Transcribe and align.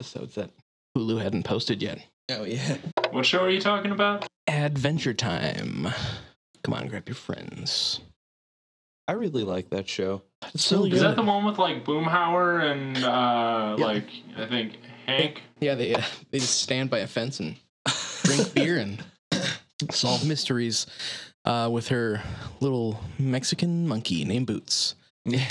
episodes 0.00 0.34
that 0.34 0.50
Hulu 0.96 1.20
hadn't 1.22 1.44
posted 1.44 1.82
yet. 1.82 2.04
Oh 2.30 2.44
yeah. 2.44 2.76
What 3.10 3.24
show 3.26 3.40
are 3.44 3.50
you 3.50 3.60
talking 3.60 3.92
about? 3.92 4.26
Adventure 4.48 5.14
Time. 5.14 5.88
Come 6.62 6.74
on, 6.74 6.88
grab 6.88 7.08
your 7.08 7.14
friends. 7.14 8.00
I 9.08 9.12
really 9.12 9.44
like 9.44 9.70
that 9.70 9.88
show. 9.88 10.22
It's 10.52 10.64
so 10.64 10.84
Is 10.84 10.94
good. 10.94 11.02
that 11.02 11.16
the 11.16 11.22
one 11.22 11.44
with 11.44 11.58
like 11.58 11.84
Boomhauer 11.84 12.70
and 12.70 12.96
uh, 12.98 13.76
Yeah. 13.78 13.84
like 13.86 14.08
I 14.36 14.46
think 14.46 14.78
Hank? 15.06 15.42
Yeah, 15.60 15.76
they 15.76 15.94
uh, 15.94 16.02
they 16.30 16.38
just 16.38 16.60
stand 16.60 16.90
by 16.90 16.98
a 16.98 17.06
fence 17.06 17.38
and 17.40 17.56
drink 18.24 18.52
beer 18.54 18.78
and 18.78 19.02
solve 19.92 20.26
mysteries 20.26 20.86
uh, 21.44 21.68
with 21.72 21.88
her 21.88 22.20
little 22.60 22.98
Mexican 23.18 23.86
monkey 23.86 24.24
named 24.24 24.46
Boots. 24.48 24.94
Yeah. 25.24 25.44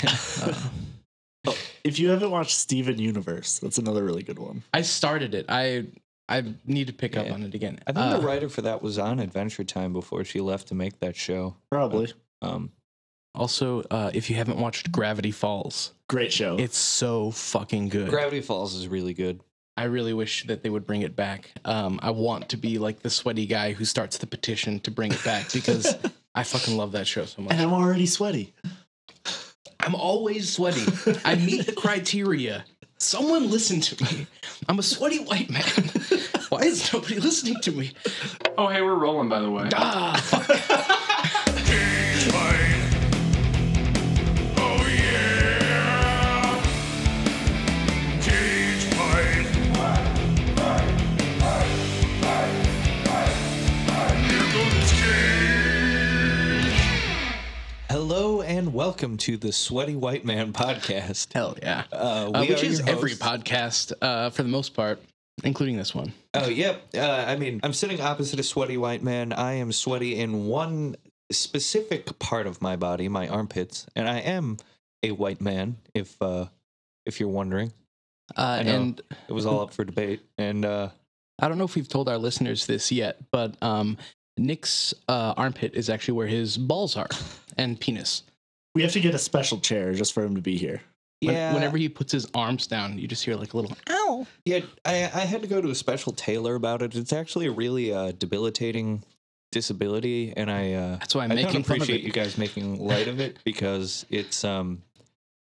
If 1.84 1.98
you 1.98 2.08
haven't 2.10 2.30
watched 2.30 2.56
Steven 2.56 2.98
Universe, 2.98 3.58
that's 3.58 3.78
another 3.78 4.04
really 4.04 4.22
good 4.22 4.38
one. 4.38 4.62
I 4.74 4.82
started 4.82 5.34
it. 5.34 5.46
I 5.48 5.86
I 6.28 6.42
need 6.64 6.88
to 6.88 6.92
pick 6.92 7.16
up 7.16 7.30
on 7.30 7.42
it 7.44 7.54
again. 7.54 7.78
I 7.86 7.92
think 7.92 8.04
Uh, 8.06 8.18
the 8.18 8.26
writer 8.26 8.48
for 8.48 8.62
that 8.62 8.82
was 8.82 8.98
on 8.98 9.20
Adventure 9.20 9.62
Time 9.64 9.92
before 9.92 10.24
she 10.24 10.40
left 10.40 10.68
to 10.68 10.74
make 10.74 10.98
that 11.00 11.14
show. 11.14 11.54
Probably. 11.70 12.12
Um, 12.42 12.72
also, 13.34 13.82
uh, 13.90 14.10
if 14.14 14.28
you 14.30 14.36
haven't 14.36 14.58
watched 14.58 14.90
Gravity 14.90 15.30
Falls, 15.30 15.92
Great 16.08 16.32
show. 16.32 16.56
it's 16.56 16.78
so 16.78 17.30
fucking 17.30 17.90
good. 17.90 18.08
Gravity 18.08 18.40
Falls 18.40 18.74
is 18.74 18.88
really 18.88 19.14
good. 19.14 19.40
I 19.76 19.84
really 19.84 20.14
wish 20.14 20.46
that 20.46 20.62
they 20.62 20.70
would 20.70 20.86
bring 20.86 21.02
it 21.02 21.14
back. 21.14 21.50
Um, 21.66 22.00
I 22.02 22.10
want 22.10 22.48
to 22.48 22.56
be 22.56 22.78
like 22.78 23.00
the 23.00 23.10
sweaty 23.10 23.44
guy 23.46 23.72
who 23.74 23.84
starts 23.84 24.16
the 24.18 24.26
petition 24.26 24.80
to 24.80 24.90
bring 24.90 25.12
it 25.12 25.22
back 25.22 25.52
because 25.52 25.94
I 26.34 26.44
fucking 26.44 26.76
love 26.78 26.92
that 26.92 27.06
show 27.06 27.26
so 27.26 27.42
much. 27.42 27.52
and 27.52 27.60
I'm 27.60 27.74
already 27.74 28.06
sweaty. 28.06 28.54
I'm 29.80 29.94
always 29.94 30.52
sweaty. 30.52 30.82
I 31.24 31.34
meet 31.36 31.66
the 31.66 31.72
criteria. 31.72 32.64
Someone 32.98 33.50
listen 33.50 33.80
to 33.80 34.04
me. 34.04 34.26
I'm 34.68 34.78
a 34.78 34.82
sweaty 34.82 35.18
white 35.18 35.50
man. 35.50 35.62
Why 36.48 36.60
is 36.60 36.92
nobody 36.92 37.18
listening 37.20 37.60
to 37.62 37.72
me? 37.72 37.92
Oh, 38.56 38.68
hey, 38.68 38.82
we're 38.82 38.94
rolling 38.94 39.28
by 39.28 39.40
the 39.40 39.50
way. 39.50 39.68
Ah. 39.74 40.22
Hello 57.88 58.35
and 58.46 58.72
welcome 58.72 59.16
to 59.16 59.36
the 59.36 59.52
Sweaty 59.52 59.96
White 59.96 60.24
Man 60.24 60.52
podcast. 60.52 61.32
Hell 61.32 61.56
yeah. 61.60 61.82
Uh, 61.92 62.30
Uh, 62.32 62.44
which 62.46 62.62
is 62.62 62.80
every 62.86 63.12
podcast 63.12 63.92
uh, 64.00 64.30
for 64.30 64.44
the 64.44 64.48
most 64.48 64.72
part, 64.72 65.02
including 65.42 65.76
this 65.76 65.94
one. 65.94 66.12
Oh, 66.32 66.48
yep. 66.48 66.80
Uh, 66.94 67.00
I 67.26 67.34
mean, 67.36 67.58
I'm 67.64 67.72
sitting 67.72 68.00
opposite 68.00 68.38
a 68.38 68.44
sweaty 68.44 68.76
white 68.76 69.02
man. 69.02 69.32
I 69.32 69.54
am 69.54 69.72
sweaty 69.72 70.16
in 70.16 70.46
one 70.46 70.94
specific 71.32 72.18
part 72.20 72.46
of 72.46 72.62
my 72.62 72.76
body, 72.76 73.08
my 73.08 73.26
armpits, 73.26 73.86
and 73.96 74.08
I 74.08 74.18
am 74.20 74.58
a 75.02 75.10
white 75.10 75.40
man. 75.40 75.78
If 75.92 76.20
uh, 76.22 76.46
if 77.04 77.18
you're 77.18 77.28
wondering, 77.28 77.72
Uh, 78.36 78.62
and 78.64 79.00
it 79.28 79.32
was 79.32 79.44
all 79.44 79.60
up 79.60 79.72
for 79.72 79.84
debate. 79.84 80.20
And 80.38 80.64
uh, 80.64 80.90
I 81.40 81.48
don't 81.48 81.58
know 81.58 81.64
if 81.64 81.74
we've 81.74 81.88
told 81.88 82.08
our 82.08 82.18
listeners 82.18 82.66
this 82.66 82.92
yet, 82.92 83.18
but 83.32 83.60
um, 83.60 83.98
Nick's 84.36 84.94
uh, 85.08 85.34
armpit 85.36 85.74
is 85.74 85.90
actually 85.90 86.14
where 86.14 86.26
his 86.28 86.56
balls 86.58 86.96
are 86.96 87.08
and 87.58 87.80
penis. 87.80 88.22
We 88.76 88.82
have 88.82 88.92
to 88.92 89.00
get 89.00 89.14
a 89.14 89.18
special 89.18 89.58
chair 89.58 89.94
just 89.94 90.12
for 90.12 90.22
him 90.22 90.34
to 90.34 90.42
be 90.42 90.58
here. 90.58 90.82
When- 91.22 91.34
yeah, 91.34 91.54
whenever 91.54 91.78
he 91.78 91.88
puts 91.88 92.12
his 92.12 92.28
arms 92.34 92.66
down, 92.66 92.98
you 92.98 93.08
just 93.08 93.24
hear 93.24 93.34
like 93.34 93.54
a 93.54 93.56
little 93.56 93.74
ow. 93.88 94.26
yeah, 94.44 94.60
I 94.84 94.96
I 95.04 95.20
had 95.20 95.40
to 95.40 95.46
go 95.48 95.62
to 95.62 95.70
a 95.70 95.74
special 95.74 96.12
tailor 96.12 96.56
about 96.56 96.82
it. 96.82 96.94
It's 96.94 97.14
actually 97.14 97.46
a 97.46 97.52
really 97.52 97.90
uh, 97.90 98.12
debilitating 98.18 99.02
disability, 99.50 100.34
and 100.36 100.50
I 100.50 100.74
uh, 100.74 100.96
That's 100.98 101.14
why 101.14 101.24
I'm 101.24 101.32
I 101.32 101.36
making 101.36 101.52
don't 101.54 101.62
fun 101.64 101.76
of 101.78 101.82
appreciate 101.84 102.02
it. 102.04 102.06
you 102.06 102.12
guys 102.12 102.36
making 102.36 102.78
light 102.78 103.08
of 103.08 103.18
it 103.18 103.38
because 103.44 104.04
it's 104.10 104.44
um, 104.44 104.82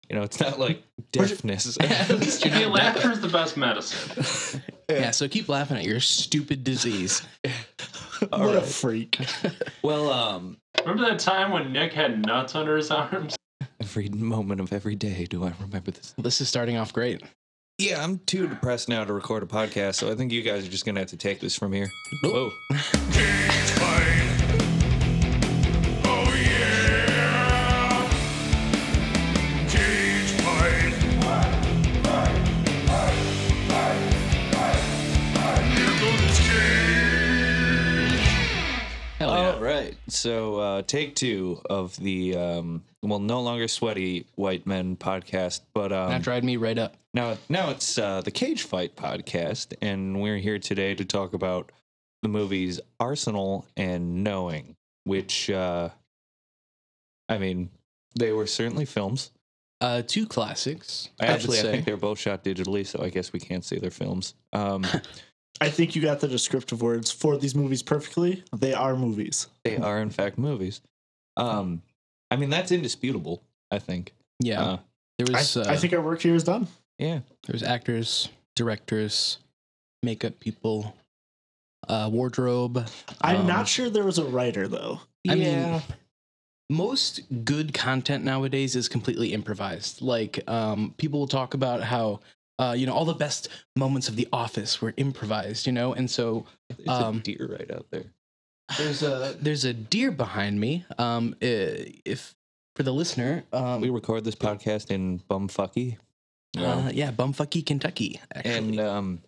you 0.10 0.16
know, 0.16 0.24
it's 0.24 0.40
not 0.40 0.58
like 0.66 0.84
deafness. 1.12 1.78
At 1.82 2.10
least 2.10 2.46
you're 2.46 2.70
laughter 2.70 3.12
is 3.12 3.20
the 3.20 3.28
best 3.28 3.58
medicine. 3.58 4.62
Yeah, 4.90 5.12
so 5.12 5.28
keep 5.28 5.50
laughing 5.50 5.76
at 5.76 5.84
your 5.84 6.00
stupid 6.00 6.64
disease. 6.64 7.22
All 8.32 8.40
what 8.40 8.56
a 8.56 8.62
freak. 8.62 9.20
Well, 9.82 10.10
um, 10.10 10.56
Remember 10.88 11.10
that 11.10 11.20
time 11.20 11.52
when 11.52 11.74
Nick 11.74 11.92
had 11.92 12.26
nuts 12.26 12.56
under 12.56 12.78
his 12.78 12.90
arms? 12.92 13.36
every 13.82 14.08
moment 14.08 14.62
of 14.62 14.72
every 14.72 14.96
day 14.96 15.26
do 15.26 15.44
I 15.44 15.52
remember 15.60 15.92
this. 15.92 16.16
This 16.18 16.40
is 16.40 16.48
starting 16.48 16.78
off 16.78 16.94
great. 16.94 17.22
Yeah, 17.78 18.02
I'm 18.02 18.20
too 18.20 18.48
depressed 18.48 18.88
now 18.88 19.04
to 19.04 19.12
record 19.12 19.44
a 19.44 19.48
podcast, 19.48 19.96
so 19.96 20.10
I 20.10 20.16
think 20.16 20.32
you 20.32 20.42
guys 20.42 20.66
are 20.66 20.72
just 20.72 20.86
gonna 20.86 21.02
have 21.02 21.10
to 21.10 21.18
take 21.18 21.42
this 21.42 21.58
from 21.58 21.74
here. 21.74 21.90
Oh. 22.24 22.52
Whoa. 22.72 24.04
So, 40.10 40.56
uh, 40.56 40.82
take 40.84 41.16
two 41.16 41.62
of 41.70 41.96
the 41.98 42.36
um, 42.36 42.84
well, 43.02 43.20
no 43.20 43.42
longer 43.42 43.68
sweaty 43.68 44.26
white 44.36 44.66
men 44.66 44.96
podcast, 44.96 45.62
but 45.74 45.92
um, 45.92 46.10
that 46.10 46.22
dried 46.22 46.44
me 46.44 46.58
right 46.58 46.78
up. 46.78 46.96
now 47.14 47.38
now 47.50 47.70
it's 47.70 47.98
uh, 47.98 48.22
the 48.22 48.32
Cage 48.32 48.64
Fight 48.64 48.96
podcast, 48.96 49.74
and 49.82 50.22
we're 50.22 50.38
here 50.38 50.60
today 50.60 50.96
to 50.96 51.06
talk 51.06 51.34
about 51.34 51.72
the 52.22 52.30
movies 52.30 52.80
Arsenal 53.00 53.66
and 53.76 54.24
Knowing, 54.24 54.76
which 55.04 55.50
uh, 55.50 55.90
I 57.30 57.38
mean, 57.38 57.70
they 58.16 58.32
were 58.32 58.48
certainly 58.48 58.86
films. 58.86 59.32
Uh, 59.80 60.02
two 60.06 60.26
classics. 60.26 61.10
I 61.20 61.28
Actually, 61.28 61.60
I 61.60 61.64
think 61.64 61.86
they're 61.86 61.98
both 61.98 62.18
shot 62.18 62.44
digitally, 62.44 62.86
so 62.86 63.04
I 63.04 63.10
guess 63.10 63.32
we 63.32 63.40
can't 63.40 63.64
say 63.64 63.78
they're 63.78 63.92
films. 63.92 64.34
Um, 64.54 64.86
I 65.60 65.70
think 65.70 65.96
you 65.96 66.02
got 66.02 66.20
the 66.20 66.28
descriptive 66.28 66.82
words 66.82 67.12
for 67.12 67.38
these 67.38 67.56
movies 67.56 67.82
perfectly. 67.82 68.44
They 68.56 68.74
are 68.74 68.96
movies. 68.96 69.48
they 69.64 69.78
are 69.78 70.00
in 70.02 70.10
fact 70.10 70.38
movies. 70.38 70.82
Um, 71.36 71.82
I 72.32 72.36
mean, 72.36 72.50
that's 72.50 72.72
indisputable. 72.72 73.42
I 73.72 73.80
think. 73.80 74.14
yeah. 74.40 74.62
Uh, 74.62 74.78
there 75.18 75.28
I, 75.36 75.40
was 75.40 75.58
uh, 75.58 75.66
I 75.68 75.78
think 75.78 75.94
our 75.94 76.02
work 76.02 76.22
here 76.22 76.36
is 76.36 76.44
done. 76.44 76.68
yeah. 77.00 77.20
there 77.46 77.54
was 77.54 77.64
actors, 77.64 78.30
directors, 78.56 79.40
makeup 80.04 80.40
people, 80.40 80.96
uh, 81.90 82.08
wardrobe. 82.12 82.88
I'm 83.22 83.42
Um, 83.42 83.48
not 83.48 83.68
sure 83.68 83.90
there 83.90 84.04
was 84.06 84.20
a 84.20 84.26
writer 84.26 84.68
though. 84.68 85.02
I 85.28 85.36
mean, 85.36 85.82
most 86.70 87.22
good 87.46 87.74
content 87.74 88.24
nowadays 88.24 88.76
is 88.76 88.88
completely 88.88 89.34
improvised. 89.34 90.02
Like, 90.02 90.44
um, 90.48 90.94
people 90.98 91.20
will 91.20 91.28
talk 91.28 91.54
about 91.54 91.82
how, 91.84 92.20
uh, 92.60 92.74
you 92.78 92.86
know, 92.86 92.94
all 92.94 93.06
the 93.06 93.14
best 93.14 93.50
moments 93.76 94.08
of 94.10 94.16
The 94.16 94.28
Office 94.34 94.82
were 94.82 94.94
improvised, 94.98 95.68
you 95.68 95.74
know, 95.74 95.94
and 95.94 96.10
so 96.10 96.46
There's 96.78 96.90
um, 96.90 97.18
a 97.18 97.20
deer 97.20 97.58
right 97.60 97.70
out 97.72 97.86
there. 97.92 98.06
there's 98.78 99.04
a 99.04 99.36
there's 99.40 99.66
a 99.66 99.74
deer 99.74 100.12
behind 100.12 100.60
me. 100.60 100.86
Um, 100.98 101.34
uh, 101.42 101.88
if 102.06 102.36
for 102.76 102.84
the 102.84 102.92
listener, 102.94 103.44
um, 103.54 103.82
We 103.82 103.90
record 103.90 104.24
this 104.24 104.36
podcast 104.36 104.92
in 104.92 105.20
Bumfucky. 105.30 105.98
uh, 106.58 106.92
yeah, 106.94 107.12
bumfucky 107.12 107.66
Kentucky, 107.66 108.20
actually. 108.34 108.54
and 108.54 108.80
um, 108.80 109.22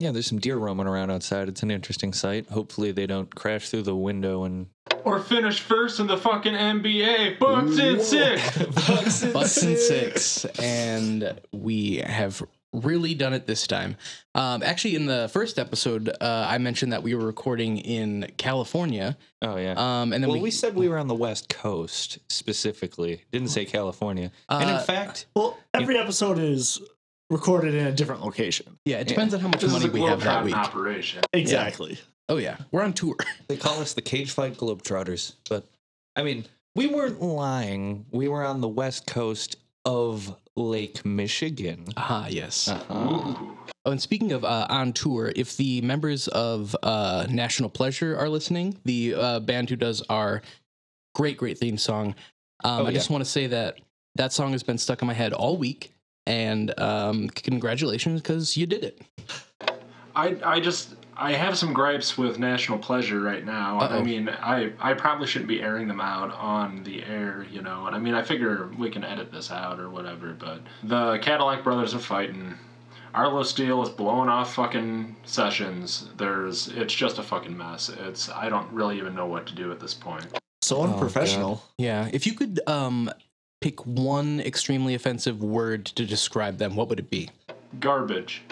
yeah, 0.00 0.12
there's 0.12 0.26
some 0.26 0.38
deer 0.38 0.56
roaming 0.56 0.86
around 0.86 1.10
outside. 1.10 1.48
It's 1.48 1.62
an 1.62 1.70
interesting 1.70 2.12
sight. 2.12 2.48
Hopefully, 2.48 2.92
they 2.92 3.06
don't 3.06 3.34
crash 3.34 3.68
through 3.68 3.82
the 3.82 3.96
window 3.96 4.44
and 4.44 4.66
Or 5.04 5.20
finish 5.20 5.60
first 5.60 6.00
in 6.00 6.06
the 6.06 6.16
fucking 6.16 6.54
NBA. 6.54 7.38
Bucks 7.38 7.78
in 7.78 8.00
six. 8.00 8.58
Bucks 8.86 9.22
in 9.22 9.32
Bucks 9.32 9.62
and 9.62 9.78
six, 9.78 10.44
and 10.60 11.40
we 11.52 11.96
have 11.98 12.42
really 12.74 13.14
done 13.14 13.32
it 13.32 13.46
this 13.46 13.66
time. 13.66 13.96
Um, 14.34 14.62
actually, 14.62 14.94
in 14.96 15.06
the 15.06 15.30
first 15.32 15.58
episode, 15.58 16.08
uh, 16.20 16.46
I 16.50 16.58
mentioned 16.58 16.92
that 16.92 17.02
we 17.02 17.14
were 17.14 17.24
recording 17.24 17.78
in 17.78 18.30
California, 18.36 19.16
Oh 19.40 19.56
yeah. 19.56 19.72
um, 19.76 20.12
and 20.12 20.22
then 20.22 20.28
well, 20.28 20.36
we, 20.38 20.42
we, 20.44 20.50
said 20.50 20.74
we 20.74 20.88
were 20.88 20.98
on 20.98 21.08
the 21.08 21.14
West 21.14 21.48
Coast 21.48 22.18
specifically. 22.28 23.22
Didn't 23.32 23.48
say 23.48 23.64
California. 23.64 24.30
and 24.50 24.68
in 24.68 24.76
Uh, 24.76 24.80
fact, 24.82 25.26
Well, 25.34 25.56
every 25.72 25.96
episode 25.96 26.38
is 26.38 26.80
recorded 27.30 27.74
in 27.74 27.86
a 27.86 27.92
different 27.92 28.22
location. 28.22 28.78
yeah, 28.84 28.98
it 28.98 29.06
depends 29.08 29.32
on 29.34 29.40
how 29.40 29.48
much 29.48 29.60
This 29.62 29.72
is 29.72 29.78
money 29.80 29.86
a 29.88 29.90
we 29.90 30.02
have 30.02 30.20
that 30.24 30.42
globetrotting 30.42 30.44
week. 30.44 30.54
operation. 30.56 31.22
Exactly. 31.32 31.98
Oh 32.28 32.36
yeah, 32.36 32.56
we're 32.70 32.82
on 32.82 32.92
tour. 32.92 33.16
they 33.48 33.56
call 33.56 33.80
us 33.80 33.94
the 33.94 34.02
Cage 34.02 34.30
Fight 34.32 34.54
Globetrotters. 34.56 35.34
But 35.48 35.64
I 36.16 36.22
mean, 36.22 36.44
we 36.74 36.86
weren't 36.86 37.22
lying. 37.22 38.06
We 38.10 38.28
were 38.28 38.44
on 38.44 38.60
the 38.60 38.68
West 38.68 39.06
Coast 39.06 39.56
of 39.84 40.36
Lake 40.56 41.04
Michigan. 41.06 41.86
Ah, 41.96 42.26
yes. 42.28 42.68
Uh-huh. 42.68 42.84
Oh, 43.84 43.92
and 43.92 44.02
speaking 44.02 44.32
of 44.32 44.44
uh, 44.44 44.66
on 44.68 44.92
tour, 44.92 45.32
if 45.34 45.56
the 45.56 45.80
members 45.80 46.28
of 46.28 46.76
uh, 46.82 47.26
National 47.30 47.70
Pleasure 47.70 48.16
are 48.18 48.28
listening, 48.28 48.76
the 48.84 49.14
uh, 49.14 49.40
band 49.40 49.70
who 49.70 49.76
does 49.76 50.02
our 50.10 50.42
great, 51.14 51.38
great 51.38 51.56
theme 51.58 51.78
song, 51.78 52.14
um, 52.64 52.82
Oh, 52.82 52.86
I 52.86 52.88
yeah. 52.90 52.94
just 52.94 53.08
want 53.08 53.24
to 53.24 53.30
say 53.30 53.46
that 53.46 53.78
that 54.16 54.32
song 54.32 54.52
has 54.52 54.62
been 54.62 54.76
stuck 54.78 55.00
in 55.00 55.06
my 55.08 55.14
head 55.14 55.32
all 55.32 55.56
week, 55.56 55.94
and 56.26 56.78
um, 56.78 57.28
congratulations 57.30 58.20
because 58.20 58.56
you 58.56 58.66
did 58.66 58.84
it. 58.84 59.00
I 60.14 60.36
I 60.44 60.60
just 60.60 60.96
I 61.20 61.32
have 61.32 61.58
some 61.58 61.72
gripes 61.72 62.16
with 62.16 62.38
National 62.38 62.78
Pleasure 62.78 63.20
right 63.20 63.44
now. 63.44 63.78
I 63.80 63.86
Uh-oh. 63.86 64.04
mean, 64.04 64.28
I 64.28 64.72
I 64.80 64.94
probably 64.94 65.26
shouldn't 65.26 65.48
be 65.48 65.60
airing 65.60 65.88
them 65.88 66.00
out 66.00 66.32
on 66.34 66.84
the 66.84 67.02
air, 67.04 67.44
you 67.50 67.60
know. 67.60 67.86
And 67.86 67.96
I 67.96 67.98
mean, 67.98 68.14
I 68.14 68.22
figure 68.22 68.70
we 68.78 68.88
can 68.88 69.02
edit 69.04 69.32
this 69.32 69.50
out 69.50 69.80
or 69.80 69.90
whatever. 69.90 70.32
But 70.38 70.60
the 70.84 71.18
Cadillac 71.18 71.64
brothers 71.64 71.92
are 71.94 71.98
fighting. 71.98 72.54
Arlo 73.14 73.42
Steele 73.42 73.82
is 73.82 73.88
blowing 73.88 74.28
off 74.28 74.54
fucking 74.54 75.16
sessions. 75.24 76.08
There's 76.16 76.68
it's 76.68 76.94
just 76.94 77.18
a 77.18 77.22
fucking 77.22 77.56
mess. 77.56 77.88
It's 77.88 78.28
I 78.30 78.48
don't 78.48 78.70
really 78.72 78.96
even 78.98 79.14
know 79.16 79.26
what 79.26 79.46
to 79.48 79.54
do 79.54 79.72
at 79.72 79.80
this 79.80 79.94
point. 79.94 80.26
So 80.62 80.76
Oh, 80.78 80.84
unprofessional. 80.84 81.64
Yeah, 81.78 82.08
if 82.12 82.26
you 82.26 82.34
could 82.34 82.60
um, 82.68 83.10
pick 83.60 83.84
one 83.86 84.40
extremely 84.40 84.94
offensive 84.94 85.42
word 85.42 85.86
to 85.86 86.04
describe 86.06 86.58
them, 86.58 86.76
what 86.76 86.88
would 86.90 87.00
it 87.00 87.10
be? 87.10 87.30
Garbage. 87.80 88.42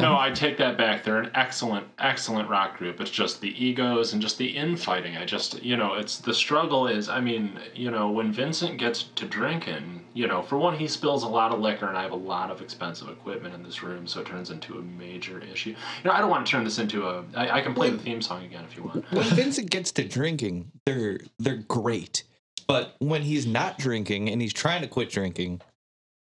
No, 0.00 0.18
I 0.18 0.30
take 0.30 0.56
that 0.58 0.76
back. 0.76 1.04
They're 1.04 1.20
an 1.20 1.30
excellent, 1.34 1.86
excellent 1.98 2.48
rock 2.48 2.78
group. 2.78 3.00
It's 3.00 3.10
just 3.10 3.40
the 3.40 3.64
egos 3.64 4.12
and 4.12 4.20
just 4.20 4.38
the 4.38 4.46
infighting. 4.46 5.16
I 5.16 5.24
just, 5.24 5.62
you 5.62 5.76
know, 5.76 5.94
it's 5.94 6.18
the 6.18 6.34
struggle 6.34 6.86
is, 6.86 7.08
I 7.08 7.20
mean, 7.20 7.58
you 7.74 7.90
know, 7.90 8.10
when 8.10 8.32
Vincent 8.32 8.78
gets 8.78 9.04
to 9.04 9.24
drinking, 9.26 10.04
you 10.14 10.26
know, 10.26 10.42
for 10.42 10.56
one, 10.56 10.78
he 10.78 10.86
spills 10.88 11.22
a 11.22 11.28
lot 11.28 11.52
of 11.52 11.60
liquor, 11.60 11.86
and 11.88 11.96
I 11.96 12.02
have 12.02 12.12
a 12.12 12.16
lot 12.16 12.50
of 12.50 12.62
expensive 12.62 13.08
equipment 13.08 13.54
in 13.54 13.62
this 13.62 13.82
room, 13.82 14.06
so 14.06 14.20
it 14.20 14.26
turns 14.26 14.50
into 14.50 14.78
a 14.78 14.82
major 14.82 15.40
issue. 15.40 15.70
You 15.70 15.76
know, 16.04 16.12
I 16.12 16.20
don't 16.20 16.30
want 16.30 16.46
to 16.46 16.50
turn 16.50 16.64
this 16.64 16.78
into 16.78 17.06
a. 17.06 17.24
I, 17.34 17.58
I 17.58 17.60
can 17.60 17.74
play 17.74 17.90
the 17.90 17.98
theme 17.98 18.22
song 18.22 18.44
again 18.44 18.64
if 18.64 18.76
you 18.76 18.84
want. 18.84 19.10
when 19.12 19.24
Vincent 19.24 19.70
gets 19.70 19.90
to 19.92 20.04
drinking, 20.04 20.70
they're 20.86 21.18
they're 21.38 21.64
great. 21.68 22.22
But 22.66 22.94
when 22.98 23.22
he's 23.22 23.46
not 23.46 23.78
drinking 23.78 24.30
and 24.30 24.40
he's 24.40 24.52
trying 24.52 24.82
to 24.82 24.88
quit 24.88 25.10
drinking, 25.10 25.60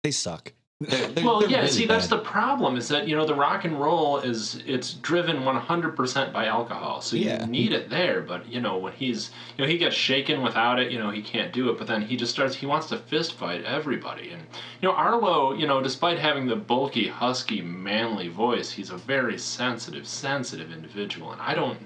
they 0.02 0.10
suck. 0.10 0.52
They're, 0.80 1.08
they're, 1.08 1.24
Well, 1.24 1.40
they're 1.40 1.50
yeah. 1.50 1.58
really 1.58 1.70
see, 1.70 1.86
that's 1.86 2.06
the 2.06 2.18
problem. 2.18 2.76
Is 2.76 2.88
that 2.88 3.06
you 3.06 3.14
know 3.14 3.26
the 3.26 3.34
rock 3.34 3.64
and 3.66 3.78
roll 3.78 4.16
is 4.18 4.62
it's 4.66 4.94
driven 4.94 5.42
100% 5.42 6.32
by 6.32 6.46
alcohol, 6.46 7.02
so 7.02 7.16
you 7.16 7.46
need 7.46 7.72
it 7.72 7.90
there. 7.90 8.22
But 8.22 8.48
you 8.48 8.62
know 8.62 8.78
when 8.78 8.94
he's 8.94 9.30
you 9.58 9.64
know 9.64 9.70
he 9.70 9.76
gets 9.76 9.94
shaken 9.94 10.42
without 10.42 10.80
it, 10.80 10.90
you 10.90 10.98
know 10.98 11.10
he 11.10 11.20
can't 11.20 11.52
do 11.52 11.68
it. 11.68 11.76
But 11.76 11.86
then 11.86 12.00
he 12.00 12.16
just 12.16 12.32
starts. 12.32 12.54
He 12.54 12.64
wants 12.64 12.86
to 12.88 12.96
fist 12.96 13.34
fight 13.34 13.62
everybody, 13.64 14.30
and 14.30 14.42
you 14.80 14.88
know 14.88 14.94
Arlo, 14.94 15.52
you 15.52 15.66
know, 15.66 15.82
despite 15.82 16.18
having 16.18 16.46
the 16.46 16.56
bulky, 16.56 17.08
husky, 17.08 17.60
manly 17.60 18.28
voice, 18.28 18.70
he's 18.72 18.88
a 18.88 18.96
very 18.96 19.36
sensitive, 19.36 20.06
sensitive 20.06 20.72
individual, 20.72 21.32
and 21.32 21.42
I 21.42 21.54
don't, 21.54 21.78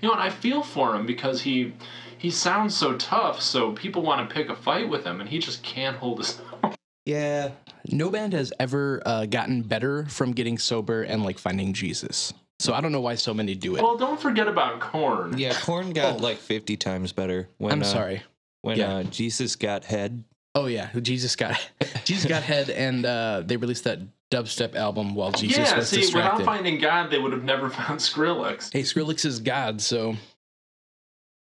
you 0.00 0.08
know, 0.08 0.12
and 0.14 0.22
I 0.22 0.30
feel 0.30 0.62
for 0.62 0.94
him 0.94 1.04
because 1.06 1.42
he. 1.42 1.74
He 2.20 2.30
sounds 2.30 2.76
so 2.76 2.96
tough, 2.96 3.40
so 3.40 3.70
people 3.70 4.02
want 4.02 4.28
to 4.28 4.34
pick 4.34 4.48
a 4.48 4.56
fight 4.56 4.88
with 4.88 5.04
him, 5.04 5.20
and 5.20 5.30
he 5.30 5.38
just 5.38 5.62
can't 5.62 5.96
hold 5.98 6.18
his 6.18 6.40
own. 6.64 6.74
yeah. 7.04 7.50
No 7.90 8.10
band 8.10 8.32
has 8.34 8.52
ever 8.60 9.02
uh, 9.06 9.26
gotten 9.26 9.62
better 9.62 10.04
from 10.06 10.32
getting 10.32 10.58
sober 10.58 11.02
and 11.02 11.22
like 11.24 11.38
finding 11.38 11.72
Jesus. 11.72 12.32
So 12.60 12.74
I 12.74 12.80
don't 12.80 12.92
know 12.92 13.00
why 13.00 13.14
so 13.14 13.32
many 13.32 13.54
do 13.54 13.76
it. 13.76 13.82
Well, 13.82 13.96
don't 13.96 14.20
forget 14.20 14.48
about 14.48 14.80
Korn. 14.80 15.38
Yeah, 15.38 15.54
Korn 15.54 15.92
got 15.92 16.14
Oh. 16.14 16.16
like 16.18 16.38
fifty 16.38 16.76
times 16.76 17.12
better 17.12 17.48
when 17.58 17.72
I'm 17.72 17.82
uh, 17.82 17.84
sorry. 17.84 18.22
when 18.62 18.78
Yeah. 18.78 18.96
uh, 18.96 19.02
Jesus 19.04 19.54
got 19.56 19.84
head. 19.84 20.24
Oh 20.54 20.66
yeah, 20.66 20.90
Jesus 21.00 21.36
got 21.36 21.56
Jesus 22.04 22.24
got 22.28 22.42
head, 22.42 22.68
and 22.68 23.06
uh, 23.06 23.42
they 23.46 23.56
released 23.56 23.84
that 23.84 24.00
dubstep 24.30 24.74
album 24.74 25.14
while 25.14 25.30
Jesus 25.30 25.56
yeah, 25.70 25.76
was 25.76 25.88
see, 25.88 26.00
distracted. 26.00 26.38
without 26.40 26.56
finding 26.56 26.78
God, 26.80 27.10
they 27.10 27.18
would 27.18 27.32
have 27.32 27.44
never 27.44 27.70
found 27.78 28.00
Skrillex. 28.00 28.72
hey, 28.72 28.82
Skrillex 28.82 29.24
is 29.24 29.38
God, 29.40 29.80
so 29.80 30.16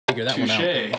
figure 0.09 0.25
that 0.25 0.37
one 0.37 0.51
out. 0.51 0.59
Touche. 0.59 0.95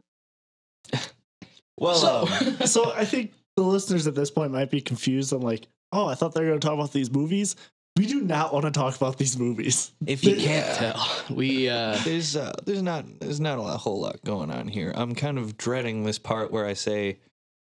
Well, 1.78 1.94
So, 1.94 2.26
um, 2.26 2.56
so 2.66 2.92
I 2.94 3.04
think 3.04 3.32
the 3.56 3.62
listeners 3.62 4.06
at 4.06 4.14
this 4.14 4.30
point 4.30 4.52
might 4.52 4.70
be 4.70 4.80
confused. 4.80 5.32
I'm 5.32 5.40
like, 5.42 5.66
oh, 5.92 6.06
I 6.06 6.14
thought 6.14 6.34
they 6.34 6.40
were 6.40 6.48
going 6.48 6.60
to 6.60 6.66
talk 6.66 6.74
about 6.74 6.92
these 6.92 7.10
movies. 7.10 7.56
We 7.96 8.06
do 8.06 8.20
not 8.20 8.52
want 8.52 8.66
to 8.66 8.70
talk 8.70 8.94
about 8.96 9.16
these 9.16 9.38
movies. 9.38 9.92
If 10.06 10.22
you 10.22 10.36
can't 10.36 10.76
tell, 10.76 11.08
we 11.30 11.68
uh, 11.70 11.98
there's 12.04 12.36
uh, 12.36 12.52
there's 12.66 12.82
not 12.82 13.06
there's 13.20 13.40
not 13.40 13.58
a 13.58 13.62
whole 13.78 14.00
lot 14.02 14.22
going 14.22 14.50
on 14.50 14.68
here. 14.68 14.92
I'm 14.94 15.14
kind 15.14 15.38
of 15.38 15.56
dreading 15.56 16.04
this 16.04 16.18
part 16.18 16.52
where 16.52 16.66
I 16.66 16.74
say, 16.74 17.18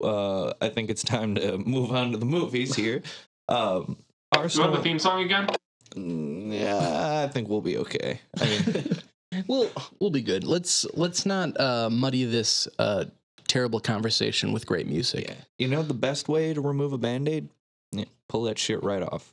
uh, 0.03 0.55
I 0.63 0.71
think 0.71 0.89
it's 0.89 1.03
time 1.03 1.35
to 1.35 1.59
move 1.59 1.93
on 1.93 2.13
to 2.13 2.17
the 2.17 2.25
movies 2.25 2.75
here. 2.83 3.03
Um, 3.51 3.99
You 4.35 4.41
Arsenal. 4.41 4.71
want 4.71 4.83
the 4.83 4.89
theme 4.89 4.99
song 4.99 5.23
again? 5.25 5.49
Mm, 5.95 6.59
yeah, 6.59 7.25
I 7.25 7.31
think 7.31 7.51
we'll 7.51 7.61
be 7.61 7.77
okay. 7.79 8.19
I 8.41 8.45
mean, 8.47 8.97
we'll 9.47 9.71
we'll 10.01 10.11
be 10.11 10.23
good. 10.23 10.45
Let's 10.45 10.87
let's 10.95 11.27
not 11.27 11.61
uh, 11.61 11.91
muddy 11.91 12.25
this 12.25 12.67
uh, 12.79 13.05
terrible 13.49 13.81
conversation 13.81 14.53
with 14.53 14.67
great 14.67 14.87
music, 14.87 15.29
yeah. 15.29 15.35
You 15.59 15.69
know 15.69 15.83
the 15.83 15.95
best 15.95 16.29
way 16.29 16.53
to 16.55 16.61
remove 16.61 16.93
a 16.93 16.99
band-aid? 16.99 17.49
Yeah, 17.93 18.05
pull 18.29 18.43
that 18.45 18.59
shit 18.59 18.83
right 18.83 19.03
off. 19.03 19.33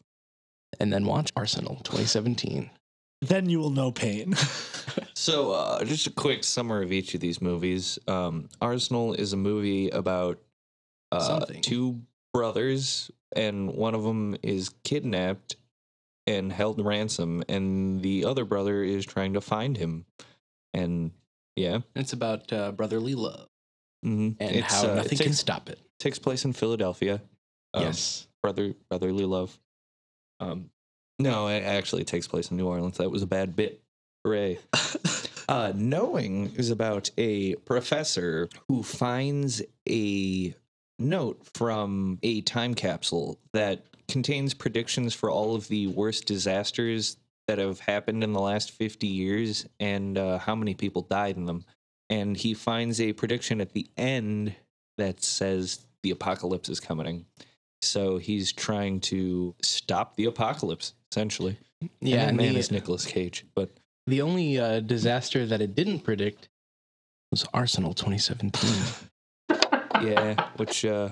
and 0.79 0.91
then 0.93 1.05
watch 1.05 1.31
Arsenal 1.35 1.75
2017. 1.83 2.69
Then 3.23 3.47
you 3.49 3.59
will 3.59 3.69
know 3.69 3.91
pain. 3.91 4.33
So, 5.13 5.51
uh, 5.51 5.83
just 5.85 6.07
a 6.07 6.11
quick 6.11 6.43
summary 6.43 6.83
of 6.83 6.91
each 6.91 7.13
of 7.13 7.21
these 7.21 7.39
movies. 7.43 7.99
Um, 8.07 8.49
Arsenal 8.59 9.13
is 9.13 9.33
a 9.33 9.37
movie 9.37 9.89
about 9.89 10.39
uh, 11.11 11.45
two 11.61 12.01
brothers, 12.33 13.11
and 13.35 13.71
one 13.75 13.93
of 13.93 14.01
them 14.03 14.35
is 14.41 14.71
kidnapped 14.83 15.57
and 16.25 16.51
held 16.51 16.83
ransom, 16.83 17.43
and 17.47 18.01
the 18.01 18.25
other 18.25 18.45
brother 18.45 18.83
is 18.83 19.05
trying 19.05 19.33
to 19.33 19.41
find 19.41 19.77
him. 19.77 20.05
And 20.73 21.11
yeah, 21.55 21.81
It's 21.95 22.13
about 22.13 22.51
uh, 22.51 22.71
brotherly 22.71 23.13
love 23.13 23.47
mhm. 24.05 24.35
and 24.39 24.55
It's, 24.55 24.73
how 24.73 24.89
uh, 24.89 24.95
nothing 24.95 25.17
can 25.17 25.33
stop 25.33 25.69
it. 25.69 25.79
takes 25.99 26.19
place 26.19 26.45
in 26.45 26.53
Philadelphia. 26.53 27.21
Um, 27.73 27.83
yes. 27.83 28.27
brother 28.41 28.73
brotherly 28.89 29.25
love. 29.25 29.57
Um, 30.39 30.69
no, 31.19 31.47
it 31.47 31.63
actually 31.63 32.03
takes 32.03 32.27
place 32.27 32.51
in 32.51 32.57
New 32.57 32.67
Orleans. 32.67 32.97
That 32.97 33.09
was 33.11 33.21
a 33.21 33.27
bad 33.27 33.55
bit. 33.55 33.81
Hooray. 34.23 34.59
Uh, 35.49 35.73
Knowing 35.75 36.53
is 36.55 36.69
about 36.69 37.11
a 37.17 37.55
professor 37.55 38.47
who 38.69 38.83
finds 38.83 39.61
a 39.89 40.55
note 40.97 41.41
from 41.55 42.19
a 42.23 42.39
time 42.41 42.73
capsule 42.73 43.37
that 43.51 43.83
contains 44.07 44.53
predictions 44.53 45.13
for 45.13 45.29
all 45.29 45.53
of 45.53 45.67
the 45.67 45.87
worst 45.87 46.25
disasters 46.25 47.17
that 47.49 47.57
have 47.57 47.81
happened 47.81 48.23
in 48.23 48.31
the 48.31 48.39
last 48.39 48.71
50 48.71 49.07
years 49.07 49.65
and 49.81 50.17
uh, 50.17 50.37
how 50.37 50.55
many 50.55 50.73
people 50.73 51.01
died 51.01 51.35
in 51.35 51.45
them. 51.45 51.65
And 52.11 52.35
he 52.37 52.53
finds 52.53 52.99
a 53.01 53.13
prediction 53.13 53.61
at 53.61 53.71
the 53.73 53.89
end 53.97 54.53
that 54.97 55.23
says 55.23 55.79
the 56.03 56.11
apocalypse 56.11 56.69
is 56.69 56.79
coming. 56.79 57.25
So 57.81 58.17
he's 58.17 58.51
trying 58.51 58.99
to 59.01 59.55
stop 59.63 60.15
the 60.15 60.25
apocalypse, 60.25 60.93
essentially. 61.11 61.57
Yeah, 61.99 62.21
and 62.21 62.29
and 62.31 62.39
that 62.39 62.43
man 62.43 62.53
the, 62.53 62.59
is 62.59 62.69
Nicolas 62.71 63.05
Cage. 63.05 63.45
But 63.55 63.71
the 64.07 64.21
only 64.21 64.59
uh, 64.59 64.81
disaster 64.81 65.45
that 65.47 65.61
it 65.61 65.73
didn't 65.73 66.01
predict 66.01 66.49
was 67.31 67.45
Arsenal 67.53 67.93
2017. 67.93 68.71
yeah, 70.01 70.47
which 70.57 70.85
uh, 70.85 71.09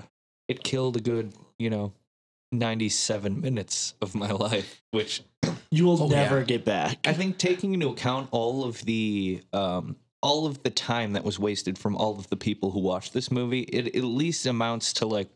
it 0.48 0.62
killed 0.62 0.96
a 0.96 1.00
good, 1.00 1.32
you 1.58 1.70
know, 1.70 1.92
97 2.52 3.40
minutes 3.40 3.94
of 4.02 4.14
my 4.14 4.30
life, 4.30 4.82
which 4.90 5.22
you 5.70 5.86
will 5.86 6.02
Oh, 6.02 6.08
never 6.08 6.40
yeah. 6.40 6.44
get 6.44 6.64
back. 6.64 6.98
I 7.06 7.14
think 7.14 7.38
taking 7.38 7.74
into 7.74 7.88
account 7.88 8.28
all 8.32 8.64
of 8.64 8.84
the 8.84 9.42
um, 9.52 9.96
all 10.22 10.46
of 10.46 10.62
the 10.62 10.70
time 10.70 11.12
that 11.14 11.24
was 11.24 11.38
wasted 11.38 11.78
from 11.78 11.96
all 11.96 12.18
of 12.18 12.28
the 12.28 12.36
people 12.36 12.70
who 12.70 12.80
watched 12.80 13.12
this 13.12 13.30
movie, 13.30 13.62
it 13.62 13.94
at 13.96 14.04
least 14.04 14.46
amounts 14.46 14.92
to 14.94 15.06
like 15.06 15.28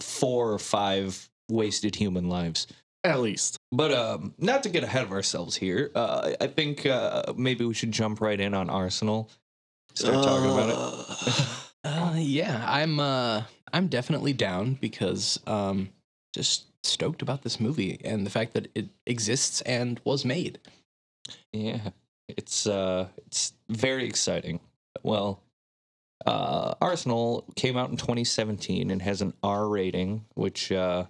four 0.00 0.52
or 0.52 0.58
five 0.58 1.28
wasted 1.48 1.96
human 1.96 2.28
lives. 2.28 2.66
At 3.04 3.20
least. 3.20 3.58
But 3.70 3.92
um, 3.92 4.34
not 4.38 4.64
to 4.64 4.68
get 4.68 4.82
ahead 4.82 5.04
of 5.04 5.12
ourselves 5.12 5.56
here, 5.56 5.90
uh, 5.94 6.32
I 6.40 6.48
think 6.48 6.84
uh, 6.84 7.32
maybe 7.36 7.64
we 7.64 7.74
should 7.74 7.92
jump 7.92 8.20
right 8.20 8.38
in 8.38 8.54
on 8.54 8.70
Arsenal. 8.70 9.30
Start 9.94 10.24
talking 10.24 10.50
about 10.50 10.68
it. 10.68 11.46
uh, 11.84 12.14
yeah, 12.16 12.64
I'm 12.66 12.98
uh, 12.98 13.42
I'm 13.72 13.86
definitely 13.88 14.32
down 14.32 14.74
because 14.74 15.40
um, 15.46 15.90
just 16.34 16.66
stoked 16.84 17.22
about 17.22 17.42
this 17.42 17.60
movie 17.60 18.00
and 18.04 18.26
the 18.26 18.30
fact 18.30 18.54
that 18.54 18.68
it 18.74 18.88
exists 19.06 19.60
and 19.62 20.00
was 20.04 20.24
made. 20.24 20.58
Yeah, 21.52 21.90
it's 22.28 22.66
uh, 22.66 23.08
it's 23.26 23.52
very 23.68 24.04
exciting. 24.06 24.60
Well, 25.02 25.40
uh, 26.26 26.74
Arsenal 26.80 27.44
came 27.56 27.76
out 27.76 27.90
in 27.90 27.96
2017 27.96 28.90
and 28.90 29.00
has 29.02 29.22
an 29.22 29.32
R 29.42 29.68
rating, 29.68 30.24
which 30.34 30.72
uh, 30.72 31.04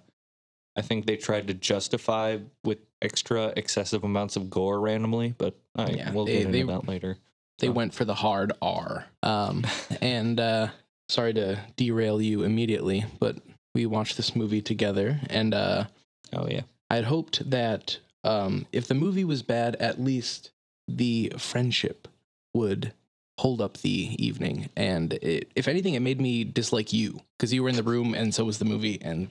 I 0.75 0.81
think 0.81 1.05
they 1.05 1.17
tried 1.17 1.47
to 1.47 1.53
justify 1.53 2.37
with 2.63 2.79
extra 3.01 3.53
excessive 3.57 4.03
amounts 4.03 4.35
of 4.35 4.49
gore 4.49 4.79
randomly, 4.79 5.33
but 5.37 5.55
I, 5.75 5.89
Yeah, 5.91 6.11
we'll 6.11 6.25
they- 6.25 6.33
get 6.39 6.41
into 6.47 6.57
they- 6.57 6.63
that 6.63 6.87
later. 6.87 7.17
They 7.59 7.67
Oh. 7.67 7.71
went 7.73 7.93
for 7.93 8.05
the 8.05 8.15
hard 8.15 8.53
R. 8.61 9.05
Um, 9.21 9.65
and 10.01 10.39
uh, 10.39 10.69
sorry 11.09 11.33
to 11.33 11.59
derail 11.75 12.21
you 12.21 12.43
immediately, 12.43 13.03
but 13.19 13.35
we 13.75 13.85
watched 13.85 14.15
this 14.15 14.33
movie 14.33 14.61
together, 14.61 15.19
and 15.29 15.53
uh, 15.53 15.85
Oh 16.31 16.47
yeah, 16.47 16.61
I 16.89 16.95
had 16.95 17.05
hoped 17.05 17.49
that 17.49 17.97
um, 18.23 18.65
if 18.71 18.87
the 18.87 18.93
movie 18.93 19.25
was 19.25 19.41
bad, 19.43 19.75
at 19.77 19.99
least 19.99 20.51
the 20.97 21.33
friendship 21.37 22.07
would 22.53 22.93
hold 23.39 23.61
up 23.61 23.77
the 23.77 24.15
evening. 24.23 24.69
And 24.75 25.13
it, 25.13 25.49
if 25.55 25.67
anything, 25.67 25.93
it 25.93 26.01
made 26.01 26.19
me 26.19 26.43
dislike 26.43 26.91
you 26.91 27.21
because 27.37 27.53
you 27.53 27.63
were 27.63 27.69
in 27.69 27.75
the 27.75 27.83
room, 27.83 28.13
and 28.13 28.33
so 28.35 28.43
was 28.45 28.59
the 28.59 28.65
movie, 28.65 28.99
and 29.01 29.29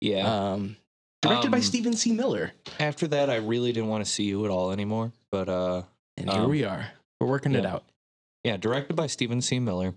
Yeah. 0.00 0.52
Um, 0.52 0.76
directed 1.22 1.50
by 1.50 1.58
Um, 1.58 1.62
Steven 1.62 1.92
C. 1.94 2.12
Miller. 2.12 2.52
After 2.80 3.06
that, 3.08 3.30
I 3.30 3.36
really 3.36 3.72
didn't 3.72 3.88
want 3.88 4.04
to 4.04 4.10
see 4.10 4.24
you 4.24 4.44
at 4.44 4.50
all 4.50 4.70
anymore. 4.72 5.12
But 5.30 5.48
uh, 5.48 5.82
And 6.16 6.30
here 6.30 6.42
Um, 6.42 6.50
we 6.50 6.64
are. 6.64 6.90
We're 7.20 7.28
working 7.28 7.54
it 7.54 7.64
out. 7.64 7.84
yeah, 8.44 8.56
directed 8.56 8.96
by 8.96 9.06
Steven 9.06 9.40
C. 9.40 9.58
Miller. 9.60 9.94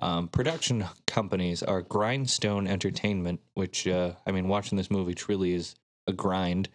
Um, 0.00 0.28
production 0.28 0.86
companies 1.06 1.62
are 1.62 1.82
Grindstone 1.82 2.66
Entertainment, 2.66 3.40
which 3.54 3.86
uh, 3.86 4.12
I 4.26 4.30
mean, 4.32 4.48
watching 4.48 4.76
this 4.78 4.90
movie 4.90 5.14
truly 5.14 5.52
is 5.54 5.74
a 6.06 6.12
grind. 6.12 6.68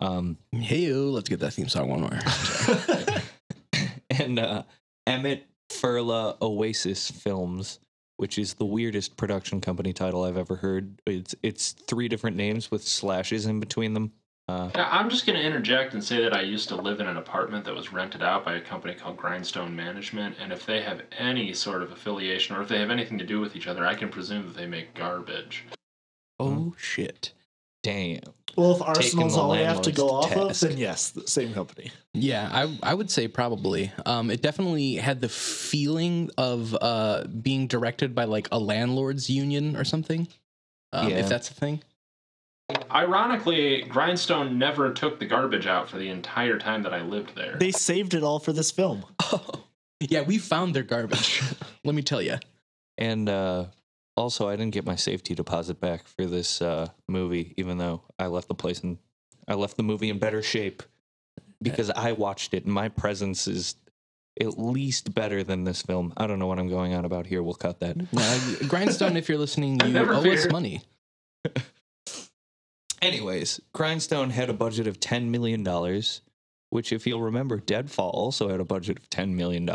Um, 0.00 0.38
Hey, 0.52 0.92
let's 0.92 1.28
get 1.28 1.40
that 1.40 1.52
theme 1.52 1.68
song 1.68 1.88
one 1.88 2.00
more. 2.00 2.18
and 4.10 4.38
uh, 4.38 4.62
Emmett 5.06 5.46
Furla 5.70 6.40
Oasis 6.40 7.10
Films, 7.10 7.78
which 8.16 8.38
is 8.38 8.54
the 8.54 8.64
weirdest 8.64 9.16
production 9.16 9.60
company 9.60 9.92
title 9.92 10.24
I've 10.24 10.36
ever 10.36 10.56
heard. 10.56 11.00
It's 11.06 11.34
it's 11.42 11.72
three 11.72 12.08
different 12.08 12.36
names 12.36 12.70
with 12.70 12.86
slashes 12.86 13.46
in 13.46 13.60
between 13.60 13.94
them. 13.94 14.12
Uh, 14.48 14.70
I'm 14.76 15.10
just 15.10 15.26
going 15.26 15.36
to 15.36 15.44
interject 15.44 15.94
and 15.94 16.04
say 16.04 16.22
that 16.22 16.32
I 16.32 16.42
used 16.42 16.68
to 16.68 16.76
live 16.76 17.00
in 17.00 17.08
an 17.08 17.16
apartment 17.16 17.64
that 17.64 17.74
was 17.74 17.92
rented 17.92 18.22
out 18.22 18.44
by 18.44 18.54
a 18.54 18.60
company 18.60 18.94
called 18.94 19.16
Grindstone 19.16 19.74
Management, 19.74 20.36
and 20.40 20.52
if 20.52 20.64
they 20.64 20.82
have 20.82 21.02
any 21.18 21.52
sort 21.52 21.82
of 21.82 21.90
affiliation 21.90 22.54
or 22.54 22.62
if 22.62 22.68
they 22.68 22.78
have 22.78 22.90
anything 22.90 23.18
to 23.18 23.26
do 23.26 23.40
with 23.40 23.56
each 23.56 23.66
other, 23.66 23.84
I 23.84 23.96
can 23.96 24.08
presume 24.08 24.46
that 24.46 24.56
they 24.56 24.66
make 24.66 24.94
garbage. 24.94 25.64
oh 26.38 26.74
shit. 26.78 27.32
Damn. 27.86 28.20
well, 28.56 28.74
if 28.76 28.82
Arsenal's 28.82 29.36
all 29.36 29.50
we 29.52 29.58
have 29.58 29.82
to 29.82 29.92
go 29.92 30.06
landlord's 30.06 30.36
off 30.36 30.62
of, 30.62 30.68
then 30.68 30.78
yes, 30.78 31.10
the 31.10 31.26
same 31.28 31.54
company. 31.54 31.92
Yeah, 32.14 32.48
I 32.52 32.76
I 32.82 32.94
would 32.94 33.10
say 33.10 33.28
probably. 33.28 33.92
Um, 34.04 34.30
it 34.30 34.42
definitely 34.42 34.94
had 34.96 35.20
the 35.20 35.28
feeling 35.28 36.30
of 36.36 36.76
uh 36.80 37.24
being 37.24 37.66
directed 37.68 38.14
by 38.14 38.24
like 38.24 38.48
a 38.50 38.58
landlord's 38.58 39.30
union 39.30 39.76
or 39.76 39.84
something. 39.84 40.28
Um, 40.92 41.10
Yeah. 41.10 41.16
If 41.18 41.28
that's 41.28 41.50
a 41.50 41.54
thing. 41.54 41.82
Ironically, 42.90 43.82
Grindstone 43.82 44.58
never 44.58 44.92
took 44.92 45.20
the 45.20 45.26
garbage 45.26 45.68
out 45.68 45.88
for 45.88 45.98
the 45.98 46.08
entire 46.08 46.58
time 46.58 46.82
that 46.82 46.92
I 46.92 47.02
lived 47.02 47.36
there. 47.36 47.56
They 47.56 47.70
saved 47.70 48.12
it 48.14 48.24
all 48.24 48.40
for 48.40 48.52
this 48.52 48.72
film. 48.72 49.04
Oh, 49.32 49.64
yeah, 50.00 50.22
we 50.22 50.38
found 50.38 50.74
their 50.74 50.82
garbage. 50.82 51.42
Let 51.84 51.94
me 51.94 52.02
tell 52.02 52.20
you. 52.20 52.38
And 52.98 53.28
uh, 53.28 53.66
also, 54.16 54.48
I 54.48 54.56
didn't 54.56 54.72
get 54.72 54.86
my 54.86 54.96
safety 54.96 55.34
deposit 55.34 55.80
back 55.80 56.06
for 56.06 56.24
this 56.26 56.62
uh, 56.62 56.88
movie, 57.08 57.54
even 57.56 57.78
though 57.78 58.02
I 58.18 58.26
left 58.26 58.48
the 58.48 58.54
place 58.54 58.80
and 58.80 58.98
I 59.46 59.54
left 59.54 59.76
the 59.76 59.82
movie 59.82 60.10
in 60.10 60.18
better 60.18 60.42
shape 60.42 60.82
because 61.62 61.90
I 61.90 62.12
watched 62.12 62.54
it. 62.54 62.64
and 62.64 62.72
My 62.72 62.88
presence 62.88 63.46
is 63.46 63.76
at 64.40 64.58
least 64.58 65.14
better 65.14 65.42
than 65.42 65.64
this 65.64 65.82
film. 65.82 66.12
I 66.16 66.26
don't 66.26 66.38
know 66.38 66.46
what 66.46 66.58
I'm 66.58 66.68
going 66.68 66.94
on 66.94 67.04
about 67.04 67.26
here. 67.26 67.42
We'll 67.42 67.54
cut 67.54 67.80
that. 67.80 67.96
Uh, 68.16 68.66
Grindstone, 68.66 69.16
if 69.16 69.28
you're 69.28 69.38
listening, 69.38 69.80
you 69.84 69.98
owe 69.98 70.32
us 70.32 70.50
money. 70.50 70.82
Anyways, 73.02 73.60
Grindstone 73.72 74.30
had 74.30 74.50
a 74.50 74.54
budget 74.54 74.86
of 74.86 74.98
$10 74.98 75.28
million, 75.28 75.62
which, 76.76 76.92
if 76.92 77.06
you'll 77.06 77.22
remember, 77.22 77.56
Deadfall 77.58 78.10
also 78.10 78.50
had 78.50 78.60
a 78.60 78.64
budget 78.64 78.98
of 78.98 79.08
$10 79.08 79.30
million. 79.32 79.66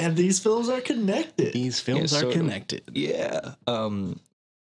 And 0.00 0.16
these 0.16 0.40
films 0.40 0.68
are 0.68 0.80
connected. 0.80 1.52
These 1.52 1.78
films 1.78 2.10
Yeah, 2.10 2.18
are 2.18 2.20
sort 2.22 2.34
of. 2.34 2.40
connected. 2.40 2.82
Yeah. 2.92 3.54
Um, 3.68 4.18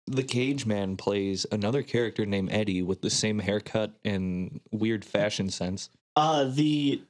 the 0.07 0.23
Cage 0.23 0.65
Man 0.65 0.97
plays 0.97 1.45
another 1.53 1.83
character 1.83 2.25
named 2.25 2.49
Eddie 2.51 2.81
with 2.83 3.03
the 3.03 3.11
same 3.11 3.39
haircut 3.39 3.93
and 4.07 4.61
weird 4.73 5.05
fashion 5.05 5.51
sense. 5.51 5.91
Uh 6.17 6.45
the 6.45 7.03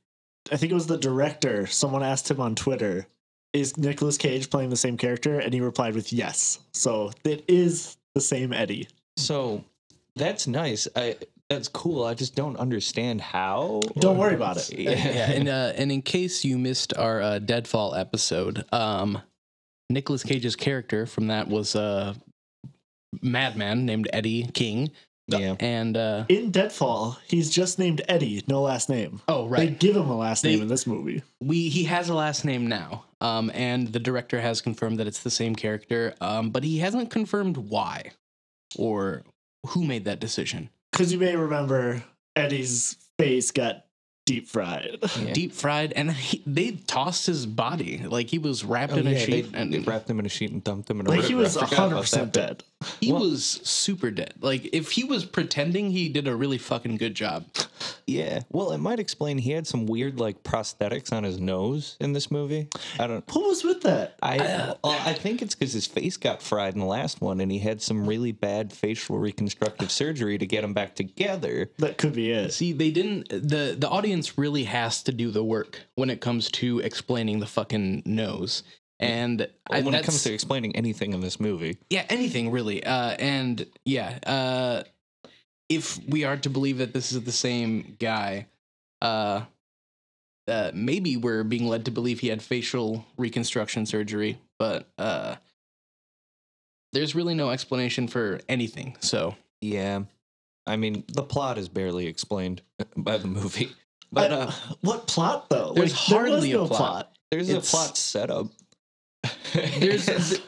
I 0.52 0.56
think 0.56 0.72
it 0.72 0.74
was 0.74 0.88
the 0.88 0.98
director. 0.98 1.66
Someone 1.68 2.02
asked 2.02 2.28
him 2.30 2.40
on 2.40 2.54
Twitter, 2.56 3.06
"Is 3.52 3.76
Nicolas 3.78 4.18
Cage 4.18 4.50
playing 4.50 4.70
the 4.70 4.76
same 4.76 4.96
character?" 4.96 5.38
And 5.38 5.54
he 5.54 5.60
replied 5.60 5.94
with 5.94 6.12
yes. 6.12 6.58
So 6.74 7.12
it 7.24 7.44
is 7.48 7.96
the 8.14 8.20
same 8.20 8.52
Eddie. 8.52 8.88
So 9.16 9.64
that's 10.16 10.46
nice. 10.46 10.88
I 10.96 11.16
that's 11.50 11.68
cool. 11.68 12.04
I 12.04 12.14
just 12.14 12.34
don't 12.36 12.56
understand 12.56 13.20
how. 13.20 13.80
Don't 13.98 14.16
worry 14.16 14.34
about 14.34 14.56
it. 14.56 14.70
yeah, 14.78 14.92
and 15.32 15.48
uh, 15.48 15.72
and 15.76 15.90
in 15.92 16.00
case 16.00 16.44
you 16.44 16.56
missed 16.56 16.96
our 16.96 17.20
uh, 17.20 17.38
Deadfall 17.40 17.94
episode, 17.94 18.64
um, 18.72 19.20
Nicolas 19.90 20.22
Cage's 20.22 20.54
character 20.56 21.04
from 21.06 21.26
that 21.26 21.48
was 21.48 21.74
a 21.74 22.14
madman 23.22 23.84
named 23.84 24.08
Eddie 24.12 24.44
King, 24.54 24.90
yeah. 25.26 25.56
and 25.58 25.96
uh, 25.96 26.24
In 26.28 26.52
Deadfall, 26.52 27.18
he's 27.26 27.50
just 27.50 27.78
named 27.80 28.00
Eddie, 28.08 28.44
no 28.46 28.62
last 28.62 28.88
name. 28.88 29.20
oh 29.26 29.48
right. 29.48 29.68
They 29.68 29.74
give 29.74 29.96
him 29.96 30.08
a 30.08 30.16
last 30.16 30.42
They- 30.42 30.52
name 30.52 30.62
in 30.62 30.68
this 30.68 30.86
movie. 30.86 31.22
we 31.40 31.68
he 31.68 31.82
has 31.84 32.08
a 32.08 32.14
last 32.14 32.44
name 32.44 32.68
now, 32.68 33.04
um, 33.20 33.50
and 33.54 33.88
the 33.88 33.98
director 33.98 34.40
has 34.40 34.60
confirmed 34.60 34.98
that 35.00 35.08
it's 35.08 35.24
the 35.24 35.30
same 35.30 35.56
character, 35.56 36.14
um, 36.20 36.50
but 36.50 36.62
he 36.62 36.78
hasn't 36.78 37.10
confirmed 37.10 37.56
why 37.56 38.12
or 38.78 39.24
who 39.66 39.84
made 39.84 40.04
that 40.04 40.20
decision. 40.20 40.70
Because 40.92 41.12
you 41.12 41.18
may 41.18 41.36
remember 41.36 42.02
Eddie's 42.36 42.96
face 43.18 43.50
got 43.50 43.84
deep 44.26 44.48
fried. 44.48 44.98
Yeah. 45.20 45.32
Deep 45.32 45.52
fried, 45.52 45.92
and 45.92 46.10
he, 46.12 46.42
they 46.46 46.72
tossed 46.72 47.26
his 47.26 47.46
body 47.46 47.98
like 48.06 48.28
he 48.28 48.38
was 48.38 48.64
wrapped 48.64 48.92
Oh, 48.92 48.96
in 48.98 49.06
a 49.06 49.12
yeah, 49.12 49.18
sheet, 49.18 49.52
they, 49.52 49.58
and 49.58 49.72
they 49.72 49.78
wrapped 49.80 50.08
him 50.08 50.18
in 50.18 50.26
a 50.26 50.28
sheet 50.28 50.50
and 50.52 50.62
dumped 50.62 50.88
him 50.90 51.00
in 51.00 51.06
a 51.06 51.10
like 51.10 51.18
river. 51.18 51.28
he 51.28 51.34
was 51.34 51.56
I 51.56 51.66
forgot 51.66 51.88
about 51.92 52.04
100% 52.04 52.32
dead. 52.32 52.64
He 53.00 53.12
Well- 53.12 53.22
was 53.22 53.60
super 53.62 54.10
dead. 54.10 54.34
Like 54.40 54.68
if 54.72 54.92
he 54.92 55.04
was 55.04 55.24
pretending, 55.24 55.90
he 55.90 56.08
did 56.08 56.26
a 56.26 56.34
really 56.34 56.58
fucking 56.58 56.96
good 56.96 57.14
job. 57.14 57.44
Yeah. 58.06 58.40
Well, 58.50 58.72
it 58.72 58.78
might 58.78 58.98
explain 58.98 59.38
he 59.38 59.52
had 59.52 59.66
some 59.66 59.86
weird 59.86 60.18
like 60.18 60.42
prosthetics 60.42 61.12
on 61.12 61.24
his 61.24 61.38
nose 61.40 61.96
in 62.00 62.12
this 62.12 62.30
movie. 62.30 62.68
I 62.98 63.06
don't. 63.06 63.24
What 63.34 63.46
was 63.46 63.64
with 63.64 63.82
that? 63.82 64.16
I 64.22 64.38
uh, 64.38 64.74
well, 64.82 65.00
I 65.06 65.12
think 65.12 65.42
it's 65.42 65.54
because 65.54 65.72
his 65.72 65.86
face 65.86 66.16
got 66.16 66.42
fried 66.42 66.74
in 66.74 66.80
the 66.80 66.86
last 66.86 67.20
one, 67.20 67.40
and 67.40 67.50
he 67.52 67.58
had 67.58 67.80
some 67.82 68.06
really 68.06 68.32
bad 68.32 68.72
facial 68.72 69.18
reconstructive 69.18 69.90
surgery 69.90 70.38
to 70.38 70.46
get 70.46 70.64
him 70.64 70.72
back 70.74 70.94
together. 70.94 71.70
That 71.78 71.98
could 71.98 72.12
be 72.14 72.30
it. 72.32 72.52
See, 72.52 72.72
they 72.72 72.90
didn't. 72.90 73.28
the 73.28 73.76
The 73.78 73.88
audience 73.88 74.36
really 74.38 74.64
has 74.64 75.02
to 75.04 75.12
do 75.12 75.30
the 75.30 75.44
work 75.44 75.80
when 75.94 76.10
it 76.10 76.20
comes 76.20 76.50
to 76.52 76.80
explaining 76.80 77.40
the 77.40 77.46
fucking 77.46 78.02
nose. 78.04 78.62
And 79.00 79.48
I, 79.70 79.80
when 79.80 79.94
it 79.94 80.04
comes 80.04 80.22
to 80.24 80.32
explaining 80.32 80.76
anything 80.76 81.12
in 81.14 81.20
this 81.20 81.40
movie, 81.40 81.78
yeah, 81.88 82.04
anything 82.10 82.50
really. 82.50 82.84
Uh, 82.84 83.16
and 83.18 83.66
yeah, 83.84 84.18
uh, 84.26 84.82
if 85.70 85.98
we 86.06 86.24
are 86.24 86.36
to 86.36 86.50
believe 86.50 86.78
that 86.78 86.92
this 86.92 87.10
is 87.12 87.22
the 87.24 87.32
same 87.32 87.96
guy, 87.98 88.46
uh, 89.00 89.42
uh, 90.48 90.70
maybe 90.74 91.16
we're 91.16 91.44
being 91.44 91.66
led 91.66 91.86
to 91.86 91.90
believe 91.90 92.20
he 92.20 92.28
had 92.28 92.42
facial 92.42 93.06
reconstruction 93.16 93.86
surgery, 93.86 94.38
but 94.58 94.86
uh, 94.98 95.36
there's 96.92 97.14
really 97.14 97.34
no 97.34 97.50
explanation 97.50 98.08
for 98.08 98.40
anything. 98.48 98.96
So 99.00 99.34
yeah, 99.60 100.02
I 100.66 100.76
mean 100.76 101.04
the 101.08 101.22
plot 101.22 101.56
is 101.56 101.68
barely 101.68 102.06
explained 102.06 102.62
by 102.96 103.16
the 103.18 103.28
movie, 103.28 103.72
but 104.12 104.32
I- 104.32 104.36
uh, 104.36 104.52
what 104.82 105.06
plot 105.06 105.48
though? 105.50 105.72
There's 105.74 105.92
Like, 105.92 106.08
there 106.08 106.22
was 106.22 106.30
hardly 106.32 106.52
a 106.52 106.54
no 106.56 106.66
plot. 106.66 107.16
there's 107.30 107.48
it's- 107.48 107.66
a 107.68 107.70
plot 107.70 107.96
setup. 107.96 108.48
There's 109.78 110.06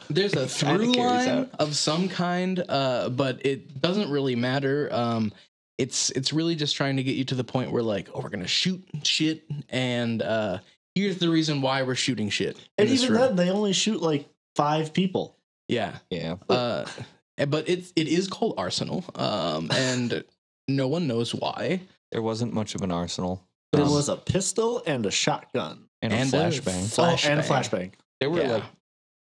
there's 0.09 0.33
a 0.33 0.47
Kinda 0.65 0.77
through 0.79 0.91
line 0.93 1.27
out. 1.29 1.49
of 1.59 1.75
some 1.75 2.09
kind, 2.09 2.63
uh, 2.69 3.09
but 3.09 3.45
it 3.45 3.79
doesn't 3.81 4.09
really 4.09 4.35
matter. 4.35 4.89
Um, 4.91 5.31
it's 5.77 6.09
it's 6.11 6.31
really 6.33 6.55
just 6.55 6.75
trying 6.75 6.97
to 6.97 7.03
get 7.03 7.15
you 7.15 7.25
to 7.25 7.35
the 7.35 7.43
point 7.43 7.71
where 7.71 7.83
like, 7.83 8.09
oh, 8.13 8.21
we're 8.21 8.29
gonna 8.29 8.47
shoot 8.47 8.83
shit, 9.03 9.43
and 9.69 10.21
uh, 10.21 10.59
here's 10.95 11.17
the 11.17 11.29
reason 11.29 11.61
why 11.61 11.83
we're 11.83 11.95
shooting 11.95 12.29
shit. 12.29 12.57
And 12.77 12.89
even 12.89 13.09
room. 13.13 13.21
then, 13.21 13.35
they 13.35 13.49
only 13.49 13.73
shoot 13.73 14.01
like 14.01 14.27
five 14.55 14.93
people. 14.93 15.37
yeah. 15.67 15.97
Yeah, 16.09 16.35
Uh, 16.49 16.85
but 17.47 17.67
it 17.69 17.91
it 17.95 18.07
is 18.07 18.27
called 18.27 18.55
Arsenal, 18.57 19.03
um, 19.15 19.69
and 19.71 20.23
no 20.67 20.87
one 20.87 21.07
knows 21.07 21.33
why. 21.35 21.81
there 22.11 22.21
wasn't 22.21 22.53
much 22.53 22.75
of 22.75 22.81
an 22.81 22.91
arsenal. 22.91 23.43
There 23.73 23.83
Um, 23.83 23.91
was 23.91 24.07
a 24.07 24.15
pistol 24.15 24.83
and 24.85 25.03
a 25.07 25.11
shotgun. 25.11 25.85
and 26.03 26.13
a 26.13 26.15
and 26.17 26.33
a 26.33 26.37
flashbang. 26.37 26.99
Oh, 26.99 27.29
and 27.29 27.39
a 27.39 27.43
Flashbang. 27.43 27.91
Flashbang. 28.23 28.29
there 28.29 28.29
were 28.29 28.41
yeah. 28.41 28.51
like 28.53 28.63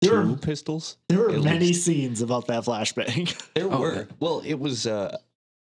There 0.01 0.21
two 0.23 0.29
were, 0.31 0.37
pistols. 0.37 0.97
there 1.09 1.19
were 1.19 1.29
many 1.39 1.67
least. 1.67 1.85
scenes 1.85 2.21
about 2.21 2.47
that 2.47 2.63
flashbang. 2.63 3.33
There 3.55 3.71
Oh, 3.71 3.79
were. 3.79 3.91
okay. 3.95 4.11
Well, 4.19 4.41
it 4.45 4.59
was 4.59 4.85
uh 4.87 5.17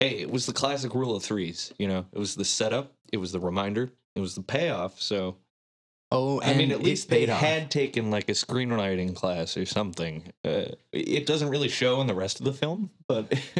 hey, 0.01 0.19
it 0.21 0.31
was 0.31 0.47
the 0.47 0.53
classic 0.53 0.95
rule 0.95 1.17
of 1.17 1.23
threes, 1.25 1.73
you 1.79 1.89
know. 1.89 2.07
It 2.13 2.19
was 2.19 2.35
the 2.37 2.45
setup, 2.45 2.93
it 3.13 3.17
was 3.19 3.33
the 3.33 3.41
reminder, 3.41 3.91
it 4.17 4.21
was 4.21 4.35
the 4.35 4.43
payoff. 4.43 5.01
So 5.01 5.37
Oh, 6.11 6.41
I 6.41 6.55
mean 6.55 6.73
at 6.73 6.83
least 6.83 7.11
they 7.11 7.29
off. 7.29 7.39
had 7.39 7.71
taken 7.71 8.11
like 8.11 8.31
a 8.31 8.33
screenwriting 8.33 9.15
class 9.15 9.59
or 9.59 9.67
something. 9.67 10.33
Uh, 10.43 10.65
it 10.91 11.27
doesn't 11.27 11.51
really 11.51 11.69
show 11.69 12.01
in 12.01 12.07
the 12.07 12.15
rest 12.15 12.39
of 12.41 12.47
the 12.47 12.53
film, 12.55 12.89
but 13.09 13.31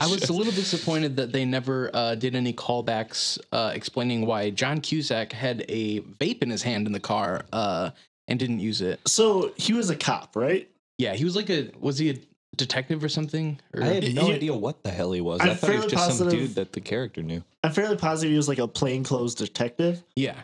I 0.00 0.06
was 0.06 0.20
shows. 0.20 0.30
a 0.30 0.32
little 0.32 0.52
disappointed 0.54 1.16
that 1.16 1.32
they 1.32 1.44
never 1.44 1.90
uh, 1.92 2.14
did 2.14 2.34
any 2.36 2.54
callbacks 2.54 3.38
uh, 3.52 3.72
explaining 3.74 4.24
why 4.24 4.48
John 4.48 4.80
Cusack 4.80 5.32
had 5.32 5.62
a 5.68 6.00
vape 6.00 6.42
in 6.42 6.48
his 6.48 6.62
hand 6.62 6.86
in 6.86 6.94
the 6.94 7.00
car 7.00 7.44
uh, 7.52 7.90
and 8.28 8.38
didn't 8.38 8.60
use 8.60 8.80
it. 8.80 9.00
so 9.06 9.52
he 9.56 9.72
was 9.72 9.90
a 9.90 9.96
cop, 9.96 10.34
right? 10.36 10.68
Yeah, 10.98 11.14
he 11.14 11.24
was 11.24 11.36
like 11.36 11.50
a 11.50 11.70
was 11.80 11.98
he 11.98 12.10
a 12.10 12.16
detective 12.56 13.02
or 13.02 13.08
something? 13.08 13.58
Or, 13.74 13.82
I 13.82 13.86
had 13.86 14.14
no 14.14 14.28
You- 14.28 14.34
idea 14.34 14.54
what 14.54 14.82
the 14.84 14.90
hell 14.90 15.12
he 15.12 15.20
was. 15.20 15.40
I'm 15.40 15.50
I 15.50 15.54
thought 15.54 15.70
he 15.70 15.76
was 15.76 15.84
fairly 15.86 15.90
just 15.90 16.16
some 16.18 16.26
positive- 16.26 16.46
dude 16.48 16.54
that 16.56 16.72
the 16.72 16.80
character 16.80 17.22
knew. 17.22 17.42
I'm 17.64 17.72
fairly 17.72 17.96
positive 17.96 18.30
he 18.30 18.36
was 18.36 18.48
like 18.48 18.58
a 18.58 18.68
plainclothes 18.68 19.34
detective. 19.34 20.02
yeah, 20.16 20.42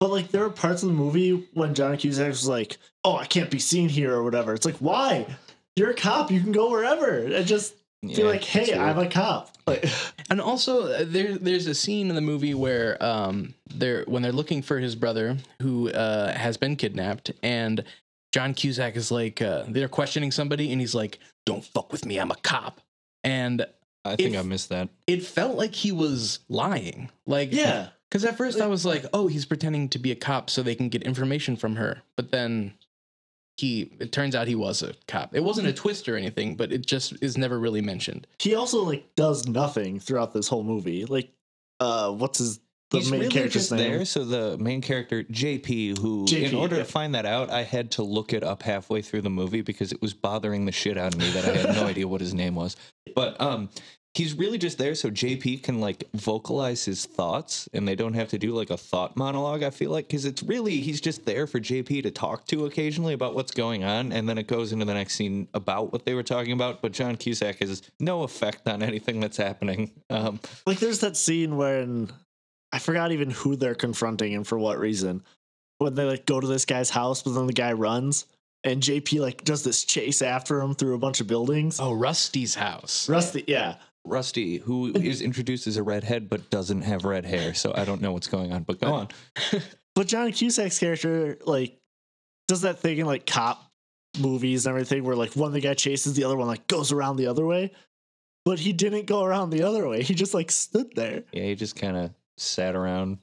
But 0.00 0.10
like 0.10 0.28
there 0.30 0.42
were 0.42 0.50
parts 0.50 0.82
of 0.82 0.88
the 0.90 0.94
movie 0.94 1.48
when 1.54 1.74
John 1.74 1.96
Cusack 1.96 2.28
was 2.28 2.46
like, 2.46 2.76
"Oh, 3.04 3.16
I 3.16 3.24
can't 3.26 3.50
be 3.50 3.58
seen 3.58 3.88
here" 3.88 4.12
or 4.14 4.22
whatever. 4.22 4.52
It's 4.54 4.66
like, 4.66 4.76
why? 4.76 5.26
You're 5.76 5.90
a 5.90 5.94
cop. 5.94 6.30
You 6.30 6.40
can 6.40 6.52
go 6.52 6.70
wherever. 6.70 7.18
And 7.18 7.46
just 7.46 7.74
Be 8.02 8.08
Yeah, 8.14 8.24
like, 8.26 8.44
hey. 8.44 8.74
I'm 8.76 8.98
a 8.98 9.08
cop. 9.08 9.50
Like, 9.66 9.84
And 10.30 10.40
also, 10.40 10.92
uh, 10.92 11.04
there 11.06 11.36
there's 11.38 11.66
a 11.66 11.74
scene 11.74 12.10
in 12.10 12.14
the 12.14 12.20
movie 12.20 12.52
where 12.54 13.02
um 13.02 13.54
they're 13.74 14.04
when 14.06 14.22
they're 14.22 14.30
looking 14.32 14.60
for 14.62 14.78
his 14.78 14.94
brother 14.94 15.36
who 15.62 15.90
uh 15.90 16.32
has 16.32 16.56
been 16.58 16.76
kidnapped, 16.76 17.30
and 17.42 17.82
John 18.32 18.52
Cusack 18.54 18.94
is 18.96 19.10
like 19.10 19.40
uh, 19.40 19.64
they're 19.68 19.88
questioning 19.88 20.30
somebody, 20.30 20.70
and 20.70 20.80
he's 20.82 20.94
like, 20.94 21.18
"Don't 21.46 21.64
fuck 21.64 21.90
with 21.92 22.04
me, 22.04 22.18
I'm 22.18 22.30
a 22.30 22.36
cop," 22.36 22.80
and 23.24 23.64
I 24.04 24.16
think 24.16 24.34
if- 24.34 24.40
I 24.40 24.42
missed 24.42 24.68
that. 24.68 24.90
it 25.06 25.24
felt 25.24 25.56
like 25.56 25.74
he 25.74 25.92
was 25.92 26.40
lying, 26.48 27.10
like 27.26 27.52
yeah. 27.52 27.88
Because 28.10 28.24
at 28.24 28.38
first 28.38 28.58
I 28.60 28.66
was 28.68 28.86
like, 28.86 29.04
oh, 29.12 29.26
he's 29.26 29.44
pretending 29.44 29.88
to 29.90 29.98
be 29.98 30.10
a 30.10 30.14
cop 30.14 30.48
so 30.48 30.62
they 30.62 30.74
can 30.74 30.88
get 30.88 31.02
information 31.02 31.56
from 31.56 31.76
her. 31.76 32.00
But 32.16 32.30
then 32.32 32.72
he, 33.58 33.92
it 33.98 34.12
turns 34.12 34.34
out 34.34 34.46
he 34.46 34.54
was 34.54 34.82
a 34.82 34.94
cop. 35.08 35.34
It 35.34 35.42
wasn't 35.42 35.68
a 35.68 35.72
twist 35.72 36.08
or 36.08 36.16
anything, 36.16 36.54
but 36.54 36.72
it 36.72 36.86
just 36.86 37.14
is 37.20 37.36
never 37.36 37.58
really 37.58 37.82
mentioned. 37.82 38.26
He 38.38 38.54
also 38.54 38.82
like 38.82 39.14
does 39.16 39.46
nothing 39.48 39.98
throughout 39.98 40.32
this 40.32 40.48
whole 40.48 40.62
movie. 40.62 41.04
Like, 41.04 41.30
uh, 41.80 42.12
what's 42.12 42.38
his 42.38 42.60
the 42.90 42.98
He's 42.98 43.10
main 43.10 43.20
really 43.20 43.32
character's 43.32 43.68
just 43.68 43.72
name? 43.72 43.92
there. 43.92 44.04
So 44.04 44.24
the 44.24 44.56
main 44.58 44.80
character 44.80 45.22
JP, 45.24 45.98
who 45.98 46.24
JP, 46.24 46.50
in 46.50 46.54
order 46.54 46.76
yeah. 46.76 46.82
to 46.84 46.88
find 46.88 47.14
that 47.14 47.26
out, 47.26 47.50
I 47.50 47.62
had 47.62 47.90
to 47.92 48.02
look 48.02 48.32
it 48.32 48.42
up 48.42 48.62
halfway 48.62 49.02
through 49.02 49.22
the 49.22 49.30
movie 49.30 49.60
because 49.60 49.92
it 49.92 50.00
was 50.00 50.14
bothering 50.14 50.64
the 50.64 50.72
shit 50.72 50.96
out 50.96 51.14
of 51.14 51.20
me 51.20 51.28
that 51.30 51.44
I 51.44 51.56
had 51.56 51.76
no 51.76 51.86
idea 51.88 52.08
what 52.08 52.20
his 52.20 52.32
name 52.32 52.54
was. 52.54 52.76
But 53.14 53.38
um, 53.40 53.68
he's 54.18 54.34
really 54.34 54.58
just 54.58 54.78
there 54.78 54.96
so 54.96 55.10
JP 55.10 55.62
can 55.62 55.80
like 55.80 56.02
vocalize 56.12 56.84
his 56.84 57.06
thoughts, 57.06 57.68
and 57.72 57.86
they 57.86 57.94
don't 57.94 58.14
have 58.14 58.28
to 58.30 58.38
do 58.38 58.52
like 58.52 58.70
a 58.70 58.76
thought 58.76 59.16
monologue. 59.16 59.62
I 59.62 59.70
feel 59.70 59.92
like 59.92 60.08
because 60.08 60.24
it's 60.24 60.42
really 60.42 60.80
he's 60.80 61.00
just 61.00 61.24
there 61.24 61.46
for 61.46 61.60
JP 61.60 62.02
to 62.02 62.10
talk 62.10 62.44
to 62.48 62.66
occasionally 62.66 63.14
about 63.14 63.36
what's 63.36 63.52
going 63.52 63.84
on, 63.84 64.10
and 64.12 64.28
then 64.28 64.36
it 64.36 64.48
goes 64.48 64.72
into 64.72 64.84
the 64.84 64.94
next 64.94 65.14
scene 65.14 65.46
about 65.54 65.92
what 65.92 66.04
they 66.04 66.14
were 66.14 66.24
talking 66.24 66.52
about. 66.52 66.82
But 66.82 66.92
John 66.92 67.16
Cusack 67.16 67.60
has 67.60 67.80
no 68.00 68.24
effect 68.24 68.68
on 68.68 68.82
anything 68.82 69.20
that's 69.20 69.36
happening. 69.36 69.92
Um, 70.10 70.40
Like, 70.66 70.80
there's 70.80 70.98
that 71.00 71.16
scene 71.16 71.56
when 71.56 72.10
I 72.72 72.80
forgot 72.80 73.12
even 73.12 73.30
who 73.30 73.54
they're 73.54 73.76
confronting 73.76 74.34
and 74.34 74.46
for 74.46 74.58
what 74.58 74.78
reason. 74.78 75.22
When 75.78 75.94
they 75.94 76.04
like 76.04 76.26
go 76.26 76.40
to 76.40 76.46
this 76.46 76.64
guy's 76.64 76.90
house, 76.90 77.22
but 77.22 77.34
then 77.34 77.46
the 77.46 77.52
guy 77.52 77.72
runs, 77.72 78.26
and 78.64 78.82
JP 78.82 79.20
like 79.20 79.44
does 79.44 79.62
this 79.62 79.84
chase 79.84 80.22
after 80.22 80.60
him 80.60 80.74
through 80.74 80.96
a 80.96 80.98
bunch 80.98 81.20
of 81.20 81.28
buildings. 81.28 81.78
Oh, 81.78 81.92
Rusty's 81.92 82.56
house. 82.56 83.08
Rusty, 83.08 83.44
yeah. 83.46 83.76
Rusty, 84.04 84.58
who 84.58 84.92
mm-hmm. 84.92 85.04
is 85.04 85.20
introduced 85.20 85.66
as 85.66 85.76
a 85.76 85.82
redhead 85.82 86.28
but 86.28 86.50
doesn't 86.50 86.82
have 86.82 87.04
red 87.04 87.24
hair, 87.24 87.54
so 87.54 87.72
I 87.74 87.84
don't 87.84 88.00
know 88.00 88.12
what's 88.12 88.26
going 88.26 88.52
on. 88.52 88.62
But 88.62 88.80
go 88.80 88.92
on. 88.92 89.08
But 89.98 90.06
John 90.06 90.30
Cusack's 90.30 90.78
character 90.78 91.38
like 91.44 91.76
does 92.46 92.60
that 92.60 92.78
thing 92.78 92.98
in 92.98 93.06
like 93.06 93.26
cop 93.26 93.68
movies 94.20 94.64
and 94.64 94.72
everything 94.72 95.02
where 95.02 95.16
like 95.16 95.34
one 95.34 95.50
the 95.50 95.60
guy 95.60 95.74
chases 95.74 96.14
the 96.14 96.22
other 96.22 96.36
one 96.36 96.46
like 96.46 96.68
goes 96.68 96.92
around 96.92 97.16
the 97.16 97.26
other 97.26 97.44
way. 97.44 97.72
But 98.44 98.60
he 98.60 98.72
didn't 98.72 99.06
go 99.06 99.24
around 99.24 99.50
the 99.50 99.64
other 99.64 99.88
way. 99.88 100.04
He 100.04 100.14
just 100.14 100.34
like 100.34 100.52
stood 100.52 100.94
there. 100.94 101.24
Yeah, 101.32 101.42
he 101.42 101.56
just 101.56 101.74
kind 101.74 101.96
of 101.96 102.12
sat 102.36 102.76
around. 102.76 103.18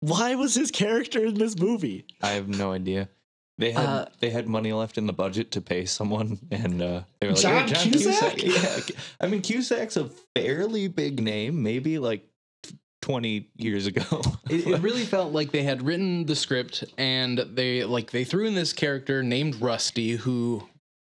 Why 0.00 0.34
was 0.34 0.52
his 0.52 0.72
character 0.72 1.24
in 1.24 1.34
this 1.34 1.56
movie? 1.56 2.06
I 2.20 2.30
have 2.30 2.48
no 2.48 2.72
idea. 2.72 3.08
They 3.58 3.72
had 3.72 3.86
Uh, 3.86 4.06
they 4.20 4.30
had 4.30 4.48
money 4.48 4.72
left 4.72 4.98
in 4.98 5.06
the 5.06 5.12
budget 5.12 5.52
to 5.52 5.60
pay 5.60 5.86
someone, 5.86 6.38
and 6.50 6.82
uh, 6.82 7.02
they 7.20 7.26
were 7.28 7.32
like, 7.32 7.42
John 7.42 7.68
"Hey, 7.68 7.74
John 7.74 7.90
Cusack?" 7.92 8.36
Cusack." 8.36 8.88
Yeah, 8.90 8.96
I 9.20 9.26
mean 9.28 9.42
Cusack's 9.42 9.96
a 9.96 10.10
fairly 10.34 10.88
big 10.88 11.22
name, 11.22 11.62
maybe 11.62 11.98
like 11.98 12.28
twenty 13.00 13.48
years 13.56 13.86
ago. 13.86 14.02
It, 14.50 14.64
it 14.66 14.80
really 14.80 15.04
felt 15.04 15.32
like 15.32 15.50
they 15.50 15.64
had 15.64 15.82
written 15.82 16.24
the 16.26 16.36
script 16.36 16.84
and 16.96 17.38
they 17.38 17.82
like 17.82 18.12
they 18.12 18.22
threw 18.22 18.46
in 18.46 18.54
this 18.54 18.72
character 18.72 19.22
named 19.22 19.56
Rusty 19.56 20.12
who 20.16 20.62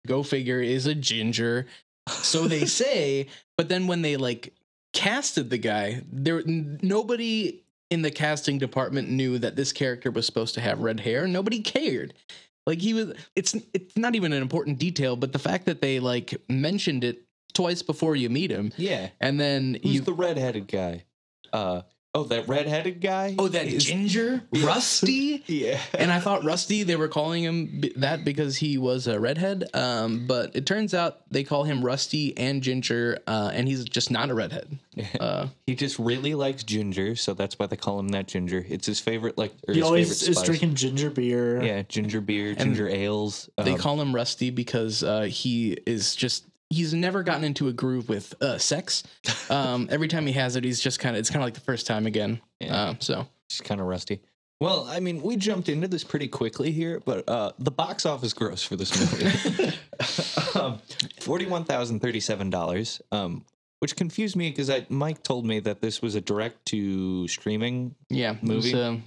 go 0.05 0.21
figure 0.21 0.61
is 0.61 0.85
a 0.85 0.93
ginger 0.93 1.65
so 2.07 2.47
they 2.47 2.65
say 2.81 3.25
but 3.57 3.69
then 3.69 3.87
when 3.87 4.03
they 4.03 4.17
like 4.17 4.53
casted 4.93 5.49
the 5.49 5.57
guy 5.57 6.03
there 6.11 6.43
nobody 6.45 7.62
in 7.89 8.01
the 8.01 8.11
casting 8.11 8.57
department 8.57 9.09
knew 9.09 9.37
that 9.37 9.55
this 9.55 9.71
character 9.71 10.11
was 10.11 10.25
supposed 10.25 10.53
to 10.55 10.61
have 10.61 10.79
red 10.79 10.99
hair 10.99 11.27
nobody 11.27 11.61
cared 11.61 12.13
like 12.65 12.79
he 12.79 12.93
was 12.93 13.13
it's 13.35 13.55
it's 13.73 13.97
not 13.97 14.15
even 14.15 14.33
an 14.33 14.41
important 14.41 14.79
detail 14.79 15.15
but 15.15 15.31
the 15.33 15.39
fact 15.39 15.65
that 15.65 15.81
they 15.81 15.99
like 15.99 16.33
mentioned 16.49 17.03
it 17.03 17.23
twice 17.53 17.81
before 17.81 18.15
you 18.15 18.29
meet 18.29 18.51
him 18.51 18.71
yeah, 18.77 19.09
and 19.21 19.39
then 19.39 19.77
who's 19.81 19.95
you 19.95 20.01
the 20.01 20.13
redheaded 20.13 20.67
guy? 20.67 21.03
Uh, 21.51 21.83
oh, 22.15 22.23
that 22.25 22.47
redheaded 22.47 23.01
guy. 23.01 23.35
oh 23.39 23.47
that 23.47 23.65
is- 23.67 23.83
ginger 23.85 24.43
Yeah. 24.51 24.65
rusty 24.67 25.43
Yeah, 25.47 25.79
and 25.97 26.11
I 26.11 26.19
thought 26.19 26.43
Rusty, 26.43 26.83
they 26.83 26.95
were 26.95 27.07
calling 27.07 27.43
him 27.43 27.79
b- 27.81 27.93
that 27.97 28.23
because 28.23 28.57
he 28.57 28.77
was 28.77 29.07
a 29.07 29.19
redhead. 29.19 29.63
Um, 29.73 30.25
but 30.27 30.55
it 30.55 30.65
turns 30.65 30.93
out 30.93 31.21
they 31.31 31.43
call 31.43 31.63
him 31.63 31.83
Rusty 31.83 32.37
and 32.37 32.61
Ginger, 32.61 33.19
uh, 33.27 33.51
and 33.53 33.67
he's 33.67 33.83
just 33.85 34.11
not 34.11 34.29
a 34.29 34.33
redhead. 34.33 34.77
Uh, 35.19 35.47
he 35.65 35.73
just 35.75 35.97
really 35.97 36.35
likes 36.35 36.63
ginger, 36.63 37.15
so 37.15 37.33
that's 37.33 37.57
why 37.57 37.65
they 37.65 37.75
call 37.75 37.99
him 37.99 38.09
that 38.09 38.27
ginger. 38.27 38.63
It's 38.69 38.85
his 38.85 38.99
favorite, 38.99 39.37
like 39.37 39.53
He 39.67 39.75
his 39.75 39.83
always 39.83 40.07
favorite 40.19 40.29
is 40.29 40.35
spice. 40.37 40.45
drinking 40.45 40.75
ginger 40.75 41.09
beer. 41.09 41.63
Yeah, 41.63 41.81
ginger 41.81 42.21
beer, 42.21 42.53
ginger 42.53 42.87
ales. 42.87 43.49
they 43.57 43.71
um, 43.73 43.77
call 43.79 43.99
him 43.99 44.13
Rusty 44.13 44.51
because 44.51 45.03
uh, 45.03 45.21
he 45.23 45.77
is 45.87 46.15
just. 46.15 46.45
He's 46.73 46.93
never 46.93 47.21
gotten 47.23 47.43
into 47.43 47.67
a 47.67 47.73
groove 47.73 48.09
with 48.09 48.33
uh, 48.41 48.57
sex. 48.57 49.03
Um, 49.49 49.87
every 49.91 50.07
time 50.07 50.25
he 50.25 50.33
has 50.33 50.55
it, 50.55 50.63
he's 50.63 50.79
just 50.79 50.99
kind 50.99 51.15
of. 51.15 51.19
It's 51.19 51.29
kind 51.29 51.43
of 51.43 51.45
like 51.47 51.53
the 51.53 51.59
first 51.61 51.85
time 51.85 52.05
again. 52.07 52.41
Yeah. 52.59 52.75
Uh, 52.75 52.93
so 52.99 53.27
She's 53.49 53.61
kind 53.61 53.79
of 53.79 53.87
rusty. 53.87 54.21
Well, 54.59 54.85
I 54.89 54.99
mean, 54.99 55.21
we 55.21 55.35
jumped 55.35 55.67
into 55.69 55.87
this 55.87 56.03
pretty 56.03 56.27
quickly 56.27 56.71
here, 56.71 57.01
but 57.03 57.27
uh, 57.27 57.51
the 57.59 57.69
box 57.71 58.05
office 58.05 58.33
gross 58.33 58.63
for 58.63 58.75
this 58.77 58.91
movie, 58.97 59.75
um, 60.59 60.79
forty-one 61.19 61.65
thousand 61.65 61.99
thirty-seven 61.99 62.49
dollars, 62.49 63.01
um, 63.11 63.43
which 63.79 63.95
confused 63.97 64.35
me 64.37 64.49
because 64.49 64.71
Mike 64.89 65.21
told 65.21 65.45
me 65.45 65.59
that 65.59 65.81
this 65.81 66.01
was 66.01 66.15
a 66.15 66.21
direct-to 66.21 67.27
streaming. 67.27 67.93
yeah, 68.09 68.35
Movie? 68.41 68.73
Was 68.73 68.73
a 68.73 69.01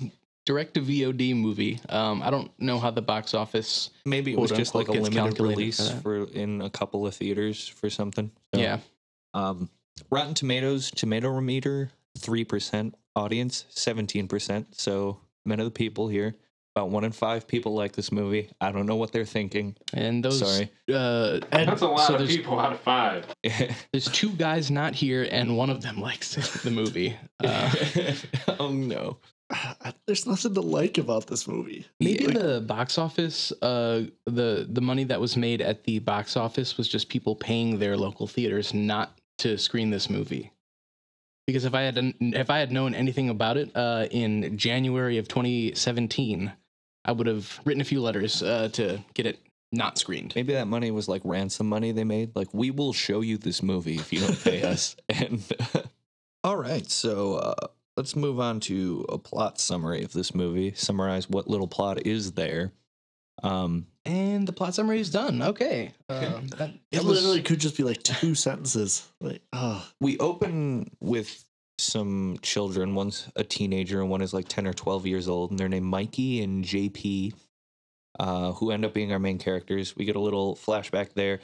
direct 0.46 0.74
to 0.74 0.80
VOD 0.80 1.36
movie. 1.36 1.78
Um, 1.90 2.22
I 2.22 2.30
don't 2.30 2.50
know 2.58 2.78
how 2.78 2.90
the 2.90 3.02
box 3.02 3.34
office. 3.34 3.90
Maybe 4.06 4.32
it 4.32 4.38
was 4.38 4.50
just 4.50 4.74
like 4.74 4.88
a 4.88 4.92
limited 4.92 5.38
release 5.40 5.90
for 5.90 6.00
for, 6.26 6.32
in 6.32 6.62
a 6.62 6.70
couple 6.70 7.06
of 7.06 7.14
theaters 7.14 7.68
for 7.68 7.90
something. 7.90 8.30
So, 8.54 8.60
Yeah, 8.60 8.78
Um, 9.34 9.68
Rotten 10.10 10.32
Tomatoes 10.34 10.90
tomato 10.90 11.38
meter 11.40 11.90
three 12.18 12.44
percent, 12.44 12.94
audience 13.14 13.66
seventeen 13.68 14.28
percent. 14.28 14.74
So 14.80 15.20
men 15.44 15.60
of 15.60 15.66
the 15.66 15.70
people 15.70 16.08
here. 16.08 16.34
About 16.74 16.90
one 16.90 17.04
in 17.04 17.12
five 17.12 17.48
people 17.48 17.72
like 17.74 17.92
this 17.92 18.12
movie. 18.12 18.50
I 18.60 18.70
don't 18.70 18.84
know 18.84 18.96
what 18.96 19.10
they're 19.10 19.24
thinking. 19.24 19.76
and 19.94 20.22
those. 20.22 20.40
Sorry. 20.40 20.70
Uh, 20.92 21.40
And 21.50 21.70
That's 21.70 21.80
a 21.80 21.86
lot 21.88 22.06
So 22.06 22.16
of 22.16 22.28
people 22.28 22.60
out 22.60 22.74
of 22.74 22.80
five. 22.80 23.24
There's 23.92 24.04
two 24.12 24.28
guys 24.32 24.70
not 24.70 24.94
here, 24.94 25.26
and 25.30 25.56
one 25.56 25.70
of 25.70 25.80
them 25.80 25.98
likes 26.02 26.34
the 26.62 26.70
movie. 26.70 27.16
Uh, 27.42 27.74
oh 28.60 28.68
no. 28.72 29.16
there's 30.06 30.26
nothing 30.26 30.54
to 30.54 30.60
like 30.60 30.98
about 30.98 31.26
this 31.26 31.46
movie. 31.46 31.86
maybe 32.00 32.24
Yeah. 32.24 32.30
the 32.32 32.60
box 32.60 32.98
office, 32.98 33.52
uh, 33.62 34.04
the 34.26 34.66
the 34.68 34.80
money 34.80 35.04
that 35.04 35.20
was 35.20 35.36
made 35.36 35.60
at 35.60 35.84
the 35.84 35.98
box 36.00 36.36
office 36.36 36.76
was 36.76 36.88
just 36.88 37.08
people 37.08 37.36
paying 37.36 37.78
their 37.78 37.96
local 37.96 38.26
theaters 38.26 38.74
not 38.74 39.16
to 39.38 39.56
screen 39.58 39.90
this 39.90 40.10
movie. 40.10 40.52
Because 41.46 41.64
if 41.64 41.74
I 41.74 41.82
had 41.82 41.96
if 42.20 42.50
I 42.50 42.58
had 42.58 42.72
known 42.72 42.94
anything 42.94 43.28
about 43.28 43.56
it 43.56 43.70
uh, 43.76 44.06
in 44.10 44.58
January 44.58 45.18
of 45.18 45.28
2017, 45.28 46.52
I 47.04 47.12
would 47.12 47.28
have 47.28 47.60
written 47.64 47.80
a 47.80 47.84
few 47.84 48.00
letters 48.00 48.42
uh, 48.42 48.68
to 48.72 48.98
get 49.14 49.26
it 49.26 49.38
not 49.70 49.96
screened. 49.98 50.32
Maybe 50.34 50.54
that 50.54 50.66
money 50.66 50.90
was 50.90 51.06
like 51.08 51.22
ransom 51.24 51.68
money 51.68 51.92
they 51.92 52.02
made. 52.04 52.34
Like, 52.34 52.52
we 52.52 52.70
will 52.72 52.92
show 52.92 53.20
you 53.20 53.36
this 53.38 53.62
movie 53.62 53.94
if 53.96 54.12
you 54.12 54.20
don't 54.20 54.42
pay 54.42 54.62
us. 54.72 54.96
And 55.08 55.40
all 56.44 56.56
right, 56.56 56.90
so 56.90 57.34
uh, 57.34 57.66
let's 57.96 58.14
move 58.16 58.38
on 58.40 58.60
to 58.60 59.04
a 59.08 59.18
plot 59.18 59.58
summary 59.60 60.02
of 60.04 60.12
this 60.12 60.34
movie. 60.34 60.72
Summarize 60.74 61.28
what 61.30 61.48
little 61.48 61.68
plot 61.68 62.06
is 62.06 62.32
there. 62.32 62.72
Um, 63.42 63.86
And 64.04 64.46
the 64.46 64.52
plot 64.52 64.74
summary 64.74 65.00
is 65.00 65.10
done. 65.10 65.42
Okay, 65.42 65.92
uh, 66.08 66.40
that, 66.58 66.70
It 66.70 66.80
that 66.92 67.04
was- 67.04 67.18
literally 67.22 67.42
could 67.42 67.58
just 67.60 67.76
be 67.76 67.82
like 67.82 68.02
two 68.02 68.34
sentences. 68.34 69.06
Like, 69.20 69.42
oh, 69.52 69.86
we 70.00 70.16
open 70.18 70.90
with 71.00 71.44
some 71.78 72.38
children. 72.40 72.94
One's 72.94 73.28
a 73.36 73.44
teenager, 73.44 74.00
and 74.00 74.08
one 74.10 74.22
is 74.22 74.32
like 74.32 74.48
ten 74.48 74.66
or 74.66 74.72
twelve 74.72 75.06
years 75.06 75.28
old, 75.28 75.50
and 75.50 75.58
they're 75.60 75.68
named 75.68 75.84
Mikey 75.86 76.42
and 76.42 76.64
JP, 76.64 77.34
uh, 78.18 78.52
who 78.52 78.70
end 78.70 78.84
up 78.86 78.94
being 78.94 79.12
our 79.12 79.18
main 79.18 79.38
characters. 79.38 79.94
We 79.96 80.04
get 80.06 80.16
a 80.16 80.20
little 80.20 80.56
flashback 80.56 81.12
there. 81.14 81.40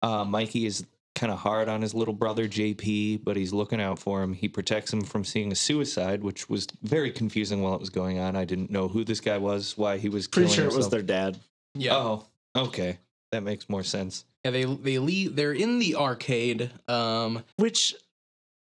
Uh, 0.00 0.24
Mikey 0.24 0.64
is 0.66 0.86
kind 1.14 1.32
of 1.32 1.38
hard 1.38 1.68
on 1.68 1.80
his 1.82 1.94
little 1.94 2.14
brother 2.14 2.48
JP, 2.48 3.24
but 3.24 3.36
he's 3.36 3.52
looking 3.52 3.80
out 3.80 3.98
for 3.98 4.22
him. 4.22 4.32
He 4.32 4.48
protects 4.48 4.92
him 4.92 5.02
from 5.02 5.24
seeing 5.24 5.52
a 5.52 5.54
suicide, 5.54 6.22
which 6.22 6.48
was 6.48 6.66
very 6.82 7.10
confusing 7.10 7.62
while 7.62 7.74
it 7.74 7.80
was 7.80 7.90
going 7.90 8.18
on. 8.18 8.36
I 8.36 8.44
didn't 8.44 8.70
know 8.70 8.88
who 8.88 9.04
this 9.04 9.20
guy 9.20 9.38
was, 9.38 9.78
why 9.78 9.98
he 9.98 10.08
was 10.08 10.26
pretty 10.26 10.50
sure 10.50 10.64
it 10.64 10.68
was 10.68 10.74
himself. 10.74 10.90
their 10.90 11.02
dad. 11.02 11.38
yeah. 11.74 11.94
Oh, 11.94 12.26
okay, 12.56 12.98
that 13.32 13.42
makes 13.42 13.68
more 13.68 13.82
sense. 13.82 14.24
Yeah, 14.44 14.50
they 14.50 14.64
they 14.64 14.98
leave. 14.98 15.36
They're 15.36 15.52
in 15.52 15.78
the 15.78 15.96
arcade. 15.96 16.70
Um, 16.88 17.42
Which, 17.56 17.94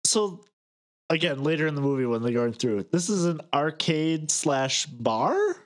so 0.05 0.45
again, 1.11 1.43
later 1.43 1.67
in 1.67 1.75
the 1.75 1.81
movie 1.81 2.07
when 2.07 2.23
they're 2.23 2.33
going 2.33 2.53
through 2.53 2.79
it, 2.79 2.93
this 2.93 3.09
is 3.09 3.25
an 3.25 3.41
arcade 3.53 4.31
slash 4.31 4.87
bar 4.87 5.57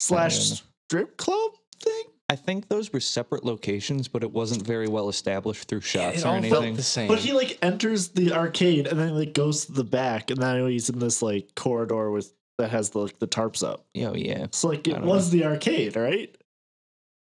slash 0.00 0.62
strip 0.88 1.16
club 1.16 1.52
thing. 1.80 2.02
I 2.28 2.34
think 2.36 2.68
those 2.68 2.92
were 2.92 2.98
separate 3.00 3.44
locations, 3.44 4.08
but 4.08 4.22
it 4.24 4.32
wasn't 4.32 4.66
very 4.66 4.88
well 4.88 5.08
established 5.08 5.68
through 5.68 5.82
shots 5.82 6.18
it 6.18 6.24
or 6.24 6.28
all 6.28 6.34
anything. 6.34 6.60
felt 6.62 6.76
the 6.76 6.82
same. 6.82 7.08
But 7.08 7.20
he 7.20 7.32
like 7.32 7.58
enters 7.62 8.08
the 8.08 8.32
arcade 8.32 8.88
and 8.88 8.98
then 8.98 9.14
like 9.16 9.32
goes 9.32 9.66
to 9.66 9.72
the 9.72 9.84
back 9.84 10.30
and 10.30 10.42
then 10.42 10.66
he's 10.68 10.90
in 10.90 10.98
this 10.98 11.22
like 11.22 11.54
corridor 11.54 12.10
with 12.10 12.32
that 12.58 12.70
has 12.70 12.90
the 12.90 12.98
like, 13.00 13.18
the 13.20 13.28
tarps 13.28 13.62
up. 13.66 13.84
Oh 13.98 14.14
yeah, 14.14 14.46
So 14.50 14.68
like 14.68 14.88
it 14.88 14.94
don't 14.94 15.06
was 15.06 15.30
the 15.30 15.44
arcade, 15.44 15.94
right? 15.94 16.36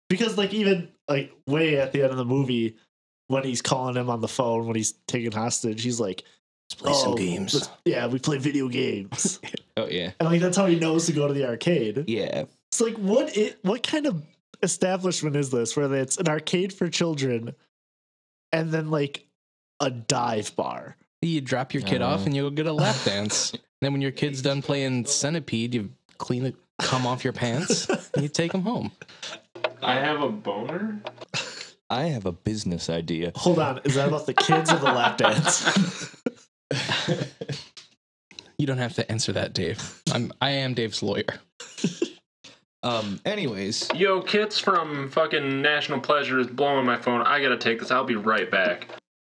Because 0.09 0.37
like 0.37 0.53
even 0.53 0.89
like 1.07 1.31
way 1.47 1.79
at 1.79 1.91
the 1.91 2.03
end 2.03 2.11
of 2.11 2.17
the 2.17 2.25
movie 2.25 2.77
when 3.29 3.43
he's 3.43 3.61
calling 3.63 3.95
him 3.95 4.09
on 4.09 4.21
the 4.21 4.27
phone 4.27 4.67
when 4.67 4.75
he's 4.75 4.91
taken 5.07 5.31
hostage, 5.31 5.81
he's 5.83 5.99
like, 5.99 6.23
Let's 6.69 6.81
play 6.81 6.93
some 6.93 7.11
"Oh, 7.13 7.15
games. 7.15 7.69
Yeah, 7.85 8.07
we 8.07 8.19
play 8.19 8.37
video 8.37 8.67
games. 8.69 9.39
oh 9.77 9.87
yeah, 9.87 10.11
and 10.19 10.29
like 10.29 10.39
that's 10.39 10.55
how 10.55 10.65
he 10.67 10.77
knows 10.79 11.07
to 11.07 11.13
go 11.13 11.27
to 11.27 11.33
the 11.33 11.47
arcade. 11.47 12.05
yeah. 12.07 12.45
It's 12.71 12.81
like 12.81 12.95
what 12.95 13.35
it 13.37 13.59
what 13.63 13.83
kind 13.83 14.05
of 14.07 14.23
establishment 14.63 15.35
is 15.35 15.51
this 15.51 15.75
where 15.77 15.93
it's 15.93 16.17
an 16.17 16.27
arcade 16.27 16.73
for 16.73 16.89
children 16.89 17.53
and 18.51 18.71
then 18.71 18.89
like 18.89 19.27
a 19.79 19.89
dive 19.91 20.55
bar? 20.55 20.95
You 21.21 21.41
drop 21.41 21.73
your 21.73 21.83
kid 21.83 22.01
Uh. 22.01 22.07
off 22.07 22.25
and 22.25 22.35
you 22.35 22.43
go 22.43 22.49
get 22.49 22.65
a 22.67 22.73
lap 22.73 22.95
dance. 23.05 23.53
then 23.81 23.91
when 23.93 24.01
your 24.01 24.11
kid's 24.11 24.41
done 24.41 24.61
playing 24.61 25.05
Centipede, 25.05 25.73
you 25.75 25.91
clean 26.17 26.43
the 26.43 26.53
cum 26.79 27.05
off 27.05 27.23
your 27.23 27.33
pants 27.33 27.87
and 28.13 28.23
you 28.23 28.29
take 28.29 28.51
them 28.51 28.61
home. 28.63 28.91
I 29.81 29.95
have 29.95 30.21
a 30.21 30.29
boner. 30.29 31.01
I 31.89 32.03
have 32.05 32.25
a 32.25 32.31
business 32.31 32.89
idea. 32.89 33.31
Hold 33.35 33.59
on, 33.59 33.81
is 33.83 33.95
that 33.95 34.07
about 34.07 34.25
the 34.25 34.33
kids 34.33 34.71
or 34.71 34.77
the 34.77 34.85
lap 34.85 35.17
dance? 35.17 36.15
You 38.59 38.67
don't 38.67 38.77
have 38.77 38.93
to 38.95 39.11
answer 39.11 39.33
that, 39.33 39.53
Dave. 39.53 40.01
I'm 40.13 40.31
I 40.39 40.51
am 40.51 40.73
Dave's 40.73 41.03
lawyer. 41.03 41.25
Um. 42.83 43.19
Anyways, 43.25 43.89
Yo, 43.95 44.21
Kits 44.21 44.59
from 44.59 45.09
fucking 45.09 45.61
National 45.61 45.99
Pleasure 45.99 46.39
is 46.39 46.47
blowing 46.47 46.85
my 46.85 46.97
phone. 46.97 47.21
I 47.21 47.41
gotta 47.41 47.57
take 47.57 47.79
this. 47.79 47.91
I'll 47.91 48.03
be 48.03 48.15
right 48.15 48.49
back. 48.51 48.87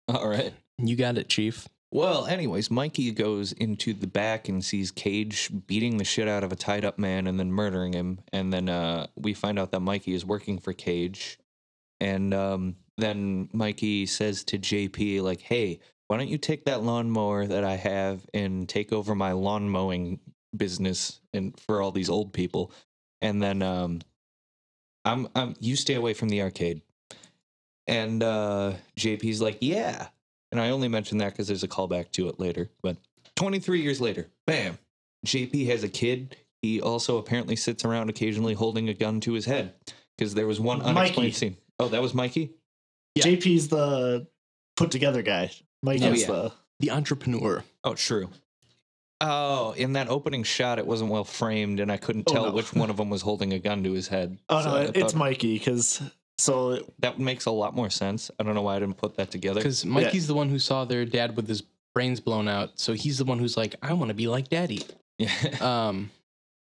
all 0.08 0.28
right. 0.28 0.54
You 0.80 0.96
got 0.96 1.18
it, 1.18 1.30
Chief. 1.30 1.68
Well, 1.94 2.26
anyways, 2.26 2.72
Mikey 2.72 3.12
goes 3.12 3.52
into 3.52 3.94
the 3.94 4.08
back 4.08 4.50
and 4.50 4.66
sees 4.66 4.90
Cage 4.90 5.52
beating 5.68 5.98
the 5.98 6.04
shit 6.04 6.28
out 6.28 6.44
of 6.44 6.52
a 6.52 6.56
tied 6.56 6.86
up 6.86 6.98
man 6.98 7.28
and 7.28 7.40
then 7.40 7.52
murdering 7.52 7.94
him. 7.94 8.20
And 8.34 8.52
then 8.52 8.68
uh, 8.68 9.06
we 9.16 9.36
find 9.36 9.60
out 9.60 9.70
that 9.72 9.82
Mikey 9.82 10.16
is 10.16 10.26
working 10.26 10.58
for 10.58 10.74
Cage. 10.74 11.38
And 12.00 12.34
um, 12.34 12.78
then 12.98 13.48
Mikey 13.54 14.08
says 14.08 14.44
to 14.46 14.58
JP, 14.58 15.22
like, 15.22 15.42
hey, 15.42 15.80
why 16.08 16.18
don't 16.18 16.30
you 16.30 16.40
take 16.40 16.66
that 16.66 16.82
lawnmower 16.82 17.46
that 17.46 17.64
I 17.64 17.76
have 17.76 18.26
and 18.34 18.68
take 18.68 18.92
over 18.92 19.14
my 19.14 19.34
lawn 19.34 19.70
mowing 19.70 20.20
business 20.58 21.22
and 21.32 21.58
for 21.60 21.80
all 21.80 21.92
these 21.92 22.10
old 22.10 22.34
people? 22.34 22.72
And 23.24 23.42
then 23.42 23.62
um, 23.64 24.02
I'm, 25.06 25.28
I'm 25.36 25.56
you 25.60 25.76
stay 25.76 25.96
away 25.96 26.14
from 26.14 26.30
the 26.30 26.42
arcade. 26.42 26.82
And 27.88 28.22
uh, 28.22 28.74
JP's 28.98 29.42
like, 29.42 29.58
yeah. 29.62 30.08
And 30.52 30.62
I 30.62 30.70
only 30.70 30.88
mention 30.88 31.18
that 31.18 31.32
because 31.32 31.48
there's 31.48 31.64
a 31.64 31.68
callback 31.68 32.12
to 32.12 32.30
it 32.30 32.40
later. 32.40 32.70
But 32.82 32.98
23 33.36 33.82
years 33.82 34.00
later, 34.00 34.28
bam, 34.46 34.78
JP 35.26 35.68
has 35.68 35.84
a 35.84 35.90
kid. 35.90 36.36
He 36.62 36.80
also 36.80 37.18
apparently 37.18 37.56
sits 37.56 37.84
around 37.84 38.10
occasionally 38.10 38.54
holding 38.54 38.88
a 38.88 38.94
gun 38.94 39.20
to 39.22 39.34
his 39.34 39.46
head 39.46 39.74
because 40.18 40.34
there 40.36 40.48
was 40.48 40.60
one 40.60 40.78
Mikey. 40.80 40.90
unexplained 40.90 41.36
scene. 41.36 41.58
Oh, 41.80 41.88
that 41.90 42.02
was 42.02 42.14
Mikey? 42.14 42.52
Yeah. 43.16 43.26
JP's 43.26 43.68
the 43.68 44.28
put 44.78 44.92
together 44.92 45.22
guy. 45.24 45.52
Mikey's 45.82 46.04
Oh, 46.30 46.34
yeah. 46.34 46.42
the 46.42 46.52
The 46.80 46.92
entrepreneur. 46.92 47.64
Oh, 47.84 47.96
true. 47.96 48.30
Oh, 49.26 49.72
in 49.72 49.94
that 49.94 50.10
opening 50.10 50.44
shot, 50.44 50.80
it 50.80 50.86
wasn't 50.86 51.10
well 51.12 51.24
framed, 51.24 51.80
and 51.80 51.92
I 51.92 51.98
couldn't 51.98 52.26
Oh, 52.30 52.34
tell 52.34 52.46
no. 52.48 52.52
which 52.52 52.74
one 52.74 52.90
of 52.90 52.98
them 52.98 53.10
was 53.10 53.22
holding 53.22 53.54
a 53.54 53.60
gun 53.60 53.84
to 53.84 53.92
his 53.94 54.08
head. 54.08 54.38
Oh 54.50 54.62
So 54.62 54.70
no, 54.70 54.76
I 54.76 54.82
it- 54.86 54.98
it's 54.98 55.14
Mikey 55.16 55.58
because 55.58 56.02
so 56.38 56.84
that 57.00 57.20
makes 57.20 57.46
a 57.46 57.52
lot 57.52 57.76
more 57.76 57.90
sense. 57.90 58.30
I 58.40 58.44
don't 58.44 58.56
know 58.56 58.64
why 58.64 58.76
I 58.76 58.80
didn't 58.80 58.98
put 58.98 59.16
that 59.18 59.32
together. 59.32 59.60
Because 59.60 59.86
Mikey's 59.86 60.28
the 60.28 60.34
one 60.34 60.50
who 60.50 60.60
saw 60.60 60.84
their 60.84 61.06
dad 61.06 61.36
with 61.36 61.48
his 61.48 61.64
brains 61.94 62.20
blown 62.20 62.48
out. 62.48 62.80
So 62.80 62.94
he's 62.94 63.20
the 63.20 63.24
one 63.26 63.38
who's 63.40 63.56
like, 63.56 63.76
I 63.84 63.94
want 63.94 64.10
to 64.10 64.16
be 64.16 64.28
like 64.28 64.50
daddy. 64.50 64.82
Yeah. 65.18 65.30
Um, 65.62 66.10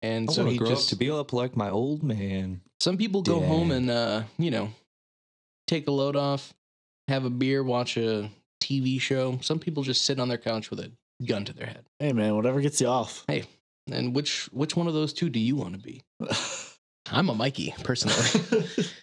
and 0.01 0.29
I 0.29 0.33
so 0.33 0.45
he 0.45 0.57
grow 0.57 0.69
just 0.69 0.88
up 0.88 0.89
to 0.91 0.95
be 0.95 1.12
up 1.12 1.33
like 1.33 1.57
my 1.57 1.69
old 1.69 2.03
man. 2.03 2.62
some 2.79 2.97
people 2.97 3.21
go 3.21 3.41
home 3.41 3.69
and 3.71 3.89
uh, 3.91 4.23
you 4.38 4.49
know, 4.49 4.71
take 5.67 5.88
a 5.88 5.91
load 5.91 6.15
off, 6.15 6.53
have 7.09 7.25
a 7.25 7.29
beer, 7.29 7.62
watch 7.63 7.97
a 7.97 8.31
TV 8.63 8.99
show. 8.99 9.38
Some 9.41 9.59
people 9.59 9.83
just 9.83 10.05
sit 10.05 10.17
on 10.19 10.29
their 10.29 10.38
couch 10.38 10.69
with 10.69 10.79
a 10.79 10.89
gun 11.25 11.45
to 11.45 11.53
their 11.53 11.67
head. 11.67 11.86
hey 11.99 12.13
man, 12.13 12.36
whatever 12.36 12.62
gets 12.62 12.79
you 12.82 12.88
off. 12.88 13.23
Hey, 13.27 13.43
and 13.91 14.15
which 14.15 14.45
which 14.51 14.75
one 14.75 14.88
of 14.88 14.93
those 14.93 15.13
two 15.13 15.29
do 15.29 15.39
you 15.39 15.55
want 15.55 15.73
to 15.73 15.79
be? 15.79 16.03
I'm 17.12 17.29
a 17.29 17.36
Mikey 17.36 17.73
personally. 17.84 18.65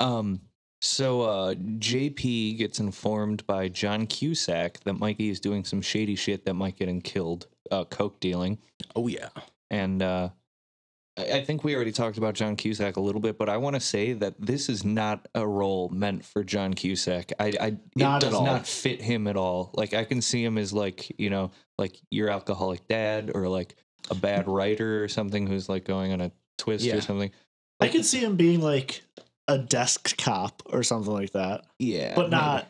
Um, 0.00 0.40
so 0.80 1.20
uh, 1.22 1.54
JP 1.54 2.56
gets 2.56 2.80
informed 2.80 3.46
by 3.46 3.68
John 3.68 4.06
Cusack 4.06 4.80
that 4.84 4.94
Mikey 4.94 5.28
is 5.28 5.38
doing 5.38 5.62
some 5.64 5.82
shady 5.82 6.16
shit 6.16 6.46
that 6.46 6.54
might 6.54 6.76
get 6.76 6.88
him 6.88 7.02
killed, 7.02 7.48
uh, 7.70 7.84
coke 7.84 8.18
dealing, 8.18 8.58
oh 8.96 9.06
yeah. 9.06 9.28
and 9.70 10.02
uh, 10.02 10.30
I 11.18 11.40
think 11.42 11.64
we 11.64 11.74
already 11.74 11.92
talked 11.92 12.16
about 12.18 12.34
John 12.34 12.56
Cusack 12.56 12.96
a 12.96 13.00
little 13.00 13.20
bit, 13.20 13.36
but 13.36 13.48
I 13.48 13.56
want 13.58 13.74
to 13.74 13.80
say 13.80 14.12
that 14.14 14.34
this 14.40 14.68
is 14.68 14.84
not 14.84 15.28
a 15.34 15.46
role 15.46 15.88
meant 15.90 16.24
for 16.24 16.42
John 16.42 16.72
Cusack. 16.72 17.32
I, 17.38 17.52
I 17.60 17.76
Not 17.94 18.22
it 18.22 18.30
does 18.30 18.40
not 18.40 18.66
fit 18.66 19.02
him 19.02 19.26
at 19.26 19.36
all. 19.36 19.70
Like 19.74 19.92
I 19.92 20.04
can 20.04 20.22
see 20.22 20.42
him 20.42 20.56
as 20.56 20.72
like 20.72 21.12
you 21.18 21.28
know 21.28 21.50
like 21.78 22.00
your 22.10 22.30
alcoholic 22.30 22.86
dad 22.88 23.32
or 23.34 23.48
like 23.48 23.76
a 24.10 24.14
bad 24.14 24.48
writer 24.48 25.02
or 25.04 25.08
something 25.08 25.46
who's 25.46 25.68
like 25.68 25.84
going 25.84 26.12
on 26.12 26.20
a 26.20 26.32
twist 26.58 26.84
Yeah. 26.84 26.96
or 26.96 27.00
something. 27.00 27.30
I 27.80 27.88
could 27.88 28.04
see 28.04 28.20
him 28.20 28.36
being 28.36 28.60
like 28.60 29.02
a 29.48 29.58
desk 29.58 30.16
cop 30.16 30.62
or 30.66 30.82
something 30.82 31.12
like 31.12 31.32
that, 31.32 31.64
Yeah, 31.78 32.14
but 32.14 32.30
maybe. 32.30 32.40
not 32.42 32.66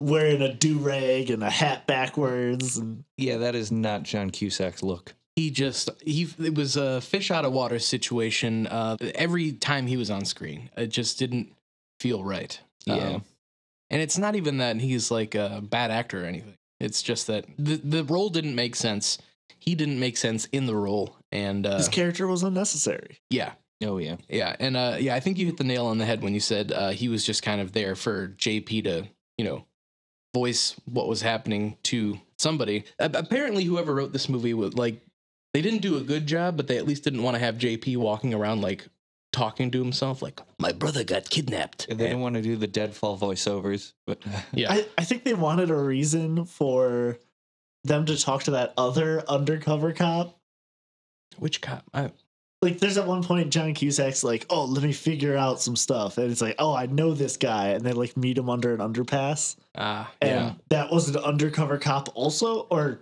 wearing 0.00 0.42
a 0.42 0.52
do 0.52 0.78
rag 0.78 1.30
and 1.30 1.42
a 1.42 1.50
hat 1.50 1.86
backwards. 1.86 2.78
And 2.78 3.04
Yeah, 3.16 3.36
that 3.38 3.54
is 3.54 3.70
not 3.70 4.02
John 4.04 4.30
Cusack's 4.30 4.82
look. 4.82 5.14
He 5.36 5.50
just 5.50 5.90
he 6.02 6.28
it 6.38 6.54
was 6.54 6.76
a 6.76 7.00
fish 7.00 7.30
out 7.30 7.44
of 7.44 7.52
water 7.52 7.78
situation. 7.78 8.66
Uh, 8.66 8.96
every 9.14 9.52
time 9.52 9.86
he 9.86 9.96
was 9.96 10.10
on 10.10 10.24
screen, 10.24 10.70
it 10.76 10.88
just 10.88 11.18
didn't 11.18 11.52
feel 11.98 12.22
right. 12.22 12.58
Yeah. 12.86 12.94
Um, 12.94 13.24
and 13.90 14.00
it's 14.00 14.18
not 14.18 14.36
even 14.36 14.58
that 14.58 14.76
he's 14.80 15.10
like 15.10 15.34
a 15.34 15.60
bad 15.62 15.90
actor 15.90 16.22
or 16.22 16.26
anything. 16.26 16.54
It's 16.80 17.02
just 17.02 17.26
that 17.26 17.46
the 17.58 17.76
the 17.76 18.04
role 18.04 18.30
didn't 18.30 18.54
make 18.54 18.76
sense. 18.76 19.18
He 19.58 19.74
didn't 19.74 19.98
make 19.98 20.16
sense 20.16 20.46
in 20.52 20.66
the 20.66 20.76
role, 20.76 21.16
and 21.32 21.66
uh, 21.66 21.78
his 21.78 21.88
character 21.88 22.26
was 22.26 22.42
unnecessary. 22.42 23.18
yeah, 23.30 23.52
Oh 23.82 23.98
yeah. 23.98 24.16
yeah, 24.28 24.54
and 24.58 24.76
uh, 24.76 24.96
yeah, 25.00 25.14
I 25.14 25.20
think 25.20 25.38
you 25.38 25.46
hit 25.46 25.56
the 25.56 25.64
nail 25.64 25.86
on 25.86 25.98
the 25.98 26.04
head 26.04 26.22
when 26.22 26.34
you 26.34 26.40
said 26.40 26.72
uh, 26.72 26.90
he 26.90 27.08
was 27.08 27.24
just 27.24 27.42
kind 27.42 27.60
of 27.60 27.72
there 27.72 27.94
for 27.94 28.28
JP 28.36 28.84
to, 28.84 29.08
you 29.38 29.44
know, 29.44 29.64
voice 30.34 30.74
what 30.84 31.08
was 31.08 31.22
happening 31.22 31.76
to 31.84 32.20
somebody. 32.38 32.84
Apparently, 32.98 33.64
whoever 33.64 33.94
wrote 33.94 34.12
this 34.12 34.28
movie 34.28 34.54
was 34.54 34.74
like, 34.74 35.00
they 35.54 35.62
didn't 35.62 35.80
do 35.80 35.96
a 35.96 36.00
good 36.00 36.26
job, 36.26 36.56
but 36.56 36.66
they 36.66 36.76
at 36.76 36.86
least 36.86 37.04
didn't 37.04 37.22
want 37.22 37.36
to 37.36 37.38
have 37.38 37.56
JP 37.56 37.96
walking 37.96 38.34
around 38.34 38.60
like 38.60 38.88
talking 39.32 39.70
to 39.70 39.78
himself, 39.78 40.20
like 40.20 40.40
my 40.58 40.72
brother 40.72 41.04
got 41.04 41.30
kidnapped. 41.30 41.88
They 41.88 41.94
didn't 41.94 42.20
want 42.20 42.34
to 42.34 42.42
do 42.42 42.56
the 42.56 42.66
deadfall 42.66 43.16
voiceovers, 43.16 43.92
but 44.06 44.18
Yeah, 44.52 44.72
I, 44.72 44.86
I 44.98 45.04
think 45.04 45.24
they 45.24 45.34
wanted 45.34 45.70
a 45.70 45.76
reason 45.76 46.44
for 46.44 47.18
them 47.84 48.04
to 48.06 48.20
talk 48.20 48.42
to 48.44 48.52
that 48.52 48.74
other 48.76 49.22
undercover 49.28 49.92
cop. 49.92 50.38
which 51.38 51.60
cop? 51.60 51.84
I, 51.92 52.10
Like, 52.62 52.78
there's 52.78 52.96
at 52.96 53.06
one 53.06 53.22
point 53.22 53.52
John 53.52 53.74
Cusack's 53.74 54.24
like, 54.24 54.46
"Oh, 54.50 54.64
let 54.64 54.82
me 54.82 54.92
figure 54.92 55.36
out 55.36 55.60
some 55.60 55.76
stuff," 55.76 56.16
and 56.18 56.32
it's 56.32 56.40
like, 56.40 56.54
"Oh, 56.58 56.74
I 56.74 56.86
know 56.86 57.12
this 57.12 57.36
guy," 57.36 57.68
and 57.68 57.84
they 57.84 57.92
like 57.92 58.16
meet 58.16 58.38
him 58.38 58.48
under 58.48 58.72
an 58.72 58.80
underpass, 58.80 59.56
ah, 59.76 60.10
and 60.20 60.30
yeah, 60.30 60.52
that 60.70 60.90
was 60.90 61.10
an 61.10 61.16
undercover 61.18 61.76
cop 61.78 62.08
also, 62.14 62.66
or 62.70 63.00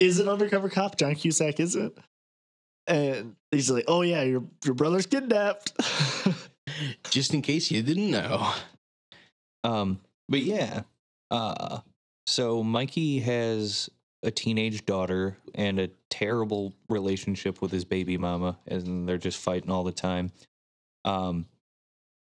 is 0.00 0.20
an 0.20 0.28
undercover 0.28 0.68
cop? 0.68 0.96
John 0.96 1.14
Cusack 1.14 1.60
isn't, 1.60 1.96
and 2.86 3.36
he's 3.50 3.70
like, 3.70 3.84
"Oh 3.88 4.02
yeah, 4.02 4.22
your 4.22 4.44
your 4.64 4.74
brother's 4.74 5.06
kidnapped." 5.06 5.72
just 7.10 7.34
in 7.34 7.42
case 7.42 7.70
you 7.70 7.82
didn't 7.82 8.10
know. 8.10 8.52
um 9.64 10.00
but 10.28 10.42
yeah. 10.42 10.82
Uh 11.30 11.80
so 12.26 12.62
Mikey 12.62 13.20
has 13.20 13.88
a 14.22 14.30
teenage 14.30 14.84
daughter 14.84 15.36
and 15.54 15.78
a 15.78 15.88
terrible 16.10 16.74
relationship 16.88 17.62
with 17.62 17.70
his 17.70 17.84
baby 17.84 18.18
mama 18.18 18.58
and 18.66 19.08
they're 19.08 19.16
just 19.18 19.38
fighting 19.38 19.70
all 19.70 19.84
the 19.84 19.92
time. 19.92 20.30
Um 21.04 21.46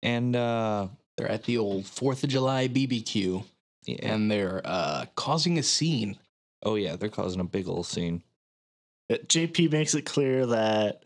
and 0.02 0.36
uh 0.36 0.88
They're 1.18 1.30
at 1.30 1.44
the 1.44 1.58
old 1.58 1.86
Fourth 1.86 2.24
of 2.24 2.30
July 2.30 2.68
BBQ, 2.68 3.44
yeah. 3.86 3.96
and 4.02 4.32
they're 4.32 4.62
uh, 4.64 5.06
causing 5.16 5.60
a 5.60 5.64
scene. 5.64 6.18
Oh 6.64 6.76
yeah, 6.76 6.96
they're 6.96 7.10
causing 7.10 7.42
a 7.42 7.46
big 7.46 7.68
old 7.68 7.86
scene. 7.86 8.24
JP 9.12 9.72
makes 9.72 9.94
it 9.94 10.04
clear 10.04 10.46
that 10.48 11.04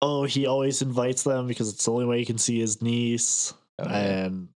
oh, 0.00 0.24
he 0.24 0.46
always 0.46 0.80
invites 0.80 1.24
them 1.24 1.46
because 1.46 1.72
it's 1.72 1.84
the 1.84 1.92
only 1.92 2.06
way 2.06 2.18
he 2.18 2.24
can 2.24 2.38
see 2.38 2.58
his 2.60 2.80
niece, 2.80 3.52
Oh, 3.80 3.84
and 3.88 4.48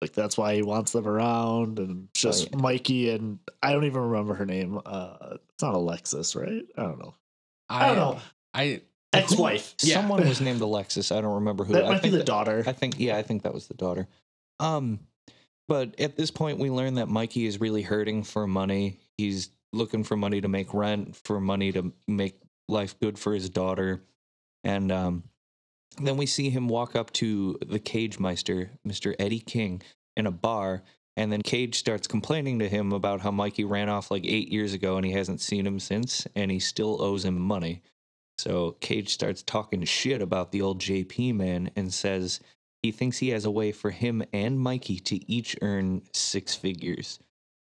like 0.00 0.12
that's 0.12 0.36
why 0.38 0.54
he 0.54 0.62
wants 0.62 0.92
them 0.92 1.06
around. 1.06 1.78
And 1.78 2.08
it's 2.10 2.20
just 2.20 2.48
yeah. 2.50 2.56
Mikey 2.56 3.10
and 3.10 3.38
I 3.62 3.72
don't 3.72 3.84
even 3.84 4.00
remember 4.02 4.34
her 4.34 4.46
name. 4.46 4.80
Uh, 4.84 5.36
it's 5.52 5.62
not 5.62 5.74
Alexis, 5.74 6.34
right? 6.34 6.64
I 6.76 6.82
don't 6.82 6.98
know. 6.98 7.14
I 7.68 7.86
don't 7.88 7.96
know. 7.96 8.18
I 8.54 8.82
Ex-wife. 9.12 9.74
Yeah. 9.82 9.96
Someone 9.96 10.26
was 10.26 10.40
named 10.40 10.60
Alexis. 10.60 11.10
I 11.12 11.20
don't 11.20 11.34
remember 11.34 11.64
who. 11.64 11.74
That 11.74 11.84
I 11.84 11.90
might 11.90 12.02
be 12.02 12.10
the 12.10 12.18
that- 12.18 12.26
daughter. 12.26 12.62
I 12.66 12.72
think 12.72 12.98
yeah, 12.98 13.16
I 13.16 13.22
think 13.22 13.42
that 13.42 13.52
was 13.52 13.66
the 13.66 13.74
daughter. 13.74 14.06
Um, 14.58 15.00
but 15.68 15.98
at 16.00 16.16
this 16.16 16.30
point, 16.30 16.58
we 16.58 16.70
learn 16.70 16.94
that 16.94 17.08
Mikey 17.08 17.46
is 17.46 17.60
really 17.60 17.82
hurting 17.82 18.24
for 18.24 18.46
money. 18.46 18.98
He's 19.20 19.50
looking 19.72 20.04
for 20.04 20.16
money 20.16 20.40
to 20.40 20.48
make 20.48 20.74
rent, 20.74 21.16
for 21.24 21.40
money 21.40 21.72
to 21.72 21.92
make 22.08 22.40
life 22.68 22.98
good 23.00 23.18
for 23.18 23.34
his 23.34 23.48
daughter, 23.48 24.02
and 24.64 24.90
um, 24.90 25.24
then 25.98 26.16
we 26.16 26.26
see 26.26 26.50
him 26.50 26.68
walk 26.68 26.94
up 26.94 27.12
to 27.14 27.58
the 27.66 27.78
Cage 27.78 28.18
Meister, 28.18 28.70
Mister 28.84 29.14
Eddie 29.18 29.40
King, 29.40 29.82
in 30.16 30.26
a 30.26 30.30
bar. 30.30 30.82
And 31.16 31.30
then 31.30 31.42
Cage 31.42 31.76
starts 31.76 32.06
complaining 32.06 32.60
to 32.60 32.68
him 32.68 32.92
about 32.92 33.20
how 33.20 33.30
Mikey 33.30 33.64
ran 33.64 33.88
off 33.88 34.10
like 34.10 34.24
eight 34.24 34.50
years 34.50 34.72
ago 34.72 34.96
and 34.96 35.04
he 35.04 35.12
hasn't 35.12 35.40
seen 35.40 35.66
him 35.66 35.78
since, 35.78 36.26
and 36.34 36.50
he 36.50 36.58
still 36.58 37.02
owes 37.02 37.24
him 37.24 37.38
money. 37.38 37.82
So 38.38 38.76
Cage 38.80 39.12
starts 39.12 39.42
talking 39.42 39.84
shit 39.84 40.22
about 40.22 40.50
the 40.50 40.62
old 40.62 40.80
JP 40.80 41.34
man 41.34 41.70
and 41.76 41.92
says 41.92 42.40
he 42.82 42.90
thinks 42.90 43.18
he 43.18 43.30
has 43.30 43.44
a 43.44 43.50
way 43.50 43.72
for 43.72 43.90
him 43.90 44.22
and 44.32 44.58
Mikey 44.58 44.98
to 45.00 45.30
each 45.30 45.56
earn 45.60 46.02
six 46.14 46.54
figures. 46.54 47.18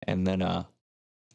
And 0.06 0.26
then, 0.26 0.42
uh, 0.42 0.64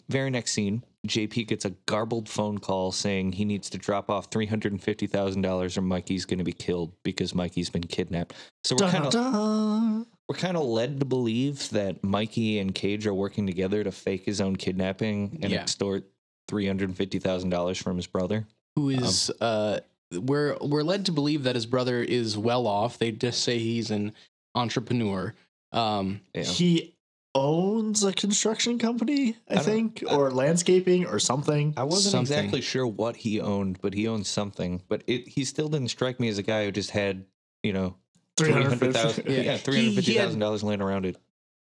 very 0.10 0.30
next 0.30 0.52
scene, 0.52 0.84
JP 1.08 1.48
gets 1.48 1.66
a 1.66 1.72
garbled 1.86 2.28
phone 2.30 2.58
call 2.58 2.92
saying 2.92 3.32
he 3.34 3.46
needs 3.46 3.70
to 3.72 3.78
drop 3.78 4.10
off 4.10 4.30
$350,000 4.30 5.78
or 5.78 5.82
Mikey's 5.82 6.26
going 6.26 6.38
to 6.40 6.44
be 6.44 6.54
killed 6.54 6.92
because 7.04 7.34
Mikey's 7.36 7.70
been 7.70 7.84
kidnapped. 7.84 8.34
So 8.64 8.76
we're 8.80 8.90
kind 8.90 9.06
of 9.06 10.06
we're 10.28 10.36
kind 10.36 10.58
of 10.58 10.64
led 10.66 11.00
to 11.00 11.06
believe 11.06 11.70
that 11.70 12.04
Mikey 12.04 12.60
and 12.60 12.74
Cage 12.76 13.08
are 13.08 13.14
working 13.14 13.46
together 13.48 13.84
to 13.84 13.92
fake 13.92 14.26
his 14.26 14.42
own 14.42 14.56
kidnapping 14.58 15.40
and 15.42 15.52
Yeah. 15.52 15.62
extort 15.62 16.04
$350,000 16.52 17.82
from 17.82 17.98
his 17.98 18.08
brother. 18.08 18.46
who 18.76 18.90
is 18.90 19.32
uh 19.42 19.80
we're 20.14 20.56
we're 20.62 20.84
led 20.84 21.06
to 21.08 21.12
believe 21.12 21.44
that 21.44 21.56
his 21.56 21.66
brother 21.66 22.02
is 22.02 22.38
well 22.38 22.68
off. 22.68 22.98
They 23.00 23.12
just 23.12 23.44
say 23.44 23.58
he's 23.60 23.90
an 23.92 24.14
entrepreneur. 24.56 25.34
Um 25.72 26.22
Yeah. 26.34 26.44
He 26.44 26.94
owns 27.38 28.04
a 28.04 28.12
construction 28.14 28.80
company, 28.80 29.38
I, 29.50 29.56
I 29.56 29.58
think, 29.60 30.04
I- 30.10 30.16
or 30.16 30.32
landscaping 30.32 31.06
or 31.06 31.20
something. 31.20 31.74
I 31.78 31.84
wasn't 31.84 32.12
Something. 32.12 32.38
exactly 32.38 32.62
sure 32.62 32.88
what 32.88 33.16
he 33.18 33.40
owned, 33.40 33.80
but 33.82 33.94
he 33.94 34.08
owned 34.08 34.26
something. 34.28 34.82
But 34.88 35.04
it 35.08 35.28
he 35.28 35.44
still 35.46 35.70
didn't 35.70 35.90
strike 35.90 36.20
me 36.20 36.28
as 36.30 36.38
a 36.38 36.44
guy 36.44 36.66
who 36.66 36.72
just 36.72 36.92
had, 36.92 37.26
you 37.64 37.74
know, 37.74 37.96
three 38.38 38.52
hundred 38.52 38.80
thousand, 38.80 39.24
350. 39.26 39.32
Yeah. 39.34 39.42
yeah, 39.42 39.52
He- 39.54 39.58
three 39.60 39.78
hundred 39.78 39.96
fifty 39.96 40.14
thousand 40.18 40.40
dollars 40.40 40.64
laying 40.64 40.82
around 40.82 41.06
it. 41.06 41.18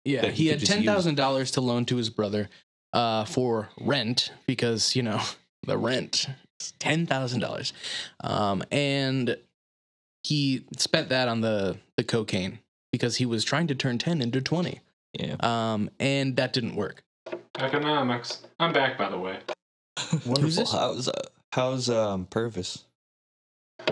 yeah, 0.05 0.27
he 0.27 0.45
he 0.45 0.47
had 0.49 0.65
ten 0.65 0.85
thousand 0.85 1.17
dollars 1.17 1.51
to 1.53 1.61
loan 1.61 1.85
to 1.87 1.97
his 1.97 2.11
brother 2.11 2.49
uh 2.93 3.25
for 3.25 3.69
rent 3.81 4.33
because, 4.47 4.95
you 4.97 5.03
know, 5.03 5.21
the 5.67 5.77
rent 5.77 6.27
is 6.61 6.73
ten 6.79 7.07
thousand 7.07 7.41
dollars. 7.41 7.73
Um 8.21 8.63
and 8.71 9.37
he 10.23 10.65
spent 10.77 11.09
that 11.11 11.29
on 11.29 11.41
the 11.41 11.79
the 11.97 12.05
cocaine 12.05 12.59
because 12.93 13.17
he 13.17 13.27
was 13.27 13.45
trying 13.45 13.67
to 13.67 13.75
turn 13.75 13.99
10 13.99 14.21
into 14.23 14.41
20. 14.41 14.81
Yeah, 15.19 15.37
Um 15.41 15.91
and 16.01 16.37
that 16.37 16.53
didn't 16.53 16.77
work. 16.77 17.03
Economics. 17.59 18.43
I'm 18.61 18.73
back, 18.73 18.99
by 18.99 19.09
the 19.09 19.19
way. 19.19 19.39
wonderful. 20.27 20.43
this? 20.51 20.73
How's 20.73 21.09
uh, 21.09 21.13
how's 21.53 21.89
um 21.89 22.27
Purvis? 22.27 22.85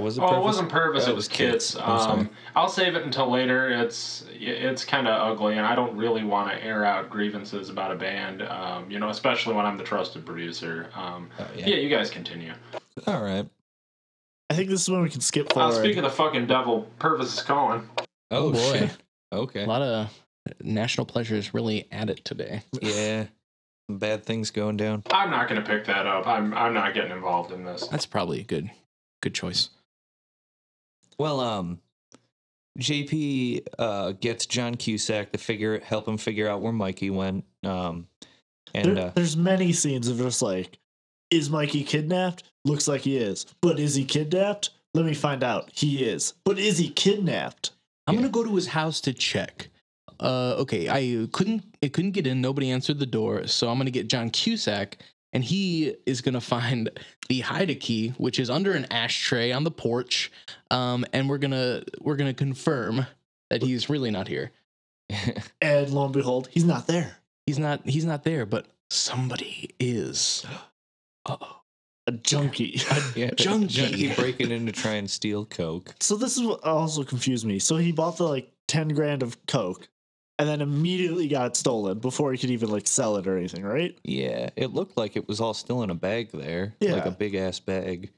Was 0.00 0.18
it? 0.18 0.22
Oh, 0.22 0.26
Purvis? 0.28 0.38
it 0.38 0.44
wasn't 0.44 0.68
Purvis. 0.70 1.04
Oh, 1.06 1.10
it 1.10 1.14
was 1.16 1.28
Kits. 1.28 1.76
I'm 1.76 1.98
sorry. 1.98 2.20
Um, 2.20 2.30
I'll 2.56 2.68
save 2.68 2.94
it 2.96 3.02
until 3.04 3.30
later. 3.30 3.68
It's 3.70 4.24
it's 4.32 4.84
kind 4.84 5.06
of 5.08 5.14
ugly, 5.32 5.56
and 5.56 5.66
I 5.66 5.74
don't 5.74 5.96
really 5.96 6.24
want 6.24 6.50
to 6.50 6.62
air 6.64 6.84
out 6.84 7.08
grievances 7.10 7.70
about 7.70 7.90
a 7.92 7.94
band. 7.94 8.42
Um, 8.42 8.90
you 8.90 8.98
know, 8.98 9.08
especially 9.10 9.54
when 9.54 9.64
I'm 9.66 9.76
the 9.78 9.84
trusted 9.84 10.26
producer. 10.26 10.88
Um, 10.94 11.30
Oh, 11.38 11.46
yeah. 11.56 11.66
yeah. 11.68 11.76
you 11.76 11.88
guys 11.88 12.10
continue. 12.10 12.52
All 13.06 13.22
right. 13.22 13.46
I 14.50 14.54
think 14.54 14.68
this 14.68 14.82
is 14.82 14.90
when 14.90 15.00
we 15.02 15.10
can 15.10 15.20
skip 15.20 15.50
Uh, 15.50 15.54
forward. 15.54 15.74
speaking 15.74 15.98
of 15.98 16.04
the 16.04 16.10
fucking 16.16 16.46
devil, 16.46 16.86
Purvis 16.98 17.34
is 17.34 17.42
calling. 17.42 17.88
Oh, 18.30 18.48
Oh, 18.48 18.52
boy. 18.52 18.58
shit. 18.78 18.96
Okay. 19.32 19.64
A 19.64 19.66
lot 19.66 19.82
of 19.82 20.10
national 20.62 21.06
pleasures 21.06 21.54
really 21.54 21.86
at 21.90 22.10
it 22.10 22.24
today. 22.24 22.62
Yeah. 22.82 23.26
Bad 23.86 24.24
things 24.24 24.50
going 24.50 24.78
down. 24.78 25.02
I'm 25.12 25.30
not 25.30 25.46
going 25.46 25.62
to 25.62 25.68
pick 25.68 25.84
that 25.84 26.06
up. 26.06 26.26
I'm 26.26 26.54
I'm 26.54 26.72
not 26.72 26.94
getting 26.94 27.10
involved 27.10 27.52
in 27.52 27.64
this. 27.66 27.86
That's 27.88 28.06
probably 28.06 28.40
a 28.40 28.44
good 28.44 28.70
good 29.20 29.34
choice. 29.34 29.68
Well, 31.18 31.38
um, 31.40 31.80
JP 32.78 33.66
uh, 33.78 34.12
gets 34.12 34.46
John 34.46 34.74
Cusack 34.76 35.32
to 35.32 35.38
figure 35.38 35.80
help 35.80 36.08
him 36.08 36.16
figure 36.16 36.48
out 36.48 36.62
where 36.62 36.72
Mikey 36.72 37.10
went. 37.10 37.44
Um, 37.62 38.08
and 38.74 38.96
There- 38.96 39.06
uh, 39.08 39.10
there's 39.14 39.36
many 39.36 39.72
scenes 39.74 40.08
of 40.08 40.16
just 40.16 40.40
like, 40.40 40.78
is 41.30 41.50
Mikey 41.50 41.84
kidnapped? 41.84 42.44
Looks 42.64 42.88
like 42.88 43.02
he 43.02 43.18
is. 43.18 43.44
But 43.60 43.78
is 43.78 43.94
he 43.94 44.04
kidnapped? 44.06 44.70
Let 44.94 45.04
me 45.04 45.12
find 45.12 45.44
out. 45.44 45.68
He 45.74 46.04
is. 46.04 46.32
But 46.44 46.58
is 46.58 46.78
he 46.78 46.88
kidnapped? 46.88 47.72
I'm 48.06 48.14
Yeah. 48.14 48.20
gonna 48.22 48.32
go 48.32 48.44
to 48.44 48.54
his 48.56 48.68
house 48.68 49.02
to 49.02 49.12
check. 49.12 49.68
Uh, 50.24 50.54
okay, 50.58 50.88
I 50.88 51.28
couldn't 51.32 51.62
it 51.82 51.92
couldn't 51.92 52.12
get 52.12 52.26
in. 52.26 52.40
Nobody 52.40 52.70
answered 52.70 52.98
the 52.98 53.04
door, 53.06 53.46
so 53.46 53.68
I'm 53.68 53.76
gonna 53.76 53.90
get 53.90 54.08
John 54.08 54.30
Cusack, 54.30 54.96
and 55.34 55.44
he 55.44 55.96
is 56.06 56.22
gonna 56.22 56.40
find 56.56 56.88
the 57.28 57.40
hide 57.40 57.78
key, 57.78 58.08
which 58.16 58.38
is 58.38 58.48
under 58.48 58.72
an 58.72 58.86
ashtray 58.90 59.52
on 59.52 59.64
the 59.64 59.70
porch. 59.70 60.32
Um, 60.70 61.04
and 61.12 61.28
we're 61.28 61.38
gonna 61.38 61.82
we're 62.00 62.16
gonna 62.16 62.32
confirm 62.32 63.06
that 63.50 63.62
he's 63.62 63.90
really 63.90 64.10
not 64.10 64.26
here. 64.26 64.50
And 65.60 65.90
lo 65.90 66.04
and 66.04 66.14
behold, 66.14 66.48
he's 66.50 66.64
not 66.64 66.86
there. 66.86 67.18
He's 67.46 67.58
not 67.58 67.86
he's 67.86 68.06
not 68.06 68.24
there, 68.24 68.46
but 68.46 68.66
somebody 68.88 69.74
is. 69.78 70.46
Uh-oh. 71.26 71.60
A 72.06 72.12
junkie. 72.12 72.80
yeah, 73.14 73.30
junkie. 73.34 73.66
junkie 73.66 74.14
breaking 74.14 74.50
in 74.50 74.66
to 74.66 74.72
try 74.72 74.92
and 74.92 75.10
steal 75.10 75.46
coke. 75.46 75.94
so 76.00 76.16
this 76.16 76.36
is 76.36 76.42
what 76.42 76.62
also 76.64 77.02
confused 77.02 77.46
me. 77.46 77.58
So 77.58 77.76
he 77.76 77.92
bought 77.92 78.18
the 78.18 78.24
like 78.24 78.52
10 78.68 78.88
grand 78.88 79.22
of 79.22 79.46
Coke 79.46 79.88
and 80.38 80.48
then 80.48 80.60
immediately 80.60 81.28
got 81.28 81.56
stolen 81.56 81.98
before 81.98 82.32
he 82.32 82.38
could 82.38 82.50
even 82.50 82.70
like 82.70 82.86
sell 82.86 83.16
it 83.16 83.26
or 83.26 83.36
anything, 83.36 83.62
right? 83.62 83.96
Yeah, 84.02 84.50
it 84.56 84.72
looked 84.74 84.96
like 84.96 85.16
it 85.16 85.28
was 85.28 85.40
all 85.40 85.54
still 85.54 85.82
in 85.82 85.90
a 85.90 85.94
bag 85.94 86.30
there, 86.32 86.74
like 86.80 87.06
a 87.06 87.10
big 87.10 87.34
ass 87.34 87.60
bag. 87.60 88.10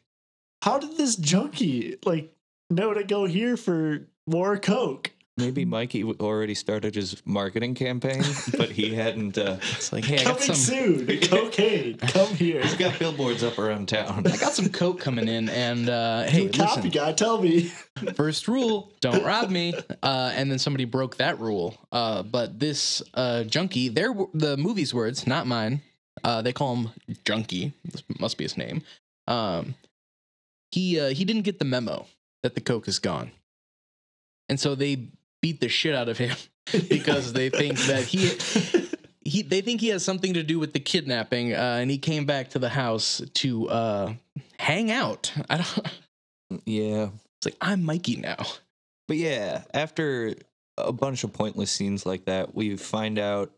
How 0.62 0.78
did 0.78 0.96
this 0.96 1.16
junkie 1.16 1.96
like 2.04 2.34
know 2.70 2.94
to 2.94 3.04
go 3.04 3.26
here 3.26 3.56
for 3.56 4.06
more 4.26 4.58
Coke? 4.58 5.12
Maybe 5.38 5.66
Mikey 5.66 6.02
already 6.02 6.54
started 6.54 6.94
his 6.94 7.20
marketing 7.26 7.74
campaign, 7.74 8.22
but 8.56 8.70
he 8.70 8.94
hadn't. 8.94 9.36
Uh, 9.36 9.58
It's 9.76 9.92
like, 9.92 10.04
hey, 10.04 10.14
I 10.20 10.24
got 10.24 10.38
Coming 10.38 10.42
some 10.42 10.54
soon. 10.54 11.06
Cocaine. 11.20 11.98
Come 11.98 12.28
here. 12.34 12.62
he's 12.62 12.74
got 12.74 12.98
billboards 12.98 13.44
up 13.44 13.58
around 13.58 13.88
town. 13.90 14.26
I 14.26 14.36
got 14.38 14.54
some 14.54 14.70
coke 14.70 14.98
coming 14.98 15.28
in, 15.28 15.50
and 15.50 15.90
uh, 15.90 16.22
hey, 16.24 16.44
you 16.44 16.48
copy 16.48 16.76
listen. 16.76 16.90
guy, 16.90 17.12
tell 17.12 17.42
me. 17.42 17.64
First 18.14 18.48
rule: 18.48 18.90
don't 19.00 19.22
rob 19.22 19.50
me. 19.50 19.74
Uh, 20.02 20.32
and 20.34 20.50
then 20.50 20.58
somebody 20.58 20.86
broke 20.86 21.18
that 21.18 21.38
rule. 21.38 21.76
Uh, 21.92 22.22
but 22.22 22.58
this 22.58 23.02
uh, 23.12 23.44
junkie, 23.44 23.90
they're 23.90 24.14
the 24.32 24.56
movie's 24.56 24.94
words, 24.94 25.26
not 25.26 25.46
mine. 25.46 25.82
Uh, 26.24 26.40
they 26.40 26.54
call 26.54 26.74
him 26.76 26.90
Junkie. 27.26 27.74
This 27.84 28.02
must 28.18 28.38
be 28.38 28.44
his 28.44 28.56
name. 28.56 28.80
Um, 29.28 29.74
he 30.70 30.98
uh, 30.98 31.10
he 31.10 31.26
didn't 31.26 31.42
get 31.42 31.58
the 31.58 31.66
memo 31.66 32.06
that 32.42 32.54
the 32.54 32.62
coke 32.62 32.88
is 32.88 32.98
gone, 32.98 33.32
and 34.48 34.58
so 34.58 34.74
they 34.74 35.08
beat 35.46 35.60
the 35.60 35.68
shit 35.68 35.94
out 35.94 36.08
of 36.08 36.18
him 36.18 36.36
because 36.88 37.32
they 37.32 37.48
think 37.48 37.78
that 37.82 38.02
he 38.02 38.30
he 39.24 39.42
they 39.42 39.60
think 39.60 39.80
he 39.80 39.88
has 39.88 40.04
something 40.04 40.34
to 40.34 40.42
do 40.42 40.58
with 40.58 40.72
the 40.72 40.80
kidnapping. 40.80 41.54
Uh, 41.54 41.78
and 41.80 41.88
he 41.88 41.98
came 41.98 42.26
back 42.26 42.50
to 42.50 42.58
the 42.58 42.68
house 42.68 43.22
to 43.34 43.68
uh, 43.68 44.12
hang 44.58 44.90
out. 44.90 45.32
I 45.48 45.58
don't. 45.58 46.62
yeah, 46.64 47.10
It's 47.38 47.44
like 47.44 47.56
I'm 47.60 47.84
Mikey 47.84 48.16
now. 48.16 48.38
But 49.06 49.18
yeah, 49.18 49.62
after 49.72 50.34
a 50.76 50.92
bunch 50.92 51.22
of 51.22 51.32
pointless 51.32 51.70
scenes 51.70 52.04
like 52.04 52.24
that, 52.24 52.56
we 52.56 52.76
find 52.76 53.16
out, 53.16 53.52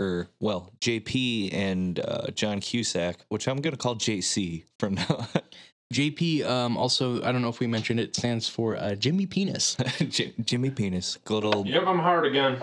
or 0.00 0.28
well, 0.40 0.72
JP 0.80 1.52
and 1.52 2.00
uh, 2.00 2.30
John 2.30 2.60
Cusack, 2.60 3.18
which 3.28 3.46
I'm 3.46 3.60
gonna 3.60 3.76
call 3.76 3.96
JC 3.96 4.64
from 4.78 4.94
now. 4.94 5.06
on. 5.34 5.42
JP, 5.92 6.44
um, 6.46 6.76
also, 6.76 7.22
I 7.22 7.30
don't 7.30 7.42
know 7.42 7.48
if 7.48 7.60
we 7.60 7.66
mentioned 7.66 8.00
it, 8.00 8.16
stands 8.16 8.48
for 8.48 8.76
uh, 8.76 8.94
Jimmy 8.96 9.26
Penis. 9.26 9.76
J- 10.08 10.34
Jimmy 10.44 10.70
Penis, 10.70 11.18
good 11.24 11.44
old. 11.44 11.68
Yep, 11.68 11.86
I'm 11.86 12.00
hard 12.00 12.26
again. 12.26 12.62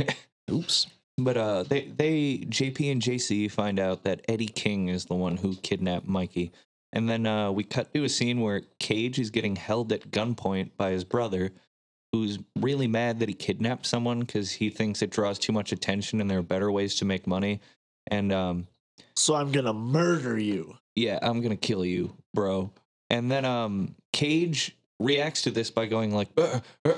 Oops. 0.50 0.86
But 1.18 1.36
uh, 1.36 1.62
they 1.64 1.82
they 1.82 2.38
JP 2.38 2.90
and 2.92 3.02
JC 3.02 3.50
find 3.50 3.78
out 3.78 4.04
that 4.04 4.24
Eddie 4.28 4.46
King 4.46 4.88
is 4.88 5.04
the 5.04 5.14
one 5.14 5.36
who 5.36 5.54
kidnapped 5.56 6.08
Mikey, 6.08 6.52
and 6.92 7.08
then 7.08 7.26
uh, 7.26 7.52
we 7.52 7.64
cut 7.64 7.92
to 7.92 8.04
a 8.04 8.08
scene 8.08 8.40
where 8.40 8.62
Cage 8.80 9.18
is 9.18 9.30
getting 9.30 9.56
held 9.56 9.92
at 9.92 10.10
gunpoint 10.10 10.70
by 10.78 10.90
his 10.90 11.04
brother, 11.04 11.52
who's 12.12 12.38
really 12.58 12.86
mad 12.86 13.20
that 13.20 13.28
he 13.28 13.34
kidnapped 13.34 13.84
someone 13.84 14.20
because 14.20 14.50
he 14.50 14.70
thinks 14.70 15.02
it 15.02 15.10
draws 15.10 15.38
too 15.38 15.52
much 15.52 15.70
attention 15.70 16.20
and 16.20 16.30
there 16.30 16.38
are 16.38 16.42
better 16.42 16.72
ways 16.72 16.94
to 16.96 17.04
make 17.04 17.26
money. 17.26 17.60
And 18.06 18.32
um, 18.32 18.66
so 19.14 19.34
I'm 19.34 19.52
gonna 19.52 19.74
murder 19.74 20.38
you. 20.38 20.76
Yeah, 20.94 21.18
I'm 21.22 21.40
gonna 21.40 21.56
kill 21.56 21.84
you, 21.84 22.16
bro. 22.34 22.70
And 23.10 23.30
then 23.30 23.44
um, 23.44 23.94
Cage 24.12 24.76
reacts 24.98 25.42
to 25.42 25.50
this 25.50 25.68
by 25.68 25.84
going 25.86 26.14
like, 26.14 26.28
uh, 26.36 26.60
uh, 26.84 26.88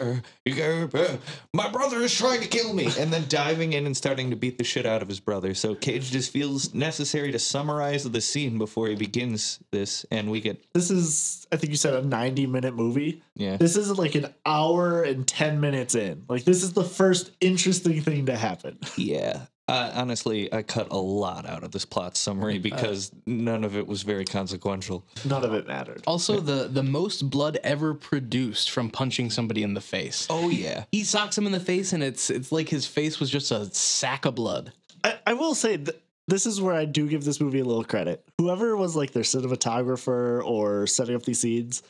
uh, 0.47 0.87
uh, 0.95 1.17
"My 1.55 1.71
brother 1.71 2.01
is 2.03 2.15
trying 2.15 2.41
to 2.43 2.47
kill 2.47 2.73
me," 2.75 2.89
and 2.99 3.13
then 3.13 3.25
diving 3.29 3.73
in 3.73 3.87
and 3.87 3.97
starting 3.97 4.31
to 4.31 4.37
beat 4.37 4.59
the 4.59 4.65
shit 4.65 4.85
out 4.85 5.01
of 5.03 5.09
his 5.09 5.21
brother. 5.21 5.55
So 5.55 5.75
Cage 5.75 6.11
just 6.11 6.31
feels 6.31 6.75
necessary 6.75 7.33
to 7.33 7.39
summarize 7.39 8.05
the 8.05 8.21
scene 8.21 8.59
before 8.59 8.89
he 8.89 8.95
begins 8.95 9.59
this, 9.73 10.05
and 10.11 10.31
we 10.31 10.41
get 10.41 10.63
This 10.75 10.91
is, 10.91 11.47
I 11.51 11.57
think 11.57 11.71
you 11.71 11.77
said, 11.79 11.95
a 11.95 12.03
90 12.03 12.47
minute 12.47 12.75
movie. 12.75 13.23
yeah. 13.35 13.57
This 13.57 13.77
is 13.77 13.97
like 13.99 14.15
an 14.15 14.33
hour 14.45 15.03
and 15.03 15.27
10 15.27 15.61
minutes 15.61 15.95
in. 15.95 16.25
Like, 16.29 16.45
this 16.45 16.63
is 16.63 16.75
the 16.75 16.85
first 16.85 17.31
interesting 17.41 18.03
thing 18.03 18.27
to 18.27 18.37
happen. 18.37 18.79
Yeah. 18.97 19.47
Uh, 19.67 19.91
honestly, 19.95 20.53
I 20.53 20.63
cut 20.63 20.89
a 20.91 20.99
lot 20.99 21.47
out 21.47 21.65
of 21.65 21.71
this 21.71 21.87
plot 21.87 22.19
summary 22.19 22.59
because 22.59 23.11
none 23.27 23.65
of 23.65 23.77
it 23.79 23.87
was 23.87 24.03
very 24.03 24.27
consequential. 24.27 25.07
None 25.25 25.43
of 25.43 25.55
it 25.55 25.67
mattered. 25.67 26.03
Also, 26.07 26.39
the 26.41 26.69
the 26.69 26.83
most 26.83 27.31
blood 27.31 27.59
ever 27.65 27.95
produced 27.95 28.71
from 28.71 28.91
punching 28.91 29.31
somebody 29.31 29.63
in 29.63 29.73
the 29.73 29.81
face. 29.81 30.27
Oh 30.29 30.51
yeah. 30.51 30.85
He 30.93 31.03
socks 31.03 31.39
him 31.39 31.47
in 31.47 31.53
the 31.53 31.61
face, 31.61 31.95
and 31.95 32.03
it's 32.03 32.29
it's 32.29 32.53
like 32.53 32.69
his 32.69 32.87
face 32.87 33.19
was 33.19 33.31
just 33.31 33.51
a 33.53 33.65
sack 33.75 34.27
of 34.27 34.35
blood. 34.35 34.73
I, 35.03 35.19
I 35.29 35.33
will 35.33 35.55
say 35.55 35.79
th- 35.79 35.97
this 36.29 36.45
is 36.45 36.61
where 36.61 36.75
I 36.75 36.85
do 36.85 37.09
give 37.09 37.25
this 37.25 37.41
movie 37.41 37.61
a 37.61 37.65
little 37.65 37.85
credit. 37.85 38.23
Whoever 38.39 38.77
was 38.77 38.95
like 38.95 39.13
their 39.13 39.23
cinematographer 39.23 40.45
or 40.45 40.87
setting 40.87 41.15
up 41.15 41.23
these 41.25 41.41
scenes, 41.41 41.83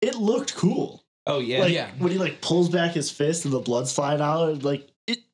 it 0.00 0.14
looked 0.16 0.54
cool. 0.56 1.04
Oh 1.26 1.38
yeah. 1.38 1.60
Like 1.60 1.72
Yeah. 1.72 1.90
when 1.98 2.12
he 2.12 2.18
like 2.18 2.40
pulls 2.40 2.68
back 2.68 2.92
his 2.92 3.10
fist 3.10 3.44
and 3.44 3.52
the 3.52 3.60
blood's 3.60 3.94
flying 3.94 4.20
out, 4.20 4.62
like 4.62 4.80
it 4.82 4.91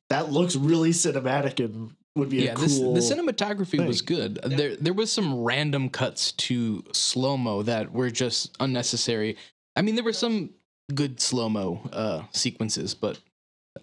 that 0.09 0.31
looks 0.31 0.55
really 0.55 0.91
cinematic 0.91 1.63
and 1.63 1.91
would 2.15 2.29
be 2.29 2.37
Yeah, 2.43 2.53
a 2.53 2.57
this, 2.57 2.77
cool. 2.79 2.93
the 2.93 2.99
cinematography 3.01 3.85
was 3.85 4.01
thing. 4.01 4.15
good. 4.17 4.39
There 4.43 4.75
there 4.75 4.93
was 4.93 5.11
some 5.11 5.35
random 5.43 5.89
cuts 5.89 6.31
to 6.33 6.83
slow 6.93 7.37
mo 7.37 7.61
that 7.63 7.91
were 7.93 8.09
just 8.09 8.55
unnecessary. 8.59 9.37
I 9.75 9.81
mean, 9.81 9.95
there 9.95 10.03
were 10.03 10.13
some 10.13 10.49
good 10.93 11.19
slow 11.21 11.49
mo 11.49 11.81
uh, 11.93 12.23
sequences, 12.31 12.93
but 12.95 13.19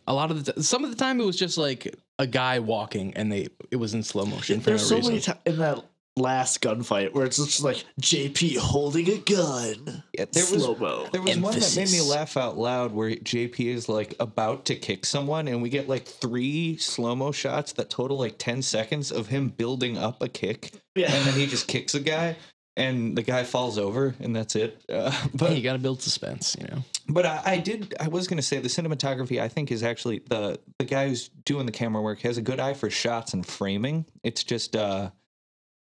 a 0.07 0.13
lot 0.13 0.31
of 0.31 0.45
the 0.45 0.53
t- 0.53 0.63
some 0.63 0.85
of 0.85 0.91
the 0.91 0.97
time 0.97 1.21
it 1.21 1.25
was 1.25 1.37
just 1.37 1.57
like 1.57 1.95
a 2.19 2.27
guy 2.27 2.59
walking 2.59 3.15
and 3.15 3.31
they 3.31 3.49
it 3.71 3.77
was 3.77 3.95
in 3.95 4.03
slow 4.03 4.27
motion 4.27 4.61
for 4.61 4.71
no 4.71 4.77
There's 4.77 4.89
so 4.89 4.97
reason. 4.97 5.13
many 5.13 5.21
times 5.23 5.41
in 5.47 5.57
that 5.59 5.85
last 6.17 6.63
gunfight 6.63 7.13
where 7.13 7.27
it's 7.27 7.37
just 7.37 7.63
like 7.63 7.85
JP 8.01 8.57
holding 8.57 9.09
a 9.11 9.19
gun. 9.19 10.03
Yeah, 10.13 10.25
there 10.33 10.45
was 10.45 10.63
slow 10.65 10.75
mo. 10.77 11.07
there 11.13 11.21
was 11.21 11.37
one 11.39 11.59
that 11.59 11.77
made 11.77 11.91
me 11.91 12.01
laugh 12.01 12.37
out 12.37 12.57
loud 12.57 12.93
where 12.93 13.11
JP 13.11 13.61
is 13.67 13.89
like 13.89 14.15
about 14.19 14.65
to 14.67 14.75
kick 14.77 15.05
someone 15.05 15.47
and 15.49 15.61
we 15.63 15.69
get 15.69 15.89
like 15.89 16.07
three 16.07 16.77
slow-mo 16.79 17.33
shots 17.33 17.73
that 17.75 17.91
total 17.91 18.19
like 18.19 18.39
10 18.39 18.63
seconds 18.63 19.13
of 19.13 19.27
him 19.29 19.49
building 19.49 19.99
up 19.99 20.23
a 20.23 20.29
kick 20.29 20.71
Yeah. 20.95 21.13
and 21.13 21.25
then 21.27 21.35
he 21.35 21.47
just 21.47 21.69
kicks 21.69 21.95
a 21.95 22.01
guy 22.01 22.37
and 22.79 23.17
the 23.17 23.23
guy 23.23 23.45
falls 23.45 23.77
over 23.79 24.15
and 24.21 24.35
that's 24.35 24.57
it. 24.57 24.83
Uh, 24.91 25.13
but 25.35 25.51
Hey, 25.51 25.57
you 25.57 25.63
got 25.63 25.75
to 25.75 25.79
build 25.79 26.01
suspense, 26.03 26.57
you 26.59 26.67
know. 26.69 26.83
But 27.09 27.27
I, 27.27 27.43
I 27.45 27.59
did. 27.59 27.95
I 28.01 28.09
was 28.09 28.27
going 28.27 28.37
to 28.39 28.43
say 28.43 28.59
the 28.59 28.69
cinematography. 28.69 29.41
I 29.41 29.49
think 29.49 29.71
is 29.71 29.83
actually 29.83 30.21
the 30.31 30.59
the 30.79 30.85
guy 30.85 31.09
who's 31.09 31.29
doing 31.45 31.67
the 31.67 31.73
camera 31.73 32.03
work 32.03 32.21
has 32.21 32.37
a 32.39 32.43
good 32.43 32.59
eye 32.59 32.75
for 32.75 32.89
shots 32.91 33.33
and 33.35 33.47
framing. 33.47 34.07
It's 34.25 34.43
just 34.43 34.75
uh, 34.75 35.11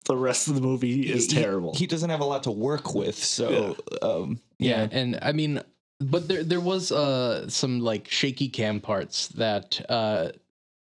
the 0.06 0.16
rest 0.16 0.48
of 0.48 0.54
the 0.54 0.60
movie 0.60 1.10
is 1.10 1.30
he- 1.30 1.36
terrible. 1.40 1.74
He, 1.74 1.86
doesn't 1.86 2.10
have 2.10 2.20
a 2.20 2.24
lot 2.24 2.42
to 2.44 2.50
work 2.50 2.94
with, 2.94 3.16
so 3.16 3.76
um, 4.02 4.40
Yeah, 4.58 4.82
yeah. 4.82 4.88
and 4.98 5.18
I 5.22 5.32
mean, 5.32 5.60
but 6.00 6.28
there 6.28 6.42
there 6.44 6.60
was 6.60 6.92
uh 6.92 7.48
some 7.48 7.80
like 7.80 8.08
shaky 8.10 8.48
cam 8.48 8.80
parts 8.80 9.28
that 9.28 9.80
uh 9.88 10.30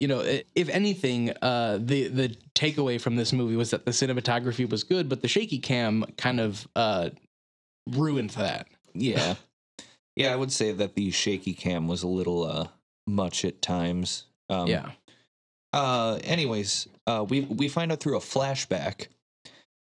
you 0.02 0.08
know 0.10 0.20
if 0.56 0.68
anything 0.70 1.32
uh 1.42 1.78
the 1.82 2.08
the 2.10 2.36
takeaway 2.54 3.00
from 3.00 3.16
this 3.16 3.32
movie 3.32 3.56
was 3.56 3.72
that 3.72 3.86
the 3.86 3.92
cinematography 3.92 4.70
was 4.70 4.84
good, 4.84 5.08
but 5.10 5.22
the 5.22 5.28
shaky 5.28 5.60
cam 5.60 6.04
kind 6.18 6.40
of 6.40 6.68
uh 6.76 7.10
ruined 7.92 8.32
that. 8.32 8.68
yeah, 8.94 9.36
yeah. 10.16 10.34
I 10.34 10.36
would 10.36 10.52
say 10.52 10.72
that 10.74 10.96
the 10.96 11.12
shaky 11.12 11.54
cam 11.54 11.88
was 11.88 12.04
a 12.04 12.08
little 12.08 12.44
uh, 12.44 12.68
much 13.08 13.46
at 13.46 13.62
times. 13.62 14.26
Um, 14.50 14.68
yeah, 14.68 14.92
Uh, 15.74 16.20
anyways, 16.24 16.88
uh, 17.08 17.26
we 17.28 17.42
we 17.42 17.68
find 17.68 17.92
out 17.92 18.00
through 18.00 18.18
a 18.18 18.22
flashback 18.22 19.08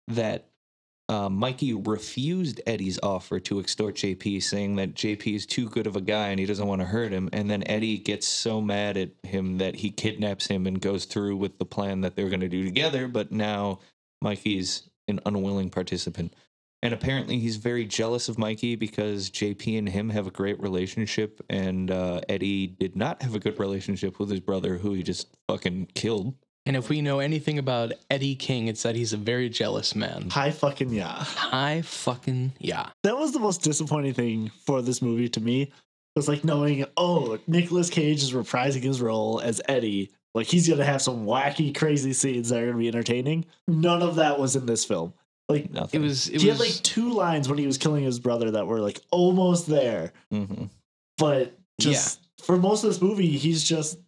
that 0.09 0.49
uh, 1.09 1.29
Mikey 1.29 1.73
refused 1.73 2.61
Eddie's 2.67 2.99
offer 3.03 3.41
to 3.41 3.61
extort 3.61 3.95
JP, 3.95 4.43
saying 4.43 4.77
that 4.77 4.95
JP 4.95 5.35
is 5.35 5.47
too 5.47 5.69
good 5.69 5.87
of 5.87 5.97
a 5.97 6.03
guy 6.03 6.29
and 6.29 6.39
he 6.39 6.45
doesn't 6.45 6.67
want 6.67 6.83
to 6.83 6.87
hurt 6.87 7.13
him. 7.13 7.31
And 7.33 7.51
then 7.51 7.63
Eddie 7.67 7.99
gets 7.99 8.29
so 8.29 8.61
mad 8.61 8.99
at 8.99 9.11
him 9.23 9.59
that 9.59 9.77
he 9.77 9.91
kidnaps 9.91 10.47
him 10.47 10.67
and 10.67 10.81
goes 10.81 11.07
through 11.07 11.37
with 11.37 11.59
the 11.59 11.65
plan 11.65 12.03
that 12.03 12.15
they're 12.15 12.29
going 12.29 12.41
to 12.41 12.49
do 12.49 12.63
together. 12.63 13.09
But 13.09 13.33
now 13.33 13.81
Mikey's 14.21 14.89
an 15.09 15.21
unwilling 15.25 15.71
participant. 15.71 16.35
And 16.83 16.95
apparently, 16.95 17.41
he's 17.41 17.57
very 17.57 17.85
jealous 17.87 18.29
of 18.29 18.39
Mikey 18.39 18.77
because 18.77 19.31
JP 19.31 19.79
and 19.79 19.89
him 19.89 20.11
have 20.11 20.29
a 20.29 20.31
great 20.31 20.61
relationship, 20.61 21.45
and 21.51 21.91
uh, 21.91 22.21
Eddie 22.29 22.69
did 22.69 22.95
not 22.95 23.21
have 23.23 23.35
a 23.35 23.41
good 23.41 23.59
relationship 23.59 24.21
with 24.21 24.31
his 24.31 24.39
brother, 24.39 24.77
who 24.77 24.93
he 24.93 25.03
just 25.03 25.27
fucking 25.49 25.89
killed. 25.95 26.35
And 26.69 26.77
if 26.77 26.89
we 26.91 27.01
know 27.01 27.19
anything 27.19 27.59
about 27.59 27.93
Eddie 28.11 28.35
King, 28.37 28.69
it's 28.69 28.83
that 28.85 28.95
he's 28.95 29.13
a 29.13 29.17
very 29.17 29.49
jealous 29.49 29.95
man. 29.97 30.29
Hi 30.31 30.51
fucking 30.51 30.91
yeah. 30.91 31.25
Hi 31.25 31.83
fucking 31.83 32.53
yeah. 32.61 32.91
That 33.03 33.17
was 33.17 33.33
the 33.33 33.41
most 33.41 33.63
disappointing 33.63 34.13
thing 34.15 34.51
for 34.67 34.83
this 34.83 35.01
movie 35.03 35.29
to 35.31 35.41
me. 35.41 35.63
It 35.63 35.71
was 36.15 36.29
like 36.29 36.45
knowing, 36.45 36.85
oh, 36.97 37.39
Nicolas 37.47 37.91
Cage 37.91 38.23
is 38.23 38.33
reprising 38.33 38.83
his 38.83 39.01
role 39.01 39.41
as 39.41 39.61
Eddie. 39.69 40.11
Like 40.35 40.47
he's 40.47 40.69
gonna 40.69 40.85
have 40.85 41.01
some 41.03 41.25
wacky, 41.27 41.75
crazy 41.75 42.13
scenes 42.13 42.51
that 42.51 42.63
are 42.63 42.67
gonna 42.67 42.79
be 42.79 42.89
entertaining. 42.89 43.47
None 43.67 44.03
of 44.03 44.17
that 44.17 44.39
was 44.39 44.55
in 44.55 44.67
this 44.67 44.85
film. 44.85 45.15
Like 45.49 45.65
It 45.65 45.73
Nothing. 45.73 46.03
was 46.03 46.29
it 46.29 46.43
he 46.43 46.49
was 46.49 46.59
had 46.59 46.67
like 46.67 46.83
two 46.83 47.11
lines 47.11 47.49
when 47.49 47.57
he 47.59 47.67
was 47.67 47.79
killing 47.79 48.05
his 48.05 48.21
brother 48.21 48.51
that 48.51 48.67
were 48.67 48.81
like 48.81 49.01
almost 49.11 49.67
there, 49.67 50.13
hmm 50.31 50.65
but 51.17 51.59
just 51.81 52.21
for 52.43 52.57
most 52.57 52.85
of 52.85 52.91
this 52.91 53.01
movie, 53.03 53.29
he's 53.39 53.65
just 53.65 53.99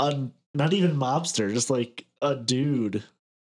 a 0.00 0.26
not 0.54 0.72
even 0.72 0.96
mobster, 0.96 1.52
just 1.52 1.70
like 1.70 2.06
a 2.22 2.34
dude. 2.36 3.02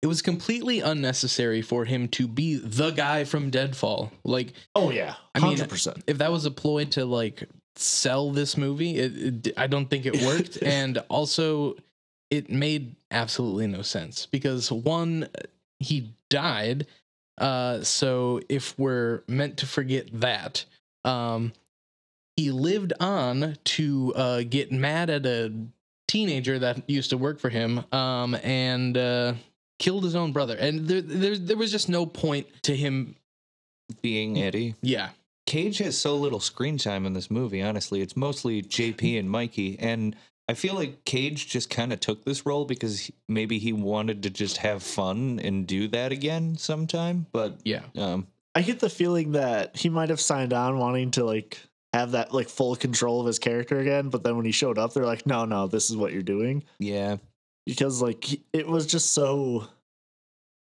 it 0.02 0.08
was 0.08 0.22
completely 0.22 0.80
unnecessary 0.80 1.62
for 1.62 1.86
him 1.86 2.08
to 2.10 2.28
be 2.28 2.56
the 2.56 2.92
guy 2.92 3.24
from 3.24 3.50
Deadfall. 3.50 4.12
Like 4.24 4.54
Oh 4.76 4.92
yeah, 4.92 5.16
I 5.36 5.40
mean, 5.40 5.60
if 6.08 6.18
that 6.18 6.32
was 6.32 6.46
a 6.46 6.52
ploy 6.52 6.86
to 6.86 7.06
like 7.06 7.48
sell 7.76 8.32
this 8.32 8.58
movie, 8.58 8.98
it, 8.98 9.48
it, 9.48 9.54
I 9.58 9.68
don't 9.68 9.90
think 9.90 10.06
it 10.06 10.22
worked. 10.26 10.62
and 10.62 10.98
also, 11.10 11.76
it 12.30 12.50
made 12.50 12.96
absolutely 13.12 13.68
no 13.68 13.82
sense 13.82 14.26
because 14.26 14.72
one, 14.72 15.28
he 15.80 16.12
died. 16.30 16.86
Uh, 17.38 17.82
so 17.84 18.42
if 18.50 18.78
we're 18.78 19.24
meant 19.28 19.58
to 19.58 19.66
forget 19.66 20.08
that, 20.20 20.66
um, 21.06 21.54
he 22.36 22.52
lived 22.52 22.92
on 23.00 23.56
to 23.64 24.14
uh, 24.16 24.44
get 24.48 24.72
mad 24.74 25.10
at 25.10 25.26
a 25.26 25.54
teenager 26.10 26.60
that 26.60 26.90
used 26.90 27.12
to 27.12 27.18
work 27.18 27.40
for 27.40 27.50
him, 27.50 27.86
um, 27.94 28.36
and 28.36 28.98
uh, 28.98 29.34
killed 29.78 30.04
his 30.04 30.16
own 30.16 30.32
brother. 30.34 30.58
And 30.58 30.88
there, 30.88 31.02
there, 31.02 31.38
there 31.38 31.58
was 31.58 31.72
just 31.72 31.88
no 31.88 32.06
point 32.06 32.48
to 32.64 32.76
him. 32.76 33.16
Being 34.04 34.38
Eddie. 34.38 34.76
Yeah, 34.84 35.10
Cage 35.50 35.80
has 35.80 35.98
so 35.98 36.16
little 36.16 36.40
screen 36.40 36.78
time 36.78 37.08
in 37.08 37.14
this 37.14 37.32
movie, 37.32 37.60
honestly. 37.64 38.02
It's 38.02 38.16
mostly 38.16 38.62
JP 38.62 39.18
and 39.20 39.30
Mikey. 39.30 39.80
And 39.80 40.16
I 40.48 40.54
feel 40.54 40.76
like 40.76 41.06
Cage 41.06 41.48
just 41.48 41.72
kind 41.72 41.92
of 41.92 42.00
took 42.00 42.24
this 42.24 42.46
role 42.46 42.66
because 42.66 43.10
maybe 43.28 43.58
he 43.58 43.74
wanted 43.74 44.22
to 44.24 44.30
just 44.30 44.58
have 44.58 44.84
fun 44.84 45.40
and 45.44 45.66
do 45.66 45.88
that 45.88 46.12
again 46.12 46.56
sometime. 46.56 47.26
But 47.32 47.58
yeah. 47.64 47.82
um, 47.98 48.28
I 48.54 48.62
get 48.62 48.80
the 48.80 48.92
feeling 48.92 49.32
that 49.32 49.76
he 49.76 49.90
might 49.90 50.10
have 50.10 50.20
signed 50.20 50.54
on 50.54 50.78
wanting 50.78 51.10
to 51.12 51.24
like 51.26 51.58
have 51.94 52.12
that 52.12 52.34
like 52.34 52.50
full 52.50 52.76
control 52.76 53.20
of 53.20 53.28
his 53.28 53.40
character 53.40 53.80
again, 53.80 54.10
but 54.10 54.24
then 54.24 54.36
when 54.36 54.46
he 54.46 54.52
showed 54.52 54.78
up, 54.78 54.94
they're 54.94 55.06
like, 55.06 55.26
"No, 55.26 55.46
no, 55.46 55.68
this 55.68 55.90
is 55.90 55.98
what 55.98 56.14
you're 56.14 56.22
doing," 56.22 56.64
yeah, 56.80 57.18
because 57.66 58.02
like 58.02 58.40
it 58.54 58.68
was 58.68 58.86
just 58.86 59.12
so 59.12 59.68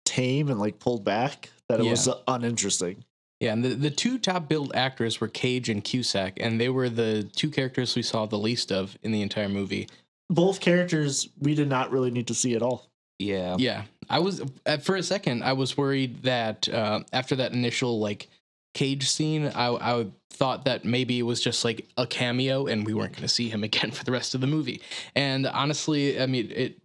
tame 0.06 0.50
and 0.50 0.60
like 0.60 0.80
pulled 0.80 1.04
back 1.04 1.50
that 1.70 1.80
it 1.80 1.90
was 1.90 2.10
uninteresting. 2.28 3.04
Yeah, 3.40 3.54
and 3.54 3.64
the, 3.64 3.70
the 3.70 3.90
two 3.90 4.20
top 4.20 4.48
billed 4.48 4.72
actors 4.74 5.20
were 5.20 5.28
Cage 5.28 5.68
and 5.68 5.84
Cusack, 5.84 6.38
and 6.40 6.62
they 6.62 6.70
were 6.70 6.90
the 6.90 7.24
two 7.36 7.50
characters 7.50 7.96
we 7.96 8.02
saw 8.02 8.26
the 8.26 8.38
least 8.38 8.72
of 8.72 8.98
in 9.04 9.12
the 9.12 9.22
entire 9.22 9.50
movie. 9.50 9.90
Both 10.30 10.62
characters 10.62 11.30
we 11.40 11.54
did 11.54 11.68
not 11.68 11.92
really 11.92 12.10
need 12.10 12.28
to 12.28 12.34
see 12.34 12.56
at 12.56 12.62
all. 12.62 12.88
yeah. 13.20 13.56
Yeah, 13.60 13.84
I 14.10 14.20
was 14.20 14.42
at 14.66 14.84
for 14.84 14.96
a 14.96 15.04
second 15.04 15.44
I 15.44 15.54
was 15.54 15.78
worried 15.78 16.24
that 16.24 16.68
uh, 16.70 17.02
after 17.12 17.36
that 17.36 17.52
initial 17.52 18.00
like 18.00 18.30
Cage 18.74 19.08
scene, 19.10 19.48
I, 19.48 19.68
I 19.70 20.08
thought 20.32 20.66
that 20.66 20.84
maybe 20.84 21.20
it 21.20 21.24
was 21.24 21.42
just 21.42 21.64
like 21.64 21.88
a 21.98 22.08
cameo 22.08 22.66
and 22.66 22.86
we 22.86 22.94
weren't 22.94 23.14
going 23.14 23.22
to 23.22 23.28
see 23.28 23.50
him 23.50 23.64
again 23.70 23.92
for 23.92 24.04
the 24.04 24.12
rest 24.12 24.36
of 24.36 24.42
the 24.42 24.48
movie. 24.48 24.82
And 25.16 25.46
honestly, 25.48 26.20
I 26.20 26.26
mean, 26.26 26.52
it 26.52 26.78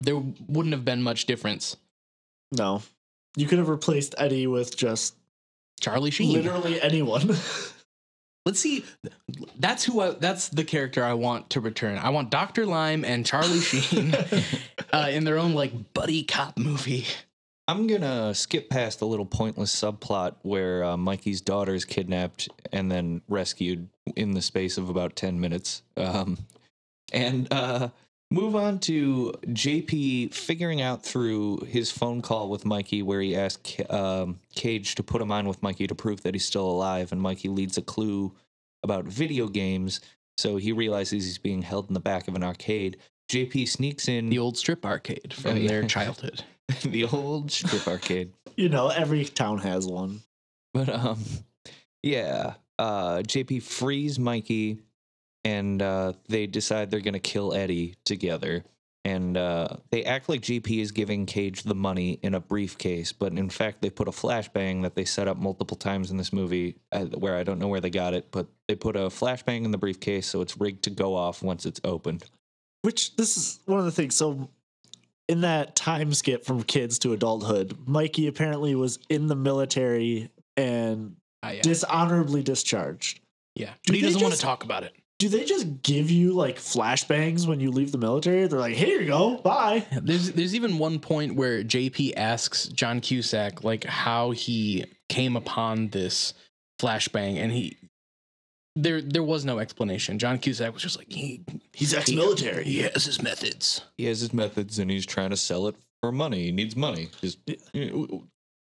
there 0.00 0.16
wouldn't 0.48 0.74
have 0.74 0.84
been 0.84 1.02
much 1.02 1.26
difference. 1.26 1.76
No, 2.52 2.82
you 3.36 3.46
could 3.46 3.58
have 3.58 3.68
replaced 3.68 4.14
Eddie 4.18 4.46
with 4.46 4.76
just 4.76 5.14
Charlie 5.80 6.10
Sheen. 6.10 6.32
literally 6.32 6.80
anyone. 6.80 7.36
Let's 8.46 8.60
see. 8.60 8.84
That's 9.58 9.84
who. 9.84 10.00
I, 10.00 10.10
that's 10.10 10.48
the 10.48 10.62
character 10.62 11.02
I 11.02 11.14
want 11.14 11.50
to 11.50 11.60
return. 11.60 11.98
I 11.98 12.10
want 12.10 12.30
Doctor 12.30 12.64
Lime 12.64 13.04
and 13.04 13.26
Charlie 13.26 13.58
Sheen 13.58 14.14
uh, 14.92 15.08
in 15.10 15.24
their 15.24 15.36
own 15.36 15.54
like 15.54 15.92
buddy 15.94 16.22
cop 16.22 16.56
movie. 16.56 17.06
I'm 17.68 17.86
gonna 17.88 18.32
skip 18.34 18.68
past 18.70 19.00
a 19.00 19.06
little 19.06 19.26
pointless 19.26 19.74
subplot 19.74 20.36
where 20.42 20.84
uh, 20.84 20.96
Mikey's 20.96 21.40
daughter 21.40 21.74
is 21.74 21.84
kidnapped 21.84 22.48
and 22.72 22.90
then 22.90 23.22
rescued 23.28 23.88
in 24.14 24.32
the 24.32 24.42
space 24.42 24.78
of 24.78 24.88
about 24.88 25.16
ten 25.16 25.40
minutes, 25.40 25.82
um, 25.96 26.38
and 27.12 27.52
uh, 27.52 27.88
move 28.30 28.54
on 28.54 28.78
to 28.80 29.34
JP 29.48 30.32
figuring 30.32 30.80
out 30.80 31.02
through 31.04 31.58
his 31.66 31.90
phone 31.90 32.22
call 32.22 32.48
with 32.48 32.64
Mikey 32.64 33.02
where 33.02 33.20
he 33.20 33.34
asked 33.34 33.80
um, 33.90 34.38
Cage 34.54 34.94
to 34.94 35.02
put 35.02 35.20
him 35.20 35.32
on 35.32 35.48
with 35.48 35.60
Mikey 35.62 35.88
to 35.88 35.94
prove 35.94 36.22
that 36.22 36.34
he's 36.34 36.44
still 36.44 36.70
alive, 36.70 37.10
and 37.10 37.20
Mikey 37.20 37.48
leads 37.48 37.76
a 37.78 37.82
clue 37.82 38.32
about 38.84 39.06
video 39.06 39.48
games, 39.48 40.00
so 40.38 40.56
he 40.56 40.70
realizes 40.70 41.24
he's 41.24 41.38
being 41.38 41.62
held 41.62 41.88
in 41.88 41.94
the 41.94 42.00
back 42.00 42.28
of 42.28 42.36
an 42.36 42.44
arcade. 42.44 42.98
JP 43.28 43.66
sneaks 43.66 44.06
in 44.06 44.28
The 44.28 44.38
old 44.38 44.56
strip 44.56 44.86
arcade 44.86 45.34
from 45.34 45.52
Oh, 45.52 45.54
yeah. 45.56 45.66
their 45.68 45.82
childhood. 45.88 46.44
the 46.82 47.04
old 47.04 47.50
strip 47.50 47.86
arcade. 47.86 48.32
You 48.58 48.70
know, 48.70 48.88
every 48.88 49.26
town 49.26 49.58
has 49.58 49.86
one. 49.86 50.22
But 50.72 50.88
um 50.88 51.22
yeah, 52.02 52.54
uh 52.78 53.18
JP 53.18 53.62
frees 53.64 54.18
Mikey 54.18 54.78
and 55.44 55.82
uh 55.82 56.14
they 56.28 56.46
decide 56.46 56.90
they're 56.90 57.00
going 57.00 57.12
to 57.12 57.20
kill 57.20 57.52
Eddie 57.52 57.96
together. 58.06 58.64
And 59.04 59.36
uh 59.36 59.68
they 59.90 60.04
act 60.04 60.30
like 60.30 60.40
JP 60.40 60.80
is 60.80 60.90
giving 60.90 61.26
Cage 61.26 61.64
the 61.64 61.74
money 61.74 62.18
in 62.22 62.32
a 62.32 62.40
briefcase, 62.40 63.12
but 63.12 63.34
in 63.34 63.50
fact 63.50 63.82
they 63.82 63.90
put 63.90 64.08
a 64.08 64.10
flashbang 64.10 64.80
that 64.84 64.94
they 64.94 65.04
set 65.04 65.28
up 65.28 65.36
multiple 65.36 65.76
times 65.76 66.10
in 66.10 66.16
this 66.16 66.32
movie 66.32 66.76
uh, 66.92 67.04
where 67.04 67.36
I 67.36 67.42
don't 67.42 67.58
know 67.58 67.68
where 67.68 67.82
they 67.82 67.90
got 67.90 68.14
it, 68.14 68.28
but 68.30 68.46
they 68.68 68.74
put 68.74 68.96
a 68.96 69.10
flashbang 69.10 69.66
in 69.66 69.70
the 69.70 69.76
briefcase 69.76 70.26
so 70.26 70.40
it's 70.40 70.58
rigged 70.58 70.84
to 70.84 70.90
go 70.90 71.14
off 71.14 71.42
once 71.42 71.66
it's 71.66 71.82
opened. 71.84 72.24
Which 72.80 73.16
this 73.16 73.36
is 73.36 73.60
one 73.66 73.80
of 73.80 73.84
the 73.84 73.92
things. 73.92 74.16
So 74.16 74.48
in 75.28 75.40
that 75.42 75.74
time 75.76 76.12
skip 76.14 76.44
from 76.44 76.62
kids 76.62 76.98
to 77.00 77.12
adulthood, 77.12 77.76
Mikey 77.86 78.26
apparently 78.28 78.74
was 78.74 78.98
in 79.08 79.26
the 79.26 79.36
military 79.36 80.30
and 80.56 81.16
Ah, 81.42 81.50
yeah. 81.50 81.62
dishonorably 81.62 82.42
discharged. 82.42 83.20
yeah. 83.54 83.72
Do 83.84 83.92
But 83.92 83.96
he 83.96 84.00
doesn't 84.02 84.22
want 84.22 84.34
to 84.34 84.40
talk 84.40 84.64
about 84.64 84.84
it. 84.84 84.94
Do 85.18 85.28
they 85.30 85.44
just 85.44 85.82
give 85.82 86.10
you 86.10 86.32
like 86.32 86.56
flashbangs 86.58 87.46
when 87.46 87.58
you 87.58 87.70
leave 87.70 87.90
the 87.90 87.96
military? 87.98 88.46
They're 88.46 88.58
like, 88.60 88.74
here 88.74 89.00
you 89.00 89.06
go, 89.06 89.38
bye. 89.38 89.86
There's 90.02 90.32
there's 90.32 90.54
even 90.54 90.76
one 90.78 90.98
point 90.98 91.36
where 91.36 91.64
JP 91.64 92.12
asks 92.18 92.68
John 92.68 93.00
Cusack 93.00 93.64
like 93.64 93.84
how 93.84 94.32
he 94.32 94.84
came 95.08 95.34
upon 95.36 95.88
this 95.88 96.34
flashbang 96.80 97.36
and 97.38 97.50
he 97.50 97.76
there 98.76 99.00
there 99.00 99.22
was 99.22 99.44
no 99.44 99.58
explanation. 99.58 100.18
John 100.18 100.38
Cusack 100.38 100.72
was 100.72 100.82
just 100.82 100.98
like 100.98 101.10
he 101.12 101.42
He's 101.72 101.92
ex-military. 101.94 102.64
he 102.64 102.78
has 102.82 103.04
his 103.04 103.20
methods. 103.22 103.82
he 103.96 104.04
has 104.04 104.20
his 104.20 104.32
methods 104.32 104.78
and 104.78 104.90
he's 104.90 105.06
trying 105.06 105.30
to 105.30 105.36
sell 105.36 105.66
it 105.66 105.74
for 106.02 106.12
money. 106.12 106.44
He 106.44 106.52
needs 106.52 106.76
money. 106.76 107.08
Just, 107.20 107.38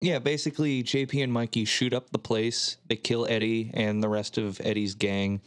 yeah, 0.01 0.19
basically, 0.19 0.83
JP 0.83 1.23
and 1.25 1.33
Mikey 1.33 1.65
shoot 1.65 1.93
up 1.95 2.11
the 2.11 2.19
place. 2.19 2.77
They 2.89 2.97
kill 2.97 3.27
Eddie 3.29 3.71
and 3.73 4.03
the 4.03 4.09
rest 4.09 4.37
of 4.39 4.61
Eddie's 4.65 4.95
gang. 4.95 5.41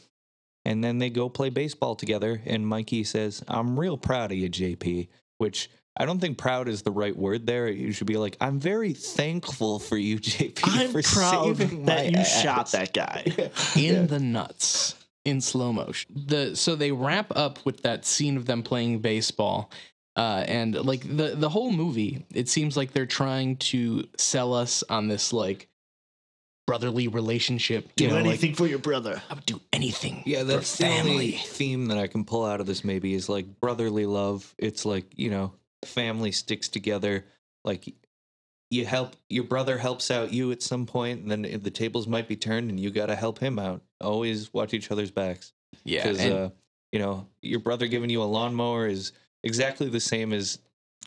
And 0.63 0.84
then 0.84 0.97
they 0.97 1.09
go 1.09 1.30
play 1.30 1.49
baseball 1.49 1.95
together. 1.95 2.41
And 2.45 2.66
Mikey 2.68 3.03
says, 3.03 3.43
I'm 3.47 3.80
real 3.80 3.97
proud 3.97 4.32
of 4.32 4.38
you, 4.38 4.49
JP, 4.49 5.09
which 5.38 5.70
I 5.98 6.06
don't 6.06 6.20
think 6.20 6.38
proud 6.38 6.68
is 6.68 6.82
the 6.82 6.91
right 6.91 7.16
word 7.16 7.48
there. 7.48 7.70
You 7.70 7.91
should 7.91 8.08
be 8.08 8.18
like, 8.18 8.36
I'm 8.41 8.60
very 8.60 8.93
thankful 8.93 9.80
for 9.80 9.98
you, 9.98 10.20
JP, 10.20 10.60
I'm 10.64 10.91
for 10.91 11.02
proud 11.02 11.58
saving 11.58 11.86
that 11.86 12.06
my 12.06 12.10
you 12.10 12.18
ass." 12.18 12.41
shot 12.41 12.72
that 12.72 12.93
guy. 12.93 13.24
in 13.76 14.08
the 14.08 14.20
nuts 14.20 14.96
in 15.24 15.41
slow 15.41 15.74
motion. 15.74 16.12
The 16.28 16.56
so 16.56 16.76
they 16.76 16.91
wrap 16.91 17.36
up 17.36 17.66
with 17.66 17.82
that 17.84 18.06
scene 18.06 18.38
of 18.38 18.46
them 18.46 18.64
playing 18.64 19.00
baseball. 19.00 19.72
Uh, 20.16 20.46
and 20.48 20.76
like 20.86 21.02
the 21.02 21.36
the 21.36 21.50
whole 21.50 21.72
movie, 21.72 22.26
it 22.34 22.48
seems 22.48 22.78
like 22.78 22.93
they're 22.93 23.06
trying 23.06 23.58
to 23.58 24.08
sell 24.18 24.54
us 24.54 24.84
on 24.89 25.08
this 25.08 25.34
like 25.34 25.68
brotherly 26.68 27.08
relationship. 27.08 27.89
Do 27.96 28.06
you 28.06 28.10
know, 28.10 28.18
like, 28.18 28.26
anything 28.26 28.56
for 28.56 28.68
your 28.68 28.80
brother. 28.80 29.22
I 29.30 29.34
would 29.34 29.46
do 29.46 29.60
anything. 29.74 30.24
Yeah, 30.26 30.39
for 30.39 30.46
that's 30.46 30.78
the 30.78 30.88
only 30.88 31.02
family. 31.02 31.32
theme 31.32 31.88
that 31.88 31.98
I 31.98 32.08
can 32.08 32.24
pull 32.24 32.46
out 32.46 32.60
of 32.60 32.66
this 32.66 32.84
maybe 32.84 33.14
is 33.14 33.28
like 33.30 33.60
brotherly 33.60 34.06
love. 34.06 34.54
It's 34.58 34.86
like, 34.86 35.06
you 35.16 35.30
know, 35.30 35.54
family 35.88 36.32
sticks 36.32 36.68
together. 36.70 37.26
Like 37.64 37.94
you 38.72 38.86
help 38.86 39.16
your 39.30 39.44
brother 39.44 39.78
helps 39.78 40.10
out 40.12 40.34
you 40.34 40.52
at 40.52 40.62
some 40.62 40.86
point 40.86 41.22
and 41.22 41.32
then 41.32 41.60
the 41.62 41.72
tables 41.72 42.08
might 42.08 42.28
be 42.28 42.36
turned 42.36 42.70
and 42.70 42.80
you 42.80 42.90
got 42.92 43.08
to 43.08 43.16
help 43.16 43.40
him 43.40 43.60
out. 43.60 43.82
Always 44.02 44.54
watch 44.54 44.74
each 44.74 44.92
other's 44.92 45.12
backs 45.12 45.54
Yeah, 45.84 46.04
cuz 46.04 46.20
and- 46.20 46.34
uh 46.34 46.50
you 46.92 47.00
know, 47.00 47.28
your 47.42 47.60
brother 47.60 47.88
giving 47.88 48.10
you 48.10 48.22
a 48.22 48.24
lawnmower 48.24 48.88
is 48.88 49.12
exactly 49.44 49.90
the 49.90 50.00
same 50.00 50.32
as 50.32 50.60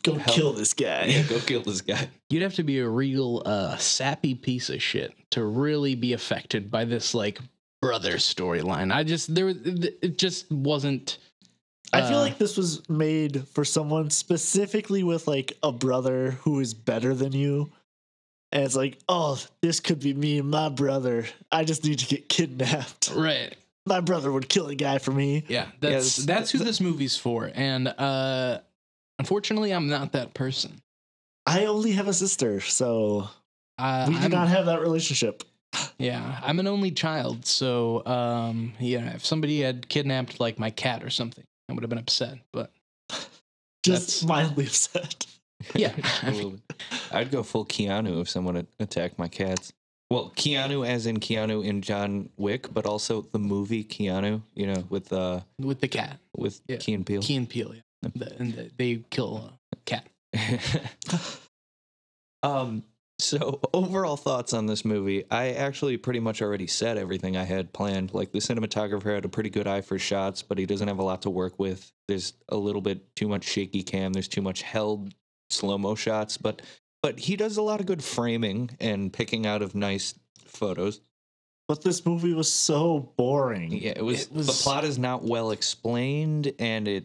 Go 0.03 0.15
Help. 0.15 0.37
kill 0.37 0.53
this 0.53 0.75
guy. 0.75 1.07
yeah, 1.07 1.23
go 1.23 1.41
kill 1.41 1.63
this 1.63 1.81
guy. 1.81 2.09
You'd 2.31 2.43
have 2.43 2.55
to 2.55 2.63
be 2.63 2.79
a 2.79 2.89
real 2.89 3.43
uh, 3.47 3.77
sappy 3.79 4.35
piece 4.35 4.69
of 4.71 4.81
shit 4.83 5.13
to 5.31 5.45
really 5.45 5.95
be 5.97 6.13
affected 6.13 6.71
by 6.71 6.85
this 6.85 7.15
like 7.15 7.41
brother 7.81 8.13
storyline. 8.15 8.93
I 8.95 9.03
just 9.03 9.35
there 9.35 9.49
it 9.49 10.19
just 10.19 10.51
wasn't. 10.53 11.19
I 11.93 12.03
feel 12.09 12.19
uh, 12.19 12.23
like 12.23 12.39
this 12.39 12.57
was 12.57 12.87
made 12.89 13.47
for 13.49 13.65
someone 13.65 14.11
specifically 14.11 15.03
with 15.03 15.27
like 15.27 15.55
a 15.63 15.73
brother 15.73 16.33
who 16.43 16.61
is 16.61 16.75
better 16.75 17.15
than 17.15 17.33
you. 17.33 17.71
And 18.53 18.63
it's 18.65 18.77
like, 18.77 18.99
oh, 19.09 19.43
this 19.63 19.81
could 19.81 20.01
be 20.01 20.15
me 20.15 20.39
and 20.39 20.51
my 20.51 20.69
brother. 20.71 21.27
I 21.53 21.65
just 21.65 21.85
need 21.85 21.99
to 22.01 22.07
get 22.07 22.29
kidnapped. 22.29 23.11
right. 23.15 23.55
My 23.87 24.01
brother 24.01 24.31
would 24.31 24.49
kill 24.51 24.67
a 24.69 24.75
guy 24.75 24.99
for 24.99 25.13
me. 25.13 25.45
Yeah, 25.49 25.67
that's 25.81 26.17
this- 26.17 26.27
that's 26.27 26.51
who 26.51 26.59
th- 26.59 26.67
this 26.67 26.79
movie's 26.81 27.17
for, 27.17 27.51
and 27.55 27.89
uh, 27.89 28.59
unfortunately, 29.19 29.71
I'm 29.73 29.89
not 29.89 30.13
that 30.13 30.35
person. 30.35 30.83
I 31.47 31.65
only 31.65 31.93
have 31.93 32.07
a 32.07 32.13
sister, 32.13 32.61
so 32.61 33.31
Uh, 33.79 34.05
we 34.09 34.15
do 34.15 34.21
I'm- 34.21 34.31
not 34.31 34.49
have 34.49 34.67
that 34.67 34.83
relationship. 34.83 35.43
Yeah, 35.99 36.39
I'm 36.43 36.59
an 36.61 36.67
only 36.67 36.91
child, 36.91 37.47
so 37.47 38.05
um, 38.07 38.75
yeah, 38.79 39.15
if 39.15 39.25
somebody 39.25 39.61
had 39.63 39.89
kidnapped 39.89 40.39
like 40.39 40.59
my 40.59 40.69
cat 40.71 41.03
or 41.03 41.09
something, 41.11 41.45
I 41.69 41.73
would 41.75 41.83
have 41.83 41.91
been 41.91 41.99
upset. 41.99 42.39
But 42.53 42.73
Just 43.85 44.23
That's- 44.23 44.25
mildly 44.25 44.67
upset. 44.67 45.27
yeah, 45.75 45.93
I 46.23 46.29
A 46.29 46.31
mean, 46.31 46.35
little 46.37 46.51
bit. 46.53 46.83
I'd 47.11 47.31
go 47.31 47.43
full 47.43 47.65
Keanu 47.67 48.21
if 48.21 48.29
someone 48.29 48.67
attacked 48.79 49.19
my 49.19 49.29
cats. 49.29 49.73
Well, 50.11 50.33
Keanu 50.37 50.87
as 50.87 51.07
in 51.07 51.19
Keanu 51.19 51.65
in 51.65 51.83
John 51.83 52.31
Wick, 52.39 52.73
but 52.73 52.87
also 52.87 53.23
the 53.33 53.39
movie 53.39 53.85
Keanu, 53.85 54.41
you 54.55 54.67
know, 54.69 54.85
with 54.89 55.13
uh 55.13 55.41
with 55.59 55.81
the 55.81 55.89
cat, 55.89 56.19
with 56.37 56.61
Yeah. 56.69 56.77
Key 56.79 56.95
and 56.95 57.05
Peele. 57.05 57.21
Key 57.23 57.37
and 57.37 57.49
Peele, 57.49 57.75
yeah, 57.75 58.11
The- 58.15 58.37
and 58.39 58.55
the, 58.55 58.71
they 58.77 59.05
kill 59.11 59.53
a 59.73 59.77
cat. 59.85 60.07
um 62.43 62.85
so 63.19 63.61
overall 63.75 64.17
thoughts 64.17 64.53
on 64.53 64.67
this 64.67 64.85
movie. 64.85 65.25
I 65.31 65.51
actually 65.53 65.97
pretty 65.97 66.21
much 66.21 66.41
already 66.43 66.67
said 66.67 66.97
everything 66.99 67.37
i 67.37 67.45
had 67.45 67.73
planned. 67.73 68.15
Like 68.15 68.33
the 68.33 68.39
cinematographer 68.39 69.15
had 69.15 69.25
a 69.25 69.29
pretty 69.29 69.51
good 69.51 69.67
eye 69.67 69.81
for 69.81 69.99
shots 69.99 70.43
but 70.43 70.59
he 70.59 70.67
doesn't 70.67 70.89
have 70.89 70.99
a 70.99 71.03
lot 71.05 71.23
to 71.23 71.31
work 71.31 71.59
with. 71.59 71.91
There's 72.07 72.35
a 72.49 72.57
little 72.57 72.81
bit 72.81 73.15
too 73.17 73.29
much 73.29 73.45
shaky 73.45 73.83
cam. 73.83 74.13
There's 74.13 74.29
too 74.29 74.43
much 74.43 74.63
held 74.63 75.15
slow 75.51 75.79
mo 75.79 75.95
shots 75.95 76.37
but 76.37 76.63
but 77.03 77.19
he 77.19 77.37
does 77.37 77.57
a 77.57 77.63
lot 77.63 77.81
of 77.81 77.87
good 77.87 78.03
framing 78.03 78.71
and 78.81 79.13
picking 79.13 79.47
out 79.47 79.63
of 79.63 79.75
nice 79.75 80.15
photos. 80.45 81.01
But 81.69 81.83
this 81.83 82.05
movie 82.07 82.33
was 82.33 82.51
so 82.53 83.13
boring. 83.17 83.73
yeah 83.73 83.93
it 83.97 84.05
was, 84.05 84.23
It 84.23 84.33
was- 84.33 84.47
the 84.47 84.53
plot 84.65 84.85
is 84.85 84.99
not 84.99 85.23
well 85.25 85.51
explained 85.51 86.53
and 86.59 86.87
it, 86.89 87.05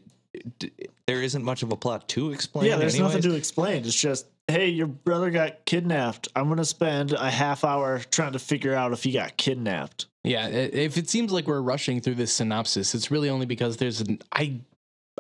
it- 0.62 0.90
there 1.06 1.22
isn't 1.22 1.44
much 1.44 1.64
of 1.64 1.72
a 1.72 1.76
plot 1.76 2.08
to 2.10 2.32
explain 2.32 2.66
yeah, 2.66 2.78
there's 2.78 2.98
nothing 2.98 3.22
to 3.24 3.36
explain. 3.36 3.84
It's 3.86 3.94
just, 3.94 4.26
hey, 4.48 4.70
your 4.70 4.88
brother 4.88 5.30
got 5.32 5.66
kidnapped. 5.66 6.28
I'm 6.36 6.50
gonna 6.50 6.66
spend 6.66 7.14
a 7.14 7.30
half 7.30 7.64
hour 7.64 8.00
trying 8.00 8.34
to 8.34 8.40
figure 8.40 8.74
out 8.74 8.92
if 8.94 9.04
he 9.04 9.12
got 9.12 9.38
kidnapped. 9.38 10.08
Yeah, 10.24 10.48
if 10.48 10.98
it 10.98 11.10
seems 11.10 11.32
like 11.32 11.48
we're 11.48 11.62
rushing 11.62 12.00
through 12.00 12.16
this 12.16 12.32
synopsis, 12.34 12.96
it's 12.96 13.12
really 13.12 13.30
only 13.30 13.46
because 13.46 13.78
there's 13.78 14.02
an 14.02 14.20
I 14.32 14.60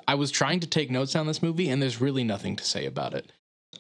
I 0.07 0.15
was 0.15 0.31
trying 0.31 0.59
to 0.61 0.67
take 0.67 0.89
notes 0.89 1.15
on 1.15 1.27
this 1.27 1.41
movie 1.43 1.69
and 1.69 1.81
there's 1.81 2.01
really 2.01 2.23
nothing 2.23 2.55
to 2.55 2.63
say 2.65 2.85
about 2.85 3.13
it. 3.13 3.31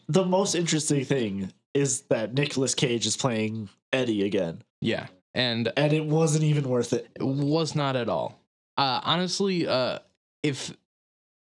The 0.07 0.25
most 0.25 0.53
interesting 0.55 1.05
thing 1.05 1.51
is 1.73 2.01
that 2.03 2.33
Nicolas 2.33 2.75
Cage 2.75 3.05
is 3.05 3.17
playing 3.17 3.69
Eddie 3.91 4.23
again, 4.25 4.63
Yeah. 4.81 5.07
And 5.33 5.71
and 5.75 5.93
it 5.93 6.05
wasn't 6.05 6.43
even 6.43 6.69
worth 6.69 6.93
it. 6.93 7.07
it 7.15 7.23
was 7.23 7.73
not 7.75 7.95
at 7.95 8.09
all. 8.09 8.39
Uh 8.77 9.01
honestly, 9.03 9.67
uh 9.67 9.99
if 10.43 10.75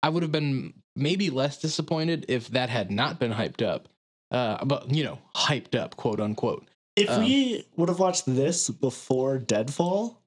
I 0.03 0.09
would 0.09 0.21
have 0.23 0.31
been 0.31 0.73
maybe 0.95 1.29
less 1.29 1.59
disappointed 1.59 2.25
if 2.29 2.47
that 2.49 2.69
had 2.69 2.91
not 2.91 3.19
been 3.19 3.33
hyped 3.33 3.61
up. 3.65 3.89
Uh 4.31 4.63
but 4.65 4.89
you 4.93 5.03
know, 5.03 5.19
hyped 5.35 5.75
up, 5.75 5.95
quote 5.97 6.19
unquote. 6.19 6.67
If 6.95 7.09
Um, 7.09 7.21
we 7.21 7.65
would 7.75 7.89
have 7.89 7.99
watched 7.99 8.25
this 8.25 8.69
before 8.69 9.37
Deadfall, 9.37 10.17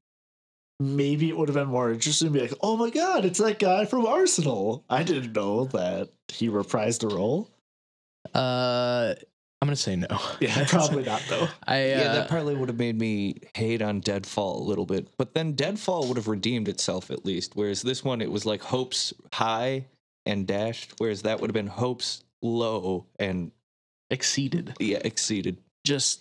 maybe 0.78 1.28
it 1.28 1.36
would 1.36 1.48
have 1.48 1.56
been 1.56 1.68
more 1.68 1.90
interesting 1.90 2.28
to 2.28 2.32
be 2.34 2.40
like, 2.40 2.54
oh 2.60 2.76
my 2.76 2.90
god, 2.90 3.24
it's 3.24 3.38
that 3.38 3.58
guy 3.58 3.86
from 3.86 4.06
Arsenal. 4.06 4.84
I 4.88 5.02
didn't 5.02 5.32
know 5.32 5.64
that 5.66 6.10
he 6.28 6.48
reprised 6.48 7.04
a 7.10 7.14
role. 7.14 7.50
Uh 8.34 9.14
I'm 9.60 9.66
gonna 9.66 9.76
say 9.76 9.96
no. 9.96 10.06
Yeah, 10.40 10.64
probably 10.68 11.02
not 11.02 11.22
though. 11.28 11.48
I 11.66 11.82
uh, 11.82 11.86
yeah, 11.86 12.12
that 12.12 12.28
probably 12.28 12.54
would 12.54 12.68
have 12.68 12.78
made 12.78 12.96
me 12.96 13.40
hate 13.56 13.82
on 13.82 14.00
Deadfall 14.00 14.60
a 14.60 14.62
little 14.62 14.86
bit. 14.86 15.08
But 15.18 15.34
then 15.34 15.54
Deadfall 15.54 16.06
would 16.06 16.16
have 16.16 16.28
redeemed 16.28 16.68
itself 16.68 17.10
at 17.10 17.24
least. 17.24 17.52
Whereas 17.56 17.82
this 17.82 18.04
one, 18.04 18.20
it 18.20 18.30
was 18.30 18.46
like 18.46 18.62
hopes 18.62 19.12
high 19.32 19.86
and 20.26 20.46
dashed. 20.46 20.94
Whereas 20.98 21.22
that 21.22 21.40
would 21.40 21.50
have 21.50 21.54
been 21.54 21.66
hopes 21.66 22.22
low 22.42 23.06
and 23.18 23.50
exceeded. 24.10 24.74
Yeah, 24.78 24.98
exceeded. 25.04 25.58
Just 25.84 26.20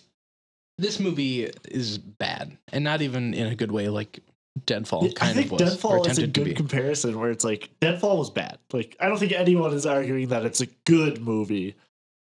this 0.78 1.00
movie 1.00 1.50
is 1.68 1.98
bad, 1.98 2.56
and 2.72 2.84
not 2.84 3.02
even 3.02 3.34
in 3.34 3.46
a 3.48 3.54
good 3.54 3.72
way. 3.72 3.88
Like 3.88 4.20
Deadfall 4.66 5.04
I 5.04 5.08
kind 5.12 5.34
think 5.34 5.46
of 5.46 5.52
was, 5.52 5.62
or 5.62 5.64
Deadfall 5.66 6.06
is 6.06 6.18
a 6.18 6.26
good 6.26 6.56
comparison 6.56 7.18
where 7.18 7.30
it's 7.30 7.44
like 7.44 7.70
Deadfall 7.80 8.18
was 8.18 8.30
bad. 8.30 8.58
Like 8.72 8.96
I 9.00 9.08
don't 9.08 9.18
think 9.18 9.32
anyone 9.32 9.72
is 9.74 9.86
arguing 9.86 10.28
that 10.28 10.44
it's 10.44 10.60
a 10.60 10.66
good 10.86 11.20
movie, 11.20 11.74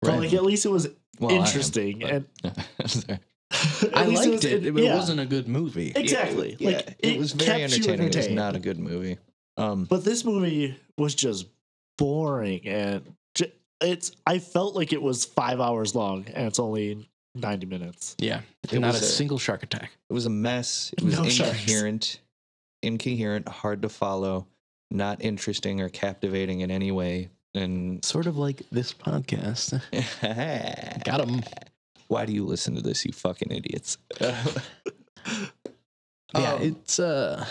but 0.01 0.11
Right. 0.11 0.19
like 0.21 0.33
at 0.33 0.43
least 0.43 0.65
it 0.65 0.69
was 0.69 0.87
Well, 1.19 1.31
I 1.31 1.35
am, 1.35 1.45
interesting 1.45 2.03
and 2.03 2.25
I 3.93 4.05
least 4.05 4.21
liked 4.21 4.31
was 4.31 4.45
it, 4.45 4.65
in- 4.65 4.73
but 4.73 4.83
yeah, 4.83 4.93
it 4.93 4.95
wasn't 4.95 5.19
a 5.19 5.25
good 5.25 5.47
movie. 5.47 5.91
exactly. 5.95 6.55
Yeah, 6.59 6.69
like 6.69 6.95
it, 6.99 7.17
was 7.19 7.31
very 7.33 7.61
kept 7.61 7.73
entertaining. 7.73 8.07
It 8.07 8.15
was 8.15 8.29
not 8.29 8.55
a 8.55 8.59
good 8.59 8.79
movie. 8.79 9.17
Um, 9.57 9.85
But 9.85 10.03
this 10.03 10.25
movie 10.25 10.75
was 10.97 11.15
just 11.15 11.45
boring 11.97 12.65
and 12.67 13.15
j- 13.35 13.53
it's. 13.81 14.11
I 14.25 14.39
felt 14.39 14.75
like 14.75 14.93
it 14.93 15.01
was 15.01 15.25
five 15.25 15.59
hours 15.59 15.95
long 15.95 16.25
and 16.33 16.47
it's 16.47 16.59
only 16.59 17.07
ninety 17.35 17.65
minutes. 17.65 18.15
Yeah, 18.19 18.41
It 18.71 18.79
not 18.79 18.91
a 18.91 18.93
was 18.93 19.01
a- 19.01 19.05
single 19.05 19.37
shark 19.37 19.63
attack. 19.63 19.91
It 20.09 20.13
was 20.13 20.25
a 20.25 20.29
mess. 20.29 20.93
It 20.97 21.03
was 21.03 21.17
No 21.19 21.29
sharks. 21.29 21.59
incoherent, 21.61 22.19
incoherent, 22.83 23.47
hard 23.47 23.81
to 23.83 23.89
follow, 23.89 24.47
not 24.91 25.23
interesting 25.23 25.81
or 25.81 25.89
captivating 25.89 26.61
in 26.61 26.71
any 26.71 26.91
way. 26.91 27.29
And 27.53 28.03
Sort 28.03 28.27
of 28.27 28.37
like 28.37 28.63
this 28.71 28.93
podcast. 28.93 29.81
Got 31.05 31.25
him. 31.27 31.41
why 32.09 32.25
do 32.25 32.33
you 32.33 32.45
listen 32.45 32.75
to 32.75 32.81
this, 32.81 33.05
you 33.05 33.13
fucking 33.13 33.51
idiots? 33.51 33.97
Yeah, 34.19 34.43
Um, 36.53 36.61
it's 36.61 36.99
uh 36.99 37.45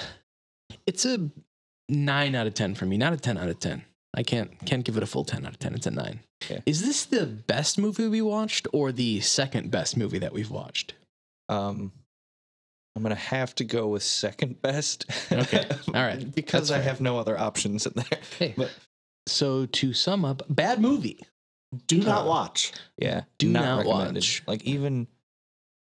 it's 0.87 1.07
a 1.07 1.31
nine 1.89 2.35
out 2.35 2.47
of 2.47 2.53
ten 2.55 2.75
for 2.75 2.85
me, 2.85 2.99
not 2.99 3.15
a 3.15 3.17
ten 3.17 3.39
out 3.39 3.49
of 3.49 3.59
ten. 3.59 3.83
I 4.15 4.23
can't 4.23 4.51
can't 4.65 4.85
give 4.85 4.97
it 4.97 5.03
a 5.03 5.07
full 5.07 5.25
ten 5.25 5.45
out 5.45 5.53
of 5.53 5.59
ten. 5.59 5.75
It's 5.75 5.87
a 5.87 5.91
nine. 5.91 6.21
Okay. 6.45 6.63
Is 6.67 6.83
this 6.85 7.05
the 7.07 7.27
best 7.27 7.79
movie 7.79 8.07
we 8.09 8.23
watched 8.23 8.67
or 8.73 8.93
the 8.93 9.21
second 9.21 9.71
best 9.71 9.97
movie 9.97 10.19
that 10.19 10.33
we've 10.33 10.51
watched? 10.51 10.95
um, 11.49 11.93
I'm 12.97 13.03
gonna 13.03 13.17
have 13.17 13.55
to 13.57 13.65
go 13.65 13.89
with 13.89 14.03
second 14.05 14.63
best. 14.63 15.07
Okay, 15.33 15.67
all 15.89 15.95
right, 15.95 16.33
because 16.35 16.69
that's 16.69 16.71
I 16.71 16.75
fair. 16.77 16.85
have 16.91 17.01
no 17.01 17.19
other 17.19 17.37
options 17.39 17.87
in 17.87 17.93
there. 17.97 18.19
Hey, 18.39 18.55
But 18.57 18.71
so 19.27 19.67
to 19.67 19.93
sum 19.93 20.25
up, 20.25 20.43
bad 20.49 20.81
movie. 20.81 21.19
Do 21.89 21.99
not 22.01 22.25
Uh, 22.25 22.29
watch. 22.29 22.73
yeah, 22.99 23.23
Do 23.39 23.49
not 23.49 23.79
recommended. 23.79 24.15
watch. 24.23 24.43
Like 24.47 24.63
even 24.63 25.09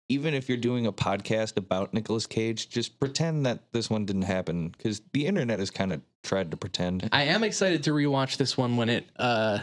even 0.10 0.34
if 0.34 0.47
you're 0.47 0.58
doing 0.58 0.86
a 0.86 0.91
podcast 0.93 1.58
about 1.58 1.93
Nicolas 1.93 2.26
Cage, 2.26 2.70
just 2.70 2.99
pretend 2.99 3.45
that 3.45 3.60
this 3.74 3.89
one 3.89 4.05
didn't 4.05 4.22
happen 4.24 4.70
because 4.70 5.01
the 5.14 5.26
internet 5.26 5.60
has 5.60 5.70
kind 5.70 5.91
of 5.91 6.01
tried 6.24 6.51
to 6.51 6.58
pretend. 6.58 7.10
I 7.12 7.24
am 7.24 7.43
excited 7.43 7.84
to 7.84 7.91
rewatch 7.91 8.38
this 8.38 8.58
one 8.58 8.78
when 8.78 8.89
it 8.89 9.05
uh 9.18 9.60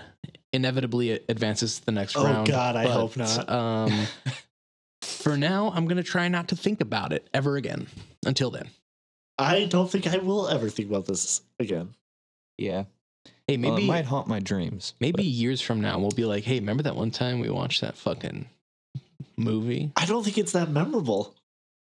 inevitably 0.53 1.11
advances 1.29 1.79
to 1.81 1.87
the 1.87 1.93
next 1.93 2.17
Oh, 2.17 2.25
round. 2.25 2.49
Oh 2.49 2.53
God, 2.53 2.77
I 2.77 2.85
but, 2.85 2.93
hope 2.93 3.17
not. 3.17 3.49
Um 3.51 4.07
for 5.03 5.37
now, 5.37 5.73
I'm 5.75 5.87
gonna 5.87 6.03
try 6.03 6.29
not 6.29 6.49
to 6.49 6.57
think 6.57 6.81
about 6.81 7.13
it 7.13 7.29
ever 7.35 7.57
again. 7.57 7.87
Until 8.27 8.51
then. 8.51 8.69
I 9.39 9.65
don't 9.65 9.91
think 9.91 10.07
I 10.07 10.19
will 10.19 10.49
ever 10.49 10.69
think 10.69 10.89
about 10.89 11.07
this 11.07 11.41
again. 11.59 11.95
Yeah, 12.57 12.85
Hey, 13.49 13.57
Well, 13.57 13.73
maybe 13.73 13.85
it 13.85 13.89
might 13.89 14.05
haunt 14.05 14.29
my 14.29 14.39
dreams. 14.39 14.95
Maybe 15.01 15.13
but- 15.17 15.25
years 15.25 15.61
from 15.61 15.81
now, 15.81 15.99
we'll 15.99 16.11
be 16.13 16.25
like, 16.25 16.45
hey, 16.45 16.61
remember 16.61 16.85
that 16.85 16.95
one 16.97 17.11
time 17.11 17.41
we 17.41 17.51
watched 17.51 17.81
that 17.81 17.97
fucking 17.97 18.47
movie? 19.37 19.93
I 19.97 20.07
don't 20.07 20.25
think 20.25 20.39
it's 20.39 20.53
that 20.53 20.71
memorable. 20.71 21.35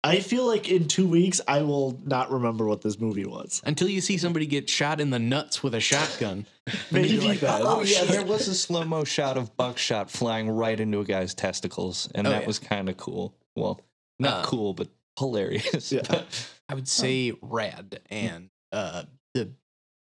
I 0.06 0.20
feel 0.20 0.46
like 0.46 0.70
in 0.70 0.88
two 0.90 1.08
weeks 1.08 1.40
I 1.48 1.62
will 1.62 1.98
not 2.04 2.30
remember 2.30 2.66
what 2.66 2.82
this 2.82 3.00
movie 3.00 3.26
was. 3.26 3.62
Until 3.66 3.88
you 3.88 4.02
see 4.02 4.18
somebody 4.18 4.46
get 4.46 4.70
shot 4.70 5.00
in 5.00 5.10
the 5.12 5.20
nuts 5.20 5.64
with 5.64 5.76
a 5.76 5.80
shotgun. 5.80 6.46
Maybe 6.92 7.20
like, 7.22 7.40
that. 7.40 7.62
Oh, 7.64 7.84
yeah, 7.84 8.04
there 8.04 8.26
was 8.26 8.50
a 8.50 8.56
slow 8.56 8.84
mo 8.84 9.06
shot 9.06 9.38
of 9.38 9.56
buckshot 9.56 10.12
flying 10.12 10.50
right 10.50 10.78
into 10.78 11.00
a 11.00 11.06
guy's 11.06 11.34
testicles, 11.34 12.10
and 12.16 12.28
Oh, 12.28 12.32
that 12.32 12.42
yeah. 12.42 12.48
was 12.48 12.60
kind 12.60 12.90
of 12.90 12.98
cool. 12.98 13.34
Well, 13.56 13.80
not 14.20 14.44
Uh, 14.44 14.48
cool, 14.48 14.74
but 14.74 14.90
hilarious. 15.18 15.92
Yeah. 15.92 16.02
I 16.70 16.76
would 16.76 16.88
say 16.88 17.32
rad 17.42 18.02
and 18.10 18.50
uh, 18.74 19.04
the 19.34 19.52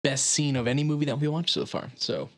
best 0.04 0.28
scene 0.28 0.56
of 0.56 0.68
any 0.68 0.84
movie 0.86 1.06
that 1.06 1.20
we 1.20 1.28
watched 1.28 1.50
so 1.52 1.66
far. 1.66 1.90
So 1.96 2.30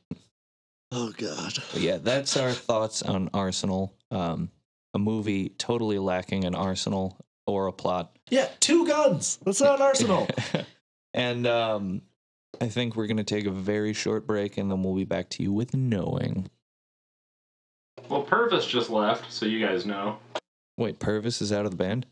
Oh 0.91 1.11
god. 1.17 1.53
But 1.73 1.81
yeah, 1.81 1.97
that's 1.97 2.37
our 2.37 2.51
thoughts 2.51 3.01
on 3.01 3.29
Arsenal. 3.33 3.93
Um, 4.11 4.49
a 4.95 4.99
movie 4.99 5.49
totally 5.49 5.99
lacking 5.99 6.45
an 6.45 6.55
arsenal 6.55 7.17
or 7.45 7.67
a 7.67 7.73
plot. 7.73 8.17
Yeah, 8.29 8.47
two 8.59 8.87
guns. 8.87 9.37
That's 9.45 9.61
not 9.61 9.75
an 9.75 9.81
arsenal. 9.83 10.27
and 11.13 11.45
um, 11.45 12.01
I 12.59 12.67
think 12.67 12.95
we're 12.95 13.07
going 13.07 13.17
to 13.17 13.23
take 13.23 13.45
a 13.45 13.51
very 13.51 13.93
short 13.93 14.25
break 14.25 14.57
and 14.57 14.71
then 14.71 14.81
we'll 14.81 14.95
be 14.95 15.03
back 15.03 15.29
to 15.31 15.43
you 15.43 15.51
with 15.51 15.75
knowing. 15.75 16.49
Well, 18.09 18.23
Purvis 18.23 18.65
just 18.65 18.89
left, 18.89 19.31
so 19.31 19.45
you 19.45 19.65
guys 19.65 19.85
know. 19.85 20.17
Wait, 20.77 20.99
Purvis 20.99 21.41
is 21.41 21.51
out 21.51 21.65
of 21.65 21.71
the 21.71 21.77
band? 21.77 22.05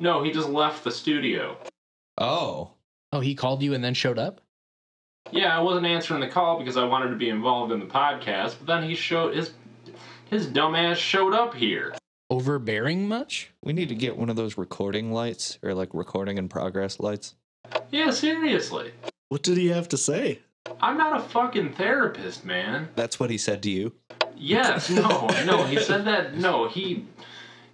No, 0.00 0.22
he 0.22 0.30
just 0.30 0.48
left 0.48 0.84
the 0.84 0.90
studio. 0.90 1.56
Oh. 2.18 2.72
Oh, 3.12 3.20
he 3.20 3.34
called 3.34 3.62
you 3.62 3.74
and 3.74 3.82
then 3.82 3.94
showed 3.94 4.18
up? 4.18 4.40
Yeah, 5.30 5.56
I 5.56 5.60
wasn't 5.60 5.86
answering 5.86 6.20
the 6.20 6.28
call 6.28 6.58
because 6.58 6.76
I 6.76 6.84
wanted 6.84 7.10
to 7.10 7.16
be 7.16 7.28
involved 7.28 7.72
in 7.72 7.80
the 7.80 7.86
podcast, 7.86 8.56
but 8.58 8.66
then 8.66 8.82
he 8.82 8.94
showed 8.94 9.34
his 9.34 9.52
his 10.30 10.46
dumbass 10.46 10.96
showed 10.96 11.34
up 11.34 11.54
here. 11.54 11.94
Overbearing 12.30 13.08
much? 13.08 13.50
We 13.62 13.72
need 13.72 13.88
to 13.88 13.94
get 13.94 14.16
one 14.16 14.28
of 14.28 14.36
those 14.36 14.58
recording 14.58 15.12
lights 15.12 15.58
or 15.62 15.74
like 15.74 15.90
recording 15.92 16.38
in 16.38 16.48
progress 16.48 17.00
lights. 17.00 17.34
Yeah, 17.90 18.10
seriously. 18.10 18.92
what 19.28 19.42
did 19.42 19.56
he 19.56 19.68
have 19.68 19.88
to 19.88 19.96
say? 19.96 20.40
I'm 20.80 20.98
not 20.98 21.18
a 21.18 21.22
fucking 21.22 21.72
therapist, 21.74 22.44
man. 22.44 22.88
That's 22.94 23.18
what 23.18 23.30
he 23.30 23.38
said 23.38 23.62
to 23.62 23.70
you. 23.70 23.92
Yes, 24.36 24.90
no, 24.90 25.26
no. 25.46 25.64
He 25.64 25.78
said 25.78 26.04
that. 26.04 26.36
No, 26.36 26.68
he 26.68 27.06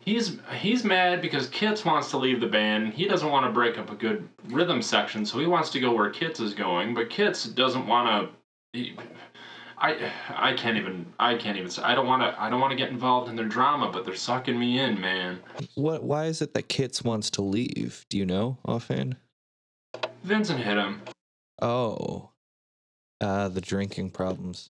he's 0.01 0.39
he's 0.57 0.85
mad 0.85 1.21
because 1.21 1.49
Kits 1.49 1.85
wants 1.85 2.11
to 2.11 2.19
leave 2.19 2.41
the 2.41 2.47
band. 2.47 2.95
He 2.95 3.07
doesn't 3.07 3.29
want 3.29 3.47
to 3.47 3.53
break 3.53 3.79
up 3.79 3.91
a 3.91 3.95
good 3.95 4.29
rhythm 4.49 4.81
section, 4.81 5.27
so 5.27 5.39
he 5.39 5.47
wants 5.47 5.71
to 5.71 5.81
go 5.81 5.93
where 5.93 6.11
Kits 6.11 6.41
is 6.41 6.55
going. 6.55 6.95
But 6.95 7.11
Kits 7.11 7.45
doesn't 7.45 7.87
want 7.87 8.31
to. 8.73 8.93
I 9.79 10.11
I 10.35 10.53
can't 10.55 10.77
even 10.77 11.07
I 11.19 11.35
can't 11.37 11.57
even 11.57 11.71
say 11.71 11.83
I 11.83 11.95
don't 11.95 12.07
want 12.07 12.23
to 12.23 12.41
I 12.41 12.49
don't 12.51 12.61
want 12.61 12.71
to 12.73 12.77
get 12.77 12.91
involved 12.91 13.29
in 13.29 13.37
their 13.37 13.47
drama, 13.47 13.91
but 13.91 14.05
they're 14.05 14.15
sucking 14.15 14.59
me 14.59 14.79
in, 14.79 15.01
man. 15.01 15.41
What? 15.75 16.03
Why 16.05 16.27
is 16.27 16.41
it 16.43 16.55
that 16.55 16.69
Kits 16.69 17.03
wants 17.03 17.31
to 17.31 17.43
leave? 17.43 18.05
Do 18.09 18.19
you 18.19 18.27
know 18.27 18.59
offhand? 18.65 19.17
Vincent 20.23 20.61
hit 20.61 20.77
him. 20.77 21.03
Oh. 21.61 22.31
Uh, 23.21 23.49
the 23.49 23.61
drinking 23.61 24.11
problems. 24.11 24.69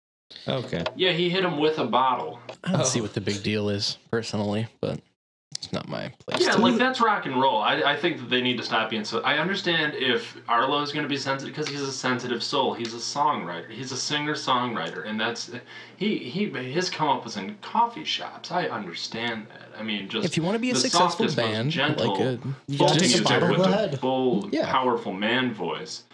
Okay. 0.47 0.85
Yeah, 0.95 1.13
he 1.13 1.29
hit 1.31 1.45
him 1.45 1.59
with 1.59 1.79
a 1.79 1.85
bottle. 1.85 2.39
I 2.65 2.73
don't 2.73 2.87
see 2.87 3.01
Oh. 3.01 3.03
what 3.03 3.15
the 3.15 3.21
big 3.21 3.43
deal 3.43 3.69
is, 3.69 3.99
personally, 4.11 4.67
but 4.81 5.01
it's 5.57 5.73
not 5.73 5.89
my 5.89 6.13
place. 6.25 6.41
Yeah, 6.47 6.53
to- 6.53 6.59
like 6.59 6.77
that's 6.77 7.01
rock 7.01 7.27
and 7.27 7.41
roll. 7.41 7.59
I, 7.61 7.83
I 7.83 7.97
think 7.97 8.19
that 8.21 8.31
they 8.31 8.41
need 8.41 8.57
to 8.59 8.63
stop 8.63 8.91
being 8.91 9.05
so. 9.05 9.21
I 9.21 9.39
understand 9.39 9.95
if 9.97 10.37
Arlo 10.49 10.83
is 10.83 10.93
going 10.93 11.03
to 11.03 11.09
be 11.09 11.17
sensitive 11.17 11.55
because 11.55 11.69
he's 11.69 11.81
a 11.83 11.91
sensitive 11.93 12.43
soul. 12.43 12.75
He's 12.75 12.95
a 12.95 12.99
songwriter. 12.99 13.69
He's 13.69 13.91
a 13.91 13.97
singer 13.97 14.35
songwriter, 14.35 15.07
and 15.07 15.19
that's 15.21 15.51
he 15.97 16.19
he 16.19 16.47
his 16.51 16.89
come 16.91 17.09
up 17.09 17.25
was 17.25 17.37
in 17.37 17.57
coffee 17.57 18.05
shops. 18.05 18.53
I 18.53 18.67
understand 18.67 19.49
that. 19.49 19.79
I 19.79 19.83
mean, 19.83 20.09
just 20.09 20.27
if 20.27 20.37
you 20.37 20.43
want 20.43 20.55
to 20.55 20.61
be 20.61 20.71
a 20.71 20.75
the 20.75 20.81
successful 20.81 21.11
softest, 21.29 21.37
most 21.37 21.53
band, 21.53 21.71
gentle 21.73 22.13
like 22.17 22.21
a, 22.21 22.39
You 22.69 22.79
got 22.79 22.89
just 22.89 22.95
to 23.01 23.01
music 23.01 23.25
bottle 23.25 23.49
with 23.49 23.59
the 23.59 23.65
a 23.65 23.73
head. 23.73 24.01
full, 24.01 24.49
Yeah. 24.53 24.71
powerful 24.71 25.13
man 25.13 25.53
voice. 25.53 26.05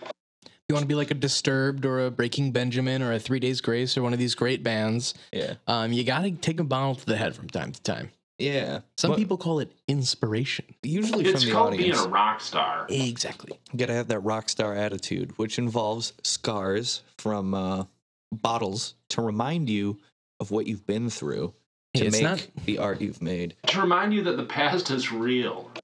you 0.68 0.74
want 0.74 0.82
to 0.84 0.88
be 0.88 0.94
like 0.94 1.10
a 1.10 1.14
Disturbed 1.14 1.84
or 1.84 2.06
a 2.06 2.10
Breaking 2.10 2.50
Benjamin 2.50 3.02
or 3.02 3.12
a 3.12 3.18
Three 3.18 3.40
Days 3.40 3.60
Grace 3.60 3.96
or 3.98 4.02
one 4.02 4.14
of 4.14 4.18
these 4.18 4.34
great 4.34 4.62
bands, 4.62 5.12
Yeah. 5.32 5.54
um, 5.66 5.92
you 5.92 6.02
got 6.04 6.22
to 6.22 6.30
take 6.30 6.58
a 6.60 6.64
bottle 6.64 6.94
to 6.94 7.04
the 7.06 7.16
head 7.16 7.34
from 7.36 7.48
time 7.50 7.72
to 7.72 7.82
time. 7.82 8.10
Yeah. 8.38 8.80
Some 8.96 9.12
But 9.12 9.18
people 9.18 9.36
call 9.36 9.60
it 9.60 9.72
inspiration. 9.86 10.64
usually 10.82 11.24
It's 11.24 11.42
from 11.42 11.48
the 11.48 11.52
called 11.54 11.74
audience. 11.74 11.98
being 11.98 12.08
a 12.08 12.10
rock 12.10 12.40
star. 12.40 12.86
Exactly. 12.88 13.58
You 13.72 13.78
gotta 13.78 13.94
have 13.94 14.08
that 14.08 14.20
rock 14.20 14.48
star 14.48 14.74
attitude, 14.74 15.38
which 15.38 15.58
involves 15.58 16.12
scars 16.22 17.02
from 17.18 17.54
uh, 17.54 17.84
bottles 18.32 18.94
to 19.10 19.22
remind 19.22 19.70
you 19.70 19.98
of 20.40 20.50
what 20.50 20.66
you've 20.66 20.86
been 20.86 21.10
through 21.10 21.54
to 21.94 22.06
It's 22.06 22.12
make 22.16 22.22
not- 22.24 22.46
the 22.64 22.78
art 22.78 23.00
you've 23.00 23.22
made. 23.22 23.54
To 23.68 23.80
remind 23.80 24.12
you 24.12 24.22
that 24.24 24.36
the 24.36 24.44
past 24.44 24.90
is 24.90 25.12
real. 25.12 25.70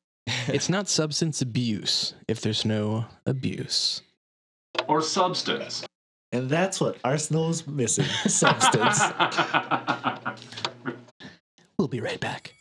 It's 0.48 0.68
not 0.68 0.88
substance 0.88 1.42
abuse 1.42 2.14
if 2.26 2.40
there's 2.40 2.64
no 2.64 3.04
abuse. 3.26 4.02
Or 4.88 5.02
substance. 5.02 5.84
And 6.32 6.48
that's 6.48 6.80
what 6.80 6.96
Arsenal 7.04 7.50
is 7.50 7.66
missing. 7.66 8.04
Substance. 8.26 9.00
We'll 11.80 11.88
be 11.88 12.02
right 12.02 12.20
back. 12.20 12.52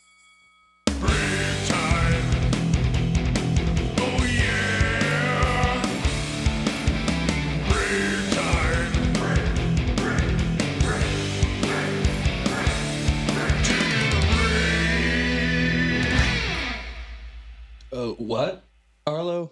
Oh, 17.92 18.14
what, 18.16 18.64
Arlo? 19.06 19.50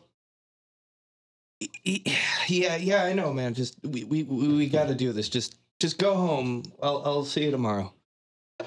Yeah, 1.84 2.76
yeah, 2.76 3.04
I 3.04 3.12
know, 3.12 3.34
man. 3.34 3.52
Just 3.52 3.76
we 3.84 4.04
we 4.04 4.22
we, 4.22 4.48
we 4.48 4.66
got 4.70 4.88
to 4.88 4.94
do 4.94 5.12
this. 5.12 5.28
Just 5.28 5.58
just 5.78 5.98
go 5.98 6.14
home. 6.14 6.62
I'll 6.82 7.02
I'll 7.04 7.24
see 7.26 7.44
you 7.44 7.50
tomorrow. 7.50 7.92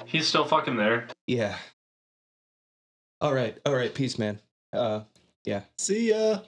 He's 0.06 0.26
still 0.26 0.44
fucking 0.44 0.76
there. 0.76 1.08
Yeah. 1.26 1.56
All 3.20 3.32
right. 3.34 3.56
All 3.66 3.74
right. 3.74 3.94
Peace, 3.94 4.18
man. 4.18 4.40
Uh, 4.72 5.00
yeah. 5.44 5.62
See 5.78 6.10
ya. 6.10 6.40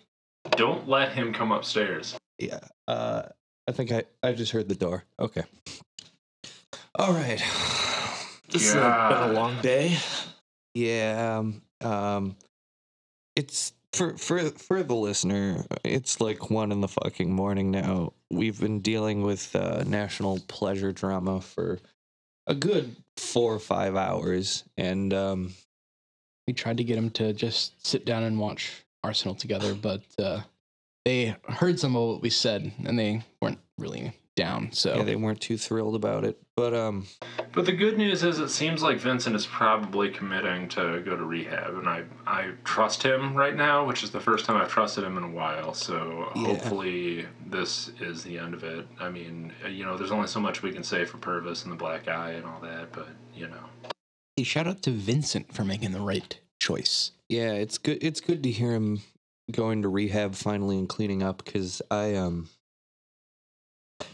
Don't 0.53 0.89
let 0.89 1.13
him 1.13 1.33
come 1.33 1.53
upstairs. 1.53 2.17
yeah. 2.39 2.61
Uh, 2.89 3.23
I 3.69 3.73
think 3.73 3.93
I 3.93 4.05
I 4.23 4.33
just 4.33 4.53
heard 4.53 4.69
the 4.69 4.75
door. 4.75 5.05
Okay. 5.19 5.43
All 6.97 7.13
right. 7.13 7.43
This 8.51 8.73
has 8.73 8.75
been 8.75 9.31
a 9.31 9.33
long 9.33 9.61
day. 9.63 9.97
Yeah. 10.75 11.39
Um, 11.39 11.63
um 11.81 12.37
it's 13.37 13.73
for 13.93 14.17
for 14.17 14.51
for 14.51 14.83
the 14.83 14.95
listener, 14.95 15.65
it's 15.85 16.21
like 16.21 16.51
one 16.51 16.73
in 16.73 16.81
the 16.81 16.89
fucking 16.89 17.33
morning 17.33 17.71
now. 17.71 18.13
We've 18.31 18.59
been 18.61 18.81
dealing 18.81 19.23
with 19.23 19.55
uh, 19.57 19.85
national 19.87 20.41
pleasure 20.49 20.93
drama 20.93 21.41
for 21.41 21.79
a 22.47 22.55
good 22.55 22.97
four 23.17 23.55
or 23.55 23.59
five 23.59 23.97
hours, 23.97 24.65
and 24.77 25.13
um, 25.15 25.55
We 26.47 26.53
tried 26.55 26.77
to 26.79 26.85
get 26.85 26.99
him 26.99 27.11
to 27.11 27.33
just 27.33 27.87
sit 27.87 28.05
down 28.05 28.23
and 28.23 28.39
watch 28.39 28.85
Arsenal 29.03 29.35
together, 29.35 29.75
but 29.75 30.03
uh, 30.19 30.41
they 31.05 31.37
heard 31.49 31.79
some 31.79 31.97
of 31.97 32.09
what 32.09 32.23
we 32.23 32.31
said 32.31 32.73
and 32.85 32.99
they 32.99 33.23
weren't 33.41 33.59
really 33.79 34.13
down. 34.37 34.73
So 34.73 34.97
yeah, 34.97 35.03
they 35.05 35.17
weren't 35.17 35.41
too 35.41 35.57
thrilled 35.57 35.95
about 35.95 36.25
it. 36.25 36.41
But 36.57 36.75
um, 36.75 37.07
But 37.53 37.67
the 37.67 37.73
good 37.73 37.97
news 37.99 38.23
is, 38.23 38.39
it 38.39 38.49
seems 38.49 38.83
like 38.83 38.99
Vincent 38.99 39.35
is 39.37 39.47
probably 39.47 40.11
committing 40.11 40.69
to 40.71 41.01
go 41.05 41.17
to 41.17 41.25
rehab, 41.25 41.75
and 41.77 41.89
I 41.89 42.05
I 42.27 42.51
trust 42.65 43.03
him 43.03 43.35
right 43.35 43.55
now, 43.57 43.85
which 43.87 44.03
is 44.03 44.11
the 44.11 44.21
first 44.21 44.45
time 44.45 44.57
I've 44.57 44.71
trusted 44.71 45.05
him 45.05 45.17
in 45.17 45.25
a 45.25 45.31
while. 45.31 45.75
So 45.75 46.31
Yeah. 46.35 46.47
hopefully 46.47 47.27
this 47.47 47.91
is 48.01 48.23
the 48.25 48.39
end 48.39 48.55
of 48.55 48.65
it. 48.65 48.87
I 49.01 49.09
mean, 49.09 49.53
uh, 49.65 49.69
you 49.69 49.85
know, 49.85 49.97
there's 49.97 50.13
only 50.13 50.29
so 50.29 50.41
much 50.41 50.63
we 50.63 50.73
can 50.73 50.83
say 50.83 51.05
for 51.05 51.19
Purvis 51.19 51.63
and 51.65 51.73
the 51.73 51.77
Black 51.77 52.09
Eye 52.09 52.33
and 52.33 52.45
all 52.45 52.61
that, 52.63 52.93
but 52.93 53.09
you 53.35 53.49
know. 53.49 53.65
hey, 54.37 54.43
shout 54.45 54.67
out 54.67 54.83
to 54.83 54.91
Vincent 54.91 55.53
for 55.55 55.65
making 55.65 55.93
the 55.93 56.01
right 56.01 56.39
choice. 56.61 57.13
yeah, 57.29 57.53
it's 57.53 57.79
good. 57.79 57.99
It's 58.03 58.21
good 58.21 58.43
to 58.43 58.51
hear 58.51 58.73
him 58.73 59.01
going 59.51 59.83
to 59.83 59.89
rehab 59.89 60.35
finally 60.35 60.79
and 60.79 60.89
cleaning 60.89 61.23
up 61.23 61.45
because 61.45 61.83
I 61.91 62.15
um, 62.15 62.49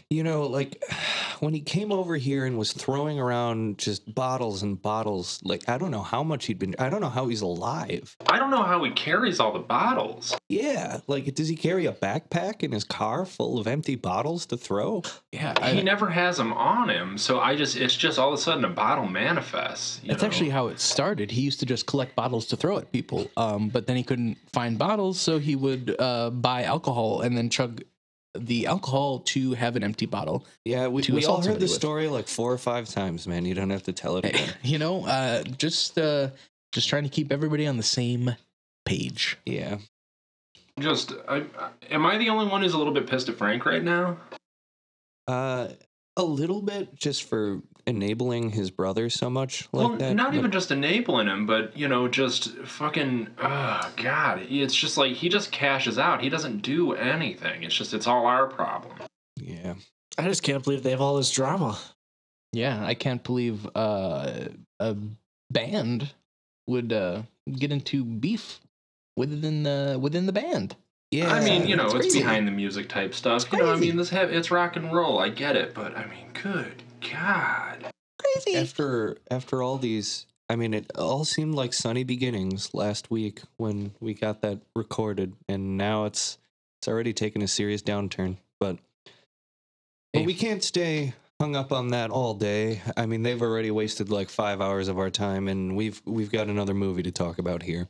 you 0.09 0.23
know, 0.23 0.43
like 0.43 0.83
when 1.39 1.53
he 1.53 1.61
came 1.61 1.91
over 1.91 2.15
here 2.17 2.45
and 2.45 2.57
was 2.57 2.73
throwing 2.73 3.19
around 3.19 3.77
just 3.77 4.13
bottles 4.13 4.61
and 4.61 4.79
bottles, 4.81 5.39
like 5.43 5.67
I 5.67 5.77
don't 5.77 5.91
know 5.91 6.03
how 6.03 6.23
much 6.23 6.45
he'd 6.45 6.59
been. 6.59 6.75
I 6.77 6.89
don't 6.89 7.01
know 7.01 7.09
how 7.09 7.27
he's 7.27 7.41
alive. 7.41 8.15
I 8.27 8.37
don't 8.37 8.51
know 8.51 8.63
how 8.63 8.83
he 8.83 8.91
carries 8.91 9.39
all 9.39 9.53
the 9.53 9.59
bottles. 9.59 10.35
Yeah, 10.49 10.99
like 11.07 11.33
does 11.33 11.47
he 11.47 11.55
carry 11.55 11.85
a 11.85 11.93
backpack 11.93 12.63
in 12.63 12.71
his 12.71 12.83
car 12.83 13.25
full 13.25 13.59
of 13.59 13.67
empty 13.67 13.95
bottles 13.95 14.45
to 14.47 14.57
throw? 14.57 15.01
Yeah, 15.31 15.73
he 15.73 15.81
never 15.81 16.09
has 16.09 16.37
them 16.37 16.53
on 16.53 16.89
him, 16.89 17.17
so 17.17 17.39
I 17.39 17.55
just 17.55 17.77
it's 17.77 17.95
just 17.95 18.19
all 18.19 18.33
of 18.33 18.39
a 18.39 18.41
sudden 18.41 18.65
a 18.65 18.69
bottle 18.69 19.07
manifests. 19.07 20.01
You 20.03 20.09
that's 20.09 20.21
know? 20.21 20.27
actually 20.27 20.49
how 20.49 20.67
it 20.67 20.79
started. 20.79 21.31
He 21.31 21.41
used 21.41 21.59
to 21.61 21.65
just 21.65 21.85
collect 21.85 22.15
bottles 22.15 22.45
to 22.47 22.57
throw 22.57 22.77
at 22.77 22.91
people, 22.91 23.29
um, 23.37 23.69
but 23.69 23.87
then 23.87 23.95
he 23.95 24.03
couldn't 24.03 24.37
find 24.53 24.77
bottles, 24.77 25.19
so 25.19 25.39
he 25.39 25.55
would 25.55 25.95
uh, 25.99 26.29
buy 26.31 26.63
alcohol 26.63 27.21
and 27.21 27.37
then 27.37 27.49
chug 27.49 27.81
the 28.37 28.67
alcohol 28.67 29.19
to 29.19 29.53
have 29.53 29.75
an 29.75 29.83
empty 29.83 30.05
bottle. 30.05 30.45
Yeah, 30.65 30.87
we, 30.87 31.03
we 31.11 31.25
all 31.25 31.41
heard 31.41 31.59
the 31.59 31.67
story 31.67 32.07
like 32.07 32.27
four 32.27 32.51
or 32.51 32.57
five 32.57 32.87
times, 32.89 33.27
man. 33.27 33.45
You 33.45 33.53
don't 33.53 33.69
have 33.69 33.83
to 33.83 33.93
tell 33.93 34.17
it 34.17 34.25
again. 34.25 34.53
you 34.63 34.77
know, 34.77 35.05
uh, 35.05 35.43
just 35.43 35.97
uh, 35.97 36.29
just 36.71 36.87
trying 36.89 37.03
to 37.03 37.09
keep 37.09 37.31
everybody 37.31 37.67
on 37.67 37.77
the 37.77 37.83
same 37.83 38.35
page. 38.85 39.37
yeah. 39.45 39.77
just. 40.79 41.13
I, 41.27 41.43
I- 41.59 41.69
am 41.89 42.05
I 42.05 42.17
the 42.17 42.29
only 42.29 42.47
one 42.47 42.61
who's 42.61 42.73
a 42.73 42.77
little 42.77 42.93
bit 42.93 43.07
pissed 43.07 43.29
at 43.29 43.35
Frank 43.37 43.65
right 43.65 43.83
now? 43.83 44.17
Uh, 45.27 45.69
a 46.21 46.23
little 46.23 46.61
bit 46.61 46.95
just 46.95 47.23
for 47.23 47.61
enabling 47.87 48.51
his 48.51 48.69
brother 48.69 49.09
so 49.09 49.29
much 49.29 49.67
like 49.73 49.89
well, 49.89 49.97
that. 49.97 50.15
not 50.15 50.31
but- 50.31 50.37
even 50.37 50.51
just 50.51 50.71
enabling 50.71 51.27
him, 51.27 51.45
but 51.45 51.75
you 51.75 51.87
know, 51.87 52.07
just 52.07 52.55
fucking. 52.59 53.27
Oh 53.39 53.91
God, 53.97 54.45
it's 54.49 54.75
just 54.75 54.97
like 54.97 55.13
he 55.13 55.29
just 55.29 55.51
cashes 55.51 55.97
out. 55.97 56.21
He 56.21 56.29
doesn't 56.29 56.61
do 56.61 56.93
anything. 56.93 57.63
It's 57.63 57.75
just 57.75 57.93
it's 57.93 58.07
all 58.07 58.25
our 58.25 58.47
problem. 58.47 58.95
Yeah. 59.37 59.75
I 60.17 60.23
just 60.27 60.43
can't 60.43 60.63
believe 60.63 60.83
they 60.83 60.91
have 60.91 61.01
all 61.01 61.15
this 61.15 61.31
drama. 61.31 61.77
Yeah, 62.53 62.85
I 62.85 62.95
can't 62.95 63.23
believe 63.23 63.67
uh, 63.75 64.49
a 64.79 64.97
band 65.49 66.11
would 66.67 66.91
uh, 66.91 67.23
get 67.49 67.71
into 67.71 68.03
beef 68.03 68.59
within 69.15 69.63
the 69.63 69.97
within 70.01 70.25
the 70.25 70.33
band. 70.33 70.75
Yeah. 71.11 71.33
I 71.33 71.43
mean, 71.43 71.67
you 71.67 71.75
know, 71.75 71.87
it's, 71.87 71.93
crazy. 71.93 72.19
behind 72.19 72.47
the 72.47 72.51
music 72.51 72.87
type 72.87 73.13
stuff. 73.13 73.43
It's 73.43 73.51
You 73.51 73.59
know, 73.59 73.73
I 73.73 73.75
mean, 73.75 73.97
this 73.97 74.09
have 74.11 74.31
it's 74.31 74.49
rock 74.49 74.77
and 74.77 74.93
roll. 74.93 75.19
I 75.19 75.29
get 75.29 75.57
it, 75.57 75.73
but 75.73 75.95
I 75.97 76.05
mean, 76.05 76.27
good 76.33 76.83
God. 77.11 77.91
Crazy. 78.17 78.57
after 78.57 79.17
after 79.29 79.61
all 79.61 79.77
these 79.77 80.25
I 80.47 80.55
mean 80.55 80.73
it 80.73 80.91
all 80.95 81.25
seemed 81.25 81.55
like 81.55 81.73
sunny 81.73 82.03
beginnings 82.03 82.73
last 82.73 83.09
week 83.09 83.41
when 83.57 83.93
we 83.99 84.13
got 84.13 84.41
that 84.41 84.59
recorded 84.75 85.33
and 85.49 85.77
now 85.77 86.05
it's 86.05 86.37
it's 86.79 86.87
already 86.87 87.13
taken 87.13 87.41
a 87.41 87.47
serious 87.47 87.81
downturn. 87.81 88.37
But 88.59 88.77
but 90.13 90.25
we 90.25 90.33
can't 90.33 90.63
stay 90.63 91.13
hung 91.39 91.55
up 91.55 91.71
on 91.71 91.89
that 91.89 92.11
all 92.11 92.35
day. 92.35 92.81
I 92.95 93.05
mean, 93.05 93.23
they've 93.23 93.41
already 93.41 93.71
wasted 93.71 94.09
like 94.09 94.29
5 94.29 94.61
hours 94.61 94.87
of 94.87 94.99
our 94.99 95.09
time 95.09 95.47
and 95.47 95.75
we've 95.75 96.01
we've 96.05 96.31
got 96.31 96.47
another 96.47 96.73
movie 96.73 97.03
to 97.03 97.11
talk 97.11 97.37
about 97.37 97.63
here. 97.63 97.87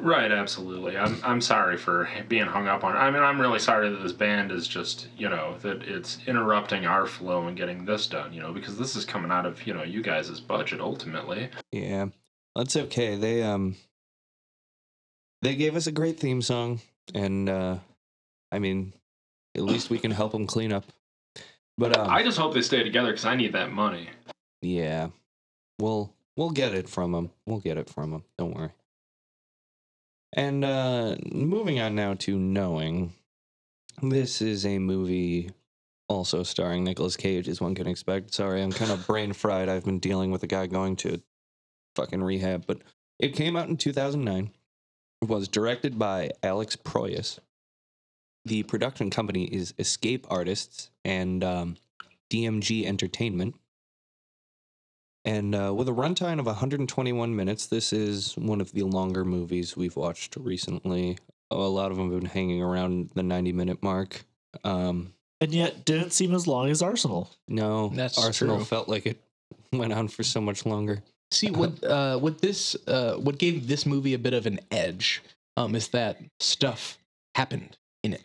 Right, 0.00 0.30
absolutely. 0.30 0.96
I'm 0.96 1.20
I'm 1.24 1.40
sorry 1.40 1.76
for 1.76 2.08
being 2.28 2.46
hung 2.46 2.68
up 2.68 2.84
on. 2.84 2.96
I 2.96 3.10
mean, 3.10 3.22
I'm 3.22 3.40
really 3.40 3.58
sorry 3.58 3.88
that 3.90 4.02
this 4.02 4.12
band 4.12 4.52
is 4.52 4.66
just 4.68 5.08
you 5.16 5.28
know 5.28 5.56
that 5.62 5.82
it's 5.82 6.18
interrupting 6.26 6.86
our 6.86 7.06
flow 7.06 7.46
and 7.46 7.56
getting 7.56 7.84
this 7.84 8.06
done. 8.06 8.32
You 8.32 8.40
know, 8.40 8.52
because 8.52 8.78
this 8.78 8.96
is 8.96 9.04
coming 9.04 9.30
out 9.30 9.46
of 9.46 9.66
you 9.66 9.74
know 9.74 9.82
you 9.82 10.02
guys' 10.02 10.40
budget 10.40 10.80
ultimately. 10.80 11.48
Yeah, 11.72 12.06
that's 12.54 12.76
okay. 12.76 13.16
They 13.16 13.42
um, 13.42 13.76
they 15.42 15.54
gave 15.54 15.76
us 15.76 15.86
a 15.86 15.92
great 15.92 16.18
theme 16.18 16.42
song, 16.42 16.80
and 17.14 17.48
uh, 17.48 17.78
I 18.52 18.58
mean, 18.58 18.92
at 19.54 19.62
least 19.62 19.90
we 19.90 19.98
can 19.98 20.10
help 20.10 20.32
them 20.32 20.46
clean 20.46 20.72
up. 20.72 20.84
But 21.76 21.96
um, 21.98 22.08
I 22.08 22.22
just 22.22 22.38
hope 22.38 22.54
they 22.54 22.62
stay 22.62 22.82
together 22.84 23.10
because 23.10 23.24
I 23.24 23.34
need 23.36 23.52
that 23.54 23.72
money. 23.72 24.08
yeah, 24.62 25.08
we'll 25.78 26.12
we'll 26.36 26.50
get 26.50 26.72
it 26.74 26.88
from 26.88 27.12
them. 27.12 27.30
We'll 27.46 27.60
get 27.60 27.78
it 27.78 27.90
from 27.90 28.10
them. 28.12 28.24
Don't 28.38 28.54
worry. 28.54 28.70
And 30.34 30.64
uh, 30.64 31.16
moving 31.32 31.80
on 31.80 31.94
now 31.94 32.14
to 32.14 32.36
knowing, 32.36 33.14
this 34.02 34.42
is 34.42 34.66
a 34.66 34.78
movie 34.80 35.50
also 36.08 36.42
starring 36.42 36.82
Nicolas 36.82 37.16
Cage, 37.16 37.48
as 37.48 37.60
one 37.60 37.74
can 37.74 37.86
expect. 37.86 38.34
Sorry, 38.34 38.60
I'm 38.60 38.72
kind 38.72 38.90
of 38.90 39.06
brain 39.06 39.32
fried. 39.32 39.68
I've 39.68 39.84
been 39.84 40.00
dealing 40.00 40.32
with 40.32 40.42
a 40.42 40.48
guy 40.48 40.66
going 40.66 40.96
to 40.96 41.22
fucking 41.94 42.22
rehab, 42.22 42.66
but 42.66 42.78
it 43.20 43.36
came 43.36 43.56
out 43.56 43.68
in 43.68 43.76
2009. 43.76 44.50
It 45.22 45.28
was 45.28 45.46
directed 45.46 45.98
by 45.98 46.30
Alex 46.42 46.74
Proyas. 46.74 47.38
The 48.44 48.64
production 48.64 49.10
company 49.10 49.44
is 49.44 49.72
Escape 49.78 50.26
Artists 50.28 50.90
and 51.04 51.42
um, 51.44 51.76
DMG 52.28 52.84
Entertainment. 52.84 53.54
And 55.24 55.54
uh, 55.54 55.72
with 55.74 55.88
a 55.88 55.92
runtime 55.92 56.38
of 56.38 56.46
121 56.46 57.34
minutes, 57.34 57.66
this 57.66 57.92
is 57.92 58.34
one 58.36 58.60
of 58.60 58.72
the 58.72 58.82
longer 58.82 59.24
movies 59.24 59.76
we've 59.76 59.96
watched 59.96 60.36
recently. 60.36 61.16
A 61.50 61.56
lot 61.56 61.90
of 61.90 61.96
them 61.96 62.10
have 62.10 62.20
been 62.20 62.28
hanging 62.28 62.62
around 62.62 63.10
the 63.14 63.22
90 63.22 63.52
minute 63.52 63.82
mark. 63.82 64.24
Um, 64.64 65.14
And 65.40 65.52
yet 65.54 65.84
didn't 65.84 66.12
seem 66.12 66.34
as 66.34 66.46
long 66.46 66.68
as 66.68 66.82
Arsenal. 66.82 67.30
no, 67.48 67.88
That's 67.94 68.22
Arsenal 68.22 68.56
true. 68.56 68.64
felt 68.64 68.88
like 68.88 69.06
it 69.06 69.18
went 69.72 69.92
on 69.92 70.08
for 70.08 70.22
so 70.22 70.40
much 70.40 70.66
longer. 70.66 71.02
See 71.30 71.50
what 71.50 71.82
uh, 71.84 72.18
what 72.18 72.40
this 72.40 72.76
uh, 72.86 73.14
what 73.14 73.38
gave 73.38 73.66
this 73.66 73.86
movie 73.86 74.14
a 74.14 74.18
bit 74.18 74.34
of 74.34 74.46
an 74.46 74.60
edge 74.70 75.22
um, 75.56 75.74
is 75.74 75.88
that 75.88 76.18
stuff 76.40 76.98
happened 77.34 77.76
in 78.02 78.12
it. 78.12 78.22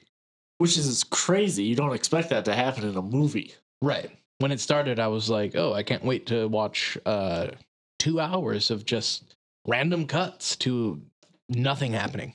Which 0.57 0.77
is 0.77 1.05
crazy. 1.05 1.63
You 1.63 1.75
don't 1.75 1.93
expect 1.95 2.29
that 2.29 2.43
to 2.45 2.53
happen 2.53 2.83
in 2.87 2.97
a 2.97 3.01
movie. 3.01 3.53
Right. 3.81 4.11
When 4.39 4.51
it 4.51 4.59
started, 4.59 4.99
I 4.99 5.07
was 5.07 5.29
like, 5.29 5.55
"Oh, 5.55 5.73
I 5.73 5.83
can't 5.83 6.03
wait 6.03 6.27
to 6.27 6.47
watch 6.47 6.97
uh, 7.05 7.47
two 7.97 8.19
hours 8.19 8.71
of 8.71 8.85
just 8.85 9.35
random 9.67 10.07
cuts 10.07 10.55
to 10.57 11.01
nothing 11.47 11.93
happening." 11.93 12.33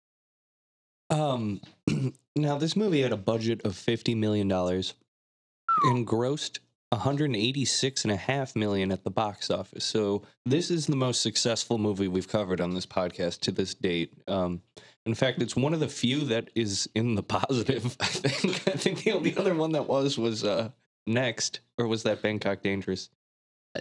um, 1.10 1.60
now 2.36 2.56
this 2.56 2.76
movie 2.76 3.02
had 3.02 3.12
a 3.12 3.16
budget 3.16 3.62
of 3.64 3.76
fifty 3.76 4.14
million 4.14 4.48
dollars 4.48 4.94
and 5.84 6.06
grossed 6.06 6.58
186 6.92 8.04
and 8.04 8.12
a 8.12 8.16
half 8.16 8.54
million 8.54 8.92
at 8.92 9.02
the 9.02 9.10
box 9.10 9.50
office. 9.50 9.84
So 9.84 10.22
this 10.44 10.70
is 10.70 10.86
the 10.86 10.96
most 10.96 11.22
successful 11.22 11.78
movie 11.78 12.06
we've 12.06 12.28
covered 12.28 12.60
on 12.60 12.74
this 12.74 12.84
podcast 12.84 13.40
to 13.40 13.50
this 13.50 13.74
date. 13.74 14.12
Um, 14.28 14.60
in 15.06 15.14
fact, 15.14 15.40
it's 15.40 15.56
one 15.56 15.72
of 15.72 15.80
the 15.80 15.88
few 15.88 16.20
that 16.26 16.50
is 16.54 16.88
in 16.94 17.14
the 17.14 17.22
positive. 17.22 17.96
I 17.98 18.04
think. 18.04 18.68
I 18.68 18.76
think 18.76 19.02
the 19.02 19.12
only 19.12 19.36
other 19.36 19.54
one 19.54 19.72
that 19.72 19.88
was 19.88 20.18
was 20.18 20.44
uh, 20.44 20.68
next, 21.06 21.60
or 21.78 21.86
was 21.86 22.02
that 22.04 22.22
Bangkok 22.22 22.62
Dangerous? 22.62 23.10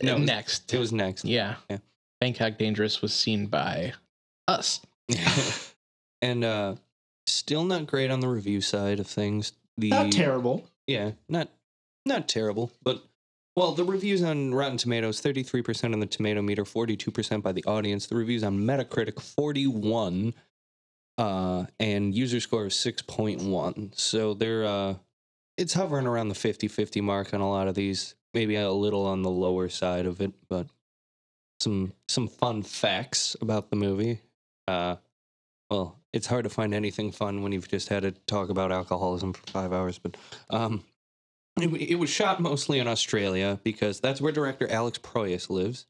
No, 0.02 0.14
it 0.16 0.20
was- 0.20 0.28
Next, 0.28 0.74
It 0.74 0.80
was 0.80 0.92
next. 0.94 1.26
yeah. 1.26 1.56
Yeah. 1.70 1.78
Bangkok 2.20 2.58
Dangerous 2.58 3.02
was 3.02 3.14
seen 3.14 3.48
by 3.48 3.94
us. 4.48 4.82
and 6.22 6.44
uh, 6.44 6.76
still 7.28 7.64
not 7.64 7.88
great 7.88 8.12
on 8.12 8.20
the 8.20 8.28
review 8.28 8.62
side 8.62 9.00
of 9.00 9.08
things. 9.08 9.54
The 9.78 9.90
Not 9.90 10.12
terrible. 10.12 10.68
yeah, 10.88 11.12
not 11.28 11.50
not 12.06 12.28
terrible, 12.28 12.72
but 12.84 13.04
Well, 13.56 13.72
the 13.74 13.84
reviews 13.84 14.24
on 14.24 14.54
Rotten 14.54 14.78
Tomatoes 14.78 15.22
33% 15.22 15.94
on 15.94 16.00
the 16.00 16.06
tomato 16.06 16.42
meter, 16.42 16.64
42% 16.64 17.42
by 17.44 17.52
the 17.52 17.64
audience. 17.66 18.06
The 18.08 18.16
reviews 18.16 18.44
on 18.44 18.60
Metacritic 18.60 19.20
41 19.22 20.34
uh 21.18 21.66
and 21.80 22.16
user 22.16 22.40
score 22.40 22.68
is 22.68 22.74
6.1. 22.76 23.98
So 23.98 24.34
they're 24.34 24.66
uh 24.66 24.96
it's 25.62 25.74
hovering 25.74 26.08
around 26.08 26.28
the 26.30 26.36
50-50 26.36 27.02
mark 27.02 27.34
on 27.34 27.40
a 27.42 27.50
lot 27.50 27.68
of 27.68 27.76
these. 27.76 28.16
Maybe 28.34 28.56
a 28.56 28.72
little 28.72 29.06
on 29.06 29.22
the 29.22 29.30
lower 29.30 29.70
side 29.70 30.06
of 30.06 30.22
it, 30.22 30.32
but 30.50 30.68
some 31.60 31.94
some 32.08 32.28
fun 32.28 32.64
facts 32.64 33.36
about 33.42 33.70
the 33.70 33.76
movie. 33.76 34.20
Uh 34.68 34.96
well, 35.70 36.00
it's 36.12 36.28
hard 36.28 36.44
to 36.44 36.50
find 36.50 36.74
anything 36.74 37.12
fun 37.12 37.44
when 37.44 37.52
you've 37.54 37.68
just 37.70 37.88
had 37.90 38.04
to 38.04 38.12
talk 38.12 38.50
about 38.50 38.72
alcoholism 38.74 39.32
for 39.34 39.46
5 39.52 39.72
hours, 39.74 40.00
but 40.00 40.18
um 40.50 40.84
it, 41.60 41.70
it 41.92 41.96
was 41.96 42.10
shot 42.10 42.40
mostly 42.40 42.80
in 42.80 42.88
Australia 42.88 43.60
because 43.64 44.00
that's 44.00 44.22
where 44.22 44.32
director 44.32 44.70
Alex 44.72 44.98
Proyas 44.98 45.50
lives. 45.50 45.86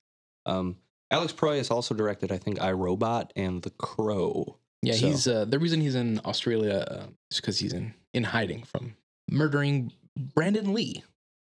Um, 0.48 0.78
Alex 1.12 1.34
Proyas 1.34 1.70
also 1.70 1.94
directed, 1.94 2.32
I 2.32 2.38
think, 2.38 2.58
iRobot 2.58 3.30
and 3.36 3.62
The 3.62 3.70
Crow. 3.70 4.58
Yeah, 4.82 4.94
So- 4.96 5.08
he's 5.08 5.28
uh, 5.28 5.46
the 5.46 5.60
reason 5.60 5.80
he's 5.80 5.94
in 5.96 6.20
Australia 6.26 6.86
uh, 6.90 7.06
is 7.30 7.38
because 7.40 7.60
he's 7.60 7.74
in 7.74 7.94
in 8.14 8.24
hiding 8.24 8.64
from 8.64 8.96
murdering 9.32 9.92
Brandon 10.36 10.74
Lee 10.74 11.04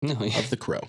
No, 0.01 0.11
of 0.13 0.49
The 0.49 0.57
Crow. 0.57 0.81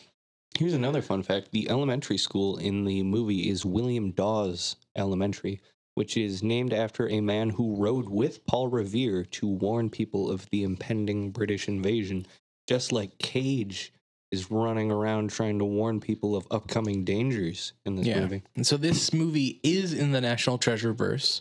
Here's 0.59 0.75
another 0.75 1.01
fun 1.01 1.23
fact: 1.23 1.53
the 1.53 1.71
elementary 1.71 2.19
school 2.19 2.57
in 2.59 2.85
the 2.85 3.03
movie 3.03 3.49
is 3.49 3.65
William 3.65 4.11
Dawes 4.11 4.77
Elementary, 4.97 5.61
which 5.95 6.17
is 6.17 6.43
named 6.43 6.73
after 6.73 7.09
a 7.09 7.21
man 7.21 7.51
who 7.51 7.77
rode 7.77 8.09
with 8.09 8.45
Paul 8.47 8.69
Revere 8.69 9.25
to 9.25 9.47
warn 9.47 9.89
people 9.89 10.31
of 10.31 10.49
the 10.51 10.65
impending 10.65 11.31
British 11.31 11.69
invasion, 11.69 12.27
just 12.69 12.93
like 12.93 13.17
Cage 13.19 13.93
is 14.33 14.51
running 14.51 14.91
around 14.93 15.31
trying 15.31 15.59
to 15.59 15.65
warn 15.65 15.99
people 15.99 16.37
of 16.37 16.47
upcoming 16.51 17.05
dangers 17.05 17.73
in 17.85 17.97
this 17.97 18.07
Yeah. 18.07 18.21
movie. 18.21 18.43
And 18.55 18.65
so 18.67 18.77
this 18.77 19.13
movie 19.13 19.59
is 19.65 19.93
in 19.93 20.13
the 20.13 20.21
National 20.21 20.57
Treasure 20.59 20.93
verse 20.93 21.41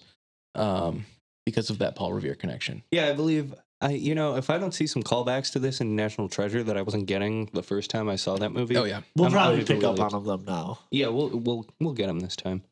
um, 0.56 1.06
because 1.46 1.70
of 1.70 1.78
that 1.80 1.96
Paul 1.96 2.14
Revere 2.14 2.34
connection. 2.36 2.82
Yeah, 2.92 3.08
I 3.08 3.14
believe 3.14 3.54
I 3.82 3.92
you 3.92 4.14
know, 4.16 4.36
if 4.36 4.50
I 4.50 4.58
don't 4.58 4.74
see 4.74 4.88
some 4.88 5.04
callbacks 5.04 5.52
to 5.54 5.60
this 5.60 5.80
in 5.82 5.96
National 5.96 6.28
Treasure 6.28 6.64
that 6.64 6.76
I 6.78 6.82
wasn't 6.82 7.06
getting 7.06 7.50
the 7.54 7.64
first 7.64 7.90
time 7.90 8.10
I 8.10 8.16
saw 8.18 8.36
that 8.38 8.52
movie. 8.52 8.76
Oh 8.78 8.84
yeah, 8.84 9.02
We'll 9.16 9.28
I'm 9.28 9.32
probably 9.32 9.62
utterly 9.62 9.76
pick 9.80 9.84
up 9.86 9.98
relieved. 9.98 10.14
on 10.16 10.24
them 10.26 10.46
now. 10.46 10.80
Yeah, 10.92 11.08
we'll 11.08 11.30
we'll 11.30 11.66
we'll 11.80 11.94
get 11.94 12.08
them 12.08 12.20
this 12.20 12.36
time. 12.36 12.64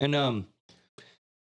And 0.00 0.14
um 0.14 0.46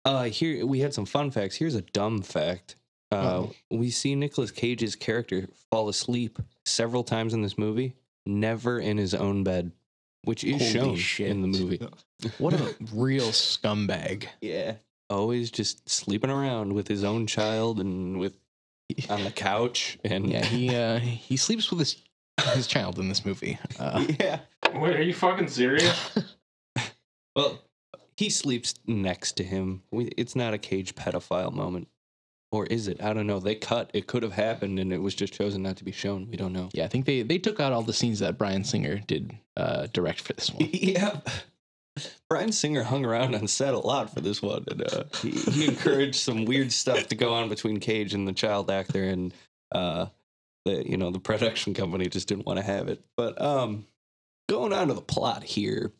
uh 0.05 0.25
here 0.25 0.67
we 0.67 0.81
had 0.81 0.93
some 0.95 1.07
fun 1.07 1.31
facts. 1.31 1.57
Here's 1.57 1.75
a 1.75 1.83
dumb 1.83 2.23
fact. 2.23 2.77
Uh 3.13 3.17
Uh-oh. 3.17 3.53
we 3.71 3.91
see 3.91 4.15
Nicolas 4.17 4.51
Cage's 4.51 4.97
character 4.97 5.47
fall 5.71 5.89
asleep 5.89 6.39
several 6.65 7.05
times 7.05 7.33
in 7.35 7.43
this 7.43 7.57
movie, 7.57 7.95
never 8.27 8.81
in 8.81 8.97
his 8.99 9.15
own 9.15 9.45
bed, 9.45 9.71
which 10.25 10.43
is 10.43 10.61
Holy 10.61 10.73
shown 10.73 10.97
shit. 10.97 11.29
in 11.29 11.43
the 11.43 11.49
movie. 11.49 11.81
what 12.39 12.55
a 12.55 12.75
real 12.93 13.29
scumbag. 13.29 14.27
Yeah. 14.41 14.75
Always 15.09 15.53
just 15.53 15.89
sleeping 15.89 16.31
around 16.31 16.73
with 16.73 16.89
his 16.89 17.05
own 17.05 17.29
child 17.29 17.79
and 17.79 18.19
with 18.19 18.35
on 19.11 19.25
the 19.25 19.31
couch 19.31 19.99
and 20.05 20.31
Yeah, 20.31 20.45
he 20.45 20.75
uh, 20.85 20.99
he 20.99 21.37
sleeps 21.37 21.71
with 21.71 21.81
his 21.81 22.03
his 22.55 22.67
child 22.67 22.99
in 22.99 23.09
this 23.09 23.25
movie. 23.25 23.59
Uh, 23.79 24.05
yeah. 24.21 24.41
Wait, 24.75 24.97
are 24.97 25.03
you 25.03 25.15
fucking 25.15 25.49
serious? 25.49 26.19
Well, 27.35 27.61
he 28.17 28.31
sleeps 28.31 28.75
next 28.87 29.33
to 29.33 29.45
him. 29.45 29.83
We, 29.91 30.07
it's 30.17 30.35
not 30.35 30.55
a 30.55 30.59
cage 30.59 30.95
pedophile 30.95 31.53
moment. 31.53 31.89
Or 32.51 32.65
is 32.65 32.89
it? 32.89 33.03
I 33.03 33.13
don't 33.13 33.27
know. 33.27 33.41
They 33.41 33.55
cut. 33.57 33.91
It 33.93 34.07
could 34.07 34.23
have 34.23 34.33
happened 34.33 34.79
and 34.79 34.91
it 34.91 35.03
was 35.03 35.15
just 35.15 35.35
chosen 35.35 35.63
not 35.63 35.77
to 35.77 35.85
be 35.85 35.93
shown. 35.93 36.27
We 36.31 36.39
don't 36.39 36.55
know. 36.55 36.71
yeah, 36.73 36.85
I 36.85 36.89
think 36.89 37.05
they 37.05 37.21
they 37.21 37.37
took 37.37 37.61
out 37.61 37.75
all 37.75 37.83
the 37.83 37.93
scenes 37.93 38.21
that 38.21 38.39
Bryan 38.39 38.65
Singer 38.65 39.03
did 39.07 39.37
uh, 39.57 39.89
direct 39.93 40.23
for 40.23 40.33
this 40.33 40.51
one. 40.51 40.67
yeah. 40.73 41.21
Bryan 42.29 42.53
Singer 42.53 42.83
hung 42.83 43.05
around 43.05 43.35
on 43.35 43.47
set 43.47 43.75
a 43.75 43.79
lot 43.79 44.13
for 44.13 44.21
this 44.21 44.43
one. 44.43 44.65
And 44.69 44.83
uh, 44.83 45.05
he, 45.23 45.31
he 45.31 45.65
encouraged 45.69 46.17
some 46.17 46.45
weird 46.45 46.73
stuff 46.73 47.09
to 47.09 47.15
go 47.15 47.35
on 47.35 47.49
between 47.49 47.79
Cage 47.79 48.15
and 48.15 48.27
the 48.27 48.33
child 48.33 48.71
actor. 48.71 49.05
And, 49.05 49.33
uh, 49.73 50.07
the, 50.65 50.89
you 50.89 50.97
know, 50.97 51.11
the 51.11 51.21
production 51.21 51.75
company 51.75 52.09
just 52.09 52.29
didn't 52.29 52.47
want 52.47 52.59
to 52.59 52.65
have 52.65 52.89
it. 52.89 53.05
But 53.17 53.41
um, 53.41 53.87
going 54.49 54.73
on 54.73 54.89
to 54.89 54.95
the 54.95 55.01
plot 55.01 55.45
here. 55.45 55.93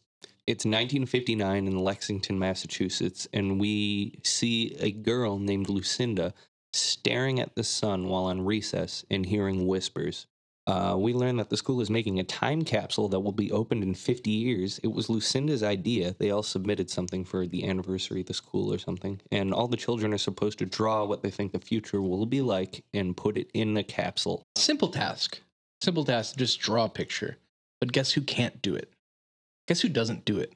It's 0.47 0.65
1959 0.65 1.67
in 1.67 1.79
Lexington, 1.79 2.39
Massachusetts, 2.39 3.27
and 3.33 3.61
we 3.61 4.21
see 4.23 4.77
a 4.79 4.93
girl 4.93 5.41
named 5.41 5.69
Lucinda 5.69 6.35
staring 6.73 7.41
at 7.41 7.57
the 7.57 7.65
sun 7.65 8.07
while 8.07 8.25
on 8.25 8.45
recess 8.45 9.05
and 9.11 9.27
hearing 9.27 9.67
whispers. 9.67 10.27
Uh, 10.67 10.97
we 10.99 11.13
learned 11.13 11.39
that 11.39 11.49
the 11.49 11.57
school 11.57 11.81
is 11.81 11.91
making 11.91 12.19
a 12.19 12.25
time 12.25 12.63
capsule 12.63 13.09
that 13.09 13.21
will 13.21 13.33
be 13.33 13.53
opened 13.53 13.85
in 13.85 13.95
50 13.95 14.31
years. 14.31 14.81
It 14.83 14.89
was 14.89 15.09
Lucinda's 15.09 15.63
idea. 15.63 16.17
They 16.19 16.31
all 16.31 16.43
submitted 16.43 16.91
something 16.91 17.25
for 17.25 17.47
the 17.47 17.69
anniversary 17.69 18.23
of 18.23 18.27
the 18.27 18.35
school 18.35 18.73
or 18.73 18.79
something. 18.79 19.21
And 19.31 19.55
all 19.55 19.69
the 19.69 19.77
children 19.77 20.13
are 20.13 20.19
supposed 20.19 20.59
to 20.59 20.67
draw 20.67 21.05
what 21.05 21.23
they 21.23 21.31
think 21.31 21.53
the 21.53 21.61
future 21.61 22.03
will 22.03 22.27
be 22.27 22.41
like 22.41 22.85
and 22.93 23.17
put 23.17 23.39
it 23.39 23.49
in 23.55 23.77
a 23.77 23.85
capsule. 23.85 24.43
Simple 24.57 24.89
task. 24.89 25.41
Simple 25.83 26.05
task. 26.05 26.37
Just 26.37 26.59
draw 26.59 26.87
a 26.87 26.89
picture. 26.89 27.37
But 27.81 27.93
guess 27.93 28.13
who 28.13 28.23
can't 28.23 28.61
do 28.61 28.75
it? 28.75 28.93
Guess 29.69 29.83
who 29.83 29.89
doesn't 29.89 30.25
do 30.25 30.39
it? 30.39 30.53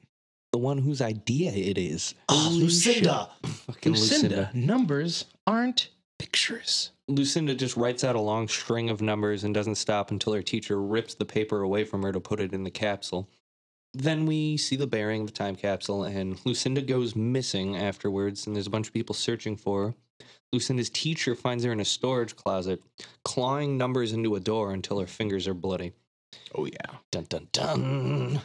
The 0.51 0.57
one 0.57 0.79
whose 0.79 1.01
idea 1.01 1.51
it 1.51 1.77
is. 1.77 2.15
Oh, 2.27 2.49
Lucinda. 2.51 3.29
Fucking 3.45 3.93
Lucinda. 3.93 4.49
Numbers 4.53 5.25
aren't 5.47 5.89
pictures. 6.21 6.91
Lucinda 7.07 7.55
just 7.55 7.75
writes 7.75 8.03
out 8.03 8.15
a 8.15 8.21
long 8.21 8.47
string 8.47 8.91
of 8.91 9.01
numbers 9.01 9.43
and 9.43 9.55
doesn't 9.55 9.73
stop 9.73 10.11
until 10.11 10.33
her 10.33 10.43
teacher 10.43 10.79
rips 10.79 11.15
the 11.15 11.25
paper 11.25 11.63
away 11.63 11.83
from 11.83 12.03
her 12.03 12.11
to 12.11 12.19
put 12.19 12.39
it 12.39 12.53
in 12.53 12.63
the 12.63 12.69
capsule. 12.69 13.27
Then 13.95 14.27
we 14.27 14.55
see 14.57 14.75
the 14.75 14.85
bearing 14.85 15.21
of 15.21 15.27
the 15.27 15.33
time 15.33 15.55
capsule, 15.55 16.03
and 16.03 16.39
Lucinda 16.45 16.83
goes 16.83 17.15
missing 17.15 17.75
afterwards, 17.75 18.45
and 18.45 18.55
there's 18.55 18.67
a 18.67 18.69
bunch 18.69 18.87
of 18.87 18.93
people 18.93 19.15
searching 19.15 19.57
for 19.57 19.87
her. 19.87 19.95
Lucinda's 20.53 20.91
teacher 20.91 21.33
finds 21.33 21.63
her 21.63 21.71
in 21.71 21.79
a 21.79 21.85
storage 21.85 22.35
closet, 22.35 22.83
clawing 23.25 23.75
numbers 23.75 24.13
into 24.13 24.35
a 24.35 24.39
door 24.39 24.73
until 24.73 24.99
her 24.99 25.07
fingers 25.07 25.47
are 25.47 25.55
bloody. 25.55 25.91
Oh 26.53 26.65
yeah. 26.65 26.97
Dun 27.11 27.25
dun 27.29 27.47
dun. 27.51 28.41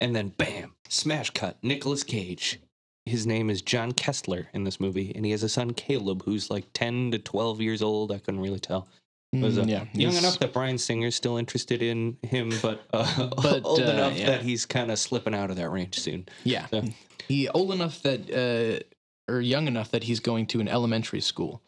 And 0.00 0.14
then 0.14 0.28
bam, 0.28 0.74
smash 0.88 1.30
cut, 1.30 1.58
Nicolas 1.60 2.04
Cage. 2.04 2.60
His 3.06 3.26
name 3.26 3.50
is 3.50 3.60
John 3.60 3.92
Koestler 3.92 4.46
in 4.54 4.64
this 4.64 4.80
movie, 4.80 5.12
and 5.14 5.24
he 5.24 5.30
has 5.32 5.42
a 5.42 5.48
son, 5.48 5.72
Caleb, 5.74 6.22
who's 6.24 6.48
like 6.50 6.64
10 6.72 7.10
to 7.10 7.18
12 7.18 7.60
years 7.60 7.82
old. 7.82 8.10
I 8.10 8.18
couldn't 8.18 8.40
really 8.40 8.60
tell. 8.60 8.88
Was, 9.34 9.58
uh, 9.58 9.62
Mm, 9.64 9.68
yeah. 9.68 9.84
Young 9.92 10.14
enough 10.14 10.38
that 10.38 10.52
Bryan 10.52 10.78
Singer's 10.78 11.14
still 11.16 11.36
interested 11.36 11.82
in 11.82 12.16
him, 12.22 12.52
but, 12.62 12.82
uh, 12.92 13.28
But, 13.42 13.64
old 13.64 13.80
uh, 13.80 13.84
enough 13.84 14.16
yeah. 14.16 14.26
that 14.26 14.42
he's 14.42 14.64
kind 14.64 14.90
of 14.90 14.98
slipping 14.98 15.34
out 15.34 15.50
of 15.50 15.56
that 15.56 15.68
range 15.70 15.98
soon. 15.98 16.26
Yeah. 16.44 16.66
So- 16.66 16.84
He 17.28 17.48
old 17.48 17.72
enough 17.72 18.00
that 18.02 18.30
uh 18.30 19.32
or 19.32 19.40
young 19.40 19.66
enough 19.66 19.90
that 19.92 20.04
he's 20.04 20.20
going 20.20 20.46
to 20.48 20.60
an 20.60 20.68
elementary 20.68 21.20
school. 21.22 21.62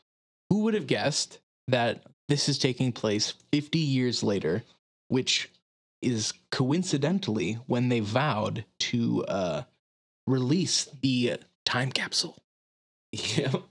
Who 0.51 0.61
would 0.65 0.75
have 0.75 0.87
guessed 0.87 1.41
that 1.69 2.03
this 2.29 2.49
is 2.49 2.59
taking 2.59 2.93
place 2.93 3.33
50 3.53 3.79
years 3.79 4.23
later, 4.23 4.63
which 5.09 5.51
is 6.03 6.33
coincidentally 6.53 7.55
when 7.67 7.89
they 7.89 8.01
vowed 8.01 8.65
to 8.81 9.25
uh 9.25 9.63
release 10.27 10.89
the 11.03 11.39
time 11.65 11.91
capsule. 11.93 12.37
Yeah. 13.13 13.53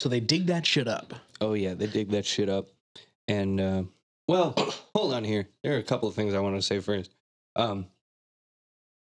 So 0.00 0.08
they 0.10 0.20
dig 0.20 0.46
that 0.48 0.66
shit 0.66 0.86
up. 0.86 1.14
Oh, 1.40 1.54
yeah, 1.54 1.72
they 1.72 1.86
dig 1.86 2.10
that 2.10 2.26
shit 2.26 2.50
up. 2.50 2.68
And, 3.26 3.58
uh, 3.58 3.84
well, 4.28 4.50
hold 4.94 5.14
on 5.14 5.24
here. 5.24 5.48
There 5.62 5.74
are 5.76 5.78
a 5.78 5.82
couple 5.84 6.08
of 6.08 6.14
things 6.14 6.34
I 6.34 6.40
want 6.40 6.56
to 6.56 6.62
say 6.62 6.80
first. 6.80 7.14
Um, 7.56 7.86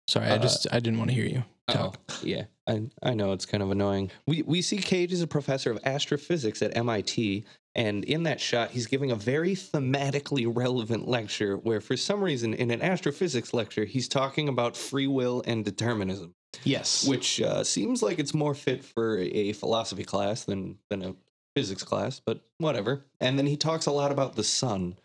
Sorry, 0.07 0.27
I 0.27 0.35
Uh, 0.35 0.37
just 0.37 0.67
I 0.71 0.79
didn't 0.79 0.99
want 0.99 1.09
to 1.09 1.15
hear 1.15 1.25
you 1.25 1.43
Oh, 1.67 1.93
yeah. 2.21 2.43
I, 2.67 2.89
I 3.01 3.13
know 3.15 3.31
it's 3.31 3.45
kind 3.45 3.63
of 3.63 3.71
annoying. 3.71 4.11
We, 4.27 4.41
we 4.43 4.61
see 4.61 4.77
Cage 4.77 5.11
as 5.13 5.21
a 5.21 5.27
professor 5.27 5.71
of 5.71 5.79
astrophysics 5.83 6.61
at 6.61 6.75
MIT, 6.77 7.45
and 7.73 8.03
in 8.05 8.23
that 8.23 8.39
shot, 8.39 8.71
he's 8.71 8.87
giving 8.87 9.11
a 9.11 9.15
very 9.15 9.55
thematically 9.55 10.49
relevant 10.53 11.07
lecture 11.07 11.57
where, 11.57 11.81
for 11.81 11.97
some 11.97 12.23
reason, 12.23 12.53
in 12.53 12.71
an 12.71 12.81
astrophysics 12.81 13.53
lecture, 13.53 13.85
he's 13.85 14.07
talking 14.07 14.47
about 14.47 14.77
free 14.77 15.07
will 15.07 15.43
and 15.47 15.65
determinism, 15.65 16.33
Yes. 16.63 17.07
which 17.07 17.41
uh, 17.41 17.63
seems 17.63 18.01
like 18.03 18.19
it's 18.19 18.33
more 18.33 18.53
fit 18.55 18.83
for 18.83 19.17
a 19.19 19.53
philosophy 19.53 20.03
class 20.03 20.43
than, 20.45 20.77
than 20.89 21.01
a 21.03 21.15
physics 21.55 21.83
class, 21.83 22.21
but 22.25 22.41
whatever. 22.59 23.05
And 23.19 23.37
then 23.39 23.47
he 23.47 23.57
talks 23.57 23.85
a 23.87 23.91
lot 23.91 24.11
about 24.11 24.35
the 24.35 24.43
sun. 24.43 24.97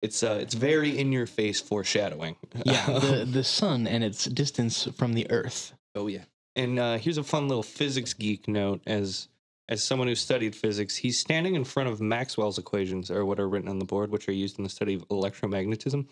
It's 0.00 0.22
uh, 0.22 0.38
it's 0.40 0.54
very 0.54 0.96
in 0.96 1.10
your 1.10 1.26
face 1.26 1.60
foreshadowing. 1.60 2.36
yeah, 2.64 2.86
the 3.00 3.24
the 3.30 3.42
sun 3.42 3.88
and 3.88 4.04
its 4.04 4.26
distance 4.26 4.84
from 4.96 5.14
the 5.14 5.28
earth. 5.30 5.72
Oh 5.98 6.06
yeah. 6.06 6.24
And 6.54 6.78
uh, 6.78 6.98
here's 6.98 7.18
a 7.18 7.24
fun 7.24 7.48
little 7.48 7.62
physics 7.62 8.14
geek 8.14 8.46
note 8.46 8.80
as 8.86 9.28
as 9.68 9.82
someone 9.82 10.08
who 10.08 10.14
studied 10.14 10.56
physics, 10.56 10.96
he's 10.96 11.18
standing 11.18 11.54
in 11.54 11.62
front 11.62 11.90
of 11.90 12.00
Maxwell's 12.00 12.56
equations, 12.56 13.10
or 13.10 13.26
what 13.26 13.38
are 13.38 13.48
written 13.48 13.68
on 13.68 13.78
the 13.78 13.84
board, 13.84 14.10
which 14.10 14.26
are 14.28 14.32
used 14.32 14.58
in 14.58 14.64
the 14.64 14.70
study 14.70 14.94
of 14.94 15.06
electromagnetism. 15.08 16.06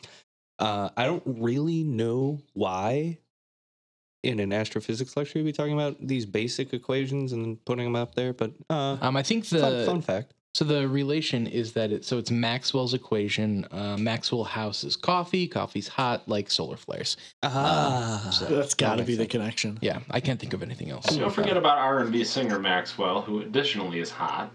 Uh, 0.58 0.90
I 0.96 1.06
don't 1.06 1.22
really 1.24 1.84
know 1.84 2.40
why 2.52 3.18
in 4.22 4.40
an 4.40 4.52
astrophysics 4.52 5.16
lecture 5.16 5.38
you'd 5.38 5.44
be 5.44 5.52
talking 5.52 5.72
about 5.72 6.04
these 6.04 6.26
basic 6.26 6.72
equations 6.74 7.32
and 7.32 7.64
putting 7.64 7.84
them 7.84 7.96
up 7.96 8.14
there, 8.14 8.32
but 8.32 8.52
uh, 8.68 8.98
Um 9.00 9.16
I 9.16 9.22
think 9.22 9.48
the 9.48 9.60
fun, 9.60 9.86
fun 9.86 10.02
fact. 10.02 10.34
So 10.56 10.64
the 10.64 10.88
relation 10.88 11.46
is 11.46 11.74
that 11.74 11.92
it 11.92 12.02
so 12.06 12.16
it's 12.16 12.30
Maxwell's 12.30 12.94
equation. 12.94 13.66
Uh, 13.70 13.98
Maxwell 13.98 14.42
house 14.42 14.84
is 14.84 14.96
coffee. 14.96 15.46
Coffee's 15.46 15.86
hot 15.86 16.26
like 16.26 16.50
solar 16.50 16.78
flares. 16.78 17.18
Ah, 17.42 18.30
so- 18.32 18.46
That's 18.46 18.72
got 18.72 18.96
to 18.96 19.04
be 19.04 19.16
the. 19.16 19.24
Uh, 19.24 19.26
connection. 19.26 19.78
Yeah, 19.82 19.98
I 20.10 20.20
can't 20.20 20.40
think 20.40 20.54
of 20.54 20.62
anything 20.62 20.88
else. 20.88 21.04
Don't 21.14 21.30
forget 21.30 21.58
about 21.58 21.76
R&B 21.76 22.24
singer 22.24 22.58
Maxwell, 22.58 23.20
who 23.20 23.42
additionally 23.42 24.00
is 24.00 24.08
hot, 24.08 24.50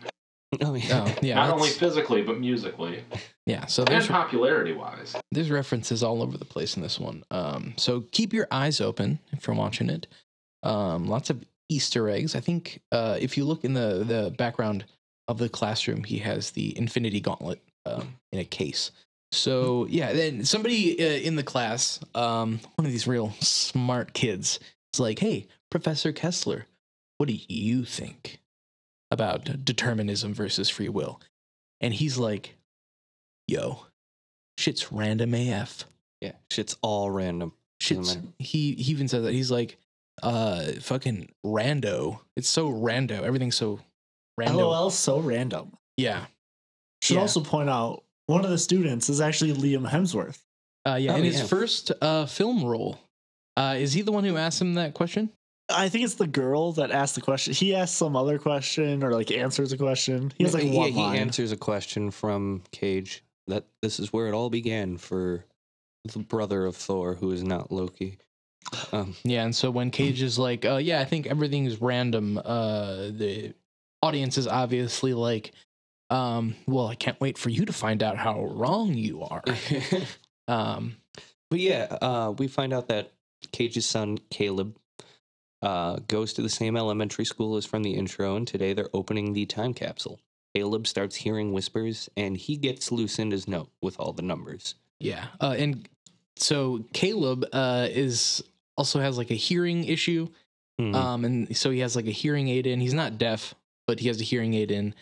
oh 0.64 0.74
yeah. 0.74 1.06
Oh, 1.08 1.16
yeah, 1.22 1.36
not 1.36 1.52
only 1.52 1.70
physically 1.70 2.24
but 2.24 2.40
musically 2.40 3.04
yeah. 3.46 3.68
So 3.68 3.84
and 3.84 3.92
there's 3.94 4.08
popularity-wise. 4.08 5.16
there's 5.32 5.52
references 5.52 6.02
all 6.02 6.24
over 6.24 6.36
the 6.36 6.46
place 6.46 6.76
in 6.76 6.82
this 6.82 7.00
one. 7.00 7.24
Um, 7.30 7.76
so 7.78 8.06
keep 8.12 8.34
your 8.34 8.48
eyes 8.50 8.82
open 8.82 9.20
if 9.34 9.46
you're 9.46 9.56
watching 9.56 9.92
it. 9.92 10.08
Um, 10.64 11.06
lots 11.08 11.30
of 11.30 11.46
Easter 11.70 12.10
eggs. 12.10 12.36
I 12.36 12.40
think 12.40 12.82
uh, 12.92 13.20
if 13.22 13.38
you 13.38 13.46
look 13.46 13.64
in 13.64 13.76
the 13.76 14.04
the 14.04 14.34
background 14.36 14.86
of 15.32 15.38
the 15.38 15.50
classroom, 15.50 16.04
he 16.04 16.20
has 16.20 16.52
the 16.52 16.78
Infinity 16.78 17.22
Gauntlet 17.22 17.62
um, 17.86 18.16
in 18.32 18.40
a 18.40 18.46
case. 18.46 18.92
So 19.32 19.88
yeah, 19.90 20.14
then 20.14 20.44
somebody 20.44 21.00
uh, 21.00 21.20
in 21.20 21.36
the 21.36 21.44
class, 21.44 22.00
um, 22.14 22.60
one 22.76 22.86
of 22.86 22.92
these 22.92 23.08
real 23.08 23.32
smart 23.40 24.14
kids, 24.14 24.60
is 24.94 25.00
like, 25.00 25.20
"Hey, 25.20 25.48
Professor 25.70 26.12
Koestler, 26.12 26.64
what 27.18 27.30
do 27.30 27.38
you 27.48 27.86
think 27.86 28.40
about 29.10 29.66
determinism 29.66 30.34
versus 30.34 30.70
free 30.70 30.90
will?" 30.90 31.22
And 31.80 31.94
he's 31.94 32.18
like, 32.18 32.58
"Yo, 33.48 33.86
shit's 34.58 34.92
random 34.92 35.34
AF." 35.34 35.86
Yeah, 36.20 36.34
shit's 36.52 36.76
all 36.82 37.10
random. 37.10 37.54
Shit's, 37.80 38.18
he 38.38 38.76
he 38.76 38.92
even 38.92 39.08
says 39.08 39.24
that 39.24 39.34
he's 39.34 39.50
like, 39.50 39.78
uh, 40.22 40.74
fucking 40.80 41.30
rando. 41.46 42.20
It's 42.36 42.48
so 42.48 42.70
rando. 42.70 43.22
Everything's 43.22 43.56
so 43.56 43.80
rando. 44.40 44.56
LOL, 44.58 44.90
so 44.90 45.20
random. 45.20 45.72
Yeah, 45.98 46.26
Should 47.02 47.16
Yeah. 47.16 47.22
also 47.22 47.42
point 47.42 47.70
out 47.70 48.04
one 48.28 48.44
of 48.46 48.52
the 48.52 48.58
students 48.58 49.10
is 49.10 49.22
actually 49.22 49.54
Liam 49.54 49.90
Hemsworth. 49.90 50.40
uh, 50.88 50.96
yeah. 51.00 51.14
Oh, 51.14 51.18
in 51.18 51.24
his 51.24 51.40
yeah. 51.40 51.46
first 51.48 51.92
uh 52.02 52.26
film 52.26 52.64
role, 52.64 53.00
uh, 53.58 53.76
is 53.78 53.94
he 53.94 54.02
the 54.02 54.12
one 54.12 54.24
who 54.24 54.38
asked 54.38 54.62
him 54.62 54.74
that 54.76 54.94
question? 54.94 55.30
I 55.70 55.88
think 55.90 56.04
it's 56.04 56.16
the 56.16 56.28
girl 56.28 56.74
that 56.74 56.92
asked 56.92 57.16
the 57.16 57.22
question. 57.22 57.54
He 57.54 57.74
asks 57.76 57.96
some 57.96 58.16
other 58.16 58.38
question 58.40 59.04
or 59.04 59.14
like 59.14 59.32
answers 59.32 59.72
a 59.72 59.78
question. 59.78 60.32
He 60.38 60.44
has 60.44 60.54
like 60.54 60.64
yeah, 60.66 60.72
one 60.74 60.92
he 60.92 61.00
line. 61.00 61.18
answers 61.18 61.52
a 61.52 61.58
question 61.58 62.12
from 62.12 62.64
Cage 62.72 63.24
that 63.48 63.66
this 63.82 64.00
is 64.00 64.12
where 64.12 64.28
it 64.28 64.34
all 64.34 64.50
began 64.50 64.98
for 64.98 65.46
the 66.06 66.20
brother 66.20 66.66
of 66.66 66.76
Thor, 66.76 67.16
who 67.16 67.32
is 67.32 67.44
not 67.44 67.72
Loki. 67.72 68.18
Um, 68.92 69.16
Yeah, 69.24 69.44
and 69.44 69.56
so 69.56 69.72
when 69.72 69.92
Cage 69.92 70.22
is 70.22 70.38
like, 70.38 70.66
uh, 70.66 70.76
yeah, 70.78 71.00
I 71.00 71.06
think 71.06 71.26
everything's 71.28 71.80
random. 71.82 72.38
Uh, 72.38 73.10
the 73.12 73.54
audience 74.02 74.38
is 74.38 74.48
obviously 74.48 75.14
like, 75.14 75.52
um, 76.10 76.56
well, 76.68 76.88
I 76.88 76.96
can't 76.96 77.20
wait 77.22 77.38
for 77.38 77.50
you 77.50 77.66
to 77.66 77.74
find 77.74 78.04
out 78.04 78.18
how 78.18 78.44
wrong 78.46 78.94
you 78.94 79.24
are. 79.24 79.44
Um, 80.48 80.98
but 81.50 81.60
yeah, 81.60 81.84
uh, 82.02 82.34
we 82.38 82.48
find 82.48 82.74
out 82.74 82.88
that 82.90 83.12
Cage's 83.54 83.86
son 83.86 84.18
Caleb 84.30 84.76
uh, 85.62 85.98
goes 86.08 86.34
to 86.34 86.42
the 86.42 86.50
same 86.50 86.76
elementary 86.76 87.24
school 87.26 87.56
as 87.56 87.66
from 87.66 87.84
the 87.84 87.94
intro, 87.94 88.36
and 88.36 88.46
today 88.48 88.74
they're 88.74 88.90
opening 88.94 89.32
the 89.32 89.46
time 89.46 89.74
capsule. 89.74 90.20
Caleb 90.54 90.88
starts 90.88 91.16
hearing 91.16 91.54
whispers, 91.54 92.10
and 92.18 92.36
he 92.36 92.58
gets 92.58 92.92
Lucinda's 92.92 93.48
note 93.48 93.70
with 93.82 93.98
all 94.00 94.12
the 94.12 94.24
numbers. 94.24 94.76
Yeah, 95.00 95.28
uh, 95.40 95.56
and 95.58 95.88
so 96.36 96.84
Caleb 96.92 97.46
uh, 97.54 97.88
is 97.90 98.44
also 98.76 99.00
has 99.00 99.18
like 99.18 99.32
a 99.32 99.36
hearing 99.36 99.86
issue, 99.86 100.28
Mhm. 100.82 100.96
um, 100.96 101.24
and 101.24 101.56
so 101.56 101.70
he 101.70 101.80
has 101.80 101.96
like 101.96 102.08
a 102.08 102.12
hearing 102.12 102.50
aid 102.50 102.68
in. 102.68 102.82
He's 102.82 102.94
not 102.96 103.18
deaf, 103.18 103.54
but 103.92 104.00
he 104.00 104.08
has 104.08 104.22
a 104.22 104.24
hearing 104.24 104.54
aid 104.54 104.72
in. 104.72 104.96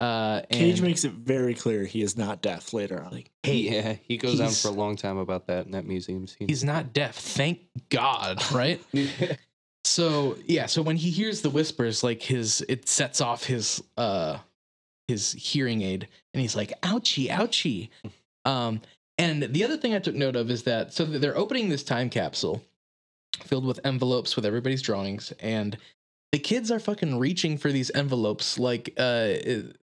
Uh, 0.00 0.42
Cage 0.50 0.82
makes 0.82 1.04
it 1.04 1.12
very 1.12 1.54
clear 1.54 1.84
he 1.84 2.02
is 2.02 2.16
not 2.16 2.42
deaf 2.42 2.72
later 2.72 3.00
on. 3.00 3.12
like, 3.12 3.30
hey, 3.44 3.54
yeah, 3.54 3.94
he 4.02 4.16
goes 4.16 4.40
on 4.40 4.50
for 4.50 4.66
a 4.66 4.72
long 4.72 4.96
time 4.96 5.16
about 5.16 5.46
that 5.46 5.64
in 5.64 5.70
that 5.70 5.86
museum 5.86 6.26
scene. 6.26 6.48
he's 6.48 6.64
not 6.64 6.92
deaf. 6.92 7.14
Thank 7.14 7.60
God, 7.88 8.42
right? 8.52 8.82
so 9.84 10.36
yeah, 10.44 10.66
so 10.66 10.82
when 10.82 10.96
he 10.96 11.10
hears 11.10 11.40
the 11.40 11.50
whispers, 11.50 12.02
like 12.02 12.20
his, 12.20 12.66
it 12.68 12.88
sets 12.88 13.20
off 13.20 13.44
his 13.44 13.80
uh 13.96 14.38
his 15.06 15.30
hearing 15.34 15.82
aid, 15.82 16.08
and 16.34 16.40
he's 16.40 16.56
like, 16.56 16.72
"Ouchie, 16.80 17.28
ouchie." 17.28 17.90
Um, 18.44 18.80
and 19.18 19.44
the 19.44 19.62
other 19.62 19.76
thing 19.76 19.94
I 19.94 20.00
took 20.00 20.16
note 20.16 20.34
of 20.34 20.50
is 20.50 20.64
that 20.64 20.92
so 20.92 21.04
they're 21.04 21.38
opening 21.38 21.68
this 21.68 21.84
time 21.84 22.10
capsule 22.10 22.60
filled 23.44 23.64
with 23.64 23.78
envelopes 23.84 24.34
with 24.34 24.44
everybody's 24.44 24.82
drawings, 24.82 25.32
and 25.38 25.78
the 26.32 26.38
kids 26.38 26.70
are 26.70 26.80
fucking 26.80 27.18
reaching 27.18 27.58
for 27.58 27.70
these 27.70 27.90
envelopes 27.94 28.58
like 28.58 28.92
uh 28.98 29.34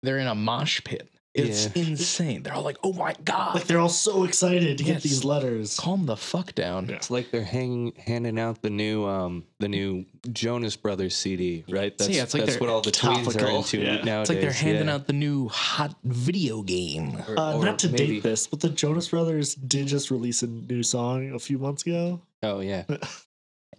they're 0.01 0.17
in 0.19 0.27
a 0.27 0.35
mosh 0.35 0.81
pit. 0.83 1.09
It's 1.35 1.65
Yeah. 1.75 1.83
insane. 1.83 2.41
They're 2.41 2.55
all 2.55 2.63
like, 2.63 2.77
"Oh 2.83 2.93
my 2.93 3.13
god!" 3.23 3.53
Like 3.53 3.67
they're 3.67 3.77
all 3.77 3.89
so 3.89 4.23
excited 4.23 4.79
to 4.79 4.83
Yes. 4.83 4.93
get 4.95 5.03
these 5.03 5.23
letters. 5.23 5.77
Calm 5.77 6.07
the 6.07 6.17
fuck 6.17 6.55
down. 6.55 6.87
Yeah. 6.89 6.95
It's 6.95 7.11
like 7.11 7.29
they're 7.29 7.43
hanging 7.43 7.93
handing 7.95 8.39
out 8.39 8.63
the 8.63 8.71
new 8.71 9.05
um 9.05 9.43
the 9.59 9.67
new 9.67 10.05
Jonas 10.31 10.75
Brothers 10.75 11.15
CD, 11.15 11.63
right? 11.69 11.93
So, 11.99 12.05
That's 12.05 12.17
yeah, 12.17 12.23
it's 12.23 12.33
like 12.33 12.45
that's 12.45 12.59
what 12.59 12.69
all 12.71 12.81
the 12.81 12.89
tweens 12.91 13.39
are 13.39 13.49
into 13.55 13.77
Yeah. 13.77 14.01
nowadays. 14.03 14.21
It's 14.21 14.29
like 14.29 14.41
they're 14.41 14.51
handing 14.51 14.87
yeah. 14.87 14.95
out 14.95 15.05
the 15.05 15.13
new 15.13 15.47
hot 15.49 15.95
video 16.03 16.63
game. 16.63 17.17
Or- 17.27 17.37
Uh, 17.39 17.53
or 17.57 17.65
not 17.65 17.77
to 17.79 17.89
maybe- 17.89 18.07
date 18.15 18.23
this, 18.23 18.47
but 18.47 18.61
the 18.61 18.69
Jonas 18.69 19.09
Brothers 19.09 19.53
did 19.53 19.85
just 19.87 20.09
release 20.09 20.41
a 20.41 20.47
new 20.47 20.81
song 20.81 21.33
a 21.35 21.39
few 21.39 21.59
months 21.59 21.83
ago. 21.85 22.19
Oh 22.41 22.61
yeah. 22.61 22.85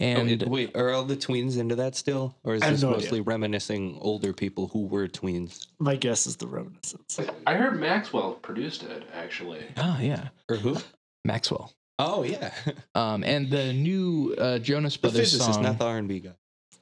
Oh, 0.00 0.04
And 0.04 0.30
it- 0.30 0.48
wait, 0.48 0.76
are 0.76 0.90
all 0.90 1.02
the 1.04 1.16
tweens 1.16 1.58
into 1.58 1.74
that 1.76 1.96
still, 1.96 2.36
or 2.44 2.54
is 2.54 2.62
this 2.62 2.82
no 2.82 2.90
mostly 2.90 3.20
reminiscing 3.20 3.98
older 4.00 4.32
people 4.32 4.68
who 4.68 4.86
were 4.86 5.08
tweens? 5.08 5.66
My 5.80 5.96
guess 5.96 6.26
is 6.26 6.36
the 6.36 6.46
reminiscence. 6.46 7.18
I 7.46 7.54
heard 7.54 7.80
Maxwell 7.80 8.32
produced 8.34 8.82
it 8.84 9.02
actually. 9.12 9.64
ah 9.76 9.98
yeah, 10.00 10.28
Or 10.48 10.56
who? 10.56 10.76
Maxwell. 11.24 11.72
Oh 11.98 12.22
yeah, 12.22 12.52
Um, 12.94 13.24
and 13.24 13.50
the 13.50 13.72
new 13.72 14.34
uh, 14.38 14.58
Jonas 14.60 14.94
the 14.94 15.00
Brothers 15.00 15.32
physicist, 15.32 15.54
song. 15.54 15.62
not 15.64 15.78
the 15.78 15.84
R 15.86 15.98
and 15.98 16.06
B 16.08 16.20
guy. 16.20 16.34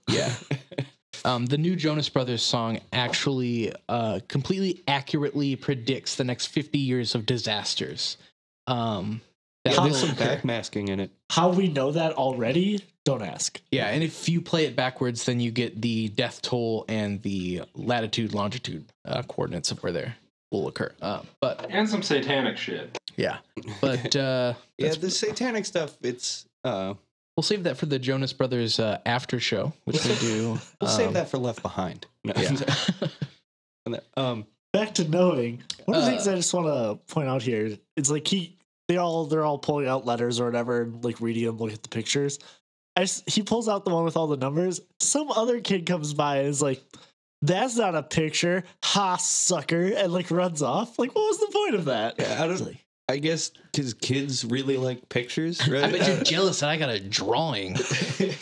Yeah. 0.09 0.33
Um, 1.25 1.47
the 1.47 1.59
new 1.59 1.75
Jonas 1.75 2.09
Brothers 2.09 2.43
song 2.43 2.79
actually 2.93 3.73
uh, 3.89 4.21
completely 4.29 4.85
accurately 4.87 5.57
predicts 5.57 6.15
the 6.15 6.23
next 6.23 6.47
50 6.47 6.79
years 6.79 7.17
of 7.17 7.27
disasters. 7.27 8.17
Um, 8.69 9.23
that 9.65 9.75
yeah, 9.75 9.83
there's 9.85 9.99
some 9.99 10.11
backmasking 10.11 10.89
in 10.89 11.01
it. 11.01 11.11
How 11.31 11.49
we 11.49 11.67
know 11.67 11.91
that 11.91 12.13
already? 12.13 12.81
Don't 13.07 13.23
ask. 13.23 13.61
Yeah, 13.71 13.87
and 13.87 14.03
if 14.03 14.29
you 14.29 14.41
play 14.43 14.67
it 14.67 14.75
backwards, 14.75 15.25
then 15.25 15.39
you 15.39 15.53
get 15.53 15.81
the 15.81 16.09
death 16.09 16.43
toll 16.43 16.85
and 16.89 17.23
the 17.23 17.63
latitude, 17.75 18.35
longitude 18.35 18.85
uh, 19.07 19.23
coordinates 19.23 19.71
of 19.71 19.81
where 19.85 19.93
they 19.93 20.13
will 20.51 20.67
occur. 20.67 20.93
Uh, 21.01 21.23
but 21.41 21.67
And 21.71 21.89
some 21.89 22.03
satanic 22.03 22.57
shit. 22.59 22.99
yeah, 23.17 23.39
but 23.81 24.15
uh, 24.17 24.55
yeah, 24.79 24.93
the 24.95 25.09
satanic 25.11 25.67
stuff. 25.67 25.97
It's 26.03 26.47
uh, 26.65 26.95
we'll 27.37 27.45
save 27.45 27.63
that 27.63 27.77
for 27.77 27.87
the 27.87 28.01
Jonas 28.01 28.33
Brothers 28.33 28.81
uh, 28.81 28.99
after 29.07 29.39
show, 29.39 29.73
which 29.85 30.05
we 30.05 30.15
do. 30.17 30.59
we'll 30.81 30.91
um, 30.91 30.97
save 30.97 31.13
that 31.13 31.29
for 31.31 31.39
Left 31.39 31.63
Behind. 31.63 32.05
No. 32.25 32.33
Yeah. 32.37 32.57
And 33.87 33.95
that- 33.95 34.05
um, 34.17 34.47
Back 34.73 34.95
to 34.95 35.09
knowing. 35.09 35.63
One 35.85 35.97
of 35.97 36.05
the 36.05 36.11
things 36.11 36.27
Uh, 36.27 36.33
I 36.33 36.35
just 36.35 36.53
want 36.53 36.67
to 36.67 37.15
point 37.15 37.29
out 37.29 37.41
here, 37.41 37.79
it's 37.97 38.11
like 38.11 38.27
he, 38.27 38.57
they 38.89 38.97
all, 38.99 39.25
they're 39.27 39.45
all 39.45 39.59
pulling 39.59 39.87
out 39.87 40.05
letters 40.05 40.39
or 40.41 40.45
whatever, 40.45 40.83
and 40.83 41.03
like 41.05 41.21
reading 41.21 41.47
them, 41.47 41.57
look 41.57 41.73
at 41.73 41.83
the 41.85 41.89
pictures. 41.89 42.41
I 42.97 43.03
s 43.03 43.23
he 43.27 43.43
pulls 43.43 43.69
out 43.69 43.85
the 43.85 43.91
one 43.91 44.05
with 44.05 44.17
all 44.17 44.27
the 44.27 44.37
numbers. 44.37 44.81
Some 45.01 45.31
other 45.31 45.61
kid 45.61 45.87
comes 45.87 46.15
by 46.15 46.39
and 46.39 46.49
is 46.49 46.63
like, 46.63 46.83
"That's 47.43 47.77
not 47.77 47.95
a 47.95 48.03
picture, 48.03 48.65
ha 48.83 49.17
sucker," 49.17 49.93
and 49.95 50.13
like 50.13 50.31
runs 50.31 50.63
off. 50.63 50.99
Like, 50.99 51.15
what 51.15 51.27
was 51.29 51.39
the 51.39 51.53
point 51.53 51.75
of 51.75 51.85
that? 51.87 52.15
yeah, 52.19 52.43
I 52.43 52.47
don't. 52.47 52.77
I 53.09 53.19
guess 53.19 53.53
because 53.73 53.95
kids 53.95 54.45
really 54.45 54.77
like 54.77 55.09
pictures, 55.09 55.67
right? 55.69 55.85
I 55.85 55.93
bet 55.93 56.09
you're 56.09 56.25
jealous 56.25 56.61
that 56.61 56.71
I 56.71 56.77
got 56.77 56.91
a 56.91 57.01
drawing. 57.01 57.77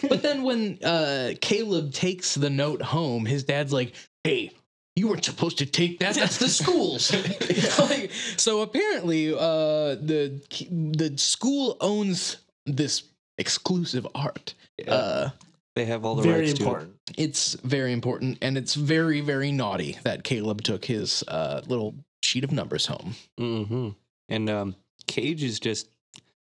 But 0.08 0.22
then 0.22 0.42
when 0.42 0.78
uh, 0.84 1.32
Caleb 1.40 1.92
takes 1.92 2.34
the 2.34 2.50
note 2.50 2.80
home, 2.80 3.26
his 3.26 3.44
dad's 3.44 3.72
like, 3.72 3.94
"Hey, 4.22 4.52
you 4.96 5.08
weren't 5.08 5.24
supposed 5.24 5.58
to 5.58 5.66
take 5.66 5.98
that. 5.98 6.14
That's 6.14 6.38
the 6.38 6.48
school's." 6.48 7.12
Like, 7.78 8.12
so 8.36 8.62
apparently, 8.62 9.34
uh, 9.34 9.96
the 9.96 10.40
the 10.70 11.14
school 11.16 11.76
owns 11.80 12.36
this 12.66 13.02
exclusive 13.38 14.06
art. 14.14 14.54
Yeah, 14.78 14.92
Uh, 14.94 15.30
they 15.76 15.84
have 15.86 16.04
all 16.04 16.14
the 16.14 16.22
Very 16.22 16.46
rights 16.46 16.58
important. 16.60 16.94
it's 17.16 17.54
very 17.54 17.92
important, 17.92 18.38
and 18.40 18.56
it's 18.56 18.74
very 18.74 19.20
very 19.20 19.50
naughty 19.52 19.98
that 20.04 20.22
Caleb 20.24 20.62
took 20.62 20.84
his 20.84 21.22
uh, 21.28 21.62
little 21.66 21.94
sheet 22.22 22.44
of 22.44 22.52
numbers 22.52 22.86
home. 22.86 23.14
to 23.36 23.42
it. 23.44 23.64
hmm 23.66 23.88
And 24.28 24.48
um, 24.50 24.76
Cage 25.06 25.42
is 25.42 25.58
just 25.60 25.88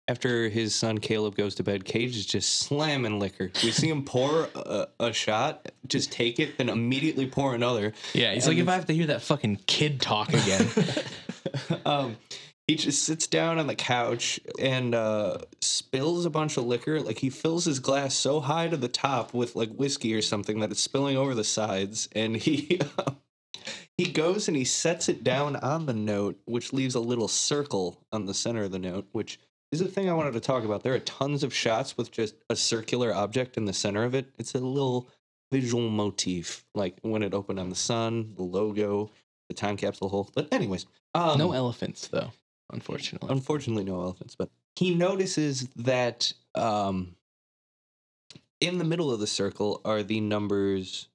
after 0.08 0.48
his 0.48 0.74
son 0.74 0.98
Caleb 0.98 1.36
goes 1.36 1.54
to 1.54 1.62
bed. 1.62 1.84
Cage 1.84 2.16
is 2.16 2.26
just 2.26 2.54
slamming 2.56 3.20
liquor. 3.20 3.52
We 3.62 3.70
see 3.70 3.88
him 3.88 4.04
pour 4.04 4.48
a, 4.56 4.88
a 4.98 5.12
shot, 5.12 5.70
just 5.86 6.10
take 6.10 6.40
it, 6.40 6.58
then 6.58 6.68
immediately 6.68 7.26
pour 7.28 7.54
another. 7.54 7.92
Yeah, 8.12 8.34
he's 8.34 8.46
And 8.48 8.56
like, 8.56 8.62
if 8.62 8.68
I 8.68 8.74
have 8.74 8.86
to 8.86 8.92
hear 8.94 9.06
that 9.06 9.22
fucking 9.22 9.60
kid 9.68 10.00
talk 10.00 10.30
again. 10.34 10.68
um, 11.86 12.16
he 12.70 12.76
just 12.76 13.02
sits 13.02 13.26
down 13.26 13.58
on 13.58 13.66
the 13.66 13.74
couch 13.74 14.38
and 14.56 14.94
uh, 14.94 15.38
spills 15.60 16.24
a 16.24 16.30
bunch 16.30 16.56
of 16.56 16.66
liquor. 16.66 17.00
Like 17.00 17.18
he 17.18 17.28
fills 17.28 17.64
his 17.64 17.80
glass 17.80 18.14
so 18.14 18.38
high 18.38 18.68
to 18.68 18.76
the 18.76 18.86
top 18.86 19.34
with 19.34 19.56
like 19.56 19.74
whiskey 19.74 20.14
or 20.14 20.22
something 20.22 20.60
that 20.60 20.70
it's 20.70 20.80
spilling 20.80 21.16
over 21.16 21.34
the 21.34 21.42
sides, 21.42 22.08
and 22.12 22.36
he 22.36 22.80
he 23.98 24.04
goes 24.12 24.46
and 24.46 24.56
he 24.56 24.64
sets 24.64 25.08
it 25.08 25.24
down 25.24 25.56
on 25.56 25.86
the 25.86 25.92
note, 25.92 26.40
which 26.44 26.72
leaves 26.72 26.94
a 26.94 27.00
little 27.00 27.26
circle 27.26 28.04
on 28.12 28.26
the 28.26 28.34
center 28.34 28.62
of 28.62 28.70
the 28.70 28.78
note, 28.78 29.08
which 29.10 29.40
is 29.72 29.80
a 29.80 29.88
thing 29.88 30.08
I 30.08 30.14
wanted 30.14 30.34
to 30.34 30.40
talk 30.40 30.62
about. 30.62 30.84
There 30.84 30.94
are 30.94 31.00
tons 31.00 31.42
of 31.42 31.52
shots 31.52 31.96
with 31.96 32.12
just 32.12 32.36
a 32.50 32.54
circular 32.54 33.12
object 33.12 33.56
in 33.56 33.64
the 33.64 33.72
center 33.72 34.04
of 34.04 34.14
it. 34.14 34.28
It's 34.38 34.54
a 34.54 34.58
little 34.58 35.08
visual 35.50 35.90
motif, 35.90 36.64
like 36.76 36.98
when 37.02 37.24
it 37.24 37.34
opened 37.34 37.58
on 37.58 37.68
the 37.68 37.74
sun, 37.74 38.34
the 38.36 38.44
logo, 38.44 39.10
the 39.48 39.54
time 39.54 39.76
capsule 39.76 40.08
hole. 40.08 40.30
But 40.36 40.46
anyways, 40.54 40.86
um, 41.16 41.36
no 41.36 41.50
elephants 41.50 42.06
though, 42.06 42.30
unfortunately. 42.72 43.28
Unfortunately, 43.30 43.84
no 43.84 44.00
elephants. 44.00 44.34
But 44.36 44.50
he 44.76 44.94
notices 44.94 45.68
that 45.76 46.32
um, 46.54 47.14
in 48.60 48.78
the 48.78 48.84
middle 48.84 49.10
of 49.12 49.20
the 49.20 49.26
circle 49.26 49.80
are 49.84 50.02
the 50.02 50.20
numbers 50.20 51.08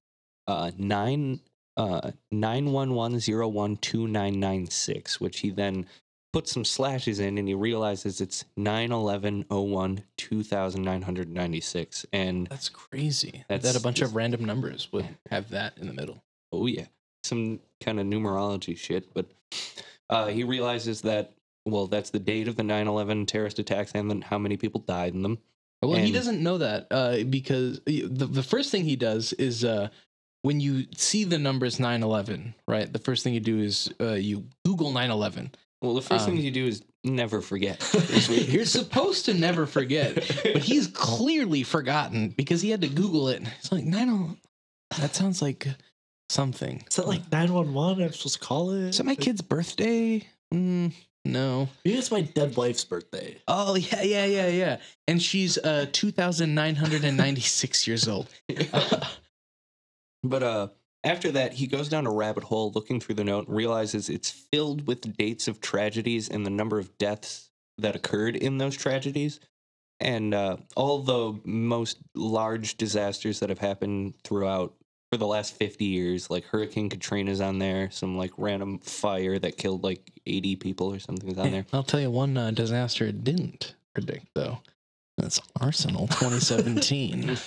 uh, 0.48 0.72
nine 0.78 1.40
uh, 1.78 2.12
nine 2.32 2.72
one 2.72 2.94
one 2.94 3.20
zero 3.20 3.48
one 3.48 3.78
two 3.78 4.08
nine 4.08 4.40
nine 4.40 4.68
six, 4.70 5.20
which 5.20 5.40
he 5.40 5.50
then 5.50 5.86
puts 6.32 6.52
some 6.52 6.66
slashes 6.66 7.20
in, 7.20 7.38
and 7.38 7.48
he 7.48 7.54
realizes 7.54 8.22
it's 8.22 8.46
nine 8.56 8.92
eleven 8.92 9.46
oh 9.50 9.62
one 9.62 10.04
two 10.18 10.44
thousand 10.44 10.84
nine 10.84 11.02
hundred 11.02 11.30
ninety 11.30 11.62
six. 11.62 12.06
And 12.14 12.48
That's 12.48 12.70
crazy. 12.70 13.44
That's- 13.50 13.72
that 13.74 13.80
a 13.80 13.84
bunch 13.84 14.02
of 14.02 14.16
random 14.16 14.46
numbers 14.46 14.90
would 14.92 15.08
have 15.30 15.50
that 15.50 15.78
in 15.78 15.88
the 15.88 15.94
middle. 15.94 16.24
oh 16.52 16.68
yeah, 16.68 16.86
some 17.24 17.60
kind 17.84 18.00
of 18.00 18.06
numerology 18.06 18.78
shit. 18.78 19.14
But 19.14 19.26
uh, 20.10 20.28
he 20.28 20.44
realizes 20.44 21.02
that 21.02 21.34
well, 21.66 21.88
that's 21.88 22.10
the 22.12 22.20
date 22.20 22.48
of 22.48 22.56
the 22.56 22.64
9/11 22.64 23.28
terrorist 23.28 23.60
attacks 23.60 23.92
and 23.96 24.10
then 24.10 24.22
how 24.22 24.38
many 24.38 24.58
people 24.58 24.82
died 24.82 25.14
in 25.14 25.22
them. 25.24 25.40
Well, 25.82 25.94
he 26.00 26.12
doesn't 26.12 26.42
know 26.42 26.58
that 26.60 26.88
uh, 26.92 27.24
because 27.30 27.80
the 27.86 28.08
the 28.08 28.44
first 28.44 28.72
thing 28.72 28.86
he 28.86 28.96
does 28.96 29.34
is 29.34 29.64
uh, 29.64 29.90
when 30.42 30.60
you 30.60 30.86
see 30.96 31.24
the 31.26 31.38
numbers 31.38 31.78
9/11, 31.78 32.54
right? 32.68 32.92
The 32.92 33.00
first 33.00 33.24
thing 33.24 33.34
you 33.34 33.40
do 33.40 33.60
is 33.60 33.94
uh, 34.02 34.14
you 34.14 34.46
Google 34.66 34.92
9/11. 34.92 35.54
Well, 35.82 35.94
the 35.94 36.02
first 36.02 36.28
Um, 36.28 36.36
thing 36.36 36.44
you 36.44 36.52
do 36.52 36.66
is 36.66 36.82
never 37.04 37.42
forget. 37.42 37.84
You're 38.30 38.66
supposed 38.66 39.26
to 39.26 39.34
never 39.36 39.68
forget, 39.68 40.16
but 40.16 40.64
he's 40.64 40.88
clearly 40.88 41.62
forgotten 41.62 42.30
because 42.30 42.62
he 42.62 42.72
had 42.72 42.82
to 42.82 42.88
Google 42.88 43.28
it. 43.28 43.44
It's 43.60 43.72
like 43.72 43.84
9 43.84 44.38
That 45.00 45.14
sounds 45.14 45.42
like 45.44 45.68
something. 46.30 46.84
Is 46.90 46.96
that 46.96 47.08
like 47.08 47.32
911? 47.32 48.04
I'm 48.04 48.14
supposed 48.14 48.40
to 48.42 48.48
call 48.48 48.72
it? 48.72 48.90
Is 48.90 48.98
that 48.98 49.04
my 49.04 49.14
kid's 49.16 49.42
birthday? 49.42 50.26
Mm, 50.52 50.94
no. 51.26 51.68
Maybe 51.84 51.98
it's 51.98 52.12
my 52.12 52.22
dead 52.22 52.56
wife's 52.56 52.86
birthday. 52.86 53.38
Oh 53.48 53.76
yeah, 53.76 54.02
yeah, 54.02 54.26
yeah, 54.26 54.48
yeah. 54.48 54.78
And 55.08 55.22
she's 55.22 55.58
uh 55.58 55.88
2,996 55.92 57.88
years 57.88 58.08
old. 58.08 58.30
But 60.26 60.44
uh, 60.44 60.68
after 61.04 61.32
that, 61.32 61.54
he 61.54 61.68
goes 61.68 61.88
down 61.90 62.08
a 62.08 62.12
rabbit 62.12 62.44
hole 62.44 62.72
looking 62.74 63.00
through 63.00 63.16
the 63.16 63.24
note 63.24 63.48
and 63.48 63.56
realizes 63.56 64.10
it's 64.10 64.32
filled 64.32 64.88
with 64.88 65.16
dates 65.18 65.48
of 65.48 65.62
tragedies 65.62 66.30
and 66.30 66.46
the 66.46 66.50
number 66.50 66.80
of 66.80 66.98
deaths 66.98 67.50
that 67.78 67.96
occurred 67.96 68.36
in 68.36 68.58
those 68.58 68.76
tragedies. 68.76 69.40
And 70.00 70.34
uh, 70.34 70.58
all 70.76 71.00
the 71.00 71.40
most 71.46 72.00
large 72.16 72.76
disasters 72.76 73.40
that 73.40 73.50
have 73.50 73.60
happened 73.60 74.16
throughout 74.24 74.74
for 75.16 75.20
the 75.20 75.28
last 75.28 75.56
50 75.56 75.86
years, 75.86 76.30
like 76.30 76.44
Hurricane 76.44 76.90
Katrina's 76.90 77.40
on 77.40 77.58
there, 77.58 77.90
some 77.90 78.18
like 78.18 78.32
random 78.38 78.80
fire 78.80 79.40
that 79.40 79.58
killed 79.58 79.82
like 79.84 80.12
80 80.26 80.58
people 80.58 80.94
or 80.94 81.00
something 81.00 81.30
is 81.30 81.38
on 81.38 81.52
there. 81.52 81.66
I'll 81.72 81.84
tell 81.84 82.02
you 82.02 82.10
one 82.12 82.36
uh, 82.38 82.52
disaster 82.52 83.06
it 83.06 83.24
didn't 83.24 83.76
predict 83.94 84.28
though. 84.36 84.60
That's 85.18 85.40
Arsenal 85.62 86.08
2017. 86.20 87.38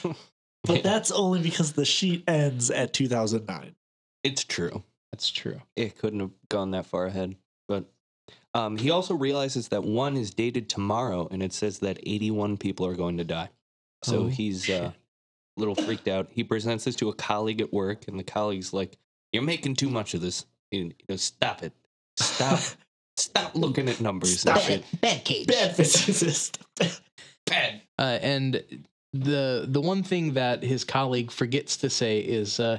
But 0.65 0.83
that's 0.83 1.11
only 1.11 1.43
because 1.43 1.73
the 1.75 1.85
sheet 1.85 2.25
ends 2.27 2.71
at 2.71 2.95
2009. 2.95 3.75
it's 4.25 4.45
true. 4.45 4.83
That's 5.13 5.29
true. 5.31 5.61
it 5.77 5.99
couldn't 5.99 6.21
have 6.21 6.31
gone 6.49 6.71
that 6.71 6.87
far 6.87 7.05
ahead. 7.07 7.37
But 7.69 7.85
um, 8.55 8.79
he 8.79 8.91
also 8.91 9.15
realizes 9.15 9.69
that 9.69 9.85
one 9.85 10.17
is 10.17 10.31
dated 10.33 10.69
tomorrow, 10.71 11.29
and 11.31 11.43
it 11.43 11.53
says 11.53 11.81
that 11.81 11.99
81 12.03 12.57
people 12.57 12.87
are 12.87 12.95
going 12.95 13.19
to 13.19 13.25
die. 13.25 13.51
So 14.05 14.25
Oh, 14.25 14.27
he's 14.27 14.65
shit. 14.65 14.83
uh, 14.83 14.87
a 14.87 14.95
little 15.59 15.75
freaked 15.75 16.09
out. 16.09 16.29
He 16.31 16.45
presents 16.45 16.85
this 16.85 16.97
to 16.97 17.09
a 17.09 17.15
colleague 17.15 17.61
at 17.61 17.73
work, 17.73 18.09
and 18.09 18.19
the 18.19 18.25
colleague's 18.25 18.73
like, 18.73 18.97
"You're 19.33 19.43
making 19.43 19.77
too 19.77 19.91
much 19.91 20.15
of 20.15 20.21
this. 20.21 20.47
You 20.71 20.85
you 20.85 20.95
know, 21.09 21.17
stop 21.17 21.63
it. 21.63 21.73
Stop. 22.19 22.61
stop 23.17 23.55
looking 23.55 23.89
at 23.89 24.01
numbers 24.01 24.41
Stop 24.41 24.57
and 24.57 24.65
shit. 24.65 25.01
Bad 25.01 25.25
cage. 25.25 25.47
Bad 25.47 25.77
physicist. 25.77 26.59
Bad. 27.47 27.83
Uh, 27.99 28.19
and 28.23 28.85
the 29.13 29.67
the 29.69 29.81
one 29.81 30.03
thing 30.03 30.35
that 30.35 30.63
his 30.63 30.85
colleague 30.85 31.31
forgets 31.31 31.77
to 31.79 31.91
say 31.91 32.21
is, 32.21 32.61
uh, 32.61 32.79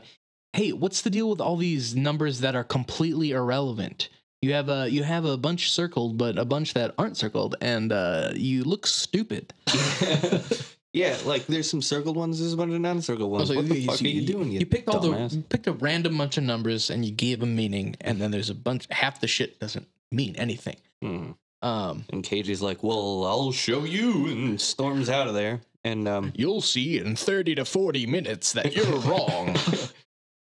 "Hey, 0.53 0.71
what's 0.71 1.01
the 1.01 1.09
deal 1.09 1.29
with 1.29 1.41
all 1.41 1.57
these 1.57 1.95
numbers 1.95 2.39
that 2.39 2.55
are 2.55 2.63
completely 2.63 3.31
irrelevant? 3.31 4.09
You 4.41 4.53
have 4.53 4.69
a 4.69 4.89
you 4.89 5.03
have 5.03 5.25
a 5.25 5.37
bunch 5.37 5.71
circled, 5.71 6.17
but 6.17 6.37
a 6.37 6.45
bunch 6.45 6.73
that 6.73 6.95
aren't 6.97 7.17
circled, 7.17 7.55
and 7.61 7.91
uh, 7.91 8.31
you 8.35 8.63
look 8.63 8.87
stupid." 8.87 9.53
yeah, 10.93 11.17
like 11.25 11.45
there's 11.47 11.69
some 11.69 11.81
circled 11.81 12.15
ones, 12.17 12.39
there's 12.39 12.53
a 12.53 12.57
bunch 12.57 12.73
of 12.73 12.81
non-circled 12.81 13.29
ones. 13.29 13.49
Also, 13.49 13.55
what 13.61 13.69
the 13.69 13.85
fuck 13.85 14.01
are 14.01 14.07
you 14.07 14.25
doing? 14.25 14.51
You, 14.51 14.59
You 14.59 14.65
picked 14.65 14.89
all 14.89 14.99
the 14.99 15.35
you 15.35 15.41
picked 15.43 15.67
a 15.67 15.71
random 15.73 16.17
bunch 16.17 16.37
of 16.37 16.43
numbers 16.43 16.89
and 16.89 17.05
you 17.05 17.11
gave 17.11 17.39
them 17.39 17.55
meaning, 17.55 17.95
and 18.01 18.19
then 18.19 18.31
there's 18.31 18.49
a 18.49 18.55
bunch. 18.55 18.87
Half 18.89 19.21
the 19.21 19.27
shit 19.27 19.59
doesn't 19.59 19.87
mean 20.11 20.35
anything. 20.35 20.77
Hmm. 21.01 21.31
Um, 21.61 22.05
And 22.09 22.23
Cage 22.23 22.49
is 22.49 22.61
like, 22.61 22.83
"Well, 22.83 23.25
I'll 23.25 23.51
show 23.51 23.83
you," 23.83 24.27
and 24.27 24.59
storms 24.59 25.09
out 25.09 25.27
of 25.27 25.33
there. 25.33 25.61
And 25.83 26.07
um, 26.07 26.33
you'll 26.35 26.61
see 26.61 26.97
in 26.97 27.15
thirty 27.15 27.53
to 27.55 27.65
forty 27.65 28.05
minutes 28.05 28.53
that 28.53 28.75
you're 28.75 28.85
wrong. 28.99 29.55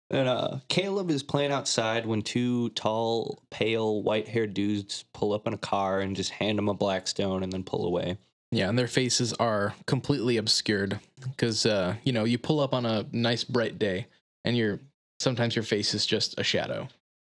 and 0.09 0.27
uh, 0.27 0.57
Caleb 0.69 1.09
is 1.09 1.23
playing 1.23 1.51
outside 1.51 2.05
when 2.05 2.21
two 2.21 2.69
tall, 2.69 3.41
pale, 3.49 4.01
white-haired 4.03 4.53
dudes 4.53 5.03
pull 5.13 5.33
up 5.33 5.47
in 5.47 5.53
a 5.53 5.57
car 5.57 5.99
and 5.99 6.15
just 6.15 6.29
hand 6.31 6.57
him 6.59 6.69
a 6.69 6.73
black 6.73 7.07
stone 7.07 7.43
and 7.43 7.51
then 7.51 7.63
pull 7.63 7.85
away. 7.85 8.17
Yeah, 8.51 8.69
and 8.69 8.79
their 8.79 8.87
faces 8.87 9.33
are 9.33 9.73
completely 9.87 10.37
obscured 10.37 10.99
because 11.21 11.65
uh, 11.65 11.95
you 12.03 12.13
know 12.13 12.23
you 12.23 12.37
pull 12.37 12.59
up 12.59 12.73
on 12.73 12.85
a 12.85 13.05
nice 13.11 13.43
bright 13.43 13.77
day, 13.77 14.07
and 14.45 14.55
you're 14.55 14.79
sometimes 15.19 15.55
your 15.55 15.63
face 15.63 15.93
is 15.93 16.05
just 16.05 16.39
a 16.39 16.43
shadow. 16.43 16.87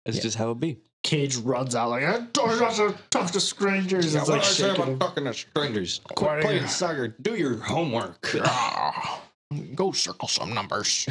That's 0.05 0.17
Yeah. 0.17 0.23
just 0.23 0.37
how 0.37 0.51
it 0.51 0.59
be. 0.59 0.77
Cage 1.03 1.35
runs 1.37 1.75
out 1.75 1.89
like, 1.91 2.03
I 2.03 2.19
don't 2.33 2.59
want 2.59 2.75
to 2.75 2.95
talk 3.11 3.29
to 3.31 3.39
strangers. 3.39 4.13
Yeah, 4.13 4.21
it's 4.21 4.29
what 4.29 4.39
like 4.39 4.47
I 4.47 4.51
say 4.51 4.69
about 4.75 4.99
talking 4.99 5.23
to 5.25 5.33
strangers. 5.35 6.01
Quit 6.03 6.17
Quitting. 6.17 6.41
playing 6.41 6.67
soccer. 6.67 7.09
Do 7.21 7.35
your 7.35 7.57
homework. 7.57 8.35
Go 9.75 9.91
circle 9.91 10.27
some 10.27 10.53
numbers. 10.53 11.07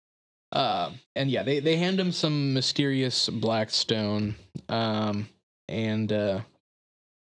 uh, 0.52 0.90
and 1.14 1.30
yeah, 1.30 1.42
they, 1.42 1.60
they 1.60 1.76
hand 1.76 2.00
him 2.00 2.12
some 2.12 2.54
mysterious 2.54 3.28
black 3.28 3.68
stone. 3.70 4.34
Um, 4.70 5.28
and 5.68 6.10
uh, 6.12 6.40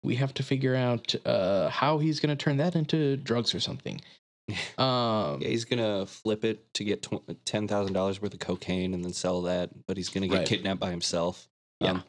we 0.03 0.15
have 0.15 0.33
to 0.35 0.43
figure 0.43 0.75
out 0.75 1.15
uh, 1.25 1.69
how 1.69 1.97
he's 1.99 2.19
going 2.19 2.35
to 2.35 2.41
turn 2.43 2.57
that 2.57 2.75
into 2.75 3.17
drugs 3.17 3.53
or 3.55 3.59
something. 3.59 3.99
Um, 4.77 5.39
Yeah, 5.41 5.47
he's 5.47 5.63
gonna 5.63 6.05
flip 6.05 6.43
it 6.43 6.73
to 6.73 6.83
get 6.83 7.01
tw- 7.03 7.23
ten 7.45 7.65
thousand 7.65 7.93
dollars 7.93 8.21
worth 8.21 8.33
of 8.33 8.41
cocaine 8.41 8.93
and 8.93 9.03
then 9.03 9.13
sell 9.13 9.43
that, 9.43 9.69
but 9.87 9.95
he's 9.95 10.09
gonna 10.09 10.27
get 10.27 10.39
Right. 10.39 10.47
kidnapped 10.47 10.81
by 10.81 10.89
himself. 10.91 11.47
Yeah. 11.79 12.01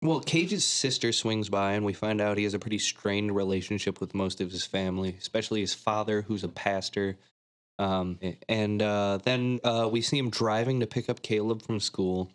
well, 0.00 0.20
Cage's 0.20 0.64
sister 0.64 1.10
swings 1.12 1.48
by, 1.48 1.72
and 1.72 1.84
we 1.84 1.92
find 1.92 2.20
out 2.20 2.38
he 2.38 2.44
has 2.44 2.54
a 2.54 2.60
pretty 2.60 2.78
strained 2.78 3.34
relationship 3.34 4.00
with 4.00 4.14
most 4.14 4.40
of 4.40 4.52
his 4.52 4.64
family, 4.64 5.16
especially 5.18 5.60
his 5.62 5.74
father, 5.74 6.22
who's 6.22 6.44
a 6.44 6.48
pastor. 6.48 7.18
Um, 7.80 8.18
and 8.48 8.80
uh, 8.80 9.18
then 9.24 9.58
uh, 9.64 9.88
we 9.90 10.00
see 10.00 10.16
him 10.18 10.30
driving 10.30 10.78
to 10.80 10.86
pick 10.86 11.08
up 11.10 11.22
Caleb 11.22 11.62
from 11.62 11.80
school, 11.80 12.30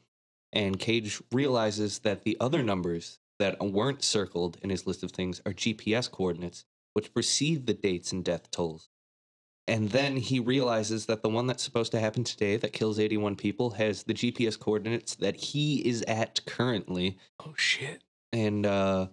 and 0.51 0.77
Cage 0.77 1.21
realizes 1.31 1.99
that 1.99 2.23
the 2.23 2.35
other 2.41 2.61
numbers 2.61 3.19
that 3.39 3.59
weren't 3.61 4.03
circled 4.03 4.57
in 4.61 4.69
his 4.69 4.87
list 4.87 5.03
of 5.03 5.11
things 5.11 5.41
are 5.45 5.53
GPS 5.53 6.09
coordinates, 6.09 6.65
which 6.93 7.13
precede 7.13 7.67
the 7.67 7.73
dates 7.73 8.11
and 8.11 8.23
death 8.23 8.49
tolls. 8.51 8.89
And 9.67 9.89
then 9.89 10.17
he 10.17 10.39
realizes 10.39 11.07
that 11.07 11.23
the 11.23 11.29
one 11.29 11.47
that's 11.47 11.63
supposed 11.63 11.91
to 11.93 11.99
happen 11.99 12.23
today 12.23 12.55
that 12.57 12.73
kills 12.73 12.99
81 12.99 13.35
people 13.35 13.71
has 13.71 14.03
the 14.03 14.13
GPS 14.13 14.59
coordinates 14.59 15.15
that 15.15 15.35
he 15.35 15.77
is 15.87 16.03
at 16.03 16.45
currently. 16.45 17.17
oh, 17.45 17.53
shit. 17.57 18.03
And 18.31 18.65
uh, 18.65 19.07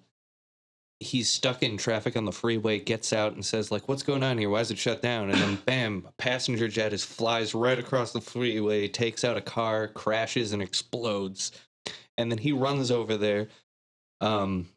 he's 1.01 1.31
stuck 1.31 1.63
in 1.63 1.79
traffic 1.79 2.17
on 2.17 2.27
the 2.27 2.33
freeway, 2.33 2.79
gets 2.79 3.15
out 3.15 3.33
and 3.33 3.45
says, 3.45 3.71
like, 3.71 3.89
what's 3.89 4.03
going 4.03 4.23
on 4.23 4.37
here? 4.37 4.51
Why 4.51 4.61
is 4.61 4.71
it 4.71 4.79
shut 4.79 5.01
down? 5.01 5.31
And 5.31 5.39
then 5.39 5.59
bam, 5.67 6.05
a 6.07 6.13
passenger 6.13 6.69
jet 6.69 6.93
is 6.93 7.05
flies 7.05 7.55
right 7.55 7.79
across 7.79 8.13
the 8.13 8.21
freeway, 8.21 8.89
takes 8.89 9.25
out 9.25 9.39
a 9.39 9.43
car, 9.43 9.89
crashes 9.89 10.53
and 10.53 10.63
explodes. 10.63 11.53
And 12.19 12.31
then 12.31 12.39
he 12.39 12.53
runs 12.53 12.91
over 12.91 13.17
there. 13.17 13.49
Um, 14.23 14.69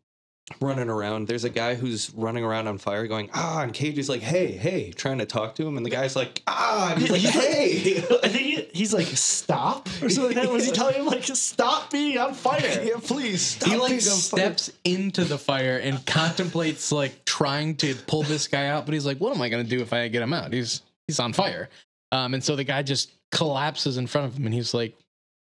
running 0.61 0.89
around. 0.89 1.27
There's 1.27 1.43
a 1.43 1.49
guy 1.49 1.73
who's 1.75 2.11
running 2.13 2.43
around 2.43 2.67
on 2.67 2.77
fire 2.77 3.07
going, 3.07 3.29
ah, 3.33 3.61
and 3.61 3.73
Cage 3.73 3.97
is 3.97 4.09
like, 4.09 4.21
hey, 4.21 4.51
hey, 4.51 4.91
trying 4.91 5.17
to 5.17 5.25
talk 5.25 5.55
to 5.55 5.67
him. 5.67 5.75
And 5.77 5.85
the 5.85 5.89
guy's 5.89 6.15
like, 6.15 6.43
ah, 6.45 6.91
and 6.93 7.01
he's 7.01 7.09
like, 7.11 7.21
hey. 7.33 7.97
I 8.23 8.27
think 8.27 8.33
he- 8.45 8.69
he's 8.73 8.93
like, 8.93 9.07
stop 9.07 9.87
or 10.03 10.09
something 10.09 10.35
like 10.37 10.45
that. 10.45 10.51
Was 10.53 10.65
he 10.67 10.71
telling 10.71 10.95
him, 10.95 11.05
like, 11.07 11.23
stop 11.33 11.89
being 11.91 12.17
on 12.17 12.33
fire? 12.35 12.59
yeah, 12.83 12.97
please 13.01 13.41
stop. 13.41 13.69
he 13.69 13.77
like 13.77 13.89
being 13.89 14.01
on 14.01 14.07
fire." 14.07 14.39
steps 14.57 14.71
into 14.83 15.23
the 15.23 15.37
fire 15.37 15.77
and 15.77 16.05
contemplates 16.05 16.91
like 16.91 17.25
trying 17.25 17.75
to 17.77 17.95
pull 17.95 18.21
this 18.23 18.47
guy 18.47 18.67
out, 18.67 18.85
but 18.85 18.93
he's 18.93 19.05
like, 19.05 19.17
"What 19.17 19.35
am 19.35 19.41
I 19.41 19.49
gonna 19.49 19.63
do 19.63 19.81
if 19.81 19.93
I 19.93 20.07
get 20.09 20.21
him 20.21 20.33
out? 20.33 20.53
He's 20.53 20.81
he's 21.07 21.19
on 21.19 21.33
fire." 21.33 21.69
Um, 22.11 22.33
and 22.35 22.43
so 22.43 22.55
the 22.55 22.63
guy 22.63 22.83
just 22.83 23.11
collapses 23.31 23.97
in 23.97 24.05
front 24.07 24.27
of 24.27 24.37
him, 24.37 24.45
and 24.45 24.53
he's 24.53 24.73
like, 24.75 24.95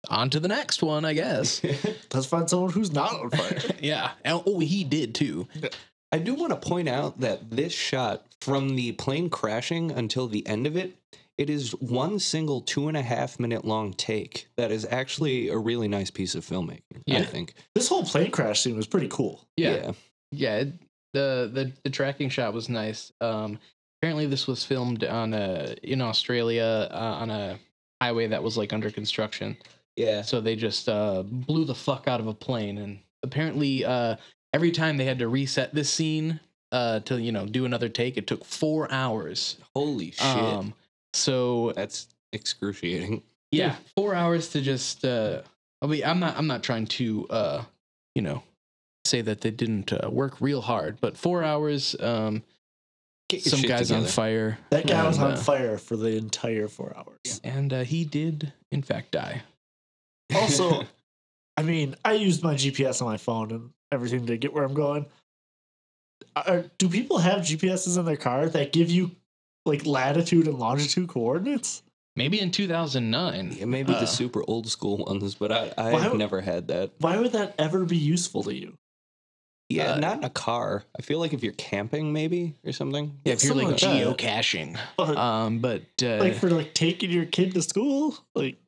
on 0.08 0.30
to 0.30 0.40
the 0.40 0.48
next 0.48 0.82
one, 0.82 1.04
I 1.04 1.12
guess. 1.14 1.62
Let's 2.14 2.26
find 2.26 2.48
someone 2.48 2.70
who's 2.72 2.92
not 2.92 3.12
on 3.12 3.30
fire. 3.30 3.58
yeah. 3.80 4.12
And- 4.24 4.42
Oh, 4.46 4.58
he 4.60 4.84
did 4.84 5.14
too. 5.14 5.46
I 6.12 6.18
do 6.18 6.34
want 6.34 6.50
to 6.50 6.56
point 6.68 6.88
out 6.88 7.20
that 7.20 7.50
this 7.50 7.72
shot 7.72 8.24
from 8.40 8.74
the 8.76 8.92
plane 8.92 9.30
crashing 9.30 9.90
until 9.92 10.26
the 10.26 10.44
end 10.46 10.66
of 10.66 10.76
it, 10.76 10.96
it 11.38 11.48
is 11.48 11.70
one 11.80 12.18
single 12.18 12.60
two 12.62 12.88
and 12.88 12.96
a 12.96 13.02
half 13.02 13.38
minute 13.38 13.64
long 13.64 13.92
take. 13.92 14.48
That 14.56 14.70
is 14.72 14.86
actually 14.90 15.48
a 15.48 15.56
really 15.56 15.86
nice 15.88 16.10
piece 16.10 16.34
of 16.34 16.44
filmmaking. 16.44 16.80
I 17.08 17.22
think. 17.22 17.54
this 17.74 17.88
whole 17.88 18.04
plane 18.04 18.30
crash 18.30 18.60
scene 18.62 18.76
was 18.76 18.86
pretty 18.86 19.08
cool. 19.08 19.44
Yeah. 19.56 19.92
Yeah. 20.32 20.56
it- 20.58 20.72
the, 21.12 21.50
the 21.52 21.72
the 21.82 21.90
tracking 21.90 22.28
shot 22.28 22.54
was 22.54 22.68
nice. 22.68 23.10
Um, 23.20 23.58
apparently 24.00 24.26
this 24.26 24.46
was 24.46 24.64
filmed 24.64 25.02
on 25.02 25.34
a 25.34 25.74
in 25.82 26.00
Australia 26.00 26.88
uh, 26.88 26.94
on 26.94 27.30
a 27.30 27.58
highway 28.00 28.28
that 28.28 28.44
was 28.44 28.56
like 28.56 28.72
under 28.72 28.92
construction. 28.92 29.56
Yeah. 30.00 30.22
So 30.22 30.40
they 30.40 30.56
just 30.56 30.88
uh, 30.88 31.22
blew 31.22 31.64
the 31.64 31.74
fuck 31.74 32.08
out 32.08 32.20
of 32.20 32.26
a 32.26 32.34
plane, 32.34 32.78
and 32.78 33.00
apparently, 33.22 33.84
uh, 33.84 34.16
every 34.52 34.70
time 34.70 34.96
they 34.96 35.04
had 35.04 35.18
to 35.18 35.28
reset 35.28 35.74
this 35.74 35.90
scene 35.90 36.40
uh, 36.72 37.00
to 37.00 37.20
you 37.20 37.32
know 37.32 37.46
do 37.46 37.64
another 37.64 37.88
take, 37.88 38.16
it 38.16 38.26
took 38.26 38.44
four 38.44 38.90
hours. 38.90 39.58
Holy 39.74 40.12
shit. 40.12 40.22
Um, 40.24 40.74
so 41.12 41.72
That's 41.72 42.06
excruciating. 42.32 43.22
yeah, 43.50 43.76
four 43.96 44.14
hours 44.14 44.48
to 44.50 44.60
just. 44.60 45.04
Uh, 45.04 45.42
I 45.82 45.86
mean, 45.86 46.04
I'm 46.04 46.20
not. 46.20 46.36
I'm 46.36 46.46
not 46.46 46.62
trying 46.62 46.86
to, 46.86 47.26
uh, 47.28 47.64
you 48.14 48.22
know, 48.22 48.42
say 49.04 49.20
that 49.22 49.40
they 49.42 49.50
didn't 49.50 49.92
uh, 49.92 50.10
work 50.10 50.40
real 50.40 50.60
hard, 50.62 50.98
but 51.00 51.16
four 51.16 51.42
hours. 51.42 51.96
Um, 52.00 52.42
Get 53.28 53.44
your 53.44 53.50
some 53.50 53.60
shit 53.60 53.68
guys 53.68 53.92
on 53.92 54.06
fire. 54.06 54.58
That 54.70 54.88
guy 54.88 55.06
was 55.06 55.18
on 55.20 55.32
uh, 55.32 55.36
fire 55.36 55.78
for 55.78 55.96
the 55.96 56.16
entire 56.16 56.66
four 56.66 56.92
hours. 56.96 57.40
and 57.44 57.72
uh, 57.72 57.84
he 57.84 58.04
did 58.04 58.52
in 58.72 58.82
fact 58.82 59.12
die. 59.12 59.42
Also, 60.34 60.82
I 61.56 61.62
mean, 61.62 61.96
I 62.04 62.12
used 62.14 62.42
my 62.42 62.54
GPS 62.54 63.00
on 63.02 63.08
my 63.08 63.16
phone 63.16 63.50
and 63.50 63.70
everything 63.92 64.26
to 64.26 64.36
get 64.36 64.52
where 64.52 64.64
I'm 64.64 64.74
going. 64.74 65.06
Are, 66.36 66.64
do 66.78 66.88
people 66.88 67.18
have 67.18 67.40
GPSs 67.40 67.98
in 67.98 68.04
their 68.04 68.16
car 68.16 68.48
that 68.48 68.72
give 68.72 68.90
you 68.90 69.10
like 69.66 69.84
latitude 69.86 70.46
and 70.46 70.58
longitude 70.58 71.08
coordinates? 71.08 71.82
Maybe 72.16 72.40
in 72.40 72.50
2009. 72.50 73.56
Yeah, 73.58 73.64
maybe 73.64 73.92
Uh, 73.94 74.00
the 74.00 74.06
super 74.06 74.42
old 74.46 74.68
school 74.68 74.98
ones, 75.06 75.34
but 75.34 75.52
I, 75.52 75.72
I've 75.76 76.10
would- 76.10 76.18
never 76.18 76.40
had 76.40 76.68
that. 76.68 76.92
Why 76.98 77.18
would 77.18 77.32
that 77.32 77.54
ever 77.58 77.84
be 77.84 77.96
useful 77.96 78.42
to 78.44 78.54
you? 78.54 78.74
Yeah, 79.68 79.92
Uh, 79.92 79.98
not 80.00 80.18
in 80.18 80.24
a 80.24 80.30
car. 80.30 80.84
I 80.98 81.02
feel 81.02 81.20
like 81.20 81.32
if 81.32 81.44
you're 81.44 81.52
camping, 81.52 82.12
maybe 82.12 82.54
or 82.64 82.72
something. 82.72 83.16
Yeah, 83.24 83.34
if 83.34 83.44
you're 83.44 83.54
like 83.54 83.78
Something 83.78 84.04
like 84.08 84.18
that. 84.18 84.24
geocaching. 84.26 84.78
But, 84.96 85.16
Um, 85.16 85.60
but 85.60 85.82
uh, 86.02 86.16
like 86.18 86.34
for 86.34 86.50
like 86.50 86.74
taking 86.74 87.10
your 87.10 87.24
kid 87.24 87.54
to 87.54 87.62
school, 87.62 88.16
like 88.34 88.59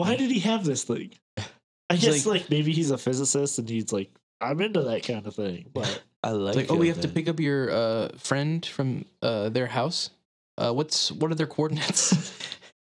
why 0.00 0.16
did 0.16 0.30
he 0.30 0.40
have 0.40 0.64
this 0.64 0.84
thing? 0.84 1.12
I 1.36 1.94
It's 1.94 2.04
guess 2.04 2.26
like- 2.26 2.42
like, 2.42 2.50
maybe 2.50 2.72
he's 2.72 2.90
a 2.90 2.98
physicist 2.98 3.58
and 3.58 3.68
he's 3.68 3.92
like, 3.92 4.10
I'm 4.40 4.60
into 4.60 4.82
that 4.82 5.02
kind 5.02 5.26
of 5.26 5.34
thing. 5.34 5.66
But 5.74 6.02
I 6.22 6.30
like. 6.30 6.56
it's 6.56 6.70
like, 6.70 6.76
oh, 6.76 6.80
we 6.80 6.88
have 6.88 7.00
to 7.02 7.08
pick 7.08 7.28
up 7.28 7.38
your 7.38 7.70
uh, 7.70 8.08
friend 8.16 8.64
from 8.64 9.04
uh, 9.22 9.50
their 9.50 9.66
house. 9.66 10.10
Uh, 10.56 10.72
what's 10.72 11.10
what 11.12 11.30
are 11.30 11.34
their 11.34 11.46
coordinates? 11.46 12.32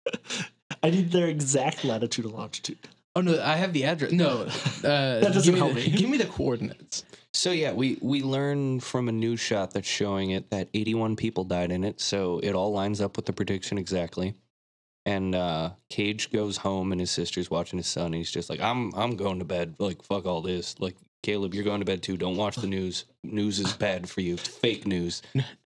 I 0.83 0.89
need 0.89 1.11
their 1.11 1.27
exact 1.27 1.83
latitude 1.83 2.25
and 2.25 2.33
longitude. 2.33 2.79
oh 3.15 3.21
no, 3.21 3.41
I 3.41 3.55
have 3.55 3.73
the 3.73 3.85
address. 3.85 4.11
No, 4.11 4.41
uh, 4.41 4.47
that 4.81 5.33
doesn't 5.33 5.43
give 5.43 5.53
me 5.53 5.59
help 5.59 5.73
the, 5.73 5.89
me. 5.91 5.97
Give 5.97 6.09
me 6.09 6.17
the 6.17 6.25
coordinates. 6.25 7.03
So 7.33 7.51
yeah, 7.51 7.71
we 7.71 7.97
we 8.01 8.21
learn 8.23 8.79
from 8.79 9.07
a 9.07 9.11
news 9.11 9.39
shot 9.39 9.71
that's 9.71 9.87
showing 9.87 10.31
it 10.31 10.49
that 10.49 10.69
81 10.73 11.15
people 11.15 11.43
died 11.43 11.71
in 11.71 11.83
it, 11.83 12.01
so 12.01 12.39
it 12.43 12.53
all 12.55 12.71
lines 12.73 12.99
up 12.99 13.15
with 13.15 13.25
the 13.25 13.33
prediction 13.33 13.77
exactly. 13.77 14.35
And 15.05 15.33
uh 15.33 15.71
Cage 15.89 16.31
goes 16.31 16.57
home 16.57 16.91
and 16.91 17.01
his 17.01 17.11
sister's 17.11 17.49
watching 17.49 17.77
his 17.77 17.87
son. 17.87 18.07
And 18.07 18.15
he's 18.15 18.31
just 18.31 18.49
like, 18.49 18.61
"I'm 18.61 18.93
I'm 18.95 19.15
going 19.15 19.39
to 19.39 19.45
bed. 19.45 19.75
Like 19.79 20.03
fuck 20.03 20.25
all 20.25 20.41
this. 20.41 20.75
Like 20.79 20.95
Caleb, 21.23 21.53
you're 21.53 21.63
going 21.63 21.79
to 21.79 21.85
bed 21.85 22.01
too. 22.03 22.17
Don't 22.17 22.37
watch 22.37 22.55
the 22.55 22.67
news. 22.67 23.05
News 23.23 23.59
is 23.59 23.73
bad 23.73 24.09
for 24.09 24.21
you. 24.21 24.35
It's 24.35 24.47
fake 24.47 24.85
news. 24.85 25.21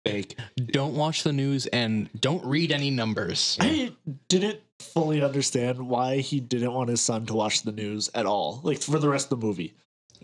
Fake." 0.05 0.37
Don't 0.67 0.95
watch 0.95 1.23
the 1.23 1.33
news 1.33 1.65
and 1.67 2.09
don't 2.19 2.43
read 2.45 2.71
any 2.71 2.89
numbers. 2.91 3.57
I 3.59 3.91
didn't 4.27 4.59
fully 4.79 5.23
understand 5.23 5.79
why 5.87 6.17
he 6.17 6.39
didn't 6.39 6.73
want 6.73 6.89
his 6.89 7.01
son 7.01 7.25
to 7.27 7.33
watch 7.33 7.63
the 7.63 7.71
news 7.71 8.09
at 8.13 8.25
all, 8.25 8.59
like 8.63 8.81
for 8.81 8.99
the 8.99 9.09
rest 9.09 9.31
of 9.31 9.39
the 9.39 9.45
movie. 9.45 9.73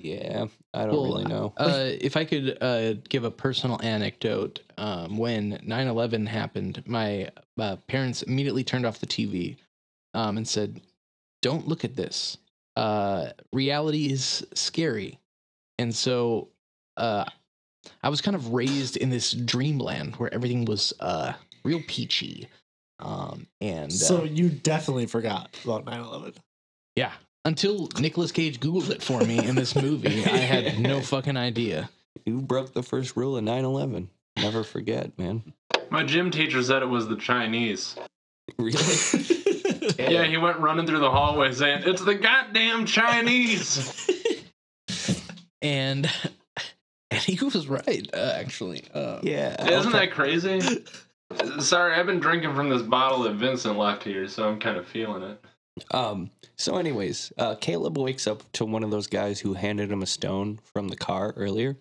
Yeah, 0.01 0.45
I 0.73 0.85
don't 0.85 0.93
Well, 0.95 1.03
really 1.03 1.25
know. 1.25 1.53
Uh, 1.57 1.89
if 1.99 2.15
I 2.15 2.25
could 2.25 2.57
uh, 2.61 2.93
give 3.09 3.23
a 3.23 3.31
personal 3.31 3.79
anecdote, 3.83 4.61
um, 4.77 5.17
when 5.17 5.59
9 5.63 5.87
11 5.87 6.25
happened, 6.25 6.83
my 6.85 7.29
uh, 7.59 7.75
parents 7.87 8.21
immediately 8.21 8.63
turned 8.63 8.85
off 8.85 8.99
the 8.99 9.07
TV 9.07 9.57
um, 10.13 10.37
and 10.37 10.47
said, 10.47 10.81
Don't 11.41 11.67
look 11.67 11.83
at 11.83 11.95
this. 11.95 12.37
Uh, 12.75 13.31
reality 13.51 14.11
is 14.11 14.45
scary. 14.53 15.19
And 15.77 15.93
so 15.93 16.49
uh, 16.97 17.25
I 18.03 18.09
was 18.09 18.21
kind 18.21 18.35
of 18.35 18.53
raised 18.53 18.97
in 18.97 19.09
this 19.09 19.31
dreamland 19.31 20.15
where 20.15 20.33
everything 20.33 20.65
was 20.65 20.93
uh, 20.99 21.33
real 21.63 21.81
peachy. 21.87 22.47
Um, 22.99 23.47
and 23.61 23.91
uh, 23.91 23.95
So 23.95 24.23
you 24.23 24.49
definitely 24.49 25.05
forgot 25.05 25.57
about 25.63 25.85
9/11. 25.85 26.35
yeah, 26.95 27.13
until 27.49 27.89
Nicolas 27.99 28.31
Cage 28.31 28.59
Googled 28.59 28.91
it 28.91 29.01
for 29.01 29.21
me 29.21 29.43
in 29.43 29.55
this 29.55 29.75
movie, 29.75 30.23
I 30.23 30.37
had 30.37 30.79
no 30.79 31.01
fucking 31.01 31.35
idea. 31.35 31.89
You 32.23 32.41
broke 32.41 32.73
the 32.73 32.83
first 32.83 33.17
rule 33.17 33.37
of 33.37 33.43
9/11. 33.43 34.07
Never 34.37 34.63
forget, 34.63 35.17
man. 35.17 35.53
My 35.89 36.03
gym 36.03 36.29
teacher 36.29 36.61
said 36.61 36.83
it 36.83 36.85
was 36.85 37.07
the 37.07 37.15
Chinese. 37.17 37.95
Really? 38.57 38.77
Yeah, 39.97 40.23
he 40.23 40.37
went 40.37 40.59
running 40.59 40.87
through 40.87 40.99
the 40.99 41.11
hallway 41.11 41.51
saying, 41.51 41.83
"It's 41.85 42.01
the 42.01 42.15
goddamn 42.15 42.85
Chinese." 42.85 44.07
and 45.61 46.09
and 47.11 47.19
he 47.21 47.37
was 47.43 47.67
right 47.67 48.09
uh, 48.13 48.33
actually 48.35 48.83
uh, 48.93 49.19
yeah. 49.23 49.69
Isn't 49.69 49.91
that 49.91 50.11
crazy? 50.11 50.61
Sorry, 51.59 51.93
I've 51.95 52.05
been 52.05 52.21
drinking 52.21 52.55
from 52.55 52.69
this 52.69 52.81
bottle 52.81 53.23
that 53.23 53.33
Vincent 53.33 53.77
left 53.77 54.03
here, 54.03 54.27
so 54.27 54.47
I'm 54.47 54.59
kind 54.59 54.77
of 54.77 54.87
feeling 54.87 55.23
it. 55.23 55.43
Um. 55.91 56.31
So, 56.57 56.77
anyways, 56.77 57.31
uh, 57.37 57.55
Caleb 57.55 57.97
wakes 57.97 58.27
up 58.27 58.43
to 58.53 58.65
one 58.65 58.83
of 58.83 58.91
those 58.91 59.07
guys 59.07 59.39
who 59.39 59.53
handed 59.53 59.91
him 59.91 60.01
a 60.01 60.07
stone 60.07 60.59
from 60.63 60.89
the 60.89 60.95
car 60.95 61.33
earlier, 61.37 61.77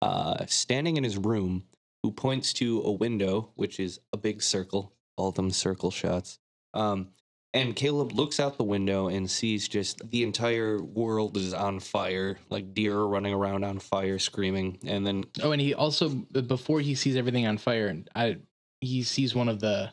uh, 0.00 0.46
standing 0.46 0.96
in 0.96 1.04
his 1.04 1.16
room, 1.16 1.64
who 2.02 2.12
points 2.12 2.52
to 2.54 2.82
a 2.82 2.92
window, 2.92 3.50
which 3.54 3.80
is 3.80 4.00
a 4.12 4.16
big 4.16 4.42
circle. 4.42 4.92
All 5.16 5.32
them 5.32 5.50
circle 5.50 5.90
shots. 5.90 6.38
Um. 6.74 7.08
And 7.54 7.76
Caleb 7.76 8.12
looks 8.12 8.40
out 8.40 8.56
the 8.56 8.64
window 8.64 9.08
and 9.08 9.30
sees 9.30 9.68
just 9.68 10.10
the 10.10 10.22
entire 10.22 10.82
world 10.82 11.36
is 11.36 11.52
on 11.52 11.80
fire, 11.80 12.38
like 12.48 12.72
deer 12.72 12.96
are 12.96 13.06
running 13.06 13.34
around 13.34 13.62
on 13.62 13.78
fire, 13.78 14.18
screaming. 14.18 14.78
And 14.86 15.06
then 15.06 15.24
oh 15.42 15.52
and 15.52 15.60
he 15.60 15.74
also 15.74 16.08
before 16.08 16.80
he 16.80 16.94
sees 16.94 17.14
everything 17.14 17.46
on 17.46 17.58
fire 17.58 17.88
and 17.88 18.08
i 18.14 18.38
he 18.82 19.02
sees 19.02 19.34
one 19.34 19.48
of 19.48 19.60
the 19.60 19.90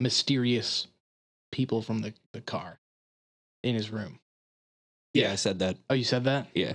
mysterious 0.00 0.88
people 1.52 1.80
from 1.80 2.00
the, 2.00 2.12
the 2.32 2.40
car 2.40 2.78
in 3.62 3.74
his 3.74 3.90
room 3.90 4.18
yeah, 5.14 5.30
I 5.32 5.34
said 5.34 5.58
that. 5.58 5.76
oh 5.90 5.94
you 5.94 6.04
said 6.04 6.24
that 6.24 6.48
Yeah. 6.54 6.72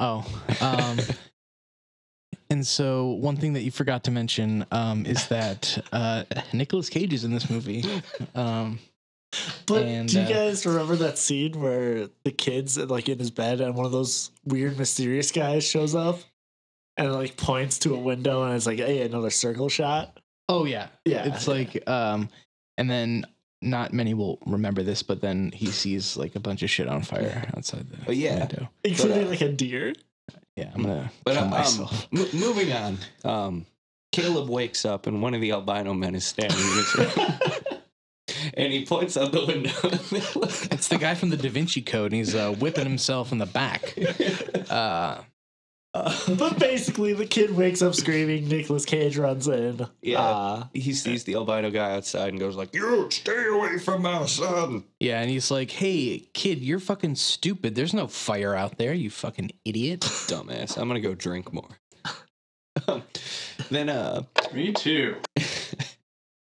oh 0.00 0.26
um 0.60 0.98
and 2.50 2.66
so 2.66 3.08
one 3.10 3.36
thing 3.36 3.52
that 3.52 3.62
you 3.62 3.70
forgot 3.70 4.04
to 4.04 4.10
mention 4.10 4.66
um 4.72 5.06
is 5.06 5.26
that 5.28 5.78
uh 5.92 6.24
Nicolas 6.52 6.88
Cage 6.88 7.12
is 7.12 7.24
in 7.24 7.32
this 7.32 7.48
movie 7.50 7.84
um 8.34 8.78
But 9.66 9.82
And, 9.82 10.08
do 10.08 10.18
you 10.20 10.24
uh, 10.26 10.28
guys 10.28 10.64
remember 10.66 10.96
that 10.96 11.18
scene 11.18 11.60
where 11.60 12.08
the 12.24 12.30
kids 12.32 12.78
like 12.78 13.08
in 13.08 13.18
his 13.18 13.30
bed 13.30 13.60
and 13.60 13.74
one 13.74 13.84
of 13.86 13.92
those 13.92 14.30
weird 14.44 14.78
mysterious 14.78 15.30
guys 15.30 15.64
shows 15.64 15.94
up 15.94 16.20
and 16.96 17.12
like 17.12 17.36
points 17.36 17.78
to 17.80 17.94
a 17.94 17.98
window 17.98 18.42
and 18.44 18.56
it's 18.56 18.66
like, 18.66 18.78
hey, 18.78 19.02
another 19.02 19.30
circle 19.30 19.68
shot? 19.68 20.18
oh 20.48 20.64
yeah 20.64 20.88
Yeah. 21.04 21.26
it's 21.26 21.46
like 21.46 21.86
um 21.88 22.30
and 22.78 22.88
then 22.90 23.26
not 23.60 23.92
many 23.92 24.14
will 24.14 24.38
remember 24.46 24.82
this 24.82 25.02
but 25.02 25.20
then 25.20 25.50
he 25.52 25.66
sees 25.66 26.16
like 26.16 26.36
a 26.36 26.40
bunch 26.40 26.62
of 26.62 26.70
shit 26.70 26.86
on 26.88 27.02
fire 27.02 27.44
outside 27.56 27.88
the 27.90 27.96
Oh, 28.08 28.12
yeah. 28.12 28.38
window. 28.40 28.68
Including 28.84 29.16
but, 29.18 29.26
uh, 29.26 29.30
like 29.30 29.40
a 29.40 29.52
deer. 29.52 29.94
yeah 30.56 30.70
i'm 30.74 30.82
gonna 30.82 31.10
But 31.24 31.34
kill 31.34 31.44
um, 31.44 31.50
myself. 31.50 32.06
mo- 32.12 32.28
moving 32.34 32.72
on, 32.72 32.98
um, 33.24 33.66
Caleb 34.12 34.48
wakes 34.48 34.84
up 34.84 35.06
and 35.06 35.20
one 35.22 35.34
of 35.34 35.40
the 35.40 35.52
albino 35.52 35.92
men 35.94 36.14
is 36.14 36.24
standing 36.24 36.58
in 36.58 36.64
his 36.66 36.94
room, 36.96 37.28
and 38.54 38.72
he 38.72 38.84
points 38.86 39.16
out 39.16 39.32
the 39.32 39.44
window. 39.44 39.70
it's 40.72 40.88
the 40.88 40.96
guy 40.98 41.14
from 41.14 41.30
the 41.30 41.36
da 41.36 41.48
vinci 41.50 41.82
code 41.82 42.12
and 42.12 42.14
he's 42.18 42.34
uh, 42.34 42.50
whipping 42.52 42.84
himself 42.84 43.32
in 43.32 43.38
the 43.38 43.46
back. 43.46 43.94
Uh 44.70 45.22
but 46.38 46.58
basically, 46.58 47.12
the 47.12 47.26
kid 47.26 47.54
wakes 47.56 47.82
up 47.82 47.94
screaming. 47.94 48.48
Nicolas 48.48 48.84
Cage 48.84 49.16
runs 49.18 49.48
in. 49.48 49.86
Yeah. 50.02 50.20
Uh, 50.20 50.64
he 50.74 50.92
sees 50.92 51.24
the 51.24 51.34
albino 51.34 51.70
guy 51.70 51.94
outside 51.94 52.28
and 52.30 52.38
goes 52.40 52.56
like, 52.56 52.74
"You 52.74 53.10
stay 53.10 53.46
away 53.48 53.78
from 53.78 54.02
my 54.02 54.26
son." 54.26 54.84
yeah 55.00 55.20
and 55.20 55.30
he's 55.30 55.50
like 55.50 55.70
hey 55.70 56.28
kid 56.34 56.58
you're 56.58 56.80
fucking 56.80 57.14
stupid 57.14 57.74
there's 57.76 57.94
no 57.94 58.06
fire 58.08 58.54
out 58.54 58.76
there 58.78 58.92
you 58.92 59.08
fucking 59.10 59.50
idiot 59.64 60.00
Dumbass. 60.28 60.76
I'm 60.76 60.88
gonna 60.88 61.00
go 61.00 61.14
drink 61.14 61.52
more. 61.52 61.68
Um, 62.86 63.02
then 63.70 63.88
uh 63.88 64.22
Me 64.54 64.72
too. 64.72 65.16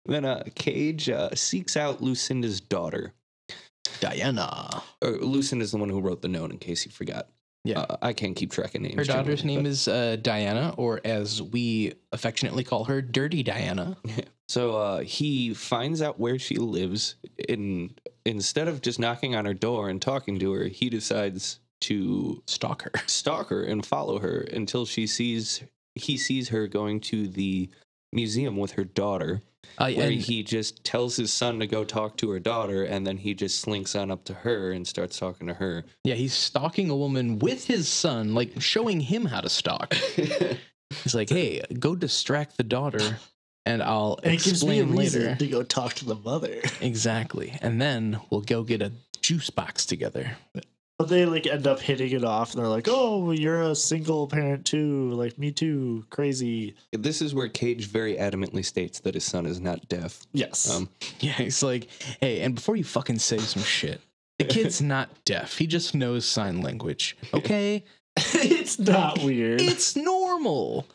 then 0.07 0.25
uh 0.25 0.43
Cage 0.57 1.09
uh, 1.09 1.31
seeks 1.35 1.77
out 1.77 2.03
Lucinda's 2.03 2.61
daughter. 2.61 3.15
diana 4.01 4.83
or 5.03 5.11
Lucinda's 5.13 5.71
the 5.73 5.79
one 5.79 5.89
who 5.89 6.01
wrote 6.01 6.23
the 6.23 6.29
note. 6.29 6.51
In 6.51 6.59
case 6.59 6.85
you 6.85 6.91
forgot. 6.91 7.29
Yeah. 7.67 7.81
Uh, 7.81 7.97
I 8.03 8.13
can't 8.13 8.37
keep 8.37 8.53
track 8.53 8.75
of 8.75 8.81
names. 8.81 8.95
Her 8.95 9.05
daughter's 9.05 9.45
name 9.45 9.63
but- 9.65 9.71
is 9.71 9.89
uh, 9.89 10.17
Diana, 10.21 10.75
or 10.77 11.01
as 11.05 11.43
we 11.43 11.95
affectionately 12.13 12.65
call 12.65 12.85
her, 12.85 13.03
Dirty 13.03 13.43
Diana. 13.43 13.97
So 14.49 14.77
uh, 14.77 15.01
he 15.01 15.55
finds 15.55 16.01
out 16.01 16.21
where 16.21 16.39
she 16.39 16.55
lives. 16.57 17.17
In 17.49 17.91
instead 18.25 18.69
of 18.69 18.81
just 18.81 19.01
knocking 19.01 19.35
on 19.35 19.45
her 19.45 19.55
door 19.55 19.89
and 19.89 20.01
talking 20.01 20.39
to 20.39 20.53
her, 20.53 20.65
he 20.65 20.89
decides 20.89 21.59
to 21.81 22.43
Stalk 22.47 22.83
her. 22.83 22.93
stalk 23.07 23.49
her 23.49 23.65
and 23.65 23.85
follow 23.85 24.21
her 24.21 24.47
until 24.53 24.87
she 24.87 25.07
sees 25.09 25.63
he 25.97 26.17
sees 26.17 26.51
her 26.51 26.69
going 26.69 27.01
to 27.01 27.27
the 27.27 27.69
museum 28.13 28.57
with 28.57 28.73
her 28.73 28.85
daughter, 28.85 29.43
Uh, 29.79 29.91
where 29.93 30.07
and 30.09 30.21
he 30.21 30.43
just 30.43 30.85
tells 30.85 31.17
his 31.17 31.33
son 31.33 31.59
to 31.61 31.67
go 31.67 31.85
talk 31.85 32.17
to 32.19 32.31
her 32.31 32.41
daughter, 32.41 32.85
and 32.85 33.07
then 33.07 33.17
he 33.19 33.35
just 33.35 33.61
slinks 33.61 33.95
on 33.95 34.11
up 34.11 34.25
to 34.25 34.35
her 34.35 34.71
and 34.73 34.87
starts 34.87 35.19
talking 35.19 35.47
to 35.47 35.55
her. 35.55 35.85
yeah, 36.05 36.15
he's 36.15 36.33
stalking 36.35 36.91
a 36.91 36.97
woman 36.97 37.39
with 37.39 37.67
his 37.67 37.89
son, 37.89 38.35
like 38.35 38.61
showing 38.61 39.01
him 39.01 39.25
how 39.27 39.41
to 39.41 39.49
stalk. 39.49 39.95
He's 41.03 41.15
like, 41.17 41.29
"Hey, 41.29 41.63
go 41.79 41.97
distract 41.97 42.57
the 42.57 42.63
daughter, 42.63 43.19
and 43.65 43.83
I'll 43.83 44.21
And 44.23 44.35
it 44.35 44.43
gives 44.43 44.65
me 44.65 44.79
a 44.79 44.83
explain 44.83 44.99
reason 44.99 45.23
later." 45.23 45.37
to 45.37 45.47
go 45.49 45.63
talk 45.63 45.95
to 45.95 46.05
the 46.05 46.15
mother. 46.15 46.61
Exactly, 46.81 47.59
and 47.61 47.81
then 47.83 48.21
we'll 48.31 48.41
go 48.43 48.63
get 48.63 48.83
a 48.83 48.93
juice 49.21 49.51
box 49.51 49.85
together. 49.85 50.37
But 50.99 51.09
they 51.11 51.27
like 51.27 51.47
end 51.47 51.67
up 51.67 51.79
hitting 51.81 52.11
it 52.13 52.25
off, 52.25 52.55
and 52.55 52.61
they're 52.63 52.71
like, 52.71 52.87
"Oh, 52.89 53.31
you're 53.31 53.61
a 53.61 53.75
single 53.75 54.27
parent 54.27 54.65
too, 54.65 55.11
like 55.11 55.39
me 55.39 55.53
too, 55.53 56.07
crazy." 56.09 56.75
this 56.93 57.21
is 57.21 57.35
where 57.35 57.49
Cage 57.49 57.87
very 57.87 58.17
adamantly 58.17 58.65
states 58.65 59.01
that 59.01 59.13
his 59.15 59.25
son 59.25 59.45
is 59.45 59.61
not 59.61 59.89
deaf. 59.91 60.23
Yes, 60.33 60.71
Um, 60.71 60.89
Yeah, 61.21 61.33
he's 61.33 61.63
like, 61.63 61.89
"Hey, 62.21 62.41
and 62.41 62.55
before 62.55 62.77
you 62.77 62.85
fucking 62.85 63.19
say 63.19 63.37
some 63.37 63.63
shit, 63.63 64.01
the 64.39 64.47
kid's 64.47 64.81
not 64.95 65.11
deaf. 65.27 65.59
He 65.59 65.67
just 65.67 65.95
knows 65.95 66.25
sign 66.25 66.63
language. 66.63 67.17
Okay, 67.35 67.85
it's 68.17 68.79
not 68.79 69.23
weird. 69.23 69.61
it's 69.61 69.97
normal." 69.97 70.87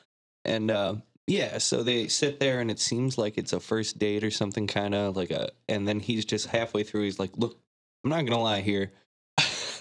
and 0.45 0.71
uh, 0.71 0.95
yeah, 1.27 1.59
so 1.59 1.83
they 1.83 2.07
sit 2.07 2.39
there, 2.39 2.59
and 2.59 2.71
it 2.71 2.79
seems 2.79 3.19
like 3.19 3.37
it's 3.37 3.53
a 3.53 3.59
first 3.59 3.99
date 3.99 4.23
or 4.23 4.31
something, 4.31 4.65
kind 4.65 4.95
of 4.95 5.15
like 5.15 5.29
a. 5.29 5.51
And 5.69 5.87
then 5.87 5.99
he's 5.99 6.25
just 6.25 6.47
halfway 6.47 6.81
through. 6.81 7.03
He's 7.03 7.19
like, 7.19 7.37
"Look, 7.37 7.59
I'm 8.03 8.09
not 8.09 8.25
gonna 8.25 8.41
lie 8.41 8.61
here. 8.61 8.91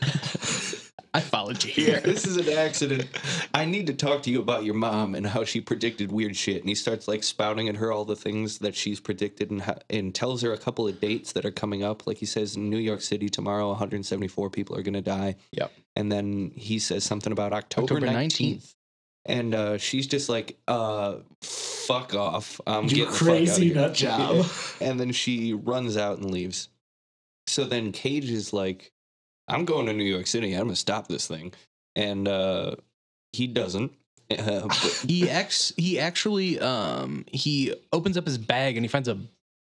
I 1.12 1.20
followed 1.20 1.64
you 1.64 1.72
Yeah, 1.76 1.84
here. 1.84 2.00
this 2.04 2.24
is 2.24 2.36
an 2.36 2.56
accident. 2.56 3.06
I 3.52 3.64
need 3.64 3.88
to 3.88 3.94
talk 3.94 4.22
to 4.22 4.30
you 4.30 4.40
about 4.40 4.64
your 4.64 4.74
mom 4.74 5.16
and 5.16 5.26
how 5.26 5.44
she 5.44 5.60
predicted 5.60 6.12
weird 6.12 6.36
shit. 6.36 6.60
And 6.60 6.68
he 6.68 6.74
starts 6.74 7.08
like 7.08 7.24
spouting 7.24 7.68
at 7.68 7.76
her 7.76 7.90
all 7.90 8.04
the 8.04 8.14
things 8.14 8.58
that 8.58 8.76
she's 8.76 9.00
predicted 9.00 9.50
and 9.50 9.62
how, 9.62 9.78
and 9.90 10.14
tells 10.14 10.42
her 10.42 10.52
a 10.52 10.58
couple 10.58 10.86
of 10.86 11.00
dates 11.00 11.32
that 11.32 11.44
are 11.44 11.50
coming 11.50 11.82
up. 11.82 12.06
Like 12.06 12.18
he 12.18 12.26
says, 12.26 12.54
in 12.54 12.70
New 12.70 12.78
York 12.78 13.00
City 13.00 13.28
tomorrow, 13.28 13.68
174 13.70 14.50
people 14.50 14.76
are 14.76 14.82
gonna 14.82 15.02
die. 15.02 15.34
Yep. 15.52 15.72
And 15.96 16.12
then 16.12 16.52
he 16.54 16.78
says 16.78 17.02
something 17.02 17.32
about 17.32 17.52
October, 17.52 17.94
October 17.94 18.06
19th. 18.06 18.56
19th. 18.56 18.74
And 19.26 19.54
uh, 19.54 19.78
she's 19.78 20.06
just 20.06 20.28
like, 20.28 20.58
uh, 20.66 21.16
fuck 21.42 22.14
off. 22.14 22.60
I'm 22.66 22.84
you 22.84 22.90
getting 22.90 23.06
the 23.06 23.12
fuck 23.12 23.28
outta 23.28 23.36
crazy 23.36 23.66
here." 23.66 23.74
nut 23.74 23.94
job. 23.94 24.46
and 24.80 24.98
then 24.98 25.12
she 25.12 25.52
runs 25.54 25.96
out 25.96 26.18
and 26.18 26.30
leaves. 26.30 26.68
So 27.46 27.64
then 27.64 27.90
Cage 27.92 28.30
is 28.30 28.52
like, 28.52 28.92
I'm 29.50 29.64
going 29.64 29.86
to 29.86 29.92
New 29.92 30.04
York 30.04 30.26
City. 30.26 30.52
I'm 30.54 30.60
going 30.64 30.70
to 30.70 30.76
stop 30.76 31.08
this 31.08 31.26
thing. 31.26 31.52
And 31.96 32.26
uh, 32.28 32.76
he 33.32 33.46
doesn't. 33.46 33.92
Uh, 34.30 34.68
He 35.08 35.28
ex 35.28 35.72
he 35.76 35.98
actually 35.98 36.60
um 36.60 37.24
he 37.32 37.74
opens 37.92 38.16
up 38.16 38.24
his 38.24 38.38
bag 38.38 38.76
and 38.76 38.84
he 38.84 38.88
finds 38.88 39.08
a 39.08 39.18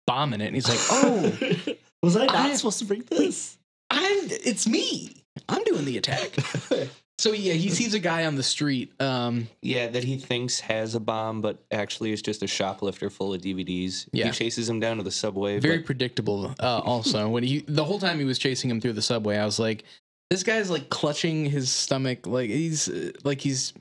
bomb 0.07 0.33
in 0.33 0.39
it 0.39 0.45
and 0.45 0.55
he's 0.55 0.69
like, 0.69 0.79
"Oh, 0.89 1.75
was 2.01 2.15
I 2.15 2.27
not 2.27 2.35
I- 2.35 2.53
supposed 2.55 2.79
to 2.79 2.85
bring 2.85 3.01
this? 3.09 3.57
I'm 3.91 4.19
it's 4.29 4.65
me. 4.65 5.25
I'm 5.49 5.65
doing 5.65 5.83
the 5.83 5.97
attack." 5.97 6.29
So 7.23 7.31
yeah, 7.31 7.53
he 7.53 7.69
sees 7.69 7.93
a 7.93 7.99
guy 7.99 8.25
on 8.25 8.35
the 8.35 8.43
street. 8.43 8.91
Um 9.01 9.47
yeah, 9.61 9.87
that 9.87 10.03
he 10.03 10.17
thinks 10.17 10.59
has 10.59 10.93
a 10.93 10.99
bomb, 10.99 11.39
but 11.39 11.63
actually 11.71 12.11
is 12.11 12.21
just 12.21 12.43
a 12.43 12.47
shoplifter 12.47 13.09
full 13.09 13.33
of 13.33 13.39
DVDs. 13.39 14.09
Yeah. 14.11 14.25
He 14.25 14.31
chases 14.31 14.67
him 14.67 14.81
down 14.81 14.97
to 14.97 15.03
the 15.03 15.11
subway. 15.11 15.57
very 15.59 15.77
but- 15.77 15.85
predictable 15.85 16.53
uh 16.59 16.79
also 16.83 17.29
when 17.35 17.43
he 17.43 17.59
the 17.65 17.85
whole 17.85 17.99
time 17.99 18.19
he 18.19 18.25
was 18.25 18.37
chasing 18.37 18.69
him 18.69 18.81
through 18.81 18.91
the 18.93 19.01
subway, 19.01 19.37
I 19.37 19.45
was 19.45 19.57
like, 19.57 19.85
this 20.29 20.43
guy's 20.43 20.69
like 20.69 20.89
clutching 20.89 21.45
his 21.45 21.71
stomach 21.71 22.27
like 22.27 22.49
he's 22.49 22.89
uh, 22.89 23.11
like 23.23 23.39
he's 23.39 23.71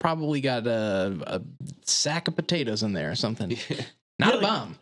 probably 0.00 0.40
got 0.40 0.66
a, 0.66 1.16
a 1.28 1.42
sack 1.86 2.26
of 2.26 2.34
potatoes 2.34 2.82
in 2.82 2.92
there 2.92 3.08
or 3.12 3.14
something. 3.14 3.50
Not 4.18 4.34
Yeah, 4.34 4.34
a 4.34 4.34
like- 4.34 4.40
bomb. 4.42 4.78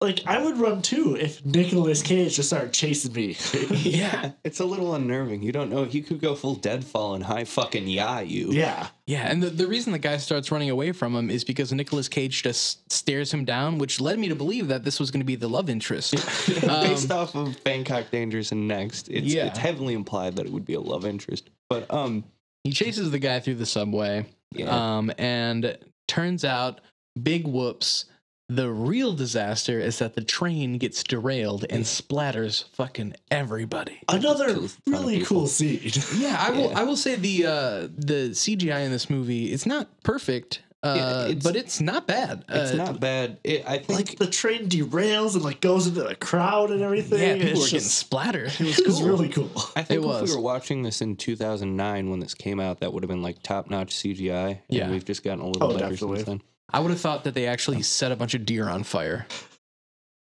Like 0.00 0.20
I 0.26 0.40
would 0.40 0.58
run 0.58 0.80
too 0.80 1.16
if 1.18 1.44
Nicolas 1.44 2.02
Cage 2.02 2.36
just 2.36 2.50
started 2.50 2.72
chasing 2.72 3.12
me. 3.14 3.36
yeah, 3.72 4.30
it's 4.44 4.60
a 4.60 4.64
little 4.64 4.94
unnerving. 4.94 5.42
You 5.42 5.50
don't 5.50 5.70
know. 5.70 5.84
He 5.86 6.02
could 6.02 6.20
go 6.20 6.36
full 6.36 6.54
deadfall 6.54 7.14
and 7.14 7.24
high 7.24 7.42
fucking 7.42 7.88
yeah 7.88 8.20
you. 8.20 8.52
yeah, 8.52 8.86
Yeah, 9.06 9.28
and 9.28 9.42
the, 9.42 9.50
the 9.50 9.66
reason 9.66 9.90
the 9.92 9.98
guy 9.98 10.18
starts 10.18 10.52
running 10.52 10.70
away 10.70 10.92
from 10.92 11.16
him 11.16 11.30
is 11.30 11.42
because 11.42 11.72
Nicolas 11.72 12.08
Cage 12.08 12.44
just 12.44 12.92
stares 12.92 13.34
him 13.34 13.44
down, 13.44 13.78
which 13.78 14.00
led 14.00 14.20
me 14.20 14.28
to 14.28 14.36
believe 14.36 14.68
that 14.68 14.84
this 14.84 15.00
was 15.00 15.10
going 15.10 15.20
to 15.20 15.26
be 15.26 15.34
the 15.34 15.48
love 15.48 15.68
interest. 15.68 16.12
Based 16.46 17.10
Um, 17.10 17.18
off 17.18 17.34
of 17.34 17.62
Bangkok 17.64 18.12
Dangerous 18.12 18.52
and 18.52 18.68
Next, 18.68 19.08
it's, 19.08 19.26
Yeah. 19.26 19.46
it's 19.46 19.58
heavily 19.58 19.94
implied 19.94 20.36
that 20.36 20.46
it 20.46 20.52
would 20.52 20.64
be 20.64 20.74
a 20.74 20.80
love 20.80 21.06
interest. 21.06 21.50
But 21.68 21.92
um, 21.92 22.22
he 22.62 22.70
chases 22.70 23.10
the 23.10 23.18
guy 23.18 23.40
through 23.40 23.56
the 23.56 23.66
subway, 23.66 24.26
yeah, 24.52 24.68
um, 24.98 25.10
and 25.18 25.76
turns 26.06 26.44
out, 26.44 26.82
big 27.20 27.48
whoops. 27.48 28.04
The 28.50 28.70
real 28.70 29.12
disaster 29.12 29.78
is 29.78 29.98
that 29.98 30.14
the 30.14 30.22
train 30.24 30.78
gets 30.78 31.02
derailed 31.04 31.66
and 31.68 31.84
splatters 31.84 32.64
fucking 32.72 33.14
everybody. 33.30 34.00
another 34.08 34.46
Kills 34.46 34.78
a 34.78 34.90
ton 34.90 34.94
of 34.94 35.04
really 35.04 35.22
cool 35.22 35.46
scene. 35.46 35.80
Yeah, 36.16 36.36
I 36.40 36.50
will. 36.50 36.70
Yeah. 36.70 36.80
I 36.80 36.84
will 36.84 36.96
say 36.96 37.16
the 37.16 37.44
uh, 37.46 37.88
the 37.94 38.30
CGI 38.32 38.84
in 38.86 38.90
this 38.90 39.10
movie 39.10 39.52
it's 39.52 39.66
not 39.66 39.88
perfect, 40.02 40.62
uh, 40.82 40.94
Yeah, 40.96 41.24
it's- 41.26 41.42
but 41.44 41.56
it's 41.56 41.80
not 41.82 42.06
bad. 42.06 42.46
it's 42.48 42.72
Uh, 42.72 42.76
not 42.76 43.00
bad. 43.00 43.36
It, 43.44 43.64
I 43.68 43.78
think 43.78 43.98
like 43.98 44.16
the 44.18 44.26
train 44.26 44.66
derails 44.70 45.34
and 45.34 45.44
like 45.44 45.60
goes 45.60 45.86
into 45.86 46.02
the 46.04 46.14
crowd 46.14 46.70
and 46.70 46.80
everything. 46.80 47.20
Yeah, 47.20 47.34
people 47.34 47.50
it's 47.50 47.60
were 47.60 47.66
getting 47.66 47.80
splattered. 47.80 48.50
It 48.60 48.64
was 48.66 48.78
It 48.78 48.86
was 48.86 48.98
cool. 49.00 49.08
really 49.08 49.28
cool. 49.28 49.50
I 49.76 49.82
think 49.82 49.90
It 50.00 50.04
if 50.04 50.04
was. 50.06 50.30
we 50.30 50.36
were 50.36 50.42
watching 50.42 50.84
this 50.84 51.02
in 51.02 51.16
2009 51.16 52.08
when 52.08 52.20
this 52.20 52.32
came 52.32 52.60
out, 52.60 52.80
that 52.80 52.94
would 52.94 53.02
have 53.02 53.10
been 53.10 53.22
like 53.22 53.42
top 53.42 53.68
notch 53.68 53.94
CGI. 53.94 54.48
And 54.52 54.60
Yeah. 54.70 54.90
we've 54.90 55.04
just 55.04 55.22
gotten 55.22 55.40
a 55.40 55.46
little 55.48 55.64
Oh, 55.70 55.74
better 55.76 55.90
definitely. 55.90 56.16
since 56.18 56.28
then. 56.28 56.40
I 56.70 56.80
would 56.80 56.90
have 56.90 57.00
thought 57.00 57.24
that 57.24 57.34
they 57.34 57.46
actually 57.46 57.82
set 57.82 58.12
a 58.12 58.16
bunch 58.16 58.34
of 58.34 58.44
deer 58.44 58.68
on 58.68 58.82
fire. 58.82 59.26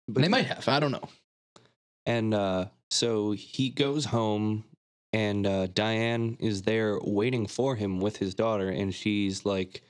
But 0.08 0.22
they 0.22 0.28
might 0.28 0.46
have. 0.46 0.68
I 0.68 0.78
don't 0.78 0.92
know. 0.92 1.08
And 2.04 2.32
uh, 2.32 2.66
so 2.90 3.32
he 3.32 3.70
goes 3.70 4.04
home, 4.04 4.64
and 5.12 5.46
uh, 5.46 5.66
Diane 5.66 6.36
is 6.38 6.62
there 6.62 6.98
waiting 7.02 7.46
for 7.46 7.74
him 7.74 8.00
with 8.00 8.16
his 8.18 8.34
daughter, 8.34 8.68
and 8.68 8.94
she's 8.94 9.44
like, 9.44 9.82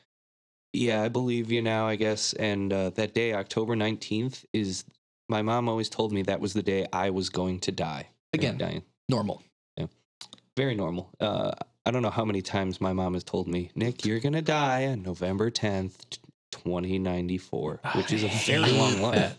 "Yeah, 0.72 1.02
I 1.02 1.08
believe 1.08 1.52
you 1.52 1.60
now, 1.60 1.86
I 1.86 1.96
guess." 1.96 2.32
And 2.32 2.72
uh, 2.72 2.90
that 2.90 3.12
day, 3.12 3.34
October 3.34 3.76
nineteenth, 3.76 4.46
is 4.54 4.84
my 5.28 5.42
mom 5.42 5.68
always 5.68 5.90
told 5.90 6.12
me 6.12 6.22
that 6.22 6.40
was 6.40 6.54
the 6.54 6.62
day 6.62 6.86
I 6.90 7.10
was 7.10 7.28
going 7.28 7.60
to 7.60 7.72
die. 7.72 8.08
Again. 8.32 8.56
Diane, 8.56 8.82
Normal. 9.10 9.42
Yeah, 9.76 9.86
very 10.56 10.74
normal. 10.74 11.10
Uh, 11.20 11.52
I 11.84 11.90
don't 11.90 12.02
know 12.02 12.10
how 12.10 12.24
many 12.24 12.40
times 12.40 12.80
my 12.80 12.94
mom 12.94 13.12
has 13.12 13.24
told 13.24 13.46
me, 13.46 13.70
"Nick, 13.74 14.06
you're 14.06 14.20
gonna 14.20 14.40
die 14.40 14.86
on 14.86 15.02
November 15.02 15.50
tenth, 15.50 16.18
twenty 16.62 16.98
ninety 16.98 17.38
four, 17.38 17.80
which 17.94 18.12
is 18.12 18.22
a 18.24 18.28
very 18.28 18.70
long 18.72 19.00
life." 19.02 19.14
that. 19.16 19.36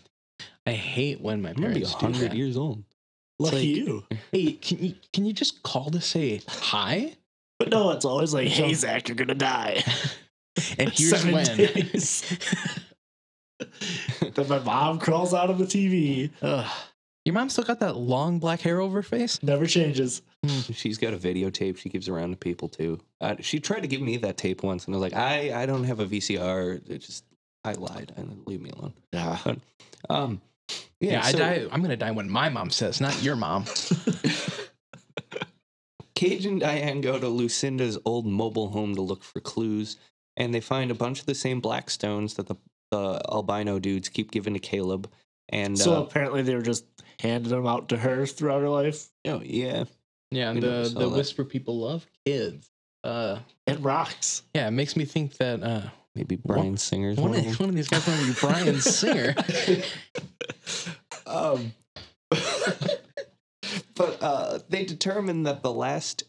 I 0.66 0.72
hate 0.72 1.20
when 1.20 1.42
my 1.42 1.50
I'm 1.50 1.54
gonna 1.56 1.68
be 1.68 1.74
parents 1.80 1.92
do 1.94 1.98
hundred 1.98 2.30
that. 2.32 2.36
years 2.36 2.56
old. 2.56 2.84
Lucky 3.38 3.56
like- 3.56 3.64
you. 3.86 4.04
Hey, 4.32 4.52
can 4.52 4.78
you 4.84 4.94
can 5.12 5.24
you 5.24 5.32
just 5.32 5.62
call 5.62 5.90
to 5.90 6.00
say 6.00 6.40
hi? 6.48 7.14
But 7.58 7.70
no, 7.70 7.90
it's 7.90 8.04
always 8.04 8.32
like, 8.32 8.46
hey, 8.48 8.72
Zach, 8.74 9.08
you're 9.08 9.16
going 9.16 9.28
to 9.28 9.34
die. 9.34 9.82
And 10.78 10.90
here's 10.90 11.10
Seven 11.10 11.32
when. 11.34 11.56
days. 11.56 12.24
then 14.34 14.48
my 14.48 14.58
mom 14.58 14.98
crawls 14.98 15.32
out 15.34 15.50
of 15.50 15.58
the 15.58 15.64
TV. 15.64 16.30
Ugh. 16.42 16.70
Your 17.24 17.32
mom 17.34 17.48
still 17.48 17.64
got 17.64 17.80
that 17.80 17.96
long 17.96 18.38
black 18.38 18.60
hair 18.60 18.80
over 18.80 18.96
her 18.96 19.02
face? 19.02 19.40
Never 19.42 19.66
changes. 19.66 20.22
She's 20.46 20.98
got 20.98 21.14
a 21.14 21.16
videotape 21.16 21.78
she 21.78 21.88
gives 21.88 22.08
around 22.08 22.30
to 22.30 22.36
people 22.36 22.68
too. 22.68 23.00
Uh, 23.20 23.34
she 23.40 23.58
tried 23.58 23.80
to 23.80 23.88
give 23.88 24.00
me 24.00 24.16
that 24.18 24.36
tape 24.36 24.62
once, 24.62 24.86
and 24.86 24.94
I 24.94 24.98
was 24.98 25.12
like, 25.12 25.20
I, 25.20 25.62
I 25.62 25.66
don't 25.66 25.84
have 25.84 25.98
a 26.00 26.06
VCR. 26.06 26.88
It 26.88 26.98
just 26.98 27.24
I 27.64 27.72
lied. 27.72 28.12
And 28.16 28.42
leave 28.46 28.60
me 28.60 28.70
alone. 28.70 28.94
Yeah. 29.12 29.38
Um, 30.08 30.40
yeah, 31.00 31.12
Yeah, 31.12 31.24
I 31.24 31.32
die. 31.32 31.66
I'm 31.72 31.82
gonna 31.82 31.96
die 31.96 32.12
when 32.12 32.30
my 32.30 32.48
mom 32.48 32.70
says, 32.70 33.00
not 33.00 33.20
your 33.22 33.36
mom. 33.36 33.64
Cage 36.14 36.46
and 36.46 36.60
Diane 36.60 37.00
go 37.00 37.18
to 37.18 37.28
Lucinda's 37.28 37.98
old 38.04 38.26
mobile 38.26 38.70
home 38.70 38.94
to 38.96 39.02
look 39.02 39.22
for 39.22 39.40
clues, 39.40 39.96
and 40.36 40.52
they 40.52 40.60
find 40.60 40.90
a 40.90 40.94
bunch 40.94 41.20
of 41.20 41.26
the 41.26 41.34
same 41.34 41.60
black 41.60 41.90
stones 41.90 42.34
that 42.34 42.46
the, 42.46 42.56
the 42.90 43.20
albino 43.30 43.78
dudes 43.78 44.08
keep 44.08 44.30
giving 44.30 44.54
to 44.54 44.60
Caleb. 44.60 45.08
And 45.48 45.78
so 45.78 45.96
uh, 45.96 46.00
apparently 46.02 46.42
they 46.42 46.54
were 46.54 46.62
just 46.62 46.84
handing 47.20 47.50
them 47.50 47.66
out 47.66 47.88
to 47.90 47.96
her 47.96 48.26
throughout 48.26 48.62
her 48.62 48.68
life. 48.68 49.08
oh 49.26 49.40
yeah, 49.44 49.84
Yeah, 50.30 50.52
never 50.52 50.84
the 50.84 50.88
the 50.90 50.98
that. 51.00 51.08
whisper 51.10 51.44
people 51.44 51.78
love 51.80 52.06
kids. 52.26 52.70
Uh, 53.04 53.38
It 53.66 53.78
rocks. 53.80 54.42
yeah, 54.54 54.68
it 54.68 54.72
makes 54.72 54.96
me 54.96 55.04
think 55.04 55.36
that 55.38 55.62
uh, 55.62 55.82
maybe 56.14 56.36
Bryan 56.36 56.76
Singer's 56.76 57.16
one 57.16 57.30
one, 57.30 57.46
of, 57.46 57.60
one 57.60 57.68
of 57.70 57.74
these 57.74 57.88
guys 57.88 58.04
to 58.04 58.26
be 58.26 58.32
Bryan 58.40 58.80
Singer. 58.80 59.34
um, 61.26 61.72
but 63.94 64.22
uh, 64.22 64.58
they 64.68 64.84
determined 64.84 65.46
that 65.46 65.62
the 65.62 65.72
last, 65.72 66.24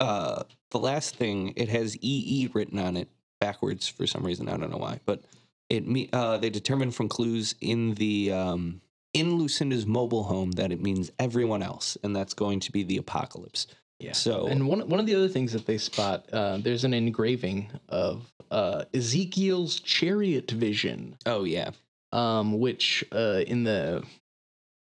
uh, 0.00 0.42
the 0.70 0.78
last 0.78 1.16
thing 1.16 1.52
it 1.56 1.68
has 1.68 1.96
EE 2.00 2.50
written 2.52 2.78
on 2.78 2.96
it 2.96 3.08
backwards 3.40 3.88
for 3.88 4.06
some 4.06 4.22
reason. 4.24 4.48
I 4.48 4.56
don't 4.56 4.70
know 4.70 4.76
why, 4.78 5.00
but 5.06 5.22
it 5.68 5.84
uh, 6.12 6.38
they 6.38 6.50
determined 6.50 6.94
from 6.94 7.08
clues 7.08 7.54
in 7.60 7.94
the 7.94 8.32
um, 8.32 8.80
in 9.12 9.36
Lucinda's 9.38 9.86
mobile 9.86 10.24
home 10.24 10.52
that 10.52 10.70
it 10.72 10.80
means 10.82 11.10
everyone 11.18 11.62
else, 11.62 11.96
and 12.02 12.14
that's 12.14 12.34
going 12.34 12.60
to 12.60 12.72
be 12.72 12.82
the 12.82 12.96
apocalypse. 12.96 13.66
Yeah. 13.98 14.12
So- 14.12 14.46
and 14.46 14.66
one 14.68 14.88
one 14.88 15.00
of 15.00 15.06
the 15.06 15.14
other 15.14 15.28
things 15.28 15.52
that 15.52 15.66
they 15.66 15.78
spot, 15.78 16.26
uh, 16.32 16.58
there's 16.58 16.84
an 16.84 16.94
engraving 16.94 17.70
of 17.88 18.30
uh, 18.50 18.84
Ezekiel's 18.94 19.78
chariot 19.80 20.50
vision, 20.50 21.16
Oh 21.26 21.44
yeah, 21.44 21.70
um, 22.12 22.58
which 22.58 23.04
uh, 23.12 23.42
in 23.46 23.64
the 23.64 24.02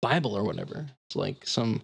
Bible 0.02 0.36
or 0.36 0.44
whatever, 0.44 0.86
it's 1.08 1.16
like 1.16 1.46
some 1.46 1.82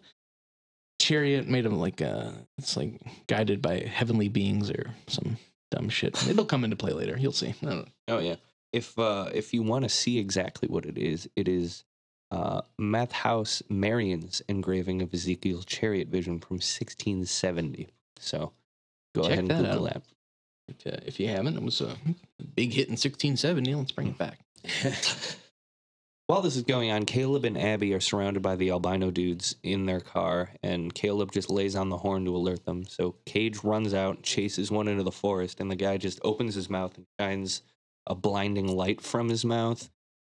chariot 1.01 1.49
made 1.49 1.67
of 1.67 1.73
like 1.73 2.01
uh, 2.03 2.31
it's 2.59 2.77
like 2.77 3.01
guided 3.27 3.63
by 3.63 3.81
heavenly 3.81 4.29
beings 4.29 4.71
or 4.71 4.91
some 5.07 5.37
dumb 5.71 5.89
shit. 5.89 6.27
It'll 6.29 6.45
come 6.45 6.65
into 6.65 6.77
play 6.77 6.93
later. 6.93 7.17
You'll 7.19 7.33
see. 7.33 7.55
I 7.63 7.67
don't 7.67 7.77
know. 7.79 7.85
oh 8.09 8.19
yeah. 8.19 8.37
If 8.73 8.99
uh, 8.99 9.31
if 9.35 9.53
you 9.53 9.63
want 9.63 9.85
to 9.85 9.89
see 9.89 10.19
exactly 10.19 10.69
what 10.69 10.87
it 10.87 10.97
is, 10.99 11.29
it 11.37 11.47
is 11.49 11.85
uh, 12.33 12.63
Matthäus 12.81 13.63
Merian's 13.69 14.41
engraving 14.49 15.03
of 15.03 15.13
Ezekiel's 15.13 15.67
chariot 15.67 16.09
vision 16.09 16.41
from 16.41 16.57
1670. 16.57 17.89
So 18.19 18.53
go 19.15 19.23
Check 19.23 19.33
ahead 19.33 19.39
and 19.41 19.51
that 19.51 19.57
Google 19.57 19.87
out. 19.87 19.93
that. 19.93 20.03
If, 20.69 20.87
uh, 20.87 20.97
if 21.05 21.21
you 21.21 21.29
haven't, 21.29 21.57
it 21.57 21.63
was 21.63 21.83
a 21.83 21.95
big 22.55 22.73
hit 22.73 22.89
in 22.89 22.93
1670. 22.93 23.75
Let's 23.75 23.93
bring 23.93 24.09
it 24.09 24.19
back. 24.19 24.39
While 26.27 26.41
this 26.41 26.57
is 26.57 26.63
going 26.63 26.91
on, 26.91 27.05
Caleb 27.05 27.45
and 27.45 27.59
Abby 27.59 27.93
are 27.93 28.01
surrounded 28.01 28.43
by 28.43 28.57
the 28.57 28.71
albino 28.71 29.11
dudes 29.11 29.57
in 29.63 29.85
their 29.85 30.01
car, 30.01 30.53
and 30.63 30.95
Caleb 30.95 31.33
just 31.33 31.51
lays 31.51 31.77
on 31.77 31.91
the 31.91 31.99
horn 31.99 32.25
to 32.25 32.35
alert 32.35 32.65
them. 32.65 32.87
So 32.87 33.17
Cage 33.27 33.63
runs 33.63 33.93
out, 33.93 34.23
chases 34.23 34.71
one 34.71 34.89
into 34.89 35.03
the 35.03 35.13
forest, 35.13 35.61
and 35.61 35.71
the 35.71 35.77
guy 35.77 35.99
just 35.99 36.21
opens 36.25 36.55
his 36.55 36.71
mouth 36.71 36.97
and 36.97 37.07
shines 37.21 37.61
a 38.07 38.15
blinding 38.15 38.75
light 38.75 39.03
from 39.03 39.29
his 39.29 39.45
mouth. 39.45 39.91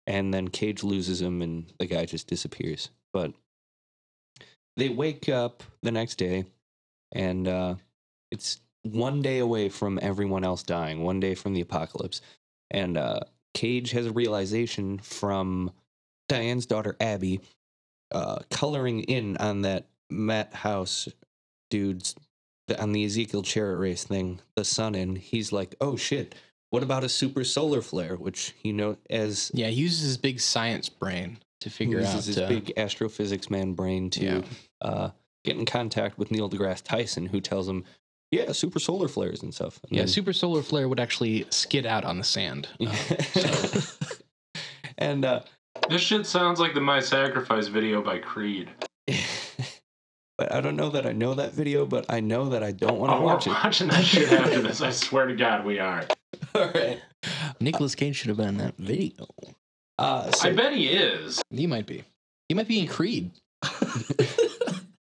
And 0.08 0.34
then 0.34 0.48
Cage 0.48 0.84
loses 0.84 1.22
him, 1.22 1.42
and 1.42 1.72
the 1.80 1.86
guy 1.86 2.06
just 2.06 2.28
disappears. 2.28 2.90
But 3.14 3.34
they 4.78 4.90
wake 4.90 5.28
up 5.28 5.64
the 5.84 5.92
next 5.92 6.16
day, 6.16 6.46
and 7.12 7.48
uh, 7.48 7.76
it's 8.32 8.60
one 8.84 9.22
day 9.22 9.40
away 9.40 9.70
from 9.70 10.00
everyone 10.02 10.44
else 10.44 10.64
dying, 10.64 11.04
one 11.04 11.20
day 11.20 11.36
from 11.36 11.54
the 11.54 11.62
apocalypse. 11.62 12.22
And 12.72 12.98
uh, 12.98 13.20
Cage 13.54 13.92
has 13.92 14.06
a 14.06 14.12
realization 14.12 15.00
from 15.00 15.72
Diane's 16.30 16.66
daughter 16.66 16.96
Abby 17.00 17.42
uh, 18.12 18.40
coloring 18.50 19.02
in 19.04 19.38
on 19.38 19.62
that 19.64 19.88
Matt 20.10 20.54
House 20.54 21.10
dude's 21.70 22.16
on 22.80 22.92
the 22.92 23.06
Ezekiel 23.06 23.44
chariot 23.44 23.78
race 23.78 24.04
thing, 24.04 24.40
the 24.56 24.66
sun 24.66 24.96
in. 24.96 25.16
He's 25.16 25.52
like, 25.52 25.76
oh 25.80 25.96
shit, 25.96 26.36
what 26.69 26.84
about 26.84 27.03
a 27.03 27.10
super 27.10 27.44
solar 27.44 27.81
flare? 27.81 28.15
Which 28.15 28.53
you 28.64 28.73
know 28.73 28.98
as 29.10 29.52
Yeah, 29.53 29.68
he 29.68 29.81
uses 29.81 30.02
his 30.02 30.18
big 30.18 30.39
science 30.39 30.89
brain 30.89 31.38
to 31.61 31.69
figure 31.69 31.99
uses 31.99 32.15
out. 32.15 32.23
his 32.26 32.38
uh, 32.38 32.48
big 32.48 32.73
astrophysics 32.77 33.49
man 33.49 33.73
brain 33.73 34.10
to 34.11 34.23
Yeah. 34.26 34.41
uh, 34.81 35.10
get 35.44 35.57
in 35.57 35.65
contact 35.65 36.18
with 36.18 36.30
Neil 36.31 36.49
deGrasse 36.49 36.84
Tyson, 36.84 37.26
who 37.26 37.39
tells 37.41 37.68
him, 37.68 37.84
yeah, 38.31 38.52
super 38.52 38.80
solar 38.80 39.07
flares 39.07 39.41
and 39.41 39.53
stuff. 39.53 39.80
And 39.84 39.91
yeah, 39.94 40.02
then- 40.02 40.07
super 40.10 40.34
solar 40.34 40.61
flare 40.61 40.88
would 40.89 40.99
actually 40.99 41.45
skid 41.49 41.85
out 41.85 42.03
on 42.03 42.18
the 42.18 42.23
sand. 42.23 42.68
Uh, 43.35 43.81
and 44.99 45.26
uh, 45.26 45.41
This 45.89 46.02
shit 46.02 46.26
sounds 46.26 46.60
like 46.60 46.73
the 46.73 46.81
My 46.81 46.99
Sacrifice 46.99 47.68
video 47.68 48.02
by 48.02 48.18
Creed. 48.18 48.69
but 50.38 50.52
I 50.52 50.60
don't 50.61 50.76
know 50.76 50.89
that 50.89 51.06
I 51.06 51.11
know 51.11 51.34
that 51.35 51.53
video, 51.53 51.85
but 51.85 52.06
I 52.10 52.19
know 52.19 52.49
that 52.49 52.64
I 52.64 52.72
don't 52.72 52.99
want 52.99 53.11
to 53.11 53.18
Oh, 53.18 53.22
watch 53.22 53.45
we're 53.45 53.53
it. 53.53 53.64
watching 53.64 53.88
that 53.89 54.03
shit 54.03 54.31
after 54.31 54.61
this. 54.61 54.81
I 54.81 54.89
swear 54.91 55.27
to 55.27 55.35
God, 55.35 55.65
we 55.65 55.80
are. 55.80 56.03
All 56.62 56.72
right. 56.72 57.00
Nicolas 57.60 57.96
Cage 57.96 58.16
should 58.16 58.30
have 58.30 58.38
been 58.38 58.50
in 58.50 58.58
that 58.58 58.78
video. 58.78 59.28
Uh, 60.00 60.32
so, 60.32 60.50
I 60.50 60.54
bet 60.54 60.74
he 60.74 60.88
is. 60.88 61.42
He 61.50 61.68
might 61.68 61.86
be. 61.86 62.04
He 62.50 62.56
might 62.56 62.68
be 62.68 62.80
in 62.80 62.88
Creed. 62.88 63.32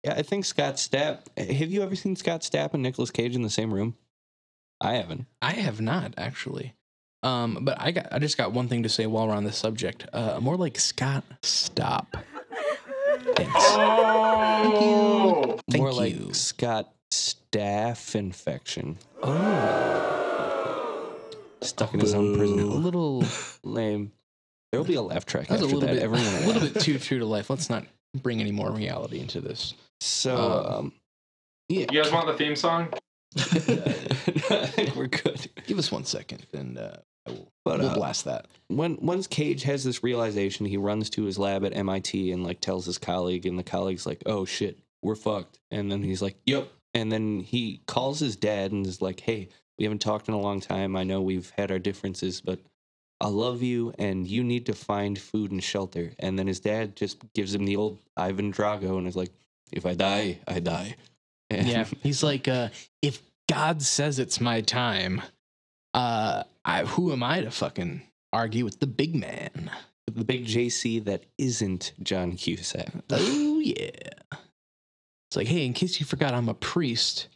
yeah, 0.03 0.13
I 0.15 0.23
think 0.23 0.45
Scott 0.45 0.75
Stapp. 0.75 1.19
Have 1.37 1.71
you 1.71 1.83
ever 1.83 1.95
seen 1.95 2.15
Scott 2.15 2.41
Stapp 2.41 2.73
and 2.73 2.83
Nicolas 2.83 3.11
Cage 3.11 3.35
in 3.35 3.41
the 3.41 3.49
same 3.49 3.73
room? 3.73 3.95
I 4.81 4.95
haven't. 4.95 5.25
I 5.41 5.51
have 5.51 5.81
not 5.81 6.13
actually. 6.17 6.73
Um, 7.21 7.59
but 7.61 7.79
I 7.79 7.91
got 7.91 8.07
I 8.11 8.19
just 8.19 8.37
got 8.37 8.53
one 8.53 8.67
thing 8.67 8.83
to 8.83 8.89
say 8.89 9.05
while 9.05 9.27
we're 9.27 9.35
on 9.35 9.43
this 9.43 9.57
subject. 9.57 10.07
Uh, 10.13 10.39
more 10.39 10.55
like 10.55 10.79
Scott, 10.79 11.23
stop. 11.43 12.15
Thanks. 13.35 13.51
Oh, 13.55 15.59
Thank 15.69 15.75
you. 15.75 15.81
More 15.81 15.93
like. 15.93 16.15
Scott 16.33 16.93
Staff 17.11 18.15
infection. 18.15 18.97
Oh, 19.21 20.28
Stuck 21.61 21.93
in 21.93 21.99
his 21.99 22.13
own 22.13 22.35
prison. 22.37 22.59
a 22.59 22.65
little. 22.65 23.23
Lame. 23.63 24.11
There 24.71 24.79
will 24.79 24.87
be 24.87 24.95
a 24.95 25.01
laugh 25.01 25.25
track 25.25 25.47
That 25.47 25.53
was 25.59 25.61
a 25.61 25.65
little 25.65 25.81
that. 25.81 25.93
bit. 25.95 26.03
Everyone 26.03 26.27
a 26.43 26.47
little 26.47 26.69
bit 26.69 26.79
too 26.81 26.99
true 26.99 27.19
to 27.19 27.25
life. 27.25 27.49
Let's 27.49 27.69
not 27.69 27.85
bring 28.21 28.39
any 28.39 28.51
more 28.51 28.71
reality 28.71 29.19
into 29.19 29.41
this. 29.41 29.73
So, 29.99 30.35
Um, 30.37 30.73
um, 30.75 30.93
yeah. 31.69 31.87
you 31.91 32.03
guys 32.03 32.11
want 32.11 32.27
the 32.27 32.33
theme 32.33 32.55
song? 32.55 32.89
I 33.37 33.41
think 34.67 34.95
we're 34.95 35.07
good. 35.07 35.49
Give 35.67 35.77
us 35.79 35.91
one 35.91 36.05
second, 36.05 36.45
and 36.53 36.77
uh, 36.77 36.97
I 37.27 37.31
will, 37.31 37.51
But 37.65 37.79
we'll 37.79 37.89
uh, 37.89 37.95
blast 37.95 38.25
that. 38.25 38.47
when 38.69 38.97
once 39.01 39.27
Cage 39.27 39.63
has 39.63 39.83
this 39.83 40.03
realization, 40.03 40.65
he 40.65 40.77
runs 40.77 41.09
to 41.11 41.23
his 41.25 41.37
lab 41.37 41.65
at 41.65 41.75
MIT 41.75 42.31
and 42.31 42.43
like 42.43 42.61
tells 42.61 42.85
his 42.85 42.97
colleague, 42.97 43.45
and 43.45 43.57
the 43.59 43.63
colleague's 43.63 44.05
like, 44.05 44.23
"Oh 44.25 44.45
shit, 44.45 44.79
we're 45.01 45.15
fucked." 45.15 45.59
And 45.71 45.91
then 45.91 46.01
he's 46.03 46.21
like, 46.21 46.37
"Yep." 46.45 46.71
And 46.95 47.11
then 47.11 47.41
he 47.41 47.81
calls 47.87 48.19
his 48.19 48.35
dad 48.35 48.71
and 48.71 48.85
is 48.85 49.01
like, 49.01 49.19
"Hey, 49.19 49.49
we 49.79 49.85
haven't 49.85 50.01
talked 50.01 50.27
in 50.27 50.33
a 50.33 50.39
long 50.39 50.59
time. 50.59 50.95
I 50.95 51.03
know 51.03 51.21
we've 51.21 51.51
had 51.57 51.71
our 51.71 51.79
differences, 51.79 52.41
but 52.41 52.59
I 53.21 53.27
love 53.27 53.63
you, 53.63 53.93
and 53.97 54.27
you 54.27 54.43
need 54.43 54.65
to 54.67 54.73
find 54.73 55.17
food 55.17 55.51
and 55.51 55.63
shelter." 55.63 56.13
And 56.19 56.37
then 56.37 56.47
his 56.47 56.59
dad 56.59 56.95
just 56.95 57.17
gives 57.33 57.55
him 57.55 57.65
the 57.65 57.77
old 57.77 57.97
Ivan 58.15 58.53
Drago 58.53 58.97
and 58.97 59.07
is 59.07 59.15
like, 59.15 59.31
"If 59.71 59.85
I 59.85 59.93
die, 59.95 60.39
I 60.47 60.59
die." 60.59 60.95
And 61.51 61.67
Yeah, 61.67 61.85
he's 62.03 62.21
like, 62.21 62.47
uh, 62.47 62.69
if 63.01 63.23
God 63.49 63.81
says 63.81 64.19
it's 64.19 64.39
my 64.39 64.61
time, 64.61 65.23
uh, 65.95 66.43
I, 66.63 66.85
who 66.85 67.11
am 67.11 67.23
I 67.23 67.41
to 67.41 67.49
fucking 67.49 68.03
argue 68.31 68.65
with 68.65 68.79
the 68.79 68.85
big 68.85 69.15
man? 69.15 69.71
the 70.15 70.23
big 70.23 70.45
JC 70.45 71.03
that 71.05 71.23
isn't 71.37 71.93
John 72.01 72.35
Cusack. 72.35 72.89
Oh 73.11 73.59
yeah. 73.59 73.89
It's 75.29 75.35
like, 75.35 75.47
hey, 75.47 75.65
in 75.65 75.73
case 75.73 75.99
you 75.99 76.05
forgot, 76.05 76.33
I'm 76.33 76.49
a 76.49 76.53
priest. 76.53 77.27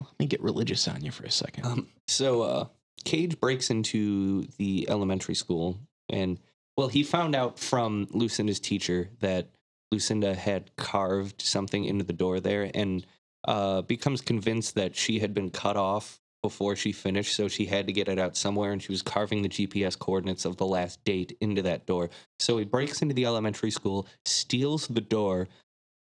Let 0.00 0.18
me 0.18 0.26
get 0.26 0.42
religious 0.42 0.88
on 0.88 1.04
you 1.04 1.10
for 1.10 1.24
a 1.24 1.30
second. 1.30 1.66
Um, 1.66 1.88
so 2.08 2.42
uh, 2.42 2.66
Cage 3.04 3.38
breaks 3.40 3.70
into 3.70 4.46
the 4.58 4.88
elementary 4.88 5.34
school, 5.34 5.78
and 6.08 6.38
well, 6.76 6.88
he 6.88 7.02
found 7.02 7.34
out 7.34 7.58
from 7.58 8.08
Lucinda's 8.10 8.60
teacher 8.60 9.10
that 9.20 9.48
Lucinda 9.92 10.34
had 10.34 10.74
carved 10.76 11.42
something 11.42 11.84
into 11.84 12.04
the 12.04 12.12
door 12.12 12.40
there, 12.40 12.70
and 12.74 13.04
uh, 13.46 13.82
becomes 13.82 14.20
convinced 14.20 14.74
that 14.74 14.96
she 14.96 15.18
had 15.18 15.34
been 15.34 15.50
cut 15.50 15.76
off 15.76 16.20
before 16.42 16.74
she 16.74 16.92
finished, 16.92 17.34
so 17.34 17.48
she 17.48 17.66
had 17.66 17.86
to 17.86 17.92
get 17.92 18.08
it 18.08 18.18
out 18.18 18.36
somewhere, 18.36 18.72
and 18.72 18.82
she 18.82 18.92
was 18.92 19.02
carving 19.02 19.42
the 19.42 19.48
GPS 19.48 19.98
coordinates 19.98 20.44
of 20.44 20.56
the 20.56 20.66
last 20.66 21.02
date 21.04 21.36
into 21.40 21.62
that 21.62 21.86
door. 21.86 22.08
So 22.38 22.56
he 22.58 22.64
breaks 22.64 23.02
into 23.02 23.14
the 23.14 23.26
elementary 23.26 23.70
school, 23.70 24.06
steals 24.24 24.88
the 24.88 25.02
door. 25.02 25.48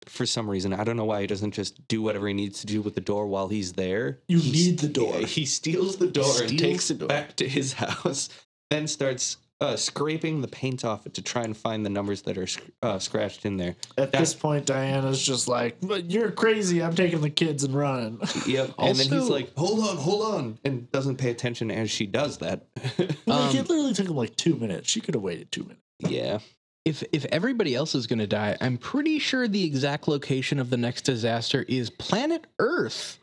For 0.07 0.25
some 0.25 0.49
reason, 0.49 0.73
I 0.73 0.83
don't 0.83 0.97
know 0.97 1.05
why 1.05 1.21
he 1.21 1.27
doesn't 1.27 1.51
just 1.51 1.87
do 1.87 2.01
whatever 2.01 2.27
he 2.27 2.33
needs 2.33 2.59
to 2.61 2.65
do 2.67 2.81
with 2.81 2.95
the 2.95 3.01
door 3.01 3.27
while 3.27 3.47
he's 3.47 3.73
there. 3.73 4.19
You 4.27 4.39
He 4.39 4.51
need 4.51 4.79
the 4.79 4.87
door. 4.89 5.19
yeah, 5.19 5.25
he 5.39 5.45
steals 5.45 5.97
the 5.97 6.07
door 6.07 6.41
and 6.41 6.57
takes 6.59 6.89
it 6.91 7.05
back 7.07 7.35
to 7.37 7.47
his 7.47 7.73
house, 7.83 8.29
then 8.69 8.87
starts 8.87 9.37
uh, 9.61 9.77
scraping 9.77 10.41
the 10.41 10.47
paint 10.49 10.83
off 10.83 11.05
it 11.05 11.13
to 11.13 11.21
try 11.21 11.41
and 11.43 11.55
find 11.55 11.85
the 11.85 11.89
numbers 11.89 12.23
that 12.23 12.37
are 12.37 12.47
uh, 12.81 12.99
scratched 12.99 13.45
in 13.45 13.55
there. 13.55 13.75
At 13.97 14.11
That- 14.11 14.19
this 14.19 14.33
point, 14.33 14.65
Diana's 14.65 15.23
just 15.25 15.47
like, 15.47 15.77
"But 15.81 16.11
"You're 16.11 16.31
crazy. 16.31 16.83
I'm 16.83 16.93
taking 16.95 17.21
the 17.21 17.29
kids 17.29 17.63
and 17.63 17.73
running." 17.73 18.19
Yep. 18.47 18.73
and 18.77 18.97
then 18.97 19.07
he's 19.07 19.29
like, 19.29 19.53
"Hold 19.55 19.79
on, 19.87 19.95
hold 19.95 20.33
on," 20.35 20.59
and 20.65 20.91
doesn't 20.91 21.15
pay 21.15 21.29
attention 21.29 21.71
as 21.71 21.89
she 21.89 22.05
does 22.07 22.39
that. 22.39 22.65
Um, 22.99 23.07
like, 23.25 23.55
it 23.55 23.69
literally 23.69 23.93
took 23.93 24.07
him 24.07 24.17
like 24.17 24.35
two 24.35 24.55
minutes. 24.55 24.89
She 24.89 24.99
could 24.99 25.13
have 25.15 25.23
waited 25.23 25.49
two 25.51 25.63
minutes. 25.63 25.81
yeah. 25.99 26.39
If 26.85 27.03
if 27.13 27.25
everybody 27.25 27.75
else 27.75 27.95
is 27.95 28.07
gonna 28.07 28.27
die, 28.27 28.57
I'm 28.59 28.77
pretty 28.77 29.17
sure 29.19 29.47
the 29.47 29.63
exact 29.63 30.07
location 30.07 30.59
of 30.59 30.69
the 30.69 30.77
next 30.77 31.03
disaster 31.03 31.63
is 31.67 31.89
planet 31.89 32.45
Earth. 32.59 33.19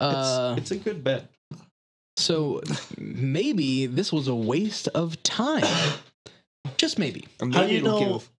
Uh, 0.00 0.54
it's, 0.56 0.70
it's 0.70 0.80
a 0.80 0.82
good 0.84 1.04
bet. 1.04 1.30
so 2.16 2.60
maybe 2.98 3.86
this 3.86 4.12
was 4.12 4.28
a 4.28 4.34
waste 4.34 4.88
of 4.88 5.22
time. 5.22 5.64
Just 6.78 6.98
maybe. 6.98 7.26
Or 7.40 7.48
How 7.50 7.66
do 7.66 7.74
you 7.74 7.82
know 7.82 7.98
give- 8.14 8.30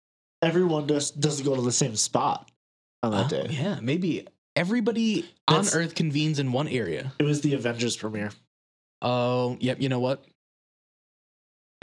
everyone 0.41 0.87
just 0.87 1.19
doesn't 1.21 1.45
go 1.45 1.55
to 1.55 1.61
the 1.61 1.71
same 1.71 1.95
spot 1.95 2.49
on 3.03 3.11
that 3.11 3.25
Oh, 3.31 3.43
day? 3.43 3.47
yeah, 3.51 3.79
maybe 3.81 4.27
everybody 4.55 5.21
That's- 5.47 5.73
on 5.75 5.79
Earth 5.81 5.93
convenes 5.95 6.39
in 6.39 6.51
one 6.51 6.67
area. 6.67 7.13
It 7.19 7.23
was 7.23 7.41
the 7.41 7.53
Avengers 7.53 7.95
premiere. 7.95 8.31
Oh, 9.03 9.55
yep. 9.59 9.79
You 9.81 9.89
know 9.89 9.99
what? 9.99 10.25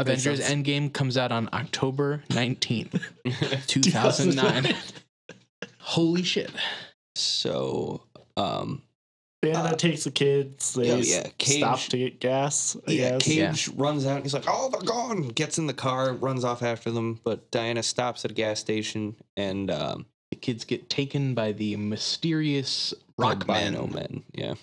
Makes 0.07 0.27
Avengers 0.27 0.45
sense. 0.47 0.67
Endgame 0.67 0.93
comes 0.93 1.17
out 1.17 1.33
on 1.33 1.49
October 1.53 2.23
19th, 2.31 3.01
2009. 3.67 4.75
Holy 5.79 6.23
shit. 6.23 6.51
So, 7.17 8.03
um, 8.37 8.83
Diana 9.43 9.71
Uh, 9.71 9.75
takes 9.77 10.05
the 10.05 10.11
kids. 10.11 10.75
They 10.75 10.91
oh, 10.93 10.97
yeah, 10.99 11.23
stop 11.41 11.79
Cage- 11.79 11.89
to 11.89 11.99
get 11.99 12.21
gas. 12.21 12.77
I 12.87 12.91
yeah, 12.93 13.11
guess. 13.19 13.23
Cage 13.25 13.69
runs 13.77 14.07
out. 14.07 14.23
He's 14.23 14.35
like, 14.35 14.45
"Oh, 14.47 14.69
they're 14.71 14.83
gone!" 14.83 15.29
Gets 15.29 15.59
in 15.59 15.67
the 15.67 15.75
car, 15.75 16.13
runs 16.13 16.45
off 16.45 16.63
after 16.63 16.91
them. 16.91 17.21
But 17.25 17.51
Diana 17.51 17.83
stops 17.83 18.25
at 18.25 18.31
a 18.31 18.35
gas 18.35 18.61
station, 18.61 19.17
and 19.37 19.71
um, 19.71 20.07
The 20.31 20.37
kids 20.37 20.65
get 20.65 20.89
taken 20.91 21.35
by 21.35 21.53
the 21.53 21.77
mysterious 21.77 22.93
rock 23.19 23.49
albino 23.49 23.87
man. 23.87 23.93
men. 23.95 24.23
Yeah, 24.33 24.55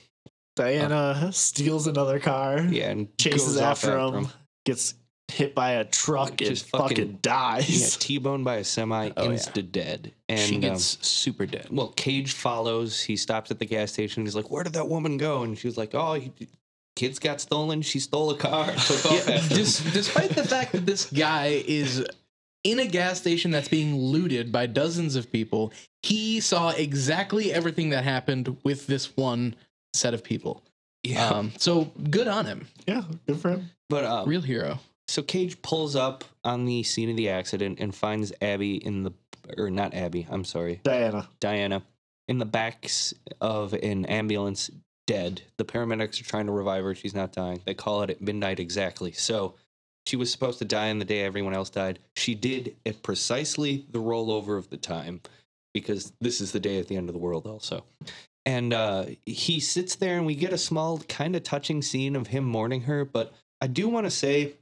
Diana 0.55 1.31
steals 1.33 1.87
another 1.87 2.19
car. 2.19 2.59
yeah, 2.61 2.89
and 2.91 3.17
chases 3.17 3.53
goes 3.55 3.57
off 3.61 3.83
after 3.83 3.97
him, 3.99 4.27
gets 4.65 4.93
hit 5.29 5.53
by 5.53 5.71
a 5.71 5.83
truck 5.83 6.29
and 6.29 6.49
Just 6.49 6.69
fucking, 6.69 6.87
fucking- 6.89 7.11
Yeah, 7.11 7.17
dies. 7.21 7.97
T-boned 7.97 8.45
by 8.45 8.55
a 8.57 8.63
semi, 8.63 9.11
Oh, 9.17 9.23
yeah. 9.25 9.29
insta 9.31 9.69
dead. 9.71 10.13
And 10.29 10.39
she 10.39 10.55
um, 10.55 10.61
gets 10.61 11.05
super 11.05 11.45
dead. 11.45 11.67
well, 11.71 11.89
Cage 11.89 12.31
follows. 12.33 13.01
He 13.01 13.17
stops 13.17 13.51
at 13.51 13.59
the 13.59 13.65
gas 13.65 13.91
station. 13.91 14.23
He's 14.25 14.35
like, 14.35 14.49
"Where 14.51 14.63
did 14.63 14.73
that 14.73 14.87
woman 14.87 15.17
go?" 15.17 15.43
And 15.43 15.57
she 15.57 15.67
was 15.67 15.77
like, 15.77 15.93
"Oh, 15.93 16.13
he, 16.13 16.31
kids 16.95 17.19
got 17.19 17.39
stolen. 17.41 17.81
She 17.81 17.99
stole 17.99 18.29
a 18.31 18.37
car. 18.37 18.65
Yeah, 18.67 18.73
after 18.73 19.17
them." 19.31 19.43
dis- 19.49 19.79
despite 19.93 20.29
the 20.31 20.43
fact 20.43 20.71
that 20.73 20.85
this 20.85 21.05
guy 21.11 21.61
is 21.67 22.05
in 22.63 22.79
a 22.79 22.85
gas 22.87 23.17
station 23.19 23.51
that's 23.51 23.67
being 23.69 23.95
looted 23.97 24.51
by 24.51 24.65
dozens 24.65 25.15
of 25.15 25.31
people, 25.31 25.71
he 26.03 26.39
saw 26.39 26.69
exactly 26.71 27.53
everything 27.53 27.89
that 27.91 28.03
happened 28.03 28.57
with 28.63 28.87
this 28.87 29.15
one 29.15 29.55
set 29.93 30.13
of 30.13 30.23
people. 30.23 30.63
yeah. 31.03 31.29
Um, 31.29 31.51
so 31.57 31.85
good 32.09 32.27
on 32.27 32.45
him. 32.45 32.67
Yeah, 32.87 33.03
good 33.27 33.39
for 33.39 33.49
him. 33.51 33.69
but 33.89 34.03
um, 34.03 34.27
Real 34.27 34.41
hero. 34.41 34.79
So 35.07 35.21
Cage 35.23 35.61
pulls 35.61 35.95
up 35.95 36.23
on 36.43 36.65
the 36.65 36.83
scene 36.83 37.09
of 37.09 37.17
the 37.17 37.29
accident 37.29 37.79
and 37.79 37.93
finds 37.93 38.33
Abby 38.41 38.75
in 38.75 39.03
the 39.03 39.13
or 39.57 39.69
not 39.69 39.93
Abby, 39.93 40.27
I'm 40.29 40.43
sorry, 40.43 40.81
Diana. 40.83 41.29
Diana 41.39 41.83
in 42.27 42.37
the 42.37 42.45
backs 42.45 43.13
of 43.39 43.73
an 43.73 44.05
ambulance 44.05 44.69
dead. 45.05 45.41
The 45.57 45.65
paramedics 45.65 46.21
are 46.21 46.25
trying 46.25 46.47
to 46.47 46.51
revive 46.51 46.83
her. 46.83 46.93
She's 46.93 47.15
not 47.15 47.31
dying. 47.31 47.61
They 47.65 47.73
call 47.73 48.03
it 48.03 48.09
at 48.09 48.21
midnight 48.21 48.59
exactly. 48.59 49.13
So 49.13 49.55
she 50.05 50.15
was 50.15 50.31
supposed 50.31 50.59
to 50.59 50.65
die 50.65 50.89
on 50.89 50.99
the 50.99 51.05
day 51.05 51.21
everyone 51.21 51.53
else 51.53 51.69
died. 51.69 51.99
She 52.15 52.35
did 52.35 52.75
at 52.85 53.01
precisely 53.01 53.85
the 53.89 53.99
rollover 53.99 54.57
of 54.57 54.69
the 54.69 54.77
time 54.77 55.21
because 55.73 56.11
this 56.21 56.41
is 56.41 56.51
the 56.51 56.59
day 56.59 56.79
at 56.79 56.87
the 56.87 56.97
end 56.97 57.09
of 57.09 57.13
the 57.13 57.19
world 57.19 57.45
also. 57.45 57.83
And 58.45 58.73
uh, 58.73 59.05
he 59.25 59.59
sits 59.59 59.95
there 59.95 60.17
and 60.17 60.25
we 60.25 60.35
get 60.35 60.53
a 60.53 60.57
small 60.57 60.99
kind 61.09 61.35
of 61.35 61.43
touching 61.43 61.81
scene 61.81 62.15
of 62.15 62.27
him 62.27 62.43
mourning 62.43 62.81
her, 62.81 63.03
but 63.05 63.33
I 63.59 63.67
do 63.67 63.89
want 63.89 64.05
to 64.05 64.11
say 64.11 64.53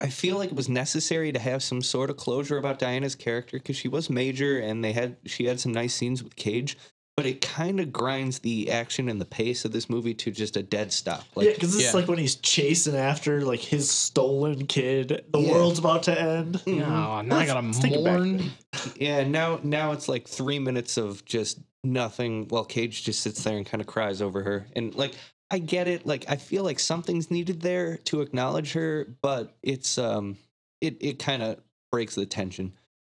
I 0.00 0.08
feel 0.08 0.36
like 0.38 0.50
it 0.50 0.56
was 0.56 0.68
necessary 0.68 1.32
to 1.32 1.38
have 1.40 1.62
some 1.62 1.82
sort 1.82 2.08
of 2.10 2.16
closure 2.16 2.56
about 2.56 2.78
Diana's 2.78 3.14
character 3.16 3.58
because 3.58 3.76
she 3.76 3.88
was 3.88 4.08
major 4.08 4.58
and 4.58 4.84
they 4.84 4.92
had 4.92 5.16
she 5.26 5.46
had 5.46 5.58
some 5.58 5.72
nice 5.72 5.94
scenes 5.94 6.22
with 6.22 6.36
Cage, 6.36 6.78
but 7.16 7.26
it 7.26 7.40
kind 7.40 7.80
of 7.80 7.92
grinds 7.92 8.38
the 8.38 8.70
action 8.70 9.08
and 9.08 9.20
the 9.20 9.24
pace 9.24 9.64
of 9.64 9.72
this 9.72 9.90
movie 9.90 10.14
to 10.14 10.30
just 10.30 10.56
a 10.56 10.62
dead 10.62 10.92
stop. 10.92 11.24
Like 11.34 11.46
yeah, 11.48 11.52
because 11.54 11.74
it's 11.74 11.84
yeah. 11.86 11.92
like 11.92 12.06
when 12.06 12.18
he's 12.18 12.36
chasing 12.36 12.94
after 12.94 13.40
like 13.42 13.58
his 13.58 13.90
stolen 13.90 14.66
kid. 14.68 15.24
The 15.32 15.40
Yeah. 15.40 15.50
world's 15.52 15.80
about 15.80 16.04
to 16.04 16.20
end. 16.20 16.54
Mhm. 16.64 16.86
Oh, 16.86 17.22
now 17.22 17.36
I 17.38 17.46
gotta 17.46 17.66
Let's 17.66 17.80
take 17.80 17.92
it 17.92 18.04
back. 18.04 18.18
mourn. 18.18 18.50
Yeah, 18.94 19.24
now 19.26 19.58
now 19.64 19.90
it's 19.90 20.08
like 20.08 20.28
three 20.28 20.60
minutes 20.60 20.96
of 20.96 21.24
just 21.24 21.58
nothing 21.82 22.46
while 22.48 22.64
Cage 22.64 23.02
just 23.02 23.20
sits 23.20 23.42
there 23.42 23.56
and 23.56 23.66
kind 23.66 23.80
of 23.80 23.88
cries 23.88 24.22
over 24.22 24.44
her. 24.44 24.66
And 24.76 24.94
like 24.94 25.14
I 25.50 25.58
get 25.58 25.88
it, 25.88 26.06
like 26.06 26.24
I 26.28 26.36
feel 26.36 26.62
like 26.62 26.78
something's 26.78 27.30
needed 27.30 27.60
there 27.60 27.96
to 28.04 28.20
acknowledge 28.20 28.72
her, 28.72 29.06
but 29.22 29.56
it's 29.62 29.98
um 29.98 30.36
it 30.80 30.96
it 31.00 31.18
kind 31.18 31.42
of 31.42 31.60
breaks 31.90 32.14
the 32.14 32.26
tension. 32.26 32.74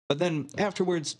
But 0.09 0.19
then 0.19 0.49
afterwards 0.57 1.17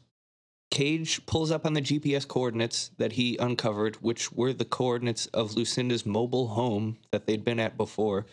Cage 0.71 1.23
pulls 1.27 1.51
up 1.51 1.67
on 1.67 1.73
the 1.73 1.81
GPS 1.81 2.27
coordinates 2.27 2.89
that 2.97 3.11
he 3.11 3.37
uncovered, 3.37 3.97
which 3.97 4.31
were 4.31 4.53
the 4.53 4.65
coordinates 4.65 5.27
of 5.27 5.55
Lucinda's 5.55 6.03
mobile 6.03 6.47
home 6.47 6.97
that 7.11 7.27
they'd 7.27 7.43
been 7.45 7.59
at 7.59 7.77
before. 7.77 8.25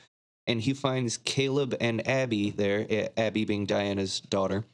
And 0.47 0.63
he 0.63 0.73
finds 0.73 1.19
Caleb 1.19 1.77
and 1.83 2.07
Abby 2.09 2.51
there, 2.51 3.09
Abby 3.19 3.45
being 3.45 3.67
Diana's 3.67 4.21
daughter 4.21 4.65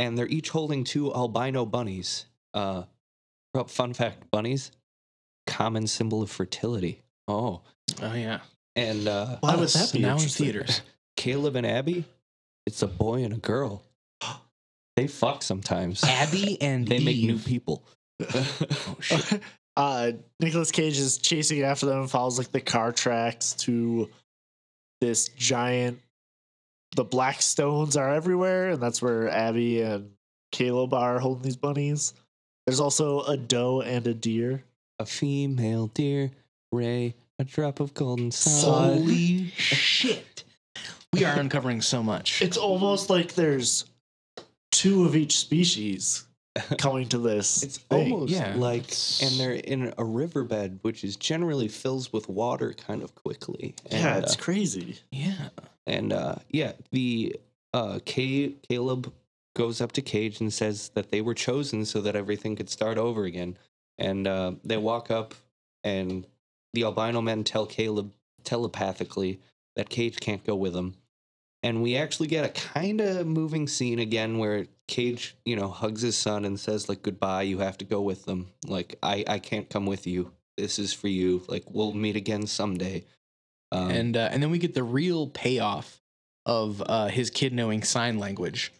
and 0.00 0.16
they're 0.16 0.26
each 0.28 0.48
holding 0.48 0.82
two 0.82 1.12
albino 1.14 1.66
bunnies. 1.66 2.24
Uh, 2.54 2.84
fun 3.66 3.92
fact: 3.92 4.30
bunnies, 4.30 4.70
common 5.46 5.86
symbol 5.86 6.22
of 6.22 6.30
fertility. 6.30 7.02
Oh, 7.28 7.60
Oh 8.02 8.14
yeah. 8.14 8.40
and 8.76 9.06
uh, 9.08 9.36
Why 9.40 9.54
would 9.56 9.64
Us, 9.64 9.74
that 9.74 9.92
be 9.92 10.00
now 10.02 10.14
in 10.14 10.20
theaters? 10.28 10.82
Caleb 11.16 11.56
and 11.56 11.66
Abby, 11.66 12.04
it's 12.66 12.82
a 12.82 12.86
boy 12.86 13.24
and 13.24 13.34
a 13.34 13.38
girl. 13.38 13.82
They 14.96 15.06
fuck 15.06 15.42
sometimes. 15.42 16.02
Abby 16.04 16.60
and 16.62 16.86
They 16.86 16.98
make 16.98 17.16
new 17.22 17.38
people. 17.38 17.84
Oh 18.22 18.96
shit. 19.00 19.40
uh 19.76 20.12
Nicolas 20.40 20.70
Cage 20.72 20.98
is 20.98 21.16
chasing 21.18 21.62
after 21.62 21.86
them 21.86 22.00
and 22.00 22.10
follows 22.10 22.36
like 22.38 22.50
the 22.52 22.60
car 22.60 22.92
tracks 22.92 23.52
to 23.60 24.10
this 25.00 25.28
giant 25.28 26.00
the 26.96 27.04
black 27.04 27.40
stones 27.40 27.96
are 27.96 28.12
everywhere, 28.12 28.70
and 28.70 28.82
that's 28.82 29.00
where 29.00 29.30
Abby 29.30 29.80
and 29.80 30.10
Caleb 30.50 30.92
are 30.92 31.20
holding 31.20 31.44
these 31.44 31.56
bunnies. 31.56 32.12
There's 32.66 32.80
also 32.80 33.20
a 33.22 33.36
doe 33.36 33.80
and 33.80 34.06
a 34.08 34.12
deer. 34.12 34.64
a 34.98 35.06
female 35.06 35.86
deer, 35.86 36.32
Ray, 36.72 37.14
a 37.38 37.44
drop 37.44 37.80
of 37.80 37.94
golden 37.94 38.30
sun. 38.30 38.98
Holy 38.98 39.46
shit. 39.56 40.44
We 41.12 41.24
are 41.24 41.38
uncovering 41.38 41.80
so 41.82 42.02
much. 42.02 42.40
It's 42.40 42.56
almost 42.56 43.10
like 43.10 43.34
there's 43.34 43.84
two 44.70 45.04
of 45.04 45.16
each 45.16 45.36
species 45.38 46.26
coming 46.78 47.08
to 47.08 47.18
this. 47.18 47.62
It's 47.62 47.78
thing. 47.78 48.12
almost 48.12 48.32
yeah, 48.32 48.54
like, 48.56 48.84
and 49.22 49.38
they're 49.38 49.54
in 49.54 49.92
a 49.98 50.04
riverbed, 50.04 50.78
which 50.82 51.02
is 51.02 51.16
generally 51.16 51.68
fills 51.68 52.12
with 52.12 52.28
water 52.28 52.72
kind 52.74 53.02
of 53.02 53.14
quickly. 53.14 53.74
yeah, 53.90 54.18
it's 54.18 54.36
uh, 54.36 54.40
crazy. 54.40 54.98
yeah. 55.10 55.48
And 55.86 56.12
uh, 56.12 56.36
yeah, 56.50 56.72
the 56.92 57.36
uh, 57.74 57.98
Ca- 58.06 58.54
Caleb 58.68 59.12
goes 59.56 59.80
up 59.80 59.92
to 59.92 60.02
Cage 60.02 60.40
and 60.40 60.52
says 60.52 60.90
that 60.94 61.10
they 61.10 61.20
were 61.20 61.34
chosen 61.34 61.84
so 61.84 62.00
that 62.02 62.14
everything 62.14 62.54
could 62.54 62.70
start 62.70 62.98
over 62.98 63.24
again. 63.24 63.58
And 63.98 64.26
uh, 64.26 64.52
they 64.64 64.76
walk 64.76 65.10
up, 65.10 65.34
and 65.84 66.26
the 66.72 66.84
albino 66.84 67.20
men 67.20 67.44
tell 67.44 67.66
Caleb 67.66 68.12
telepathically 68.44 69.40
that 69.76 69.90
Cage 69.90 70.20
can't 70.20 70.44
go 70.44 70.54
with 70.54 70.72
them. 70.72 70.94
And 71.62 71.82
we 71.82 71.96
actually 71.96 72.28
get 72.28 72.44
a 72.44 72.48
kind 72.48 73.00
of 73.00 73.26
moving 73.26 73.68
scene 73.68 73.98
again 73.98 74.38
where 74.38 74.66
Cage, 74.88 75.36
you 75.44 75.56
know, 75.56 75.68
hugs 75.68 76.02
his 76.02 76.16
son 76.16 76.44
and 76.44 76.58
says 76.58 76.88
like 76.88 77.02
goodbye. 77.02 77.42
You 77.42 77.58
have 77.58 77.78
to 77.78 77.84
go 77.84 78.00
with 78.00 78.24
them. 78.24 78.48
Like 78.66 78.98
I, 79.02 79.24
I 79.26 79.38
can't 79.38 79.68
come 79.68 79.86
with 79.86 80.06
you. 80.06 80.32
This 80.56 80.78
is 80.78 80.92
for 80.92 81.08
you. 81.08 81.42
Like 81.48 81.64
we'll 81.70 81.92
meet 81.92 82.16
again 82.16 82.46
someday. 82.46 83.04
Um, 83.72 83.90
and 83.90 84.16
uh, 84.16 84.28
and 84.32 84.42
then 84.42 84.50
we 84.50 84.58
get 84.58 84.74
the 84.74 84.82
real 84.82 85.28
payoff 85.28 86.00
of 86.46 86.82
uh, 86.84 87.08
his 87.08 87.30
kid 87.30 87.52
knowing 87.52 87.82
sign 87.82 88.18
language. 88.18 88.72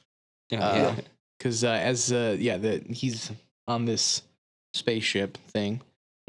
yeah, 0.50 0.60
uh, 0.60 0.74
yeah. 0.74 0.94
Because 1.38 1.64
uh, 1.64 1.68
as 1.70 2.12
uh, 2.12 2.36
yeah, 2.38 2.58
the, 2.58 2.82
he's 2.90 3.30
on 3.66 3.86
this 3.86 4.20
spaceship 4.74 5.38
thing, 5.48 5.80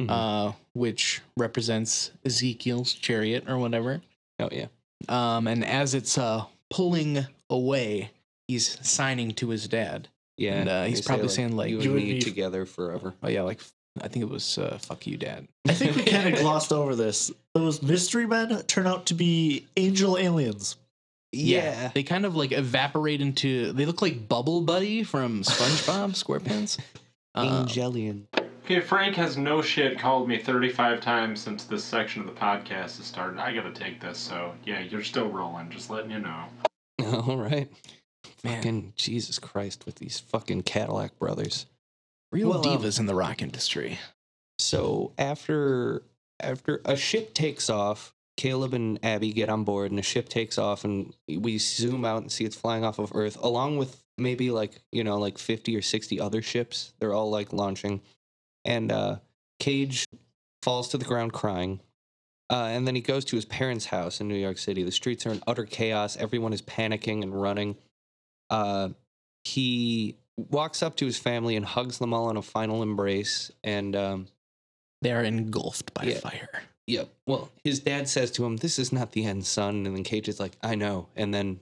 Mhm. 0.08 0.10
uh, 0.10 0.54
which 0.74 1.22
represents 1.38 2.12
Ezekiel's 2.26 2.94
chariot 2.94 3.46
or 3.48 3.58
whatever. 3.58 4.02
oh 4.40 4.50
yeah. 4.52 4.68
Um, 5.10 5.48
and 5.48 5.66
as 5.66 5.94
it's 5.94 6.18
uh, 6.18 6.46
pulling 6.70 7.26
away, 7.50 8.12
he's 8.48 8.78
signing 8.88 9.32
to 9.36 9.50
his 9.50 9.68
dad. 9.68 10.08
Yeah, 10.38 10.54
And, 10.56 10.70
uh, 10.70 10.82
they 10.84 10.90
he's 10.90 11.00
say, 11.00 11.08
probably 11.08 11.28
saying, 11.30 11.56
like, 11.56 11.70
you 11.70 11.78
and 11.78 11.86
"You 11.86 11.92
me 11.92 12.14
me 12.14 12.20
together 12.20 12.66
forever. 12.66 13.14
Oh 13.24 13.28
yeah, 13.30 13.42
like 13.42 13.62
I 14.02 14.08
think 14.08 14.24
it 14.24 14.30
was 14.30 14.58
uh, 14.58 14.78
"fuck 14.82 15.06
you, 15.06 15.18
dad." 15.18 15.48
I 15.68 15.74
think 15.74 15.96
we 15.96 16.04
kind 16.04 16.34
of 16.34 16.40
glossed 16.42 16.72
over 16.72 16.96
this. 16.96 17.32
Those 17.54 17.82
mystery 17.82 18.26
men 18.26 18.62
turn 18.64 18.88
out 18.88 19.08
to 19.08 19.14
be 19.14 19.66
angel 19.76 20.18
aliens. 20.18 20.78
Yeah, 21.34 21.92
they 21.94 22.04
kind 22.04 22.26
of 22.26 22.36
like 22.36 22.52
evaporate 22.52 23.22
into. 23.22 23.72
They 23.74 23.86
look 23.86 24.02
like 24.02 24.28
Bubble 24.28 24.62
Buddy 24.62 25.04
from 25.04 25.44
SpongeBob 25.44 26.12
SquarePants. 26.24 26.80
Uh, 27.36 27.64
Angelian. 27.66 28.24
Okay, 28.72 28.80
Frank 28.80 29.18
has 29.18 29.36
no 29.36 29.62
shit 29.62 30.00
called 30.00 30.30
me 30.30 30.38
35 30.38 31.02
times 31.02 31.42
since 31.42 31.66
this 31.66 31.84
section 31.84 32.22
of 32.22 32.28
the 32.28 32.40
podcast 32.40 32.96
has 32.96 33.04
started. 33.04 33.38
I 33.38 33.54
gotta 33.54 33.74
take 33.74 34.00
this, 34.00 34.18
so 34.18 34.54
yeah, 34.64 34.80
you're 34.80 35.04
still 35.04 35.28
rolling. 35.28 35.70
Just 35.70 35.90
letting 35.90 36.10
you 36.10 36.20
know. 36.20 36.46
All 37.28 37.36
right, 37.36 37.70
Man. 38.46 38.56
fucking 38.56 38.94
Jesus 38.96 39.40
Christ 39.40 39.86
with 39.86 39.96
these 39.96 40.22
fucking 40.22 40.62
Cadillac 40.62 41.20
brothers. 41.20 41.66
real 42.32 42.48
Well, 42.48 42.66
um, 42.66 42.82
divas 42.82 42.98
in 42.98 43.08
the 43.08 43.14
rock 43.14 43.42
industry. 43.42 44.00
So 44.58 45.12
after 45.18 46.04
after 46.40 46.80
a 46.86 46.96
ship 46.96 47.34
takes 47.34 47.70
off, 47.70 48.14
Caleb 48.38 48.74
and 48.74 49.04
Abby 49.04 49.34
get 49.34 49.50
on 49.50 49.66
board, 49.66 49.92
and 49.92 49.98
the 49.98 50.02
ship 50.02 50.30
takes 50.30 50.58
off, 50.58 50.86
and 50.86 51.14
we 51.28 51.58
zoom 51.58 52.06
out 52.06 52.22
and 52.22 52.32
see 52.32 52.46
it's 52.46 52.56
flying 52.56 52.86
off 52.86 53.00
of 53.00 53.12
Earth, 53.14 53.38
along 53.44 53.80
with 53.80 54.02
maybe 54.18 54.50
like 54.50 54.80
you 54.94 55.04
know 55.04 55.18
like 55.18 55.38
fifty 55.38 55.76
or 55.76 55.82
sixty 55.82 56.22
other 56.22 56.42
ships. 56.42 56.94
They're 57.02 57.14
all 57.14 57.30
like 57.30 57.52
launching, 57.52 58.00
and 58.66 58.92
uh, 58.92 59.18
Cage 59.60 60.06
falls 60.64 60.90
to 60.90 60.98
the 60.98 61.06
ground 61.06 61.34
crying. 61.34 61.80
Uh, 62.50 62.66
and 62.66 62.86
then 62.86 62.96
he 62.96 63.02
goes 63.02 63.24
to 63.26 63.36
his 63.38 63.46
parents' 63.46 63.86
house 63.86 64.20
in 64.20 64.28
New 64.28 64.36
York 64.36 64.58
City. 64.58 64.84
The 64.84 64.92
streets 64.92 65.26
are 65.26 65.32
in 65.32 65.42
utter 65.48 65.64
chaos. 65.66 66.18
Everyone 66.18 66.52
is 66.52 66.62
panicking 66.62 67.24
and 67.24 67.40
running. 67.40 67.78
Uh, 68.50 68.90
he 69.46 70.18
walks 70.36 70.84
up 70.84 70.98
to 70.98 71.06
his 71.06 71.18
family 71.18 71.56
and 71.56 71.66
hugs 71.66 71.98
them 72.00 72.14
all 72.14 72.30
in 72.30 72.36
a 72.38 72.42
final 72.42 72.84
embrace. 72.84 73.52
And 73.64 73.96
um, 73.96 74.28
They 75.02 75.14
are 75.14 75.24
engulfed 75.24 75.94
by 75.94 76.04
Yeah. 76.04 76.20
fire. 76.20 76.64
Yep. 76.88 77.10
Well, 77.26 77.50
his 77.64 77.80
dad 77.80 78.10
says 78.10 78.32
to 78.32 78.44
him, 78.46 78.58
"This 78.58 78.78
is 78.78 78.92
not 78.92 79.14
the 79.14 79.24
end, 79.24 79.46
son." 79.46 79.86
And 79.86 79.96
then 79.96 80.04
Cage 80.04 80.28
is 80.28 80.40
like, 80.40 80.58
"I 80.62 80.76
know." 80.76 81.08
And 81.16 81.34
then 81.34 81.60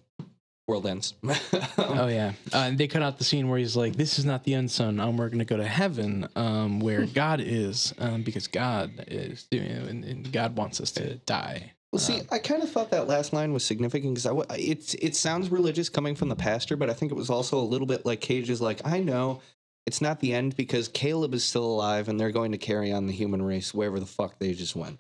world 0.70 0.86
ends. 0.86 1.16
Oh 1.78 2.08
yeah, 2.08 2.34
uh, 2.54 2.58
and 2.68 2.78
they 2.78 2.88
cut 2.88 3.02
out 3.02 3.18
the 3.18 3.24
scene 3.24 3.50
where 3.50 3.58
he's 3.58 3.76
like, 3.76 3.96
"This 3.96 4.20
is 4.20 4.26
not 4.26 4.44
the 4.44 4.54
end, 4.54 4.70
son. 4.70 5.00
Um, 5.00 5.18
we're 5.18 5.30
gonna 5.30 5.44
go 5.44 5.58
to 5.58 5.66
heaven, 5.66 6.28
um, 6.36 6.80
where 6.80 7.06
God 7.06 7.42
is, 7.42 7.94
um, 7.98 8.22
because 8.22 8.48
God 8.48 9.04
is 9.08 9.48
doing, 9.50 9.72
and, 9.72 10.06
and 10.06 10.32
God 10.32 10.56
wants 10.56 10.80
us 10.80 10.92
to 10.92 11.16
die." 11.26 11.74
Well, 11.92 12.00
see, 12.00 12.22
I 12.32 12.38
kind 12.38 12.62
of 12.62 12.70
thought 12.70 12.92
that 12.92 13.08
last 13.08 13.34
line 13.34 13.52
was 13.52 13.66
significant 13.66 14.14
because 14.14 14.28
I 14.28 14.30
w- 14.30 14.46
it's 14.52 14.94
it 14.96 15.16
sounds 15.16 15.50
religious 15.50 15.90
coming 15.90 16.16
from 16.16 16.30
the 16.30 16.36
pastor, 16.36 16.76
but 16.78 16.90
I 16.90 16.94
think 16.94 17.12
it 17.12 17.16
was 17.16 17.32
also 17.32 17.58
a 17.58 17.66
little 17.66 17.88
bit 17.88 18.06
like 18.06 18.22
Cage 18.22 18.50
is 18.50 18.62
like, 18.62 18.86
I 18.86 19.00
know 19.00 19.42
it's 19.88 20.02
not 20.02 20.20
the 20.20 20.34
end 20.34 20.56
because 20.56 20.88
Caleb 20.88 21.34
is 21.34 21.44
still 21.44 21.66
alive 21.66 22.08
and 22.08 22.20
they're 22.20 22.32
going 22.32 22.52
to 22.52 22.60
carry 22.60 22.92
on 22.92 23.08
the 23.08 23.14
human 23.14 23.42
race 23.42 23.74
wherever 23.74 24.00
the 24.00 24.06
fuck 24.06 24.38
they 24.38 24.54
just 24.54 24.76
went. 24.76 25.00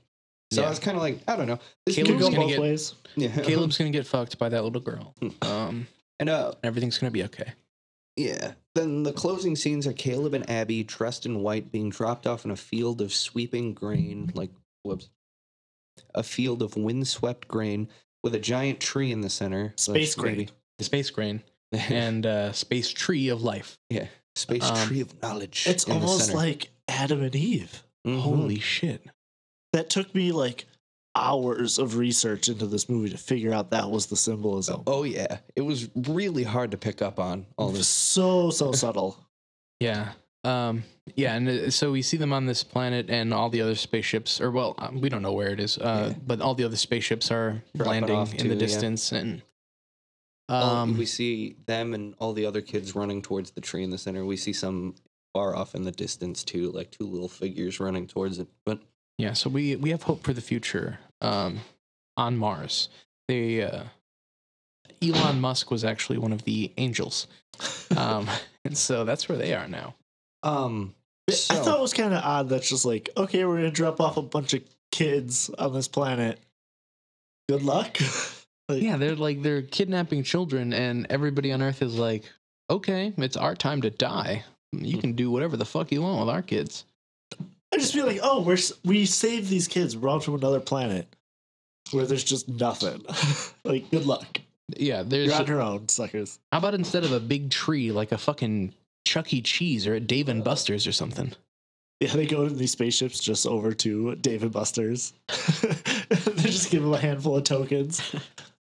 So 0.51 0.61
Yeah. 0.61 0.67
I 0.67 0.69
was 0.69 0.79
kind 0.79 0.97
of 0.97 1.03
like, 1.03 1.19
I 1.27 1.35
don't 1.35 1.47
know. 1.47 1.59
This 1.85 1.95
Caleb's 1.95 2.11
Could 2.11 2.19
go 2.19 2.25
gonna 2.29 2.37
both 2.41 2.49
get- 2.49 2.59
ways. 2.61 2.93
yeah. 3.15 3.29
Caleb's 3.41 3.77
gonna 3.79 3.91
get 3.91 4.07
fucked 4.07 4.37
by 4.39 4.49
that 4.49 4.63
little 4.63 4.81
girl. 4.81 5.13
Um, 5.43 5.87
and 6.19 6.29
uh, 6.29 6.53
everything's 6.63 6.97
gonna 6.97 7.11
be 7.11 7.23
okay. 7.25 7.53
Yeah. 8.15 8.53
Then 8.75 9.03
the 9.03 9.13
closing 9.13 9.55
scenes 9.55 9.85
are 9.87 9.93
Caleb 9.93 10.33
and 10.33 10.49
Abby 10.49 10.83
dressed 10.83 11.25
in 11.25 11.41
white 11.41 11.71
being 11.71 11.89
dropped 11.89 12.25
off 12.27 12.45
in 12.45 12.51
a 12.51 12.55
field 12.55 13.01
of 13.01 13.13
sweeping 13.13 13.73
grain, 13.73 14.31
like, 14.33 14.49
whoops, 14.83 15.09
a 16.15 16.23
field 16.23 16.61
of 16.61 16.75
windswept 16.75 17.47
grain 17.47 17.87
with 18.23 18.33
a 18.35 18.39
giant 18.39 18.79
tree 18.79 19.11
in 19.11 19.21
the 19.21 19.29
center. 19.29 19.73
Space 19.77 20.15
That's 20.15 20.25
maybe- 20.25 20.49
The 20.79 20.83
space 20.83 21.09
grain 21.11 21.43
and 21.71 22.25
uh, 22.25 22.51
space 22.53 22.89
tree 22.89 23.29
of 23.29 23.43
life. 23.43 23.77
yeah. 23.89 24.07
Space 24.35 24.63
Um, 24.63 24.87
tree 24.87 25.01
of 25.01 25.21
knowledge. 25.21 25.65
It's 25.67 25.83
in 25.85 25.93
almost 25.93 26.25
center. 26.27 26.37
like 26.37 26.69
Adam 26.87 27.21
and 27.21 27.35
Eve. 27.35 27.83
Mhm. 28.07 28.19
Holy 28.21 28.59
shit! 28.59 29.05
That 29.73 29.89
took 29.89 30.13
me 30.15 30.31
like 30.31 30.65
hours 31.15 31.77
of 31.79 31.97
research 31.97 32.47
into 32.49 32.65
this 32.65 32.87
movie 32.89 33.09
to 33.09 33.17
figure 33.17 33.53
out 33.53 33.71
that 33.71 33.89
was 33.89 34.07
the 34.07 34.15
symbolism. 34.15 34.83
Oh, 34.87 35.03
yeah. 35.03 35.39
It 35.55 35.61
was 35.61 35.89
really 35.95 36.43
hard 36.43 36.71
to 36.71 36.77
pick 36.77 37.01
up 37.01 37.19
on 37.19 37.45
all 37.57 37.69
this. 37.69 37.87
So 37.87 38.49
so 38.51 38.71
subtle. 38.73 39.17
Yeah. 39.79 40.13
Um, 40.45 40.83
yeah, 41.15 41.35
and 41.35 41.49
uh, 41.49 41.69
so 41.69 41.91
we 41.91 42.01
see 42.01 42.15
them 42.15 42.31
on 42.31 42.45
this 42.45 42.63
planet, 42.63 43.09
and 43.09 43.33
all 43.33 43.49
the 43.49 43.61
other 43.61 43.75
spaceships, 43.75 44.39
or 44.39 44.51
well, 44.51 44.73
um, 44.77 45.01
we 45.01 45.09
don't 45.09 45.21
know 45.21 45.33
where 45.33 45.49
it 45.49 45.59
is, 45.59 45.77
uh, 45.77 46.11
Yeah. 46.13 46.17
but 46.25 46.39
all 46.39 46.55
the 46.55 46.63
other 46.63 46.77
spaceships 46.77 47.29
are 47.29 47.61
Dropping 47.75 47.91
landing 47.91 48.15
off 48.15 48.31
in 48.33 48.37
the 48.37 48.43
too, 48.43 48.49
yeah. 48.53 48.55
distance, 48.59 49.11
and 49.11 49.41
All- 50.47 50.63
um, 50.77 50.97
we 50.97 51.05
see 51.05 51.57
them 51.65 51.93
and 51.93 52.15
all 52.19 52.31
the 52.31 52.45
other 52.45 52.61
kids 52.61 52.95
running 52.95 53.21
towards 53.21 53.51
the 53.51 53.59
tree 53.59 53.83
in 53.83 53.89
the 53.89 53.97
center. 53.97 54.23
We 54.25 54.37
see 54.37 54.53
some 54.53 54.95
far 55.33 55.55
off 55.57 55.75
in 55.75 55.83
the 55.83 55.91
distance, 55.91 56.45
too, 56.45 56.71
like 56.71 56.89
two 56.89 57.05
little 57.05 57.27
figures 57.27 57.81
running 57.81 58.07
towards 58.07 58.39
it. 58.39 58.47
But 58.65 58.79
Yeah, 59.19 59.33
so 59.33 59.49
we 59.49 59.75
we 59.75 59.89
have 59.89 60.03
hope 60.03 60.23
for 60.23 60.31
the 60.31 60.39
future 60.39 60.97
um, 61.19 61.59
on 62.15 62.37
Mars. 62.37 62.87
They 63.27 63.61
uh, 63.61 63.83
Elon 65.03 65.41
Musk 65.41 65.69
was 65.69 65.83
actually 65.83 66.17
one 66.17 66.31
of 66.31 66.45
the 66.45 66.71
angels, 66.77 67.27
um, 67.97 68.29
and 68.65 68.77
so 68.77 69.03
that's 69.03 69.27
where 69.27 69.37
they 69.37 69.53
are 69.53 69.67
now. 69.67 69.93
Um, 70.41 70.95
I 71.29 71.33
thought 71.33 71.79
it 71.79 71.81
was 71.81 71.93
kind 71.93 72.13
of 72.13 72.23
odd 72.23 72.47
that's 72.47 72.69
just 72.69 72.85
like, 72.85 73.09
okay, 73.17 73.43
we're 73.43 73.57
gonna 73.57 73.71
drop 73.71 73.99
off 73.99 74.15
a 74.15 74.21
bunch 74.21 74.53
of 74.53 74.63
kids 74.93 75.49
on 75.59 75.73
this 75.73 75.89
planet. 75.89 76.39
Good 77.49 77.61
luck. 77.61 77.97
like, 78.69 78.81
Yeah, 78.81 78.95
they're 78.95 79.15
like 79.15 79.41
they're 79.41 79.63
kidnapping 79.63 80.23
children, 80.23 80.71
and 80.71 81.07
everybody 81.09 81.51
on 81.51 81.61
Earth 81.61 81.81
is 81.81 81.99
like, 81.99 82.23
okay, 82.69 83.13
it's 83.17 83.35
our 83.35 83.53
time 83.53 83.81
to 83.81 83.89
die. 83.89 84.45
You 84.71 84.97
can 84.97 85.11
do 85.11 85.29
whatever 85.29 85.57
the 85.57 85.65
fuck 85.65 85.91
you 85.91 86.03
want 86.03 86.21
with 86.21 86.33
our 86.33 86.41
kids. 86.41 86.85
I 87.73 87.77
just 87.77 87.93
feel 87.93 88.05
like, 88.05 88.19
oh, 88.23 88.41
we're 88.41 88.57
we 88.83 89.05
saved 89.05 89.49
these 89.49 89.67
kids. 89.67 89.95
We're 89.95 90.09
on 90.09 90.21
to 90.21 90.35
another 90.35 90.59
planet 90.59 91.07
where 91.91 92.05
there's 92.05 92.23
just 92.23 92.49
nothing. 92.49 93.03
like, 93.63 93.89
good 93.91 94.05
luck. 94.05 94.39
Yeah, 94.77 95.03
there's. 95.03 95.27
You're 95.27 95.39
on 95.39 95.47
your 95.47 95.61
own, 95.61 95.89
suckers. 95.89 96.39
How 96.51 96.59
about 96.59 96.73
instead 96.73 97.03
of 97.03 97.11
a 97.11 97.19
big 97.19 97.49
tree, 97.49 97.91
like 97.91 98.11
a 98.11 98.17
fucking 98.17 98.73
Chuck 99.05 99.33
E. 99.33 99.41
Cheese 99.41 99.87
or 99.87 99.95
a 99.95 99.99
Dave 99.99 100.29
and 100.29 100.43
Buster's 100.43 100.85
or 100.87 100.91
something? 100.91 101.33
Yeah, 101.99 102.13
they 102.13 102.25
go 102.25 102.43
in 102.43 102.57
these 102.57 102.71
spaceships 102.71 103.19
just 103.19 103.45
over 103.45 103.73
to 103.73 104.15
Dave 104.15 104.43
and 104.43 104.51
Buster's. 104.51 105.13
they 105.27 106.43
just 106.43 106.71
give 106.71 106.81
them 106.81 106.93
a 106.93 106.97
handful 106.97 107.37
of 107.37 107.43
tokens. 107.43 108.01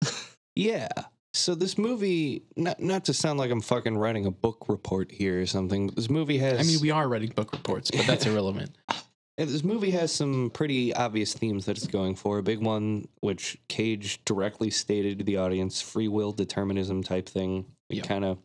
Yeah. 0.56 0.90
So 1.34 1.56
this 1.56 1.78
movie, 1.78 2.44
not 2.58 2.82
not 2.82 3.06
to 3.06 3.14
sound 3.14 3.40
like 3.40 3.52
I'm 3.52 3.62
fucking 3.62 3.98
writing 3.98 4.26
a 4.26 4.32
book 4.32 4.66
report 4.68 5.12
here 5.12 5.41
or 5.41 5.45
something, 5.45 5.88
but 5.88 5.95
this 5.95 6.10
movie 6.10 6.38
has. 6.40 6.60
I 6.60 6.64
mean, 6.64 6.80
we 6.82 6.91
are 6.91 7.08
writing 7.08 7.30
book 7.30 7.53
reports, 7.53 7.90
but 7.91 8.06
that's 8.06 8.26
irrelevant. 8.26 8.72
Yeah, 9.38 9.45
this 9.45 9.64
movie 9.64 9.91
has 9.91 10.12
some 10.12 10.52
pretty 10.53 10.94
obvious 10.94 11.34
themes 11.34 11.66
that 11.66 11.78
it's 11.78 11.88
going 11.88 12.16
for. 12.16 12.38
A 12.38 12.44
big 12.44 12.60
one, 12.62 13.08
which 13.22 13.58
Cage 13.70 14.24
directly 14.26 14.70
stated 14.70 15.18
to 15.20 15.24
the 15.26 15.38
audience, 15.38 15.82
free 15.82 16.10
will 16.10 16.34
determinism 16.34 17.02
type 17.02 17.28
thing. 17.30 17.66
It 17.90 17.95
Yep. 17.95 18.08
kind 18.08 18.26
of 18.26 18.38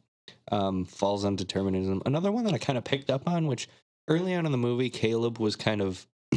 um, 0.53 0.85
falls 0.85 1.25
on 1.25 1.35
determinism. 1.37 2.03
Another 2.07 2.31
one 2.31 2.45
that 2.45 2.55
I 2.55 2.59
kind 2.59 2.79
of 2.79 2.85
picked 2.85 3.11
up 3.11 3.29
on, 3.29 3.47
which 3.49 3.69
early 4.09 4.33
on 4.35 4.47
in 4.47 4.53
the 4.53 4.59
movie, 4.59 4.89
Caleb 4.89 5.39
was 5.39 5.57
kind 5.57 5.83
of 5.83 6.07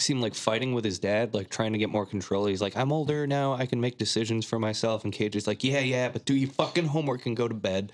seemed 0.00 0.20
like 0.22 0.34
fighting 0.34 0.74
with 0.74 0.84
his 0.84 0.98
dad, 0.98 1.34
like 1.34 1.50
trying 1.50 1.72
to 1.72 1.78
get 1.78 1.90
more 1.90 2.06
control. 2.06 2.46
He's 2.46 2.60
like, 2.62 2.76
I'm 2.76 2.92
older 2.92 3.26
now, 3.26 3.52
I 3.54 3.66
can 3.66 3.80
make 3.80 3.98
decisions 3.98 4.44
for 4.46 4.58
myself. 4.58 5.04
And 5.04 5.12
Cage 5.12 5.36
is 5.36 5.46
like, 5.46 5.62
Yeah, 5.64 5.80
yeah, 5.80 6.08
but 6.08 6.24
do 6.24 6.34
your 6.34 6.50
fucking 6.50 6.86
homework 6.86 7.26
and 7.26 7.36
go 7.36 7.48
to 7.48 7.54
bed. 7.54 7.92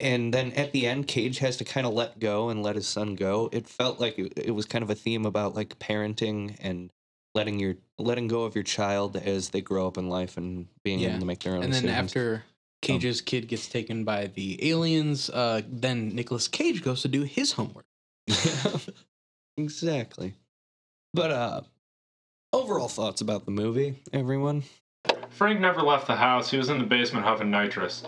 And 0.00 0.34
then 0.34 0.52
at 0.52 0.72
the 0.72 0.86
end, 0.86 1.06
Cage 1.06 1.38
has 1.38 1.56
to 1.58 1.64
kind 1.64 1.86
of 1.86 1.92
let 1.94 2.18
go 2.18 2.48
and 2.48 2.62
let 2.62 2.74
his 2.76 2.86
son 2.88 3.14
go. 3.14 3.48
It 3.52 3.68
felt 3.68 4.00
like 4.00 4.18
it, 4.18 4.32
it 4.36 4.50
was 4.50 4.66
kind 4.66 4.82
of 4.82 4.90
a 4.90 4.94
theme 4.94 5.24
about 5.24 5.54
like 5.54 5.78
parenting 5.78 6.56
and 6.60 6.90
letting 7.34 7.58
your 7.58 7.76
letting 7.98 8.28
go 8.28 8.42
of 8.44 8.54
your 8.54 8.64
child 8.64 9.16
as 9.16 9.50
they 9.50 9.60
grow 9.60 9.86
up 9.86 9.96
in 9.98 10.08
life 10.08 10.36
and 10.36 10.66
being 10.84 10.98
Yeah. 11.00 11.10
able 11.10 11.20
to 11.20 11.26
make 11.26 11.40
their 11.40 11.54
own 11.54 11.60
decisions. 11.60 11.78
and 11.84 11.88
then 11.88 12.04
decisions. 12.04 12.38
after 12.38 12.44
Cage's 12.82 13.20
kid 13.20 13.48
gets 13.48 13.68
taken 13.68 14.04
by 14.04 14.26
the 14.26 14.68
aliens, 14.70 15.30
uh, 15.30 15.62
then 15.68 16.14
Nicolas 16.14 16.48
Cage 16.48 16.82
goes 16.82 17.02
to 17.02 17.08
do 17.08 17.22
his 17.22 17.52
homework. 17.52 17.86
exactly. 19.56 20.34
But 21.14 21.30
uh 21.30 21.60
overall 22.52 22.88
thoughts 22.88 23.20
about 23.20 23.44
the 23.44 23.52
movie, 23.52 24.02
everyone? 24.12 24.64
Frank 25.30 25.60
never 25.60 25.80
left 25.80 26.06
the 26.06 26.16
house. 26.16 26.50
He 26.50 26.56
was 26.58 26.68
in 26.68 26.78
the 26.78 26.84
basement 26.84 27.24
huffing 27.24 27.50
nitrous. 27.50 28.04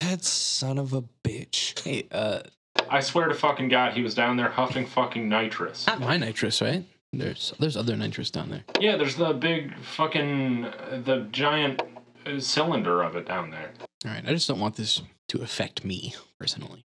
That 0.00 0.22
son 0.24 0.78
of 0.78 0.92
a 0.92 1.02
bitch. 1.24 1.78
Hey, 1.82 2.06
uh, 2.12 2.40
I 2.88 3.00
swear 3.00 3.28
to 3.28 3.34
fucking 3.34 3.68
God, 3.68 3.92
he 3.92 4.02
was 4.02 4.14
down 4.14 4.36
there 4.36 4.48
huffing 4.48 4.86
fucking 4.86 5.28
nitrous. 5.28 5.86
not 5.86 6.00
my 6.00 6.16
nitrous, 6.16 6.60
right? 6.60 6.84
There's 7.12 7.52
there's 7.58 7.76
other 7.76 7.96
nitrous 7.96 8.30
down 8.30 8.50
there. 8.50 8.64
Yeah, 8.78 8.96
there's 8.96 9.16
the 9.16 9.32
big 9.32 9.76
fucking, 9.78 10.66
uh, 10.66 11.02
the 11.04 11.26
giant 11.32 11.82
uh, 12.26 12.38
cylinder 12.40 13.02
of 13.02 13.16
it 13.16 13.26
down 13.26 13.50
there. 13.50 13.72
All 14.04 14.12
right, 14.12 14.24
I 14.26 14.32
just 14.32 14.48
don't 14.48 14.60
want 14.60 14.76
this 14.76 15.02
to 15.28 15.42
affect 15.42 15.84
me 15.84 16.14
personally. 16.38 16.82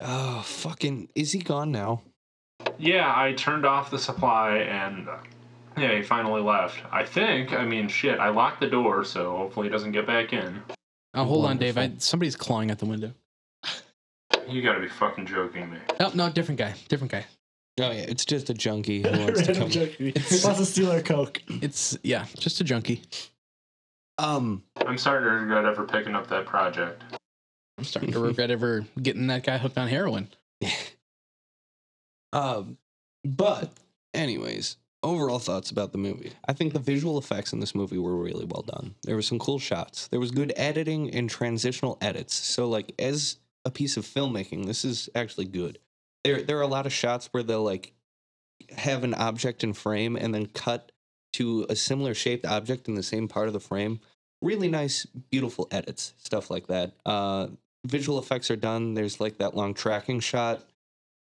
Oh, 0.00 0.42
fucking 0.42 1.08
is 1.14 1.32
he 1.32 1.40
gone 1.40 1.70
now? 1.72 2.02
Yeah, 2.78 3.12
I 3.14 3.32
turned 3.32 3.66
off 3.66 3.90
the 3.90 3.98
supply 3.98 4.58
and 4.58 5.08
uh, 5.08 5.16
yeah, 5.76 5.96
he 5.96 6.02
finally 6.02 6.42
left. 6.42 6.82
I 6.90 7.04
think. 7.04 7.52
I 7.52 7.64
mean, 7.64 7.88
shit. 7.88 8.18
I 8.18 8.28
locked 8.28 8.60
the 8.60 8.68
door, 8.68 9.04
so 9.04 9.36
hopefully 9.36 9.68
he 9.68 9.70
doesn't 9.70 9.92
get 9.92 10.06
back 10.06 10.32
in. 10.32 10.62
Oh, 11.14 11.24
hold 11.24 11.46
on, 11.46 11.58
Dave. 11.58 11.78
I, 11.78 11.92
somebody's 11.98 12.36
clawing 12.36 12.70
at 12.70 12.78
the 12.78 12.86
window. 12.86 13.12
You 14.48 14.62
gotta 14.62 14.80
be 14.80 14.88
fucking 14.88 15.26
joking 15.26 15.70
me. 15.70 15.78
Oh 16.00 16.10
no, 16.14 16.30
different 16.30 16.58
guy, 16.58 16.74
different 16.88 17.12
guy. 17.12 17.26
Oh 17.80 17.90
yeah, 17.90 18.06
it's 18.08 18.24
just 18.24 18.50
a 18.50 18.54
junkie 18.54 19.02
who 19.08 19.10
wants 19.10 19.42
to 19.46 19.54
come. 19.54 19.68
junkie. 19.68 20.12
Wants 20.14 20.58
to 20.58 20.64
steal 20.64 20.90
our 20.90 21.02
coke. 21.02 21.42
It's 21.48 21.98
yeah, 22.02 22.26
just 22.38 22.60
a 22.60 22.64
junkie. 22.64 23.02
Um, 24.16 24.64
I'm 24.84 24.98
starting 24.98 25.28
to 25.28 25.34
regret 25.34 25.64
ever 25.64 25.84
picking 25.84 26.14
up 26.14 26.28
that 26.28 26.46
project. 26.46 27.02
I'm 27.76 27.84
starting 27.84 28.12
to 28.12 28.18
regret 28.20 28.50
ever 28.50 28.86
getting 29.00 29.26
that 29.28 29.44
guy 29.44 29.58
hooked 29.58 29.78
on 29.78 29.88
heroin. 29.88 30.28
Um, 32.32 32.78
but 33.24 33.72
anyways, 34.14 34.76
overall 35.02 35.38
thoughts 35.38 35.70
about 35.70 35.92
the 35.92 35.98
movie. 35.98 36.32
I 36.46 36.52
think 36.52 36.72
the 36.72 36.78
visual 36.78 37.18
effects 37.18 37.52
in 37.52 37.60
this 37.60 37.74
movie 37.74 37.98
were 37.98 38.16
really 38.16 38.44
well 38.44 38.62
done. 38.62 38.94
There 39.04 39.16
were 39.16 39.22
some 39.22 39.38
cool 39.38 39.58
shots. 39.58 40.08
There 40.08 40.20
was 40.20 40.30
good 40.30 40.52
editing 40.56 41.14
and 41.14 41.30
transitional 41.30 41.98
edits. 42.00 42.34
So 42.34 42.68
like 42.68 42.92
as 42.98 43.36
a 43.64 43.70
piece 43.70 43.96
of 43.96 44.04
filmmaking, 44.04 44.66
this 44.66 44.84
is 44.84 45.08
actually 45.14 45.46
good. 45.46 45.78
There 46.24 46.42
there 46.42 46.58
are 46.58 46.62
a 46.62 46.68
lot 46.68 46.86
of 46.86 46.92
shots 46.92 47.28
where 47.32 47.42
they'll 47.42 47.62
like 47.62 47.92
have 48.76 49.04
an 49.04 49.14
object 49.14 49.62
in 49.62 49.72
frame 49.72 50.16
and 50.16 50.34
then 50.34 50.46
cut 50.46 50.92
to 51.34 51.66
a 51.68 51.76
similar 51.76 52.14
shaped 52.14 52.44
object 52.44 52.88
in 52.88 52.94
the 52.94 53.02
same 53.02 53.28
part 53.28 53.46
of 53.46 53.52
the 53.52 53.60
frame. 53.60 54.00
Really 54.42 54.68
nice, 54.68 55.06
beautiful 55.30 55.68
edits, 55.70 56.14
stuff 56.18 56.50
like 56.50 56.66
that. 56.68 56.92
Uh, 57.04 57.48
visual 57.84 58.18
effects 58.18 58.50
are 58.50 58.56
done. 58.56 58.94
There's 58.94 59.20
like 59.20 59.38
that 59.38 59.56
long 59.56 59.74
tracking 59.74 60.20
shot 60.20 60.62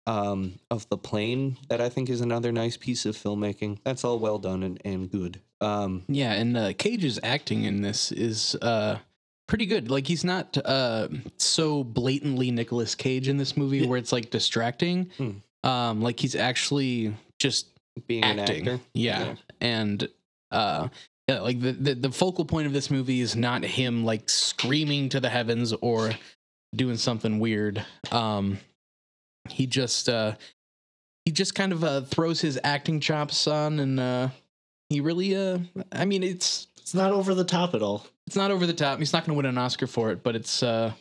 um, 0.09 0.55
of 0.71 0.89
the 0.89 0.97
plane 0.97 1.57
that 1.69 1.81
I 1.81 1.89
think 1.89 2.09
is 2.09 2.21
another 2.21 2.51
nice 2.51 2.77
piece 2.77 3.07
of 3.07 3.17
filmmaking. 3.17 3.79
That's 3.85 4.03
all 4.05 4.19
well 4.19 4.39
done 4.39 4.63
and, 4.65 4.81
and 4.85 5.11
good. 5.11 5.41
Um, 5.61 6.03
Yeah, 6.09 6.33
and 6.33 6.57
uh, 6.57 6.73
Cage's 6.73 7.21
acting 7.23 7.65
in 7.65 7.83
this 7.83 8.11
is 8.11 8.57
uh, 8.63 8.99
pretty 9.47 9.67
good. 9.67 9.91
Like 9.91 10.07
he's 10.07 10.25
not 10.25 10.57
uh 10.65 11.09
so 11.37 11.83
blatantly 11.85 12.51
Nicolas 12.51 12.95
Cage 12.95 13.29
in 13.29 13.37
this 13.39 13.57
movie 13.57 13.87
where 13.87 13.99
it's 13.99 14.13
like 14.13 14.31
distracting. 14.31 15.11
Hmm. 15.17 15.31
Um 15.69 16.03
like 16.03 16.21
he's 16.21 16.35
actually 16.37 17.15
just 17.39 17.67
Being 18.07 18.25
acting. 18.25 18.41
an 18.69 18.75
actor. 18.75 18.81
Yeah. 18.93 19.35
And 19.61 20.07
uh 20.53 20.89
yeah, 21.29 21.41
like 21.41 21.61
the, 21.61 21.73
the 21.73 21.95
the 21.95 22.11
focal 22.13 22.45
point 22.45 22.67
of 22.67 22.73
this 22.75 22.91
movie 22.91 23.21
is 23.23 23.37
not 23.37 23.65
him 23.65 24.05
like 24.05 24.29
screaming 24.29 25.09
to 25.11 25.21
the 25.21 25.31
heavens 25.31 25.73
or 25.81 26.13
doing 26.77 26.99
something 26.99 27.39
weird. 27.39 27.85
Um 28.13 28.59
he 29.51 29.67
just 29.67 30.09
uh 30.09 30.35
he 31.25 31.33
just 31.33 31.55
kind 31.55 31.73
of 31.73 31.85
uh 31.85 32.01
throws 32.03 32.41
his 32.41 32.59
acting 32.65 33.01
chops 33.01 33.47
on 33.47 33.81
and 33.81 34.01
uh 34.01 34.29
he 34.91 35.01
really 35.01 35.37
uh 35.37 35.59
I 35.93 36.05
mean 36.05 36.23
it's 36.23 36.67
It's 36.79 36.95
not 36.95 37.13
over 37.13 37.35
the 37.35 37.45
top 37.45 37.75
at 37.75 37.83
all. 37.83 38.07
it's 38.27 38.37
not 38.37 38.51
over 38.51 38.67
the 38.67 38.73
top. 38.73 38.99
He's 38.99 39.13
not 39.13 39.25
going 39.25 39.35
to 39.35 39.37
win 39.37 39.47
an 39.47 39.59
Oscar 39.59 39.87
for 39.87 40.11
it, 40.11 40.23
but 40.23 40.35
it's 40.37 40.63
uh 40.63 40.93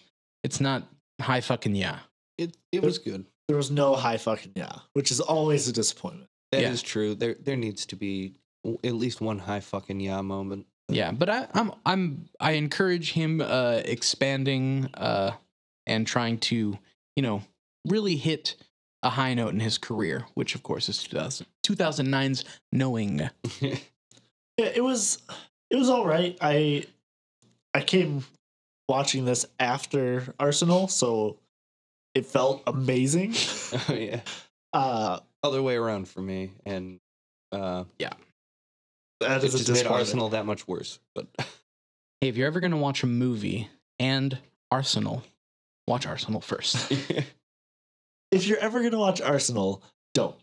it's 0.44 0.60
not 0.60 0.84
high 1.22 1.42
fucking 1.42 1.76
yeah. 1.76 2.00
It 2.38 2.56
it 2.72 2.82
was 2.84 2.98
good. 2.98 3.26
There 3.48 3.58
was 3.58 3.72
no 3.72 3.96
high 3.96 4.18
fucking 4.18 4.52
yeah, 4.56 4.80
which 4.94 5.10
is 5.12 5.20
always 5.22 5.68
a 5.68 5.72
disappointment. 5.74 6.30
That 6.52 6.64
is 6.64 6.82
Yeah. 6.82 6.88
true. 6.88 7.16
There 7.16 7.36
there 7.40 7.56
needs 7.56 7.86
to 7.88 7.96
be 7.96 8.34
w- 8.64 8.80
at 8.84 8.94
least 8.94 9.22
one 9.22 9.40
high 9.40 9.62
fucking 9.62 10.00
yeah 10.02 10.22
moment. 10.22 10.66
Yeah, 10.90 11.12
but 11.12 11.30
I, 11.30 11.48
I'm 11.54 11.72
I'm 11.86 12.30
I 12.40 12.52
encourage 12.52 13.12
him 13.14 13.42
uh, 13.42 13.82
expanding 13.86 14.90
uh, 14.94 15.32
and 15.86 16.06
trying 16.08 16.38
to 16.40 16.78
you 17.16 17.24
know 17.24 17.42
really 17.88 18.16
hit 18.16 18.56
a 19.04 19.10
high 19.12 19.34
note 19.34 19.54
in 19.54 19.60
his 19.60 19.78
career, 19.78 20.26
which 20.34 20.56
of 20.56 20.64
course 20.64 20.90
is 20.90 21.02
2000, 21.04 21.46
2009's 21.66 22.44
Knowing. 22.72 23.30
Yeah, 24.60 24.72
it 24.74 24.84
was 24.84 25.20
it 25.70 25.76
was 25.76 25.88
all 25.90 26.06
right. 26.06 26.36
I 26.42 26.86
I 27.76 27.82
came 27.82 28.26
watching 28.90 29.24
this 29.24 29.46
after 29.60 30.34
Arsenal, 30.40 30.88
so 30.88 31.38
it 32.16 32.26
felt 32.26 32.64
amazing. 32.66 33.36
oh 33.36 33.86
yeah. 33.94 34.22
Uh 34.74 35.20
Other 35.44 35.62
way 35.62 35.76
around 35.76 36.08
for 36.08 36.22
me, 36.22 36.54
and 36.66 37.00
uh, 37.52 37.84
that 39.20 39.44
it 39.44 39.44
is 39.44 39.62
a 39.62 39.64
just 39.64 39.84
made. 39.84 39.92
Arsenal 39.92 40.30
that 40.30 40.48
much 40.48 40.68
worse. 40.68 40.98
But 41.14 41.28
Hey, 42.20 42.30
if 42.30 42.36
you're 42.36 42.48
ever 42.48 42.60
gonna 42.60 42.78
watch 42.78 43.04
a 43.04 43.08
movie 43.08 43.70
and 44.00 44.40
Arsenal, 44.72 45.24
watch 45.88 46.08
Arsenal 46.08 46.42
first. 46.42 46.92
If 48.32 48.48
you're 48.48 48.60
ever 48.60 48.84
gonna 48.84 48.98
watch 49.00 49.22
Arsenal, 49.22 49.84
don't. 50.14 50.36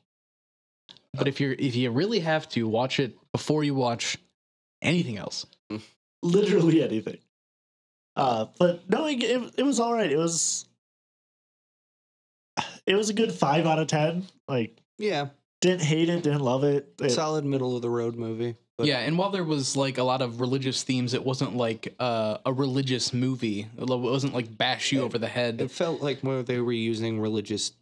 But 1.13 1.29
if 1.29 1.41
you're 1.41 1.53
if 1.53 1.77
you 1.77 1.91
really 1.91 2.21
have 2.21 2.49
to, 2.51 2.67
watch 2.67 2.99
it 2.99 3.17
before 3.33 3.63
you 3.65 3.75
watch 3.75 4.17
anything 4.83 5.17
else. 5.19 5.47
Literally 6.23 6.83
anything. 6.83 7.19
Uh 8.17 8.47
but 8.59 8.89
no, 8.89 9.07
it, 9.07 9.23
it, 9.23 9.55
it 9.59 9.63
was 9.63 9.81
all 9.81 9.93
right. 9.93 10.11
It 10.11 10.17
was 10.17 10.67
it 12.87 12.95
was 12.95 13.11
a 13.11 13.15
good 13.15 13.33
five 13.33 13.67
out 13.67 13.79
of 13.79 13.87
ten. 13.87 14.25
Like 14.49 14.81
yeah, 14.99 15.29
didn't 15.61 15.83
hate 15.83 16.09
it, 16.09 16.23
didn't 16.23 16.41
love 16.41 16.65
it. 16.65 16.95
It- 17.01 17.11
solid 17.11 17.45
middle 17.45 17.77
of 17.77 17.83
the 17.83 17.91
road 17.91 18.17
movie. 18.17 18.57
But 18.77 18.89
yeah, 18.89 18.99
and 18.99 19.17
while 19.17 19.31
there 19.31 19.45
was 19.45 19.77
like 19.77 19.99
a 19.99 20.03
lot 20.03 20.21
of 20.21 20.41
religious 20.41 20.83
themes, 20.83 21.15
it 21.15 21.25
wasn't 21.25 21.57
like 21.57 21.95
uh, 22.01 22.39
a 22.45 22.53
religious 22.53 23.13
movie. 23.13 23.69
It 23.79 23.89
wasn't 23.89 24.35
like 24.35 24.57
bash 24.57 24.91
you 24.91 25.03
over 25.03 25.17
the 25.17 25.29
head. 25.29 25.61
It 25.61 25.71
felt 25.71 26.03
like 26.03 26.25
more 26.25 26.43
they 26.43 26.59
were 26.59 26.73
using 26.73 27.21
religious 27.21 27.73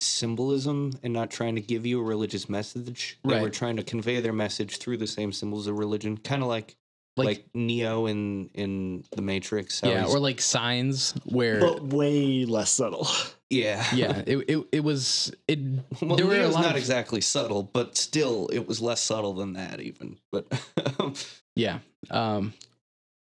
symbolism 0.00 0.98
and 1.02 1.12
not 1.12 1.30
trying 1.30 1.54
to 1.54 1.60
give 1.60 1.86
you 1.86 2.00
a 2.00 2.02
religious 2.02 2.48
message. 2.48 3.18
They 3.24 3.40
were 3.40 3.50
trying 3.50 3.76
to 3.76 3.84
convey 3.84 4.20
their 4.20 4.32
message 4.32 4.78
through 4.78 4.96
the 4.96 5.06
same 5.06 5.32
symbols 5.32 5.66
of 5.66 5.78
religion, 5.78 6.16
kind 6.16 6.42
of 6.42 6.48
like, 6.48 6.76
like 7.16 7.26
Like, 7.26 7.44
Neo 7.54 8.06
in 8.06 8.50
in 8.54 9.04
the 9.12 9.22
Matrix. 9.22 9.82
yeah, 9.84 10.06
or 10.06 10.18
like 10.18 10.40
signs 10.40 11.12
where 11.24 11.60
but 11.60 11.82
way 11.84 12.44
less 12.44 12.70
subtle. 12.70 13.06
yeah, 13.50 13.84
yeah, 13.94 14.22
it, 14.26 14.38
it 14.48 14.66
it 14.72 14.80
was 14.84 15.32
it. 15.48 15.58
Well, 16.02 16.16
there 16.16 16.26
were 16.26 16.40
a 16.40 16.48
lot 16.48 16.62
not 16.62 16.70
of- 16.72 16.76
exactly 16.76 17.20
subtle, 17.20 17.62
but 17.64 17.96
still, 17.96 18.48
it 18.52 18.66
was 18.68 18.80
less 18.80 19.00
subtle 19.00 19.34
than 19.34 19.54
that. 19.54 19.80
Even, 19.80 20.18
but 20.32 20.46
Yeah, 21.56 21.80
um, 22.10 22.54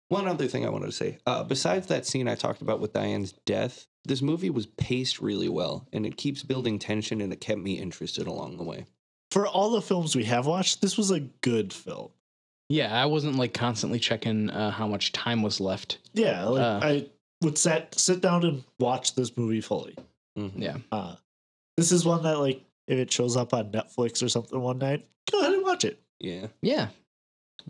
One 0.09 0.28
other 0.28 0.46
thing 0.46 0.64
I 0.64 0.70
wanted 0.70 0.86
to 0.86 0.92
say. 0.92 1.18
Uh, 1.26 1.42
besides 1.42 1.88
that 1.88 2.06
scene 2.06 2.28
I 2.28 2.34
talked 2.36 2.62
about 2.62 2.80
with 2.80 2.92
Diane's 2.92 3.32
death, 3.44 3.86
this 4.04 4.22
movie 4.22 4.50
was 4.50 4.66
paced 4.66 5.20
really 5.20 5.48
well, 5.48 5.86
and 5.92 6.06
it 6.06 6.16
keeps 6.16 6.42
building 6.42 6.78
tension, 6.78 7.20
and 7.20 7.32
it 7.32 7.40
kept 7.40 7.60
me 7.60 7.78
interested 7.78 8.26
along 8.26 8.56
the 8.59 8.64
way. 8.64 8.86
For 9.32 9.46
all 9.46 9.70
the 9.70 9.82
films 9.82 10.14
we 10.14 10.24
have 10.24 10.46
watched, 10.46 10.80
this 10.82 10.96
was 10.96 11.10
a 11.10 11.20
good 11.20 11.72
film. 11.72 12.10
Yeah, 12.73 13.01
I 13.03 13.07
wasn't 13.07 13.36
like 13.36 13.53
constantly 13.55 13.99
checking 13.99 14.49
uh, 14.51 14.70
how 14.70 14.86
much 14.86 15.12
time 15.12 15.43
was 15.43 15.61
left. 15.61 15.99
Yeah, 16.15 16.44
like 16.47 16.62
Uh. 16.62 16.81
I 16.82 17.07
would 17.43 17.59
sit 17.59 17.94
sit 17.97 18.20
down 18.20 18.44
and 18.44 18.65
watch 18.78 19.15
this 19.15 19.36
movie 19.36 19.61
fully. 19.61 19.94
Mhm. 20.39 20.53
Yeah, 20.57 20.77
Uh, 20.90 21.16
this 21.77 21.93
is 21.93 22.05
one 22.05 22.23
that 22.23 22.39
like 22.39 22.65
if 22.89 22.99
it 22.99 23.12
shows 23.12 23.36
up 23.36 23.53
on 23.55 23.70
Netflix 23.73 24.23
or 24.23 24.28
something 24.28 24.61
one 24.61 24.78
night, 24.78 25.07
go 25.31 25.40
ahead 25.40 25.53
and 25.55 25.62
watch 25.62 25.85
it. 25.85 26.01
Yeah. 26.20 26.47
yeah. 26.62 26.89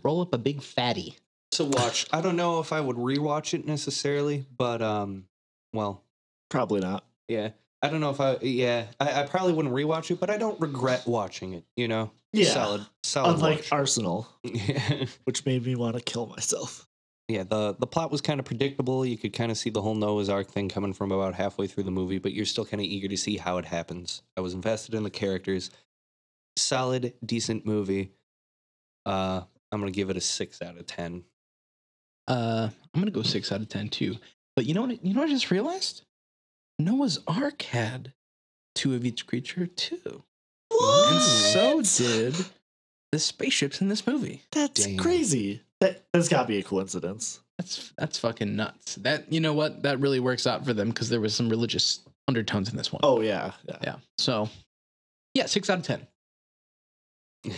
Roll 0.03 0.21
up 0.21 0.33
a 0.33 0.37
big 0.37 0.61
fatty. 0.61 1.15
To 1.51 1.65
watch, 1.65 2.07
I 2.11 2.21
don't 2.21 2.35
know 2.35 2.59
if 2.59 2.71
I 2.73 2.79
would 2.81 2.95
rewatch 2.97 3.53
it 3.53 3.65
necessarily, 3.67 4.45
but 4.57 4.81
um, 4.81 5.25
well, 5.73 6.01
Probably 6.49 6.79
not. 6.81 7.03
yeah, 7.27 7.49
I 7.81 7.89
don't 7.89 7.99
know 8.01 8.09
if 8.09 8.19
I, 8.19 8.37
yeah, 8.41 8.85
I, 8.99 9.21
I 9.21 9.27
probably 9.27 9.53
wouldn't 9.53 9.73
rewatch 9.73 10.09
it, 10.09 10.19
but 10.19 10.29
I 10.31 10.37
don't 10.37 10.59
regret 10.59 11.03
watching 11.05 11.53
it. 11.53 11.63
You 11.75 11.87
know, 11.87 12.11
Yeah. 12.31 12.53
solid, 12.53 12.85
solid. 13.13 13.35
Unlike 13.35 13.57
watch. 13.59 13.71
Arsenal, 13.71 14.27
yeah, 14.43 15.05
which 15.25 15.45
made 15.45 15.65
me 15.65 15.75
want 15.75 15.95
to 15.95 16.01
kill 16.01 16.25
myself. 16.27 16.87
yeah. 17.27 17.43
The 17.43 17.73
the 17.79 17.87
plot 17.87 18.11
was 18.11 18.21
kind 18.21 18.39
of 18.39 18.45
predictable. 18.45 19.05
You 19.05 19.17
could 19.17 19.33
kind 19.33 19.51
of 19.51 19.57
see 19.57 19.69
the 19.69 19.81
whole 19.81 19.95
Noah's 19.95 20.29
Ark 20.29 20.49
thing 20.49 20.69
coming 20.69 20.93
from 20.93 21.11
about 21.11 21.33
halfway 21.35 21.67
through 21.67 21.83
the 21.83 21.91
movie, 21.91 22.17
but 22.19 22.33
you're 22.33 22.45
still 22.45 22.65
kind 22.65 22.81
of 22.81 22.85
eager 22.85 23.07
to 23.07 23.17
see 23.17 23.37
how 23.37 23.57
it 23.57 23.65
happens. 23.65 24.21
I 24.37 24.41
was 24.41 24.53
invested 24.53 24.95
in 24.95 25.03
the 25.03 25.09
characters. 25.09 25.69
Solid, 26.57 27.13
decent 27.25 27.65
movie. 27.65 28.11
Uh, 29.05 29.41
I'm 29.71 29.79
gonna 29.79 29.91
give 29.91 30.09
it 30.09 30.17
a 30.17 30.21
six 30.21 30.61
out 30.61 30.77
of 30.77 30.85
ten. 30.85 31.23
Uh, 32.27 32.69
I'm 32.93 33.01
gonna 33.01 33.11
go 33.11 33.23
six 33.23 33.51
out 33.51 33.61
of 33.61 33.69
ten 33.69 33.89
too. 33.89 34.17
But 34.55 34.65
you 34.65 34.73
know 34.75 34.81
what? 34.83 35.03
You 35.03 35.13
know 35.13 35.21
what 35.21 35.29
I 35.29 35.33
just 35.33 35.49
realized? 35.51 36.03
Noah's 36.79 37.19
Ark 37.27 37.61
had 37.63 38.13
two 38.75 38.93
of 38.95 39.05
each 39.05 39.25
creature 39.27 39.65
too, 39.67 40.23
What? 40.69 41.13
and 41.13 41.21
so 41.21 41.81
did 42.03 42.35
the 43.13 43.19
spaceships 43.19 43.79
in 43.79 43.89
this 43.89 44.07
movie. 44.07 44.41
That's 44.51 44.87
Damn. 44.87 44.97
crazy. 44.97 45.61
That 45.81 46.03
that's 46.13 46.27
gotta 46.27 46.47
be 46.47 46.57
a 46.57 46.63
coincidence. 46.63 47.41
That's 47.59 47.93
that's 47.95 48.17
fucking 48.17 48.55
nuts. 48.55 48.95
That 48.95 49.31
you 49.31 49.39
know 49.39 49.53
what? 49.53 49.83
That 49.83 49.99
really 49.99 50.19
works 50.19 50.47
out 50.47 50.65
for 50.65 50.73
them 50.73 50.89
because 50.89 51.09
there 51.09 51.21
was 51.21 51.35
some 51.35 51.47
religious 51.47 51.99
undertones 52.27 52.69
in 52.71 52.75
this 52.75 52.91
one. 52.91 53.01
Oh 53.03 53.21
yeah, 53.21 53.51
yeah. 53.69 53.77
yeah. 53.83 53.95
So, 54.17 54.49
yeah, 55.35 55.45
six 55.45 55.69
out 55.69 55.79
of 55.79 55.85
ten. 55.85 56.07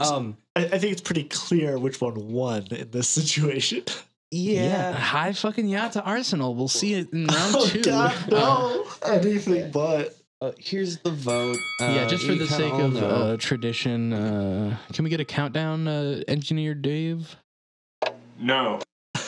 Um, 0.00 0.36
I, 0.56 0.64
I 0.64 0.78
think 0.78 0.92
it's 0.92 1.00
pretty 1.00 1.24
clear 1.24 1.78
which 1.78 2.00
one 2.00 2.28
won 2.32 2.66
in 2.70 2.90
this 2.90 3.08
situation. 3.08 3.84
Yeah, 4.30 4.92
high 4.92 5.32
fucking 5.32 5.68
yacht 5.68 5.92
to 5.92 6.02
Arsenal. 6.02 6.54
We'll 6.54 6.68
see 6.68 6.92
it 6.92 7.10
in 7.14 7.26
round 7.28 7.54
oh 7.56 7.66
two. 7.66 7.82
God, 7.82 8.14
Uh, 8.30 8.36
no, 8.36 8.86
anything 9.06 9.70
but. 9.70 10.14
Uh, 10.40 10.52
here's 10.58 10.98
the 10.98 11.10
vote. 11.10 11.56
yeah, 11.80 11.86
Uh, 11.86 12.08
just 12.08 12.24
for 12.24 12.34
the 12.34 12.46
sake 12.46 12.72
of 12.72 12.96
uh, 12.96 13.36
tradition, 13.38 14.12
uh, 14.12 14.76
can 14.92 15.02
we 15.04 15.10
get 15.10 15.18
a 15.18 15.24
countdown, 15.24 15.88
uh, 15.88 16.22
engineer 16.28 16.74
Dave? 16.74 17.36
No. 18.38 18.80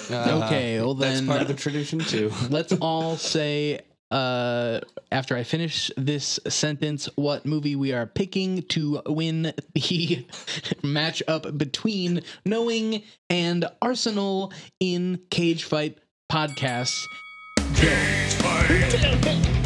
Uh, 0.08 0.42
okay, 0.44 0.78
well 0.80 0.94
then 0.94 1.14
that's 1.14 1.26
part 1.26 1.42
of 1.42 1.48
the 1.48 1.54
tradition 1.54 1.98
too. 1.98 2.30
Let's 2.50 2.72
all 2.74 3.16
say, 3.16 3.80
uh, 4.12 4.80
after 5.10 5.36
I 5.36 5.42
finish 5.42 5.90
this 5.96 6.38
sentence, 6.48 7.08
what 7.16 7.44
movie 7.44 7.74
we 7.74 7.92
are 7.92 8.06
picking 8.06 8.62
to 8.68 9.02
win 9.06 9.52
the 9.74 10.24
matchup 10.82 11.58
between 11.58 12.22
Knowing 12.44 13.02
and 13.28 13.64
Arsenal 13.82 14.52
in 14.78 15.20
Cage 15.30 15.64
Fight 15.64 15.98
podcast. 16.30 16.94
Oh 18.42 19.59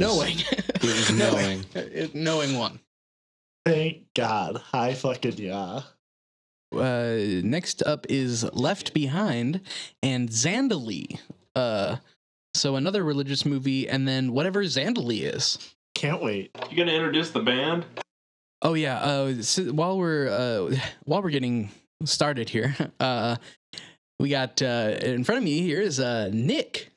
Knowing. 0.00 0.36
It 0.82 0.84
was 0.84 1.12
knowing. 1.12 1.64
It- 1.74 2.14
knowing 2.14 2.56
one. 2.56 2.80
Thank 3.66 4.04
God. 4.16 4.62
Hi 4.72 4.94
fucking 4.94 5.36
yeah. 5.36 5.82
Uh, 6.74 7.16
next 7.44 7.82
up 7.82 8.06
is 8.08 8.44
Left 8.54 8.94
Behind 8.94 9.60
and 10.02 10.30
Zandalee. 10.30 11.18
Uh, 11.54 11.96
so 12.54 12.76
another 12.76 13.04
religious 13.04 13.44
movie, 13.44 13.86
and 13.88 14.08
then 14.08 14.32
whatever 14.32 14.62
Zandalee 14.64 15.22
is. 15.34 15.74
Can't 15.94 16.22
wait. 16.22 16.50
You 16.70 16.78
gonna 16.78 16.92
introduce 16.92 17.30
the 17.30 17.40
band? 17.40 17.84
Oh 18.62 18.72
yeah. 18.72 18.98
Uh, 19.00 19.42
so 19.42 19.64
while 19.64 19.98
we're 19.98 20.28
uh, 20.28 20.74
while 21.04 21.22
we're 21.22 21.28
getting 21.30 21.70
started 22.06 22.48
here, 22.48 22.74
uh, 23.00 23.36
we 24.18 24.30
got 24.30 24.62
uh, 24.62 24.96
in 25.02 25.24
front 25.24 25.38
of 25.38 25.44
me 25.44 25.60
here 25.60 25.82
is 25.82 26.00
uh, 26.00 26.30
Nick, 26.32 26.89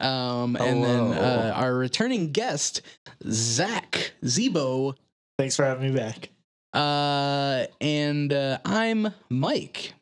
um, 0.00 0.56
and 0.56 0.84
then 0.84 1.12
uh, 1.12 1.52
our 1.56 1.74
returning 1.74 2.32
guest 2.32 2.82
Zach 3.28 4.12
Zebo, 4.24 4.94
Thanks 5.38 5.56
for 5.56 5.64
having 5.64 5.92
me 5.92 5.96
back. 5.98 6.30
uh, 6.74 7.66
and 7.80 8.32
uh, 8.32 8.58
I'm 8.64 9.08
Mike, 9.28 9.92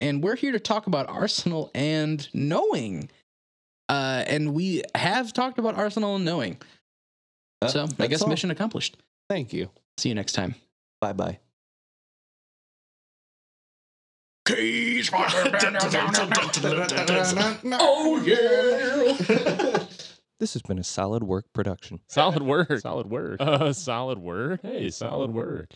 and 0.00 0.22
we're 0.22 0.36
here 0.36 0.52
to 0.52 0.60
talk 0.60 0.86
about 0.86 1.08
Arsenal 1.08 1.70
and 1.74 2.28
knowing. 2.34 3.10
Uh, 3.88 4.22
and 4.26 4.54
we 4.54 4.82
have 4.94 5.32
talked 5.32 5.58
about 5.58 5.74
Arsenal 5.74 6.16
and 6.16 6.24
knowing. 6.24 6.58
Uh, 7.60 7.68
so 7.68 7.88
I 7.98 8.06
guess 8.06 8.22
all. 8.22 8.28
mission 8.28 8.50
accomplished. 8.50 8.96
Thank 9.28 9.52
you. 9.52 9.68
See 9.98 10.08
you 10.08 10.14
next 10.14 10.32
time. 10.32 10.54
Bye 11.00 11.12
bye. 11.12 11.38
Cage. 14.54 15.10
Oh 17.72 18.22
yeah. 18.24 19.84
This 20.38 20.54
has 20.54 20.62
been 20.62 20.78
a 20.78 20.84
solid 20.84 21.22
work 21.22 21.44
production. 21.52 22.00
Solid 22.08 22.42
work. 22.42 22.78
Solid 22.80 23.10
work. 23.10 23.40
Uh, 23.40 23.72
solid 23.74 24.18
work. 24.18 24.60
Hey, 24.62 24.88
solid 24.90 25.32
work. 25.32 25.74